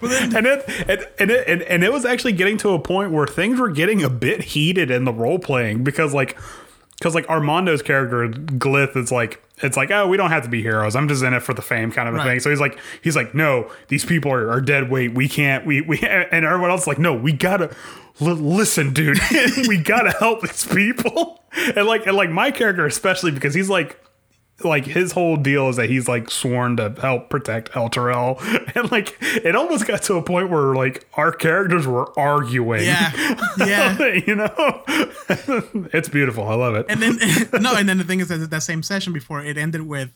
But 0.00 0.10
then 0.10 0.36
And 0.36 0.46
it 0.46 0.64
and, 0.88 1.06
and 1.18 1.30
it 1.30 1.48
and, 1.48 1.62
and 1.62 1.84
it 1.84 1.92
was 1.92 2.04
actually 2.04 2.32
getting 2.32 2.56
to 2.58 2.70
a 2.70 2.78
point 2.78 3.12
where 3.12 3.26
things 3.26 3.58
were 3.58 3.70
getting 3.70 4.02
a 4.02 4.10
bit 4.10 4.42
heated 4.42 4.90
in 4.90 5.04
the 5.04 5.12
role 5.12 5.38
playing 5.38 5.84
because 5.84 6.14
like 6.14 6.36
because 6.98 7.14
like 7.14 7.26
Armando's 7.28 7.82
character 7.82 8.28
Glyph 8.28 8.96
is 8.96 9.12
like 9.12 9.42
it's 9.58 9.76
like 9.76 9.90
oh 9.90 10.06
we 10.08 10.16
don't 10.16 10.30
have 10.30 10.42
to 10.44 10.48
be 10.48 10.62
heroes. 10.62 10.96
I'm 10.96 11.08
just 11.08 11.22
in 11.22 11.34
it 11.34 11.42
for 11.42 11.54
the 11.54 11.62
fame 11.62 11.90
kind 11.92 12.08
of 12.08 12.14
a 12.14 12.18
Right. 12.18 12.24
thing 12.24 12.40
so 12.40 12.50
he's 12.50 12.60
like 12.60 12.78
he's 13.02 13.16
like 13.16 13.34
no 13.34 13.70
these 13.88 14.04
people 14.04 14.32
are, 14.32 14.50
are 14.50 14.60
dead. 14.60 14.90
Weight 14.90 15.14
we 15.14 15.28
can't 15.28 15.66
we 15.66 15.80
we 15.82 15.98
and 16.02 16.44
everyone 16.44 16.70
else 16.70 16.82
is 16.82 16.86
like 16.86 16.98
no 16.98 17.14
we 17.14 17.32
gotta 17.32 17.74
li- 18.20 18.32
listen 18.32 18.92
dude. 18.92 19.18
We 19.68 19.78
gotta 19.78 20.10
help 20.12 20.42
these 20.42 20.66
people. 20.66 21.42
And 21.74 21.86
like 21.86 22.06
and 22.06 22.14
like 22.14 22.28
my 22.30 22.50
character 22.50 22.84
especially 22.84 23.30
because 23.30 23.54
he's 23.54 23.70
like 23.70 23.98
like 24.64 24.86
his 24.86 25.12
whole 25.12 25.36
deal 25.36 25.68
is 25.68 25.76
that 25.76 25.90
he's 25.90 26.08
like 26.08 26.30
sworn 26.30 26.76
to 26.78 26.94
help 27.00 27.28
protect 27.28 27.72
Elturel, 27.72 28.40
and 28.74 28.90
like 28.90 29.16
it 29.20 29.54
almost 29.54 29.86
got 29.86 30.02
to 30.04 30.14
a 30.14 30.22
point 30.22 30.50
where 30.50 30.74
like 30.74 31.06
our 31.14 31.32
characters 31.32 31.86
were 31.86 32.18
arguing. 32.18 32.84
Yeah, 32.84 33.12
yeah. 33.58 34.12
you 34.26 34.34
know, 34.34 34.82
it's 35.92 36.08
beautiful. 36.08 36.48
I 36.48 36.54
love 36.54 36.74
it. 36.74 36.86
And 36.88 37.02
then 37.02 37.18
no, 37.62 37.74
and 37.74 37.88
then 37.88 37.98
the 37.98 38.04
thing 38.04 38.20
is 38.20 38.28
that 38.28 38.50
that 38.50 38.62
same 38.62 38.82
session 38.82 39.12
before 39.12 39.42
it 39.42 39.58
ended 39.58 39.82
with 39.82 40.10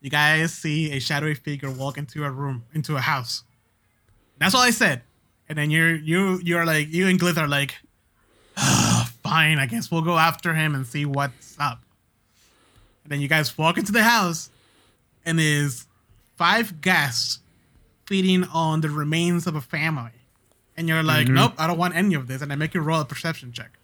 you 0.00 0.10
guys 0.10 0.52
see 0.52 0.92
a 0.92 1.00
shadowy 1.00 1.34
figure 1.34 1.70
walk 1.70 1.96
into 1.96 2.24
a 2.24 2.30
room, 2.30 2.64
into 2.74 2.96
a 2.96 3.00
house. 3.00 3.44
That's 4.38 4.54
all 4.54 4.60
I 4.60 4.70
said. 4.70 5.02
And 5.48 5.56
then 5.56 5.70
you're 5.70 5.94
you 5.94 6.38
you're 6.42 6.66
like 6.66 6.92
you 6.92 7.06
and 7.06 7.18
Glyph 7.18 7.38
are 7.38 7.48
like, 7.48 7.76
"Ah, 8.58 9.10
fine, 9.22 9.58
I 9.58 9.66
guess 9.66 9.90
we'll 9.90 10.02
go 10.02 10.18
after 10.18 10.54
him 10.54 10.74
and 10.74 10.86
see 10.86 11.06
what's 11.06 11.56
up. 11.58 11.80
And 13.06 13.12
then 13.12 13.20
you 13.20 13.28
guys 13.28 13.56
walk 13.56 13.78
into 13.78 13.92
the 13.92 14.02
house, 14.02 14.50
and 15.24 15.38
there's 15.38 15.86
five 16.34 16.80
guests 16.80 17.38
feeding 18.04 18.42
on 18.44 18.80
the 18.80 18.90
remains 18.90 19.46
of 19.46 19.54
a 19.54 19.60
family. 19.60 20.10
And 20.76 20.88
you're 20.88 21.04
like, 21.04 21.28
nope, 21.28 21.52
I 21.56 21.68
don't 21.68 21.78
want 21.78 21.94
any 21.94 22.14
of 22.14 22.26
this. 22.26 22.42
And 22.42 22.52
I 22.52 22.56
make 22.56 22.74
you 22.74 22.80
roll 22.80 23.00
a 23.00 23.04
perception 23.04 23.52
check. 23.52 23.78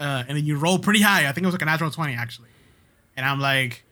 Uh, 0.00 0.24
and 0.26 0.38
then 0.38 0.46
you 0.46 0.56
roll 0.56 0.78
pretty 0.78 1.02
high. 1.02 1.28
I 1.28 1.32
think 1.32 1.44
it 1.44 1.46
was 1.48 1.54
like 1.54 1.60
a 1.60 1.66
natural 1.66 1.90
20, 1.90 2.14
actually. 2.14 2.48
And 3.14 3.26
I'm 3.26 3.40
like, 3.40 3.84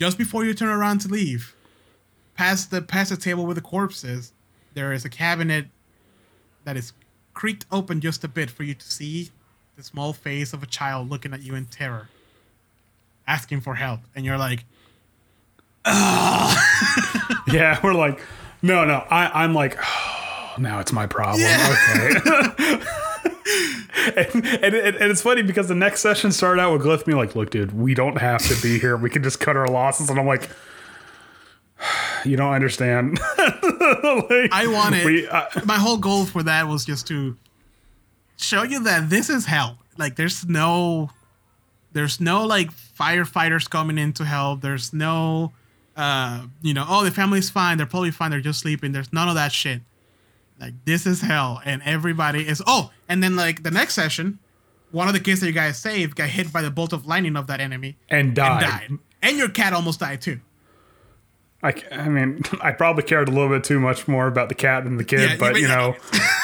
just 0.00 0.16
before 0.16 0.46
you 0.46 0.54
turn 0.54 0.70
around 0.70 1.02
to 1.02 1.08
leave, 1.08 1.54
past 2.34 2.70
the 2.70 2.80
past 2.80 3.10
the 3.10 3.18
table 3.18 3.44
with 3.44 3.56
the 3.56 3.62
corpses, 3.62 4.32
there 4.72 4.94
is 4.94 5.04
a 5.04 5.10
cabinet 5.10 5.66
that 6.64 6.78
is 6.78 6.94
creaked 7.34 7.66
open 7.70 8.00
just 8.00 8.24
a 8.24 8.28
bit 8.28 8.50
for 8.50 8.62
you 8.62 8.72
to 8.72 8.90
see 8.90 9.30
the 9.76 9.82
small 9.82 10.14
face 10.14 10.54
of 10.54 10.62
a 10.62 10.66
child 10.66 11.10
looking 11.10 11.34
at 11.34 11.42
you 11.42 11.54
in 11.54 11.66
terror, 11.66 12.08
asking 13.26 13.60
for 13.60 13.74
help. 13.74 14.00
And 14.14 14.24
you're 14.24 14.38
like, 14.38 14.64
Yeah, 17.46 17.78
we're 17.82 17.94
like, 17.94 18.20
no, 18.62 18.84
no. 18.84 19.04
I, 19.10 19.44
I'm 19.44 19.54
like, 19.54 19.78
oh, 19.80 20.54
now 20.58 20.80
it's 20.80 20.92
my 20.92 21.06
problem. 21.06 21.42
Yeah. 21.42 21.76
Okay. 21.92 22.80
and, 24.16 24.34
and, 24.34 24.74
and, 24.74 24.96
and 24.96 25.10
it's 25.10 25.22
funny 25.22 25.42
because 25.42 25.68
the 25.68 25.74
next 25.74 26.00
session 26.00 26.32
started 26.32 26.60
out 26.60 26.72
with 26.72 26.82
Glyph 26.82 27.04
being 27.04 27.18
like, 27.18 27.36
look, 27.36 27.50
dude, 27.50 27.72
we 27.72 27.94
don't 27.94 28.18
have 28.18 28.42
to 28.48 28.60
be 28.62 28.78
here. 28.78 28.96
We 28.96 29.10
can 29.10 29.22
just 29.22 29.40
cut 29.40 29.56
our 29.56 29.68
losses. 29.68 30.10
And 30.10 30.18
I'm 30.18 30.26
like, 30.26 30.48
you 32.24 32.36
don't 32.36 32.52
understand. 32.52 33.20
Like, 33.96 34.52
I 34.52 34.66
wanted. 34.66 35.04
we, 35.04 35.28
uh, 35.28 35.44
my 35.64 35.76
whole 35.76 35.96
goal 35.96 36.26
for 36.26 36.42
that 36.42 36.66
was 36.66 36.84
just 36.84 37.06
to 37.08 37.36
show 38.36 38.62
you 38.62 38.82
that 38.84 39.10
this 39.10 39.30
is 39.30 39.46
hell. 39.46 39.78
Like, 39.96 40.16
there's 40.16 40.44
no, 40.46 41.10
there's 41.96 42.20
no 42.20 42.44
like 42.44 42.70
firefighters 42.72 43.68
coming 43.68 43.98
in 43.98 44.12
to 44.14 44.24
help. 44.24 44.60
There's 44.60 44.92
no, 44.92 45.52
uh, 45.96 46.46
you 46.62 46.74
know, 46.74 46.84
oh 46.88 47.04
the 47.04 47.10
family's 47.10 47.50
fine. 47.50 47.78
They're 47.78 47.86
probably 47.86 48.10
fine. 48.10 48.30
They're 48.30 48.40
just 48.40 48.60
sleeping. 48.60 48.92
There's 48.92 49.12
none 49.12 49.28
of 49.28 49.34
that 49.34 49.52
shit. 49.52 49.80
Like 50.60 50.74
this 50.84 51.06
is 51.06 51.20
hell, 51.20 51.60
and 51.64 51.82
everybody 51.84 52.46
is. 52.46 52.62
Oh, 52.66 52.90
and 53.08 53.22
then 53.22 53.36
like 53.36 53.62
the 53.62 53.70
next 53.70 53.94
session, 53.94 54.38
one 54.90 55.06
of 55.08 55.14
the 55.14 55.20
kids 55.20 55.40
that 55.40 55.46
you 55.46 55.52
guys 55.52 55.78
saved 55.78 56.16
got 56.16 56.28
hit 56.28 56.52
by 56.52 56.62
the 56.62 56.70
bolt 56.70 56.92
of 56.92 57.06
lightning 57.06 57.36
of 57.36 57.46
that 57.48 57.60
enemy 57.60 57.96
and 58.08 58.34
died. 58.34 58.62
and 58.62 58.70
died, 58.70 58.98
and 59.22 59.36
your 59.38 59.48
cat 59.48 59.72
almost 59.72 60.00
died 60.00 60.20
too. 60.22 60.40
I, 61.62 61.74
I 61.90 62.08
mean, 62.08 62.42
I 62.62 62.72
probably 62.72 63.02
cared 63.02 63.28
a 63.28 63.32
little 63.32 63.48
bit 63.48 63.64
too 63.64 63.80
much 63.80 64.06
more 64.06 64.26
about 64.28 64.48
the 64.48 64.54
cat 64.54 64.84
than 64.84 64.96
the 64.98 65.04
kid, 65.04 65.20
Yeah, 65.30 65.36
but 65.38 65.52
but- 65.54 65.60
you 65.60 65.68
know. 65.68 65.96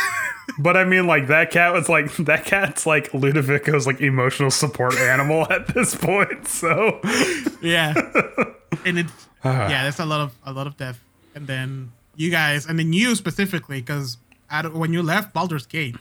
but 0.58 0.76
I 0.76 0.84
mean, 0.84 1.06
like 1.06 1.26
that 1.28 1.50
cat 1.50 1.72
was 1.72 1.88
like 1.88 2.14
that 2.16 2.44
cat's 2.44 2.86
like 2.86 3.10
Ludovico's 3.12 3.86
like 3.86 4.00
emotional 4.00 4.50
support 4.50 4.96
animal 4.96 5.46
at 5.50 5.68
this 5.74 5.94
point. 5.94 6.46
So 6.46 7.00
Yeah. 7.60 7.94
and 8.84 8.98
it's 8.98 9.28
ah. 9.44 9.68
yeah, 9.68 9.82
there's 9.82 10.00
a 10.00 10.06
lot 10.06 10.20
of 10.20 10.34
a 10.44 10.52
lot 10.52 10.66
of 10.66 10.76
death. 10.76 11.00
And 11.34 11.46
then 11.46 11.92
you 12.16 12.30
guys, 12.30 12.66
and 12.66 12.78
then 12.78 12.92
you 12.92 13.14
specifically, 13.14 13.80
because 13.80 14.18
when 14.72 14.92
you 14.92 15.02
left 15.02 15.32
Baldur's 15.32 15.66
Gate, 15.66 15.96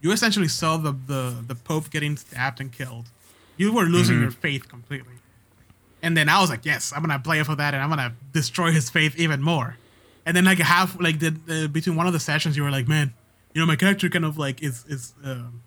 you 0.00 0.12
essentially 0.12 0.48
saw 0.48 0.76
the 0.76 0.92
the 0.92 1.44
the 1.46 1.54
Pope 1.54 1.90
getting 1.90 2.16
stabbed 2.16 2.60
and 2.60 2.72
killed. 2.72 3.06
You 3.56 3.72
were 3.72 3.84
losing 3.84 4.16
mm-hmm. 4.16 4.22
your 4.22 4.30
faith 4.30 4.68
completely. 4.68 5.14
And 6.02 6.16
then 6.16 6.28
I 6.28 6.40
was 6.40 6.50
like, 6.50 6.64
yes, 6.64 6.92
I'm 6.94 7.02
gonna 7.02 7.18
play 7.18 7.42
for 7.42 7.56
that, 7.56 7.74
and 7.74 7.82
I'm 7.82 7.88
gonna 7.88 8.14
destroy 8.32 8.70
his 8.70 8.90
faith 8.90 9.18
even 9.18 9.42
more. 9.42 9.76
And 10.24 10.36
then 10.36 10.44
like 10.44 10.58
half 10.58 11.00
like 11.00 11.18
the, 11.18 11.30
the 11.30 11.68
between 11.68 11.96
one 11.96 12.06
of 12.06 12.12
the 12.12 12.20
sessions, 12.20 12.56
you 12.56 12.62
were 12.62 12.70
like, 12.70 12.86
man, 12.86 13.14
you 13.56 13.62
know, 13.62 13.66
my 13.66 13.76
character 13.76 14.10
kind 14.10 14.26
of 14.26 14.36
like 14.36 14.62
is 14.62 14.84
is 14.86 15.14
um, 15.24 15.62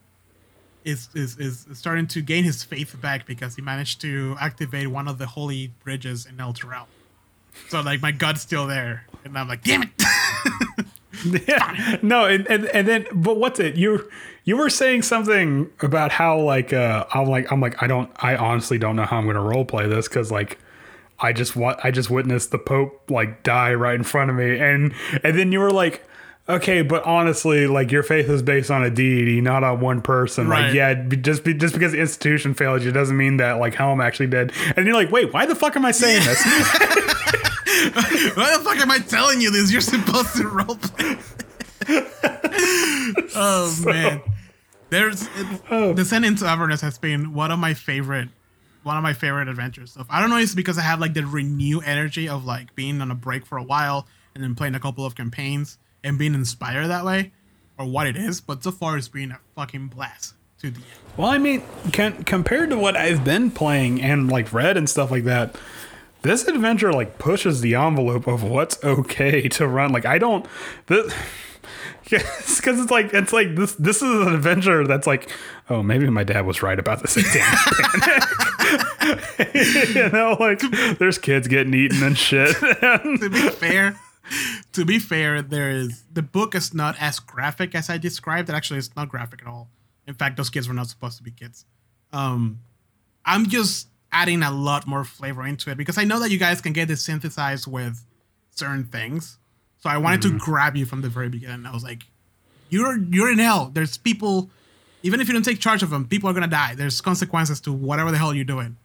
is, 0.85 1.09
is 1.15 1.39
is 1.39 1.65
starting 1.73 2.05
to 2.05 2.21
gain 2.21 2.43
his 2.43 2.63
faith 2.63 2.95
back 3.01 3.25
because 3.25 3.55
he 3.55 3.63
managed 3.63 3.99
to 4.01 4.37
activate 4.39 4.89
one 4.89 5.07
of 5.07 5.17
the 5.17 5.25
holy 5.25 5.71
bridges 5.83 6.27
in 6.27 6.37
Elturel. 6.37 6.85
So 7.69 7.81
like 7.81 7.99
my 7.99 8.11
god's 8.11 8.41
still 8.41 8.67
there, 8.67 9.07
and 9.25 9.35
I'm 9.35 9.47
like, 9.47 9.63
damn 9.63 9.81
it! 9.81 9.89
yeah, 11.47 11.97
no, 12.03 12.25
and, 12.25 12.45
and 12.45 12.65
and 12.65 12.87
then 12.87 13.07
but 13.11 13.37
what's 13.37 13.59
it? 13.59 13.75
You 13.75 14.07
you 14.43 14.55
were 14.55 14.69
saying 14.69 15.01
something 15.01 15.71
about 15.81 16.11
how 16.11 16.39
like 16.39 16.71
uh 16.71 17.07
I'm 17.11 17.25
like 17.25 17.51
I'm 17.51 17.59
like 17.59 17.81
I 17.81 17.87
don't 17.87 18.11
I 18.17 18.35
honestly 18.35 18.77
don't 18.77 18.97
know 18.97 19.05
how 19.05 19.17
I'm 19.17 19.25
gonna 19.25 19.41
role 19.41 19.65
play 19.65 19.87
this 19.87 20.07
because 20.07 20.31
like 20.31 20.59
I 21.19 21.33
just 21.33 21.55
want 21.55 21.79
I 21.83 21.89
just 21.89 22.11
witnessed 22.11 22.51
the 22.51 22.59
Pope 22.59 23.09
like 23.09 23.41
die 23.41 23.73
right 23.73 23.95
in 23.95 24.03
front 24.03 24.29
of 24.29 24.35
me 24.35 24.59
and 24.59 24.93
and 25.23 25.39
then 25.39 25.51
you 25.51 25.59
were 25.59 25.71
like. 25.71 26.05
Okay, 26.49 26.81
but 26.81 27.03
honestly, 27.03 27.67
like 27.67 27.91
your 27.91 28.01
faith 28.01 28.27
is 28.27 28.41
based 28.41 28.71
on 28.71 28.83
a 28.83 28.89
deity, 28.89 29.39
not 29.39 29.63
on 29.63 29.79
one 29.79 30.01
person. 30.01 30.47
Right. 30.47 30.65
Like, 30.65 30.73
yeah, 30.73 30.95
just 30.95 31.43
be, 31.43 31.53
just 31.53 31.75
because 31.75 31.91
the 31.91 31.99
institution 31.99 32.55
failed 32.55 32.81
you 32.81 32.91
doesn't 32.91 33.15
mean 33.15 33.37
that 33.37 33.59
like 33.59 33.75
Helm 33.75 34.01
actually 34.01 34.27
did. 34.27 34.51
And 34.75 34.87
you're 34.87 34.95
like, 34.95 35.11
wait, 35.11 35.31
why 35.31 35.45
the 35.45 35.53
fuck 35.53 35.75
am 35.75 35.85
I 35.85 35.91
saying 35.91 36.23
this? 36.25 36.43
Why 38.35 38.57
the 38.57 38.63
fuck 38.63 38.77
am 38.77 38.91
I 38.91 38.99
telling 38.99 39.39
you 39.39 39.51
this? 39.51 39.71
You're 39.71 39.79
supposed 39.79 40.35
to 40.35 40.43
roleplay. 40.43 41.17
oh 43.35 43.83
man, 43.85 44.21
there's 44.89 45.21
it, 45.21 45.61
oh. 45.71 45.93
Descent 45.93 46.25
into 46.25 46.45
Avernus 46.45 46.81
has 46.81 46.97
been 46.97 47.33
one 47.33 47.51
of 47.51 47.59
my 47.59 47.73
favorite, 47.73 48.27
one 48.83 48.97
of 48.97 49.03
my 49.03 49.13
favorite 49.13 49.47
adventures. 49.47 49.93
So 49.93 50.03
I 50.09 50.19
don't 50.19 50.29
know, 50.29 50.37
if 50.37 50.43
it's 50.43 50.55
because 50.55 50.77
I 50.77 50.81
have 50.81 50.99
like 50.99 51.13
the 51.13 51.25
renew 51.25 51.79
energy 51.79 52.27
of 52.27 52.43
like 52.43 52.75
being 52.75 53.01
on 53.01 53.11
a 53.11 53.15
break 53.15 53.45
for 53.45 53.57
a 53.57 53.63
while 53.63 54.07
and 54.35 54.43
then 54.43 54.55
playing 54.55 54.75
a 54.75 54.79
couple 54.79 55.05
of 55.05 55.15
campaigns 55.15 55.77
and 56.03 56.17
being 56.17 56.33
inspired 56.33 56.87
that 56.87 57.05
way, 57.05 57.31
or 57.77 57.85
what 57.85 58.07
it 58.07 58.15
is. 58.15 58.41
But 58.41 58.63
so 58.63 58.71
far, 58.71 58.97
it's 58.97 59.07
been 59.07 59.31
a 59.31 59.39
fucking 59.55 59.87
blast 59.87 60.35
to 60.61 60.71
the 60.71 60.79
end. 60.79 60.85
Well, 61.17 61.29
I 61.29 61.37
mean, 61.37 61.63
can, 61.91 62.23
compared 62.23 62.69
to 62.69 62.77
what 62.77 62.95
I've 62.95 63.23
been 63.23 63.51
playing 63.51 64.01
and 64.01 64.29
like 64.29 64.53
read 64.53 64.77
and 64.77 64.89
stuff 64.89 65.11
like 65.11 65.25
that, 65.25 65.55
this 66.21 66.47
adventure 66.47 66.91
like 66.91 67.17
pushes 67.17 67.61
the 67.61 67.75
envelope 67.75 68.27
of 68.27 68.43
what's 68.43 68.81
okay 68.83 69.47
to 69.49 69.67
run. 69.67 69.91
Like 69.91 70.05
I 70.05 70.17
don't 70.17 70.45
this 70.87 71.13
because 72.09 72.81
it's 72.81 72.91
like 72.91 73.13
it's 73.13 73.31
like 73.31 73.55
this 73.55 73.75
this 73.75 74.01
is 74.01 74.27
an 74.27 74.33
adventure 74.33 74.87
that's 74.87 75.05
like 75.05 75.29
oh 75.69 75.83
maybe 75.83 76.09
my 76.09 76.23
dad 76.23 76.45
was 76.45 76.63
right 76.63 76.79
about 76.79 77.01
this 77.01 77.15
you 79.95 80.09
know, 80.09 80.35
like 80.39 80.61
there's 80.97 81.17
kids 81.17 81.47
getting 81.47 81.73
eaten 81.73 82.01
and 82.03 82.17
shit. 82.17 82.55
to 82.55 83.29
be 83.29 83.49
fair, 83.49 83.99
to 84.73 84.85
be 84.85 84.99
fair, 84.99 85.41
there 85.41 85.71
is 85.71 86.03
the 86.11 86.21
book 86.21 86.55
is 86.55 86.73
not 86.73 86.95
as 86.99 87.19
graphic 87.19 87.75
as 87.75 87.89
I 87.89 87.97
described. 87.97 88.49
It 88.49 88.53
actually 88.53 88.79
is 88.79 88.95
not 88.95 89.09
graphic 89.09 89.41
at 89.41 89.47
all. 89.47 89.69
In 90.07 90.13
fact, 90.13 90.37
those 90.37 90.49
kids 90.49 90.67
were 90.67 90.73
not 90.73 90.87
supposed 90.87 91.17
to 91.17 91.23
be 91.23 91.31
kids. 91.31 91.65
Um, 92.11 92.59
I'm 93.25 93.47
just 93.47 93.87
adding 94.11 94.41
a 94.41 94.51
lot 94.51 94.87
more 94.87 95.03
flavor 95.03 95.45
into 95.45 95.69
it 95.69 95.77
because 95.77 95.97
I 95.97 96.03
know 96.03 96.19
that 96.19 96.31
you 96.31 96.39
guys 96.39 96.61
can 96.61 96.73
get 96.73 96.87
this 96.87 97.03
synthesized 97.03 97.67
with 97.67 98.03
certain 98.51 98.85
things. 98.85 99.37
So 99.79 99.89
I 99.89 99.97
wanted 99.97 100.23
to 100.23 100.37
grab 100.37 100.75
you 100.75 100.85
from 100.85 101.01
the 101.01 101.09
very 101.09 101.29
beginning. 101.29 101.65
I 101.65 101.71
was 101.71 101.83
like, 101.83 102.03
"You're 102.69 102.97
you're 102.97 103.31
in 103.31 103.39
hell. 103.39 103.71
There's 103.73 103.97
people, 103.97 104.49
even 105.03 105.21
if 105.21 105.27
you 105.27 105.33
don't 105.33 105.43
take 105.45 105.59
charge 105.59 105.83
of 105.83 105.89
them, 105.89 106.05
people 106.05 106.29
are 106.29 106.33
gonna 106.33 106.47
die. 106.47 106.75
There's 106.75 106.99
consequences 106.99 107.61
to 107.61 107.71
whatever 107.71 108.11
the 108.11 108.17
hell 108.17 108.33
you're 108.33 108.43
doing. 108.43 108.75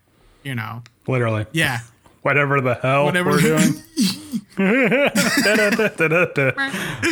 You 0.44 0.54
know? 0.54 0.82
Literally, 1.08 1.46
Yeah. 1.52 1.80
Whatever 2.24 2.60
the 2.60 2.74
hell 2.74 3.04
Whatever 3.04 3.30
we're 3.30 3.40
doing. 3.40 3.74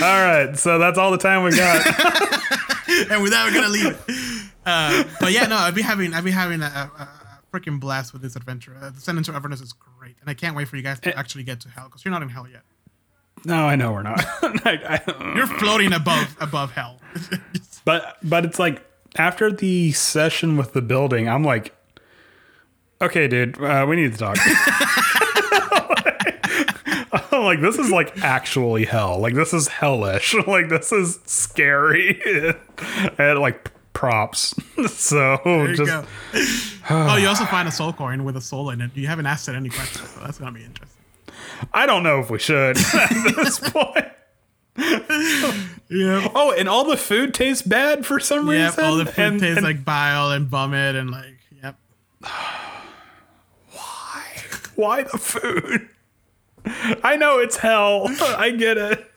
All 0.03 0.25
right, 0.25 0.51
so 0.57 0.79
that's 0.79 0.97
all 0.99 1.11
the 1.11 1.19
time 1.19 1.43
we 1.45 1.51
got. 1.57 1.85
and 3.11 3.23
with 3.23 3.33
that, 3.33 3.45
we're 3.47 3.55
gonna 3.55 3.69
leave. 3.69 4.53
Uh, 4.65 5.05
but 5.21 5.33
yeah, 5.33 5.47
no, 5.47 5.57
I've 5.57 5.75
been 5.75 5.85
having 5.85 6.15
I've 6.15 6.25
been 6.25 6.33
having 6.33 6.61
a, 6.63 6.67
a, 6.67 7.03
a 7.03 7.09
freaking 7.53 7.81
blast 7.81 8.13
with 8.13 8.23
this 8.23 8.37
adventure. 8.37 8.77
Uh, 8.81 8.91
Descent 8.91 9.19
into 9.19 9.33
Avernus 9.33 9.61
is 9.61 9.73
great, 9.73 10.17
and 10.21 10.31
I 10.31 10.35
can't 10.35 10.55
wait 10.57 10.69
for 10.69 10.77
you 10.77 10.83
guys 10.83 11.01
to 11.01 11.17
actually 11.19 11.45
get 11.45 11.61
to 11.61 11.69
hell 11.69 11.87
because 11.89 12.05
you're 12.05 12.13
not 12.13 12.23
in 12.23 12.29
hell 12.29 12.47
yet. 12.49 12.63
No, 13.45 13.67
I 13.67 13.75
know 13.77 13.93
we're 13.93 14.03
not. 14.03 14.25
I- 14.43 15.03
I- 15.07 15.35
You're 15.37 15.47
floating 15.49 15.93
above 15.93 16.37
above 16.41 16.73
hell. 16.73 17.01
but 17.85 18.19
but 18.23 18.45
it's 18.45 18.59
like 18.61 18.85
after 19.17 19.51
the 19.51 19.93
session 19.93 20.57
with 20.57 20.73
the 20.75 20.83
building, 20.83 21.29
I'm 21.29 21.43
like, 21.45 21.75
okay, 23.03 23.29
dude, 23.29 23.61
uh, 23.61 23.85
we 23.89 23.97
need 23.97 24.13
to 24.13 24.19
talk. 24.19 24.39
I'm 27.33 27.45
like, 27.45 27.61
this 27.61 27.79
is 27.79 27.91
like 27.91 28.23
actually 28.23 28.85
hell. 28.85 29.19
Like 29.19 29.35
this 29.35 29.53
is 29.53 29.69
hellish. 29.69 30.35
Like 30.47 30.69
this 30.69 30.93
is 30.93 31.19
scary 31.25 32.21
and 33.19 33.39
like 33.39 33.71
props. 33.93 34.55
so 34.89 35.39
you 35.45 35.77
just 35.77 35.91
go. 35.91 36.05
oh, 36.91 37.17
you 37.17 37.29
also 37.29 37.45
find 37.45 37.69
a 37.69 37.73
soul 37.73 37.93
coin 37.93 38.25
with 38.25 38.37
a 38.37 38.41
soul 38.41 38.71
in 38.71 38.81
it. 38.81 38.91
You 38.95 39.07
haven't 39.07 39.27
asked 39.27 39.49
it 39.49 39.55
any 39.55 39.71
questions, 39.71 40.11
so 40.11 40.21
that's 40.21 40.39
gonna 40.39 40.53
be 40.53 40.65
interesting. 40.65 41.03
I 41.73 41.87
don't 41.87 42.03
know 42.03 42.21
if 42.21 42.31
we 42.31 42.39
should 42.39 42.77
at 42.77 43.35
this 43.37 43.59
point. 43.59 44.07
Yeah. 45.93 46.29
Oh, 46.35 46.55
and 46.57 46.69
all 46.69 46.85
the 46.85 46.97
food 46.97 47.35
tastes 47.35 47.63
bad 47.63 48.07
for 48.07 48.19
some 48.19 48.49
reason? 48.49 48.61
Yeah, 48.61 48.69
reason. 48.69 48.85
all 48.85 48.97
the 48.97 49.07
food 49.07 49.25
and, 49.25 49.41
tastes 49.41 49.59
and 49.59 49.65
like 49.65 49.85
bile 49.85 50.31
and 50.31 50.47
vomit 50.47 50.97
and 50.97 51.11
like, 51.11 51.39
yep. 51.63 51.77
Why 54.83 55.05
the 55.05 55.17
food? 55.17 55.89
I 57.05 57.17
know 57.17 57.39
it's 57.39 57.57
hell. 57.57 58.09
I 58.21 58.51
get 58.51 58.77
it. 58.77 59.09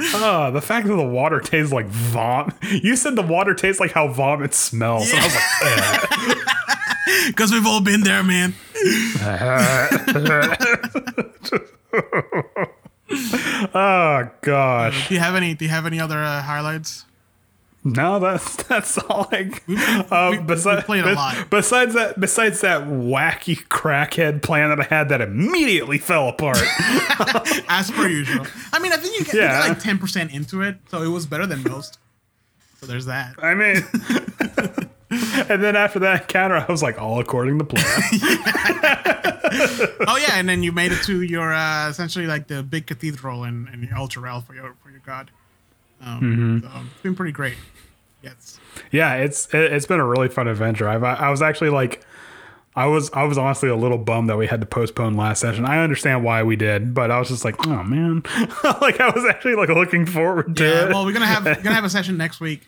Ah, 0.00 0.50
the 0.50 0.60
fact 0.60 0.88
that 0.88 0.96
the 0.96 1.06
water 1.06 1.38
tastes 1.40 1.72
like 1.72 1.86
vomit. 1.86 2.54
You 2.62 2.96
said 2.96 3.14
the 3.14 3.22
water 3.22 3.54
tastes 3.54 3.78
like 3.80 3.92
how 3.92 4.08
vomit 4.08 4.52
smells. 4.52 5.08
And 5.12 5.20
I 5.20 5.24
was 5.24 5.34
like. 5.36 7.26
Because 7.28 7.52
we've 7.52 7.66
all 7.66 7.80
been 7.80 8.00
there, 8.00 8.24
man. 8.24 8.54
oh 13.72 14.30
gosh. 14.42 15.08
Do 15.08 15.14
you 15.14 15.20
have 15.20 15.36
any? 15.36 15.54
Do 15.54 15.64
you 15.64 15.70
have 15.70 15.86
any 15.86 16.00
other 16.00 16.18
uh, 16.18 16.42
highlights? 16.42 17.06
No, 17.86 18.18
that's 18.18 18.56
that's 18.64 18.96
all 18.96 19.28
I. 19.30 19.50
Uh, 20.10 20.30
we- 20.30 20.38
besi- 20.38 20.76
we 20.76 20.82
played 20.82 21.04
a 21.04 21.12
lot. 21.12 21.50
Besides 21.50 21.92
that, 21.94 22.18
besides 22.18 22.62
that 22.62 22.82
wacky 22.88 23.56
crackhead 23.68 24.40
plan 24.42 24.70
that 24.70 24.80
I 24.80 24.84
had 24.84 25.10
that 25.10 25.20
immediately 25.20 25.98
fell 25.98 26.28
apart. 26.28 26.56
As 27.68 27.90
per 27.90 28.08
usual. 28.08 28.46
I 28.72 28.78
mean, 28.78 28.92
I 28.92 28.96
think 28.96 29.18
you 29.18 29.24
get, 29.26 29.34
Yeah. 29.34 29.42
you 29.58 29.62
got 29.62 29.68
like 29.68 29.80
ten 29.80 29.98
percent 29.98 30.32
into 30.32 30.62
it, 30.62 30.76
so 30.88 31.02
it 31.02 31.08
was 31.08 31.26
better 31.26 31.46
than 31.46 31.62
most. 31.62 31.98
So 32.80 32.86
there's 32.86 33.04
that. 33.06 33.34
I 33.42 33.54
mean, 33.54 33.76
and 35.50 35.62
then 35.62 35.76
after 35.76 35.98
that 36.00 36.22
encounter, 36.22 36.56
I 36.56 36.64
was 36.70 36.82
like, 36.82 36.98
all 37.00 37.20
according 37.20 37.58
to 37.58 37.64
plan. 37.64 37.84
Oh 40.06 40.16
yeah, 40.16 40.34
and 40.38 40.48
then 40.48 40.62
you 40.62 40.72
made 40.72 40.92
it 40.92 41.02
to 41.04 41.22
your 41.22 41.52
uh, 41.52 41.88
essentially 41.88 42.26
like 42.26 42.46
the 42.48 42.62
big 42.62 42.86
cathedral 42.86 43.44
and, 43.44 43.68
in 43.68 43.86
Elturel 43.88 44.44
for 44.44 44.54
your 44.54 44.74
for 44.82 44.90
your 44.90 45.00
god. 45.04 45.30
Um, 46.02 46.20
Mm-hmm. 46.20 46.60
So 46.66 46.80
it's 46.92 47.02
been 47.02 47.14
pretty 47.14 47.32
great. 47.32 47.54
Yes. 48.24 48.58
yeah, 48.90 49.14
it's 49.16 49.46
it, 49.54 49.72
it's 49.72 49.86
been 49.86 50.00
a 50.00 50.06
really 50.06 50.28
fun 50.28 50.48
adventure. 50.48 50.88
I've, 50.88 51.04
I 51.04 51.30
was 51.30 51.42
actually 51.42 51.70
like, 51.70 52.04
I 52.74 52.86
was 52.86 53.10
I 53.12 53.24
was 53.24 53.38
honestly 53.38 53.68
a 53.68 53.76
little 53.76 53.98
bummed 53.98 54.28
that 54.30 54.36
we 54.36 54.46
had 54.46 54.60
to 54.60 54.66
postpone 54.66 55.16
last 55.16 55.40
session. 55.40 55.64
I 55.64 55.78
understand 55.84 56.24
why 56.24 56.42
we 56.42 56.56
did, 56.56 56.94
but 56.94 57.10
I 57.10 57.18
was 57.18 57.28
just 57.28 57.44
like, 57.44 57.66
oh 57.66 57.82
man, 57.84 58.22
like 58.80 59.00
I 59.00 59.10
was 59.14 59.24
actually 59.24 59.54
like 59.54 59.68
looking 59.68 60.06
forward 60.06 60.56
to 60.56 60.64
Yeah. 60.64 60.84
it. 60.86 60.88
Well, 60.88 61.04
we're 61.04 61.12
gonna 61.12 61.26
have 61.26 61.44
we're 61.44 61.54
gonna 61.62 61.74
have 61.74 61.84
a 61.84 61.90
session 61.98 62.16
next 62.16 62.40
week, 62.40 62.62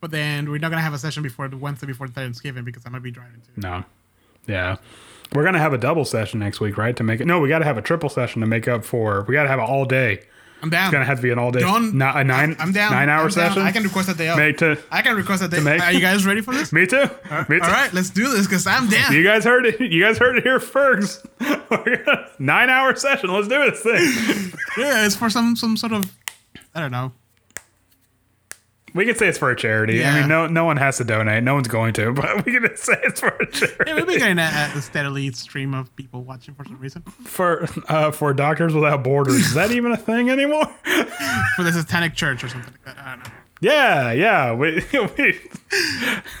but 0.00 0.10
then 0.10 0.50
we're 0.50 0.58
not 0.58 0.70
gonna 0.70 0.82
have 0.82 0.94
a 0.94 0.98
session 0.98 1.22
before 1.22 1.48
the 1.48 1.56
Wednesday 1.56 1.86
before 1.86 2.06
Thanksgiving 2.08 2.64
because 2.64 2.84
I'm 2.86 2.92
gonna 2.92 3.02
be 3.02 3.10
driving 3.10 3.40
too. 3.40 3.60
No. 3.60 3.84
Yeah. 4.46 4.76
We're 5.34 5.44
gonna 5.44 5.58
have 5.60 5.72
a 5.72 5.78
double 5.78 6.04
session 6.04 6.40
next 6.40 6.60
week, 6.60 6.76
right? 6.76 6.94
To 6.96 7.02
make 7.02 7.20
it 7.20 7.26
no, 7.26 7.40
we 7.40 7.48
gotta 7.48 7.64
have 7.64 7.78
a 7.78 7.82
triple 7.82 8.10
session 8.10 8.40
to 8.42 8.46
make 8.46 8.68
up 8.68 8.84
for 8.84 9.24
we 9.26 9.32
gotta 9.34 9.48
have 9.48 9.58
an 9.58 9.64
all 9.64 9.84
day. 9.86 10.22
I'm 10.62 10.70
down. 10.70 10.84
It's 10.86 10.92
gonna 10.92 11.04
have 11.04 11.18
to 11.18 11.22
be 11.22 11.30
an 11.30 11.38
all 11.38 11.50
day 11.50 11.60
not 11.60 12.16
a 12.16 12.22
nine 12.24 12.54
I'm 12.60 12.70
down. 12.72 12.92
nine 12.92 13.08
hour 13.08 13.28
session. 13.30 13.62
I 13.62 13.72
can 13.72 13.82
request 13.82 14.08
a 14.08 14.14
day 14.14 14.28
off. 14.28 14.38
make 14.38 14.58
to 14.58 14.78
I 14.92 15.02
can 15.02 15.16
request 15.16 15.42
a 15.42 15.48
day. 15.48 15.58
make- 15.60 15.82
Are 15.82 15.90
you 15.92 16.00
guys 16.00 16.24
ready 16.24 16.40
for 16.40 16.54
this? 16.54 16.72
me 16.78 16.86
too. 16.86 17.02
Me 17.02 17.58
too. 17.58 17.64
All 17.64 17.70
right, 17.70 17.92
let's 17.92 18.10
do 18.10 18.30
this 18.30 18.46
because 18.46 18.66
I'm 18.66 18.88
down. 18.88 19.12
You 19.12 19.24
guys 19.24 19.44
heard 19.44 19.66
it. 19.66 19.80
You 19.80 20.00
guys 20.02 20.18
heard 20.18 20.36
it 20.38 20.44
here 20.44 20.60
first. 20.60 21.26
Nine 22.38 22.70
hour 22.70 22.94
session. 22.94 23.30
Let's 23.32 23.48
do 23.48 23.70
this 23.70 23.80
thing. 23.82 24.52
Yeah, 24.78 25.04
it's 25.04 25.14
for 25.14 25.28
some 25.28 25.54
some 25.54 25.76
sort 25.76 25.92
of 25.92 26.10
I 26.74 26.80
don't 26.80 26.92
know. 26.92 27.12
We 28.94 29.06
can 29.06 29.14
say 29.14 29.28
it's 29.28 29.38
for 29.38 29.50
a 29.50 29.56
charity. 29.56 30.04
I 30.04 30.20
mean, 30.20 30.28
no, 30.28 30.46
no 30.46 30.64
one 30.64 30.76
has 30.76 30.98
to 30.98 31.04
donate. 31.04 31.42
No 31.42 31.54
one's 31.54 31.68
going 31.68 31.94
to, 31.94 32.12
but 32.14 32.44
we 32.44 32.52
can 32.52 32.76
say 32.76 32.94
it's 33.02 33.20
for 33.20 33.28
a 33.28 33.50
charity. 33.50 33.84
Yeah, 33.86 33.94
we've 33.94 34.06
been 34.06 34.18
getting 34.18 34.38
a, 34.38 34.72
a 34.74 34.82
steadily 34.82 35.30
stream 35.32 35.74
of 35.74 35.94
people 35.96 36.22
watching 36.22 36.54
for 36.54 36.64
some 36.64 36.78
reason. 36.78 37.02
For 37.24 37.66
uh, 37.88 38.10
for 38.10 38.34
Doctors 38.34 38.74
Without 38.74 39.02
Borders. 39.02 39.34
Is 39.36 39.54
that 39.54 39.70
even 39.72 39.92
a 39.92 39.96
thing 39.96 40.30
anymore? 40.30 40.66
For 41.56 41.62
the 41.62 41.72
Satanic 41.72 42.14
Church 42.14 42.44
or 42.44 42.48
something 42.48 42.72
like 42.72 42.96
that. 42.96 43.04
I 43.04 43.10
don't 43.16 43.24
know. 43.24 43.30
yeah, 43.60 44.12
yeah. 44.12 44.52
We, 44.52 44.84
we, 45.18 45.40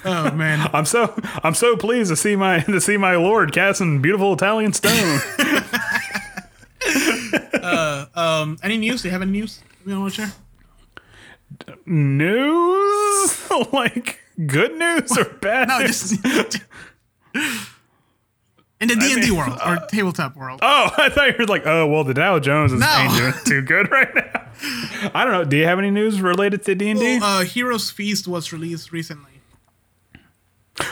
Oh 0.04 0.30
man. 0.32 0.68
I'm 0.72 0.84
so 0.84 1.14
I'm 1.42 1.54
so 1.54 1.76
pleased 1.76 2.10
to 2.10 2.16
see 2.16 2.36
my 2.36 2.60
to 2.60 2.80
see 2.80 2.96
my 2.96 3.16
lord 3.16 3.52
casting 3.52 4.02
beautiful 4.02 4.34
Italian 4.34 4.72
stone. 4.72 5.20
Um, 8.14 8.58
any 8.62 8.76
news? 8.76 9.02
Do 9.02 9.08
you 9.08 9.12
have 9.12 9.22
any 9.22 9.30
news 9.30 9.60
we 9.84 9.96
want 9.96 10.14
to 10.14 10.22
share? 10.22 10.32
News 11.86 13.50
like 13.72 14.20
good 14.46 14.72
news 14.76 15.16
or 15.16 15.24
bad? 15.40 15.68
No, 15.68 15.78
news? 15.80 16.18
just 16.18 16.24
in 18.80 18.88
the 18.88 18.96
D 18.96 19.12
and 19.12 19.22
D 19.22 19.30
world 19.30 19.58
or 19.64 19.78
tabletop 19.88 20.36
world. 20.36 20.60
Oh, 20.62 20.90
I 20.96 21.08
thought 21.08 21.28
you 21.28 21.34
were 21.38 21.46
like, 21.46 21.66
oh 21.66 21.86
well, 21.86 22.04
the 22.04 22.14
Dow 22.14 22.38
Jones 22.38 22.72
is 22.72 22.80
No. 22.80 22.86
ain't 22.98 23.16
doing 23.16 23.32
too 23.44 23.62
good 23.62 23.90
right 23.90 24.14
now. 24.14 24.46
I 25.14 25.24
don't 25.24 25.32
know. 25.32 25.44
Do 25.44 25.56
you 25.56 25.64
have 25.64 25.78
any 25.78 25.90
news 25.90 26.20
related 26.20 26.64
to 26.64 26.74
D 26.74 26.90
and 26.90 27.00
D? 27.00 27.18
Uh, 27.22 27.40
Heroes 27.42 27.90
Feast 27.90 28.28
was 28.28 28.52
released 28.52 28.92
recently. 28.92 29.30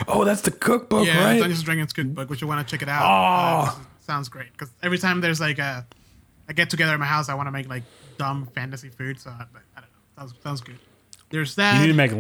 Oh, 0.06 0.24
that's 0.24 0.42
the 0.42 0.50
cookbook, 0.50 1.06
Yeah, 1.06 1.24
right? 1.24 1.38
Dungeons 1.38 1.60
and 1.60 1.64
Dragons 1.66 1.92
cookbook, 1.92 2.28
which 2.30 2.40
you 2.42 2.46
want 2.46 2.66
to 2.66 2.70
check 2.70 2.82
it 2.82 2.88
out. 2.88 3.02
Oh. 3.02 3.70
Uh, 3.70 3.74
sounds 4.00 4.28
great 4.28 4.52
because 4.52 4.70
every 4.82 4.98
time 4.98 5.20
there's 5.20 5.40
like 5.40 5.58
a, 5.58 5.86
a 6.48 6.54
get 6.54 6.68
together 6.70 6.94
in 6.94 7.00
my 7.00 7.06
house, 7.06 7.28
I 7.28 7.34
want 7.34 7.46
to 7.48 7.50
make 7.52 7.68
like 7.68 7.82
dumb 8.18 8.46
fantasy 8.54 8.88
food. 8.88 9.18
So 9.18 9.30
I, 9.30 9.44
but 10.20 10.26
I 10.26 10.28
don't 10.28 10.28
know. 10.28 10.34
Sounds 10.42 10.42
sounds 10.42 10.60
good. 10.60 10.78
There's 11.30 11.54
that. 11.56 11.74
You 11.76 11.80
need 11.82 11.92
to 11.92 11.94
make 11.94 12.12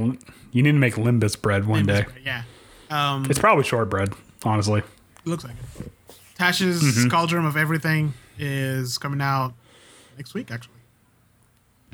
you 0.52 0.62
need 0.62 0.72
to 0.72 0.78
make 0.78 0.94
lembas 0.94 1.40
bread 1.40 1.66
one 1.66 1.86
day. 1.86 2.04
Yeah. 2.24 2.42
Um, 2.90 3.26
It's 3.30 3.38
probably 3.38 3.64
shortbread, 3.64 4.12
honestly. 4.44 4.82
looks 5.24 5.44
like 5.44 5.54
it. 5.78 5.92
Tasha's 6.38 6.82
Mm-hmm. 6.82 7.08
Cauldron 7.08 7.44
of 7.46 7.56
Everything 7.56 8.14
is 8.38 8.98
coming 8.98 9.20
out 9.20 9.52
next 10.16 10.34
week, 10.34 10.50
actually. 10.50 10.74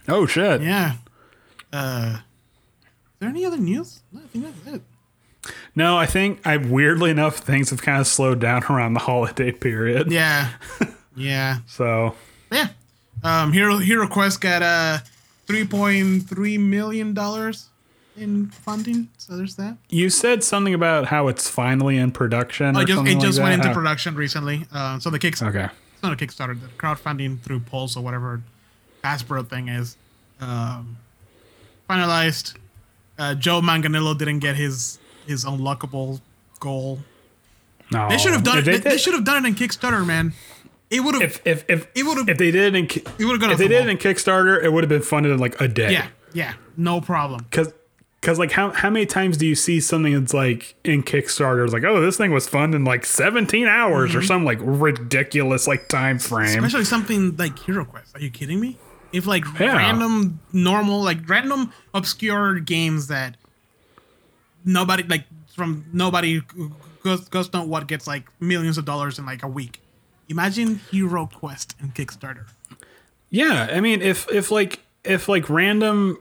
Oh 0.09 0.27
shit! 0.27 0.63
Yeah. 0.63 0.95
Uh, 1.73 2.19
is 2.19 2.23
there 3.19 3.29
any 3.29 3.45
other 3.45 3.57
news? 3.57 4.03
No, 4.13 4.21
I 4.21 4.27
think 4.29 4.45
that's 4.65 4.77
it. 4.77 4.83
No, 5.75 5.97
I 5.99 6.07
think 6.07 6.47
I 6.47 6.57
weirdly 6.59 7.11
enough 7.11 7.37
things 7.39 7.71
have 7.71 7.83
kind 7.83 8.01
of 8.01 8.07
slowed 8.07 8.41
down 8.41 8.63
around 8.71 8.95
the 8.95 9.01
holiday 9.01 9.51
period. 9.53 10.11
Yeah. 10.13 10.51
yeah. 11.17 11.59
So 11.67 12.15
Yeah. 12.53 12.69
Um, 13.25 13.53
Hero 13.53 13.79
Hero 13.79 14.07
Quest 14.07 14.41
got 14.41 14.63
uh, 14.63 14.99
three 15.47 15.67
point 15.67 16.29
three 16.29 16.59
million 16.59 17.15
dollars 17.15 17.69
in 18.17 18.47
funding. 18.49 19.09
So 19.19 19.37
there's 19.37 19.57
that. 19.57 19.77
you 19.89 20.09
said 20.11 20.43
something 20.43 20.73
about 20.75 21.07
how 21.07 21.29
it's 21.29 21.49
finally 21.49 21.99
in 21.99 22.13
production. 22.13 22.77
Oh, 22.77 22.85
just, 22.85 23.07
it 23.07 23.21
just 23.21 23.39
like 23.39 23.49
went 23.51 23.63
that. 23.63 23.69
into 23.69 23.75
production 23.79 24.15
recently. 24.15 24.67
Uh, 24.73 24.99
so 24.99 25.11
the 25.11 25.19
Kickstarter. 25.19 25.49
Okay. 25.49 25.69
It's 25.95 26.03
not 26.03 26.13
a 26.13 26.17
Kickstarter. 26.17 26.59
The 26.61 26.69
crowdfunding 26.79 27.41
through 27.41 27.61
Pulse 27.61 27.97
or 27.97 28.03
whatever 28.03 28.43
Hasbro 29.05 29.49
thing 29.49 29.69
is 29.69 29.97
um, 30.41 30.97
finalized. 31.89 32.55
Uh, 33.19 33.35
Joe 33.35 33.61
Manganiello 33.61 34.17
didn't 34.19 34.41
get 34.41 34.57
his 34.57 34.99
his 35.27 35.45
unlockable 35.45 36.21
goal. 36.61 37.01
No, 37.91 38.09
They 38.09 38.19
should 38.19 38.33
have 38.33 38.43
done 38.45 38.59
it. 38.59 38.65
They, 38.65 38.79
they, 38.79 38.91
they 38.91 38.99
should 38.99 39.15
have 39.15 39.25
done 39.25 39.45
it 39.45 39.49
in 39.49 39.55
Kickstarter, 39.55 40.05
man. 40.05 40.33
It 40.91 41.01
would 41.01 41.15
have. 41.15 41.23
If 41.23 41.41
if 41.47 41.65
if 41.69 41.87
It 41.95 42.05
would've- 42.05 42.29
if 42.29 42.39
they 42.39 42.51
did 42.51 42.75
it 42.75 42.79
in 42.79 42.85
It 42.87 43.25
would've 43.25 43.41
gone 43.41 43.51
if 43.51 43.59
they 43.59 43.65
the 43.69 43.75
did 43.75 43.87
it 43.87 43.91
in 43.91 43.99
Kickstarter, 43.99 44.63
it 44.63 44.73
would 44.73 44.85
have 44.85 44.89
been 44.89 45.03
funded 45.03 45.33
in 45.33 45.39
like 45.39 45.61
a 45.61 45.67
day. 45.69 45.93
Yeah, 45.93 46.07
yeah, 46.33 46.55
no 46.77 47.01
problem. 47.01 47.47
Cause, 47.51 47.73
Cause 48.23 48.39
like 48.41 48.51
how 48.53 48.71
how 48.73 48.91
many 48.91 49.07
times 49.07 49.37
do 49.37 49.47
you 49.47 49.55
see 49.55 49.79
something 49.79 50.13
that's 50.19 50.35
like 50.35 50.75
in 50.85 51.03
Kickstarter? 51.05 51.63
It's 51.65 51.73
like 51.73 51.85
oh 51.85 52.01
this 52.01 52.17
thing 52.17 52.33
was 52.33 52.49
funded 52.49 52.81
in 52.81 52.85
like 52.85 53.05
17 53.07 53.67
hours 53.69 54.11
Mm-hmm. 54.11 54.19
or 54.19 54.23
some 54.23 54.45
like 54.45 54.59
ridiculous 54.61 55.67
like 55.69 55.89
time 55.89 56.19
frame. 56.19 56.47
Especially 56.65 56.85
something 56.85 57.37
like 57.37 57.57
Hero 57.61 57.85
Quest. 57.85 58.17
Are 58.17 58.21
you 58.21 58.31
kidding 58.31 58.59
me? 58.59 58.79
If 59.13 59.27
like 59.27 59.45
Yeah. 59.61 59.77
random 59.77 60.41
normal 60.53 61.03
like 61.05 61.29
random 61.29 61.73
obscure 61.95 62.59
games 62.59 63.07
that 63.09 63.37
nobody 64.65 65.03
like 65.05 65.25
from 65.55 65.85
nobody 65.93 66.41
goes 67.05 67.29
goes 67.29 67.53
know 67.53 67.65
what 67.65 67.87
gets 67.87 68.07
like 68.07 68.25
millions 68.41 68.79
of 68.79 68.85
dollars 68.85 69.19
in 69.19 69.27
like 69.27 69.43
a 69.45 69.49
week. 69.49 69.81
Imagine 70.29 70.81
Hero 70.91 71.27
Quest 71.33 71.77
and 71.81 71.95
Kickstarter. 71.95 72.47
Yeah, 73.31 73.69
I 73.71 73.81
mean, 73.81 74.03
if 74.03 74.31
if 74.33 74.51
like 74.51 74.81
if 75.05 75.29
like 75.29 75.49
random, 75.49 76.19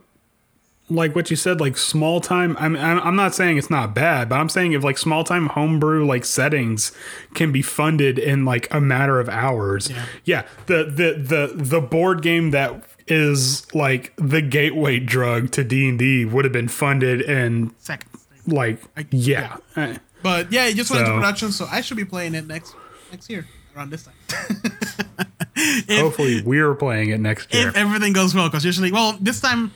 like 0.88 1.14
what 1.14 1.30
you 1.30 1.36
said, 1.36 1.60
like 1.60 1.76
small 1.76 2.20
time. 2.20 2.56
I'm 2.58 2.76
I'm 2.76 3.16
not 3.16 3.34
saying 3.34 3.58
it's 3.58 3.70
not 3.70 3.94
bad, 3.94 4.28
but 4.28 4.36
I'm 4.36 4.48
saying 4.48 4.72
if 4.72 4.84
like 4.84 4.98
small 4.98 5.24
time 5.24 5.46
homebrew 5.48 6.04
like 6.04 6.24
settings 6.24 6.92
can 7.34 7.52
be 7.52 7.62
funded 7.62 8.18
in 8.18 8.44
like 8.44 8.72
a 8.72 8.80
matter 8.80 9.18
of 9.20 9.28
hours. 9.28 9.90
Yeah. 9.90 10.04
yeah 10.24 10.42
the 10.66 10.84
the 10.84 11.52
the 11.54 11.62
the 11.64 11.80
board 11.80 12.22
game 12.22 12.50
that 12.52 12.84
is 13.08 13.72
like 13.74 14.12
the 14.16 14.42
gateway 14.42 14.98
drug 14.98 15.50
to 15.52 15.64
D 15.64 15.88
and 15.88 15.98
D 15.98 16.24
would 16.24 16.44
have 16.44 16.52
been 16.52 16.68
funded 16.68 17.20
in 17.20 17.72
Seconds. 17.78 18.26
like 18.46 18.80
yeah. 19.10 19.56
Uh, 19.74 19.94
But 20.22 20.50
yeah, 20.50 20.66
it 20.66 20.74
just 20.74 20.90
went 20.90 21.02
into 21.06 21.14
production, 21.14 21.52
so 21.52 21.66
I 21.70 21.82
should 21.82 21.96
be 21.96 22.04
playing 22.04 22.34
it 22.34 22.46
next 22.46 22.74
next 23.12 23.30
year 23.30 23.46
around 23.76 23.90
this 23.90 24.04
time. 24.04 24.14
if, 25.56 26.00
Hopefully, 26.00 26.42
we're 26.42 26.74
playing 26.74 27.10
it 27.10 27.20
next 27.20 27.52
year. 27.54 27.68
if 27.68 27.76
everything 27.76 28.12
goes 28.12 28.34
well, 28.34 28.48
because 28.48 28.64
usually, 28.64 28.92
well, 28.92 29.16
this 29.20 29.40
time 29.40 29.72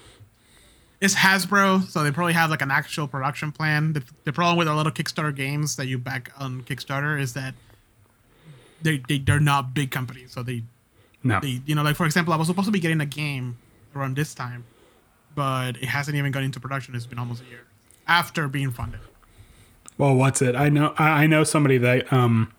it's 1.00 1.14
Hasbro, 1.14 1.86
so 1.88 2.02
they 2.02 2.10
probably 2.10 2.34
have 2.34 2.50
like 2.50 2.62
an 2.62 2.70
actual 2.70 3.08
production 3.08 3.52
plan. 3.52 3.92
The, 3.94 4.02
the 4.24 4.32
problem 4.32 4.58
with 4.58 4.68
a 4.68 4.74
lot 4.74 4.86
of 4.86 4.94
Kickstarter 4.94 5.34
games 5.34 5.76
that 5.76 5.86
you 5.86 5.98
back 5.98 6.30
on 6.38 6.62
Kickstarter 6.62 7.18
is 7.20 7.32
that 7.34 7.54
they, 8.82 9.02
they 9.08 9.18
they're 9.18 9.40
not 9.40 9.74
big 9.74 9.90
companies, 9.90 10.32
so 10.32 10.42
they 10.42 10.62
No. 11.22 11.40
they 11.40 11.60
you 11.66 11.74
know 11.74 11.82
like 11.82 11.96
for 11.96 12.06
example, 12.06 12.32
I 12.32 12.36
was 12.36 12.46
supposed 12.48 12.66
to 12.66 12.72
be 12.72 12.80
getting 12.80 13.00
a 13.00 13.06
game 13.06 13.56
around 13.94 14.16
this 14.16 14.34
time, 14.34 14.64
but 15.34 15.76
it 15.76 15.86
hasn't 15.86 16.16
even 16.16 16.32
gone 16.32 16.42
into 16.44 16.60
production. 16.60 16.94
It's 16.94 17.06
been 17.06 17.18
almost 17.18 17.42
a 17.42 17.46
year 17.46 17.64
after 18.06 18.48
being 18.48 18.70
funded. 18.70 19.00
Well, 19.98 20.14
what's 20.14 20.40
it? 20.40 20.54
I 20.56 20.68
know 20.70 20.94
I 20.98 21.24
I 21.24 21.26
know 21.26 21.44
somebody 21.44 21.78
that 21.78 22.10
um 22.12 22.52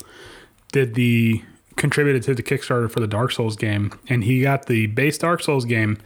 did 0.72 0.96
the 0.96 1.42
contributed 1.78 2.22
to 2.24 2.36
the 2.36 2.44
Kickstarter 2.44 2.90
for 2.92 3.00
the 3.00 3.08
Dark 3.08 3.32
Souls 3.32 3.56
game, 3.56 3.92
and 4.10 4.24
he 4.24 4.42
got 4.42 4.66
the 4.68 4.88
base 4.88 5.18
Dark 5.18 5.42
Souls 5.42 5.66
game, 5.66 5.98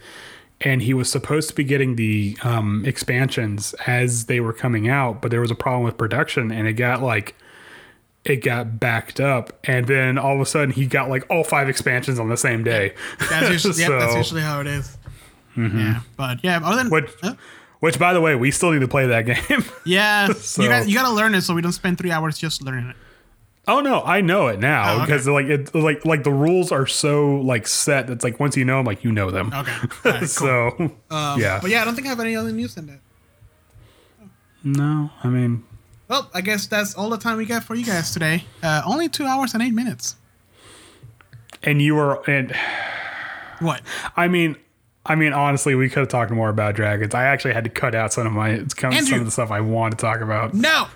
and 0.60 0.80
he 0.82 0.94
was 0.94 1.10
supposed 1.10 1.48
to 1.50 1.54
be 1.54 1.64
getting 1.64 1.96
the 1.96 2.36
um, 2.42 2.84
expansions 2.86 3.74
as 3.86 4.26
they 4.26 4.40
were 4.40 4.52
coming 4.52 4.88
out, 4.88 5.20
but 5.20 5.30
there 5.30 5.40
was 5.40 5.50
a 5.50 5.54
problem 5.56 5.82
with 5.84 5.98
production, 5.98 6.50
and 6.50 6.66
it 6.66 6.74
got 6.74 7.02
like 7.02 7.34
it 8.24 8.42
got 8.42 8.80
backed 8.80 9.20
up, 9.20 9.52
and 9.64 9.86
then 9.86 10.18
all 10.18 10.34
of 10.34 10.40
a 10.40 10.46
sudden 10.46 10.70
he 10.70 10.86
got 10.86 11.08
like 11.08 11.24
all 11.30 11.44
five 11.44 11.68
expansions 11.68 12.18
on 12.18 12.28
the 12.28 12.36
same 12.36 12.64
day. 12.64 12.92
That's 13.30 13.50
usually, 13.64 13.80
yep, 13.80 13.90
that's 14.00 14.16
usually 14.16 14.40
how 14.42 14.60
it 14.60 14.66
is. 14.66 14.96
Yeah, 15.56 16.00
but 16.16 16.42
yeah, 16.44 16.60
other 16.62 16.76
than 16.76 16.90
Which, 16.90 17.10
Huh? 17.22 17.34
which, 17.80 17.98
by 17.98 18.12
the 18.12 18.20
way, 18.20 18.34
we 18.34 18.50
still 18.50 18.72
need 18.72 18.80
to 18.80 18.88
play 18.88 19.06
that 19.06 19.22
game. 19.48 19.64
yeah, 19.84 20.28
So- 20.32 20.62
you 20.62 20.68
got 20.68 20.88
you 20.88 20.94
got 20.94 21.08
to 21.08 21.14
learn 21.14 21.34
it 21.34 21.42
so 21.42 21.54
we 21.54 21.62
don't 21.62 21.72
spend 21.72 21.98
three 21.98 22.10
hours 22.10 22.36
just 22.38 22.62
learning 22.62 22.90
it. 22.90 22.96
Oh 23.68 23.80
no, 23.80 24.00
I 24.02 24.20
know 24.20 24.46
it 24.46 24.60
now 24.60 24.92
Oh, 24.92 24.96
okay. 25.02 25.06
because 25.06 25.26
like 25.26 25.46
it 25.46 25.74
like 25.74 26.04
like 26.04 26.22
the 26.22 26.30
rules 26.30 26.70
are 26.70 26.86
so 26.86 27.36
like 27.40 27.66
set. 27.66 28.06
That's 28.06 28.22
like 28.22 28.38
once 28.38 28.56
you 28.56 28.64
know 28.64 28.76
them, 28.78 28.86
like 28.86 29.02
you 29.02 29.10
know 29.12 29.30
them. 29.32 29.52
Okay, 29.52 29.72
right, 30.04 30.18
cool. 30.20 30.26
so 30.28 30.68
Um, 31.10 31.40
yeah, 31.40 31.58
but 31.60 31.70
yeah, 31.70 31.82
I 31.82 31.84
don't 31.84 31.94
think 31.94 32.06
I 32.06 32.10
have 32.10 32.20
any 32.20 32.36
other 32.36 32.52
news 32.52 32.74
than 32.76 32.86
that. 32.86 33.00
no, 34.62 35.10
I 35.22 35.28
mean, 35.28 35.64
Well, 36.08 36.30
I 36.34 36.40
guess 36.40 36.66
that's 36.66 36.94
all 36.94 37.08
the 37.10 37.18
time 37.18 37.36
we 37.38 37.44
got 37.44 37.64
for 37.64 37.74
you 37.74 37.84
guys 37.84 38.12
today. 38.12 38.44
Uh, 38.62 38.82
only 38.86 39.08
two 39.08 39.24
hours 39.26 39.54
and 39.54 39.62
eight 39.62 39.74
minutes. 39.74 40.16
and 41.62 41.80
you 41.82 41.94
were 41.94 42.22
and 42.30 42.54
What? 43.60 43.82
I 44.16 44.28
mean, 44.28 44.56
I 45.04 45.14
mean 45.14 45.32
honestly, 45.32 45.74
we 45.74 45.88
could 45.88 46.00
have 46.00 46.08
talked 46.08 46.30
more 46.30 46.48
about 46.48 46.74
dragons. 46.76 47.14
I 47.14 47.24
actually 47.24 47.54
had 47.54 47.64
to 47.64 47.70
cut 47.70 47.94
out 47.94 48.12
some 48.12 48.26
of 48.26 48.32
my 48.32 48.50
it's 48.50 48.74
kind 48.74 48.94
of 48.94 48.98
some 49.00 49.06
Andrew. 49.06 49.20
of 49.20 49.24
the 49.26 49.30
stuff 49.32 49.50
I 49.50 49.60
want 49.60 49.92
to 49.92 49.96
talk 49.96 50.20
about. 50.20 50.54
No, 50.54 50.86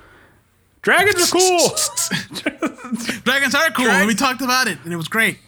Dragons 0.82 1.16
are 1.22 1.38
cool, 1.38 1.58
dragons 3.24 3.54
are 3.54 3.70
cool. 3.70 3.84
Drag- 3.84 4.06
we 4.06 4.14
talked 4.14 4.40
about 4.40 4.66
it, 4.66 4.78
and 4.84 4.92
it 4.92 4.96
was 4.96 5.08
great. 5.08 5.38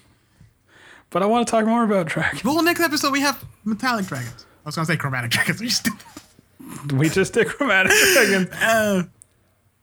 but 1.10 1.22
I 1.22 1.26
want 1.26 1.46
to 1.46 1.50
talk 1.50 1.64
more 1.66 1.84
about 1.84 2.06
dragons. 2.06 2.44
Well, 2.44 2.62
next 2.62 2.80
episode 2.80 3.12
we 3.12 3.20
have 3.20 3.42
metallic 3.64 4.06
dragons. 4.06 4.44
I 4.64 4.68
was 4.68 4.74
gonna 4.76 4.86
say 4.86 4.96
chromatic 4.96 5.30
dragons. 5.30 5.60
We 5.60 5.68
just 5.68 5.88
We 6.92 7.08
just 7.08 7.32
did 7.34 7.48
chromatic 7.48 7.92
dragons. 8.12 8.48
uh, 8.52 9.02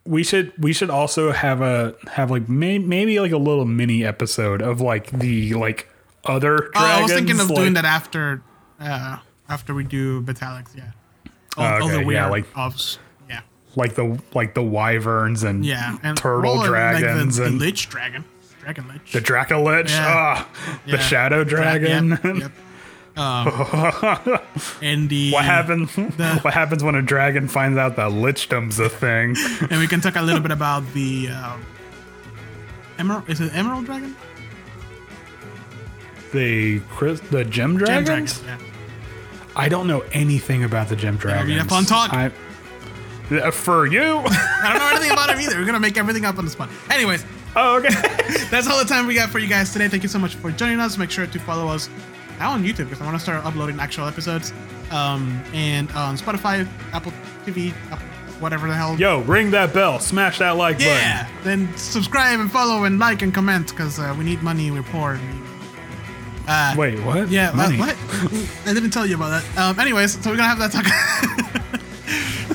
we 0.05 0.23
should 0.23 0.53
we 0.57 0.71
should 0.73 0.89
also 0.89 1.31
have 1.31 1.61
a 1.61 1.95
have 2.11 2.31
like 2.31 2.47
may, 2.47 2.77
maybe 2.80 3.19
like 3.19 3.31
a 3.31 3.38
little 3.38 3.65
mini 3.65 4.05
episode 4.05 4.61
of 4.61 4.81
like 4.81 5.09
the 5.11 5.53
like 5.55 5.89
other 6.26 6.57
dragons. 6.57 6.71
oh, 6.76 6.80
I 6.80 7.01
was 7.01 7.11
thinking 7.11 7.39
of 7.39 7.49
like- 7.49 7.55
doing 7.57 7.73
that 7.73 7.85
after 7.85 8.41
uh, 8.80 9.17
after 9.49 9.73
we 9.73 9.84
do 9.84 10.21
metallics. 10.21 10.76
Yeah. 10.76 10.91
All, 11.57 11.65
Oh, 11.65 11.81
all 11.81 11.88
the 11.89 11.95
okay, 11.95 12.05
weird 12.05 12.15
yeah, 12.21 12.27
like- 12.30 12.45
offs. 12.57 12.97
Like 13.75 13.95
the 13.95 14.19
like 14.33 14.53
the 14.55 14.63
wyverns 14.63 15.43
and 15.43 15.65
Yeah. 15.65 15.97
And 16.03 16.17
turtle 16.17 16.55
well, 16.57 16.63
dragons 16.65 17.37
like 17.39 17.45
the, 17.45 17.51
and 17.53 17.59
the 17.61 17.65
lich 17.65 17.89
dragon. 17.89 18.25
Dragon 18.61 18.87
lich. 18.87 19.11
the 19.13 19.21
Dracolich, 19.21 19.89
Yeah. 19.89 20.05
ah, 20.07 20.49
Yeah. 20.85 20.95
the 20.97 21.01
shadow 21.01 21.43
Dra- 21.43 21.61
dragon. 21.79 22.09
Yep. 22.09 22.23
yep. 22.39 22.51
Um, 23.17 23.51
and 24.81 25.09
the 25.09 25.31
what 25.33 25.43
happens? 25.43 25.93
what 26.43 26.53
happens 26.53 26.83
when 26.85 26.95
a 26.95 27.01
dragon 27.01 27.49
finds 27.49 27.77
out 27.77 27.97
that 27.97 28.11
lichdom's 28.11 28.79
a 28.79 28.87
thing? 28.87 29.35
and 29.69 29.79
we 29.81 29.87
can 29.87 29.99
talk 29.99 30.15
a 30.15 30.21
little 30.21 30.39
bit 30.39 30.51
about 30.51 30.83
the 30.93 31.27
um, 31.29 31.65
emerald. 32.97 33.29
Is 33.29 33.41
it 33.41 33.53
emerald 33.53 33.85
dragon? 33.85 34.15
the 36.31 36.79
Chris, 36.91 37.19
the 37.31 37.43
gem 37.43 37.77
Gem 37.77 38.03
dragons. 38.05 38.39
dragon. 38.41 38.63
Yeah. 38.63 39.51
I 39.55 39.67
don't 39.67 39.87
know 39.87 40.01
anything 40.13 40.63
about 40.63 40.87
the 40.87 40.95
gem 40.95 41.17
dragons. 41.17 41.47
be 41.49 41.57
a 41.57 41.65
fun 41.65 41.85
talk. 41.85 42.13
I, 42.13 42.31
for 43.53 43.85
you. 43.85 44.01
I 44.26 44.69
don't 44.69 44.80
know 44.80 44.89
anything 44.89 45.11
about 45.11 45.30
him 45.30 45.39
either. 45.39 45.57
We're 45.57 45.65
gonna 45.65 45.80
make 45.80 45.97
everything 45.97 46.26
up 46.26 46.38
on 46.38 46.45
the 46.45 46.51
spot. 46.51 46.69
Anyways, 46.89 47.26
oh, 47.56 47.77
okay. 47.77 47.89
that's 48.49 48.68
all 48.68 48.77
the 48.80 48.85
time 48.89 49.07
we 49.07 49.14
got 49.15 49.30
for 49.30 49.39
you 49.39 49.47
guys 49.47 49.72
today. 49.72 49.88
Thank 49.88 50.03
you 50.03 50.10
so 50.10 50.19
much 50.19 50.35
for 50.35 50.51
joining 50.51 50.80
us. 50.80 50.97
Make 50.97 51.11
sure 51.11 51.26
to 51.27 51.39
follow 51.39 51.68
us 51.68 51.89
now 52.39 52.51
on 52.51 52.64
YouTube 52.64 52.85
because 52.89 53.01
I 53.01 53.06
want 53.06 53.18
to 53.18 53.22
start 53.23 53.45
uploading 53.45 53.80
actual 53.80 54.07
episodes. 54.07 54.53
Um, 54.91 55.41
and 55.53 55.91
on 55.91 56.18
Spotify, 56.18 56.68
Apple 56.93 57.11
TV, 57.45 57.73
Apple, 57.91 58.07
whatever 58.39 58.68
the 58.68 58.73
hell. 58.73 58.95
Yo, 58.97 59.19
ring 59.22 59.51
that 59.51 59.73
bell. 59.73 59.99
Smash 59.99 60.39
that 60.39 60.51
like 60.56 60.77
button. 60.77 60.88
Yeah. 60.93 61.27
Then 61.43 61.76
subscribe 61.77 62.39
and 62.39 62.51
follow 62.51 62.85
and 62.85 62.97
like 62.97 63.22
and 63.22 63.34
comment 63.34 63.69
because 63.69 63.99
uh, 63.99 64.15
we 64.18 64.23
need 64.23 64.41
money. 64.41 64.72
We're 64.72 64.81
poor. 64.84 65.14
and 65.14 65.43
Uh. 66.47 66.73
Wait, 66.77 66.99
what? 67.01 67.30
Yeah, 67.30 67.51
Money. 67.51 67.77
what? 67.77 67.95
what? 67.95 68.49
I 68.65 68.73
didn't 68.73 68.89
tell 68.89 69.06
you 69.06 69.15
about 69.15 69.43
that. 69.43 69.57
Um, 69.57 69.80
anyways, 69.80 70.19
so 70.23 70.31
we're 70.31 70.38
gonna 70.38 70.47
have 70.56 70.57
that 70.60 70.72
talk. 70.72 71.78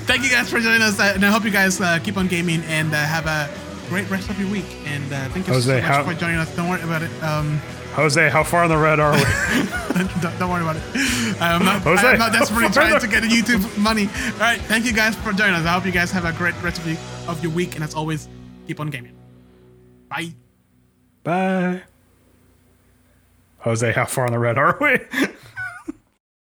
Thank 0.06 0.22
you 0.24 0.30
guys 0.30 0.50
for 0.50 0.60
joining 0.60 0.82
us, 0.82 0.98
uh, 0.98 1.12
and 1.14 1.24
I 1.24 1.30
hope 1.30 1.44
you 1.44 1.50
guys 1.50 1.80
uh, 1.80 1.98
keep 2.02 2.16
on 2.16 2.26
gaming 2.28 2.62
and 2.64 2.92
uh, 2.92 2.96
have 2.96 3.26
a 3.26 3.48
great 3.88 4.08
rest 4.10 4.28
of 4.28 4.38
your 4.40 4.50
week. 4.50 4.66
And 4.86 5.04
uh, 5.12 5.28
thank 5.28 5.46
you 5.46 5.52
Jose, 5.54 5.66
so 5.70 5.74
much 5.74 5.84
how- 5.84 6.04
for 6.04 6.14
joining 6.14 6.36
us. 6.36 6.54
Don't 6.56 6.68
worry 6.68 6.82
about 6.82 7.02
it. 7.02 7.10
Um, 7.22 7.58
Jose, 7.94 8.28
how 8.28 8.42
far 8.42 8.64
in 8.64 8.70
the 8.70 8.76
red 8.76 8.98
are 8.98 9.12
we? 9.12 9.20
don't, 10.20 10.38
don't 10.40 10.50
worry 10.50 10.62
about 10.62 10.74
it. 10.76 10.82
I'm 11.40 11.64
not, 11.64 11.82
Jose, 11.82 12.04
I'm 12.04 12.18
not 12.18 12.32
desperately 12.32 12.68
trying 12.70 12.98
to 12.98 13.06
get 13.06 13.22
the 13.22 13.28
YouTube 13.28 13.78
money. 13.78 14.06
All 14.34 14.38
right, 14.40 14.60
thank 14.62 14.84
you 14.84 14.92
guys 14.92 15.14
for 15.14 15.32
joining 15.32 15.54
us. 15.54 15.64
I 15.64 15.68
hope 15.72 15.86
you 15.86 15.92
guys 15.92 16.10
have 16.10 16.24
a 16.24 16.32
great 16.32 16.60
rest 16.60 16.78
of, 16.78 16.84
the, 16.86 16.98
of 17.30 17.40
your 17.40 17.52
week, 17.52 17.76
and 17.76 17.84
as 17.84 17.94
always, 17.94 18.28
keep 18.66 18.80
on 18.80 18.90
gaming. 18.90 19.14
Bye. 20.08 20.34
Bye. 21.22 21.82
Jose, 23.60 23.92
how 23.92 24.06
far 24.06 24.26
in 24.26 24.32
the 24.32 24.38
red 24.40 24.58
are 24.58 24.76
we? 24.80 24.98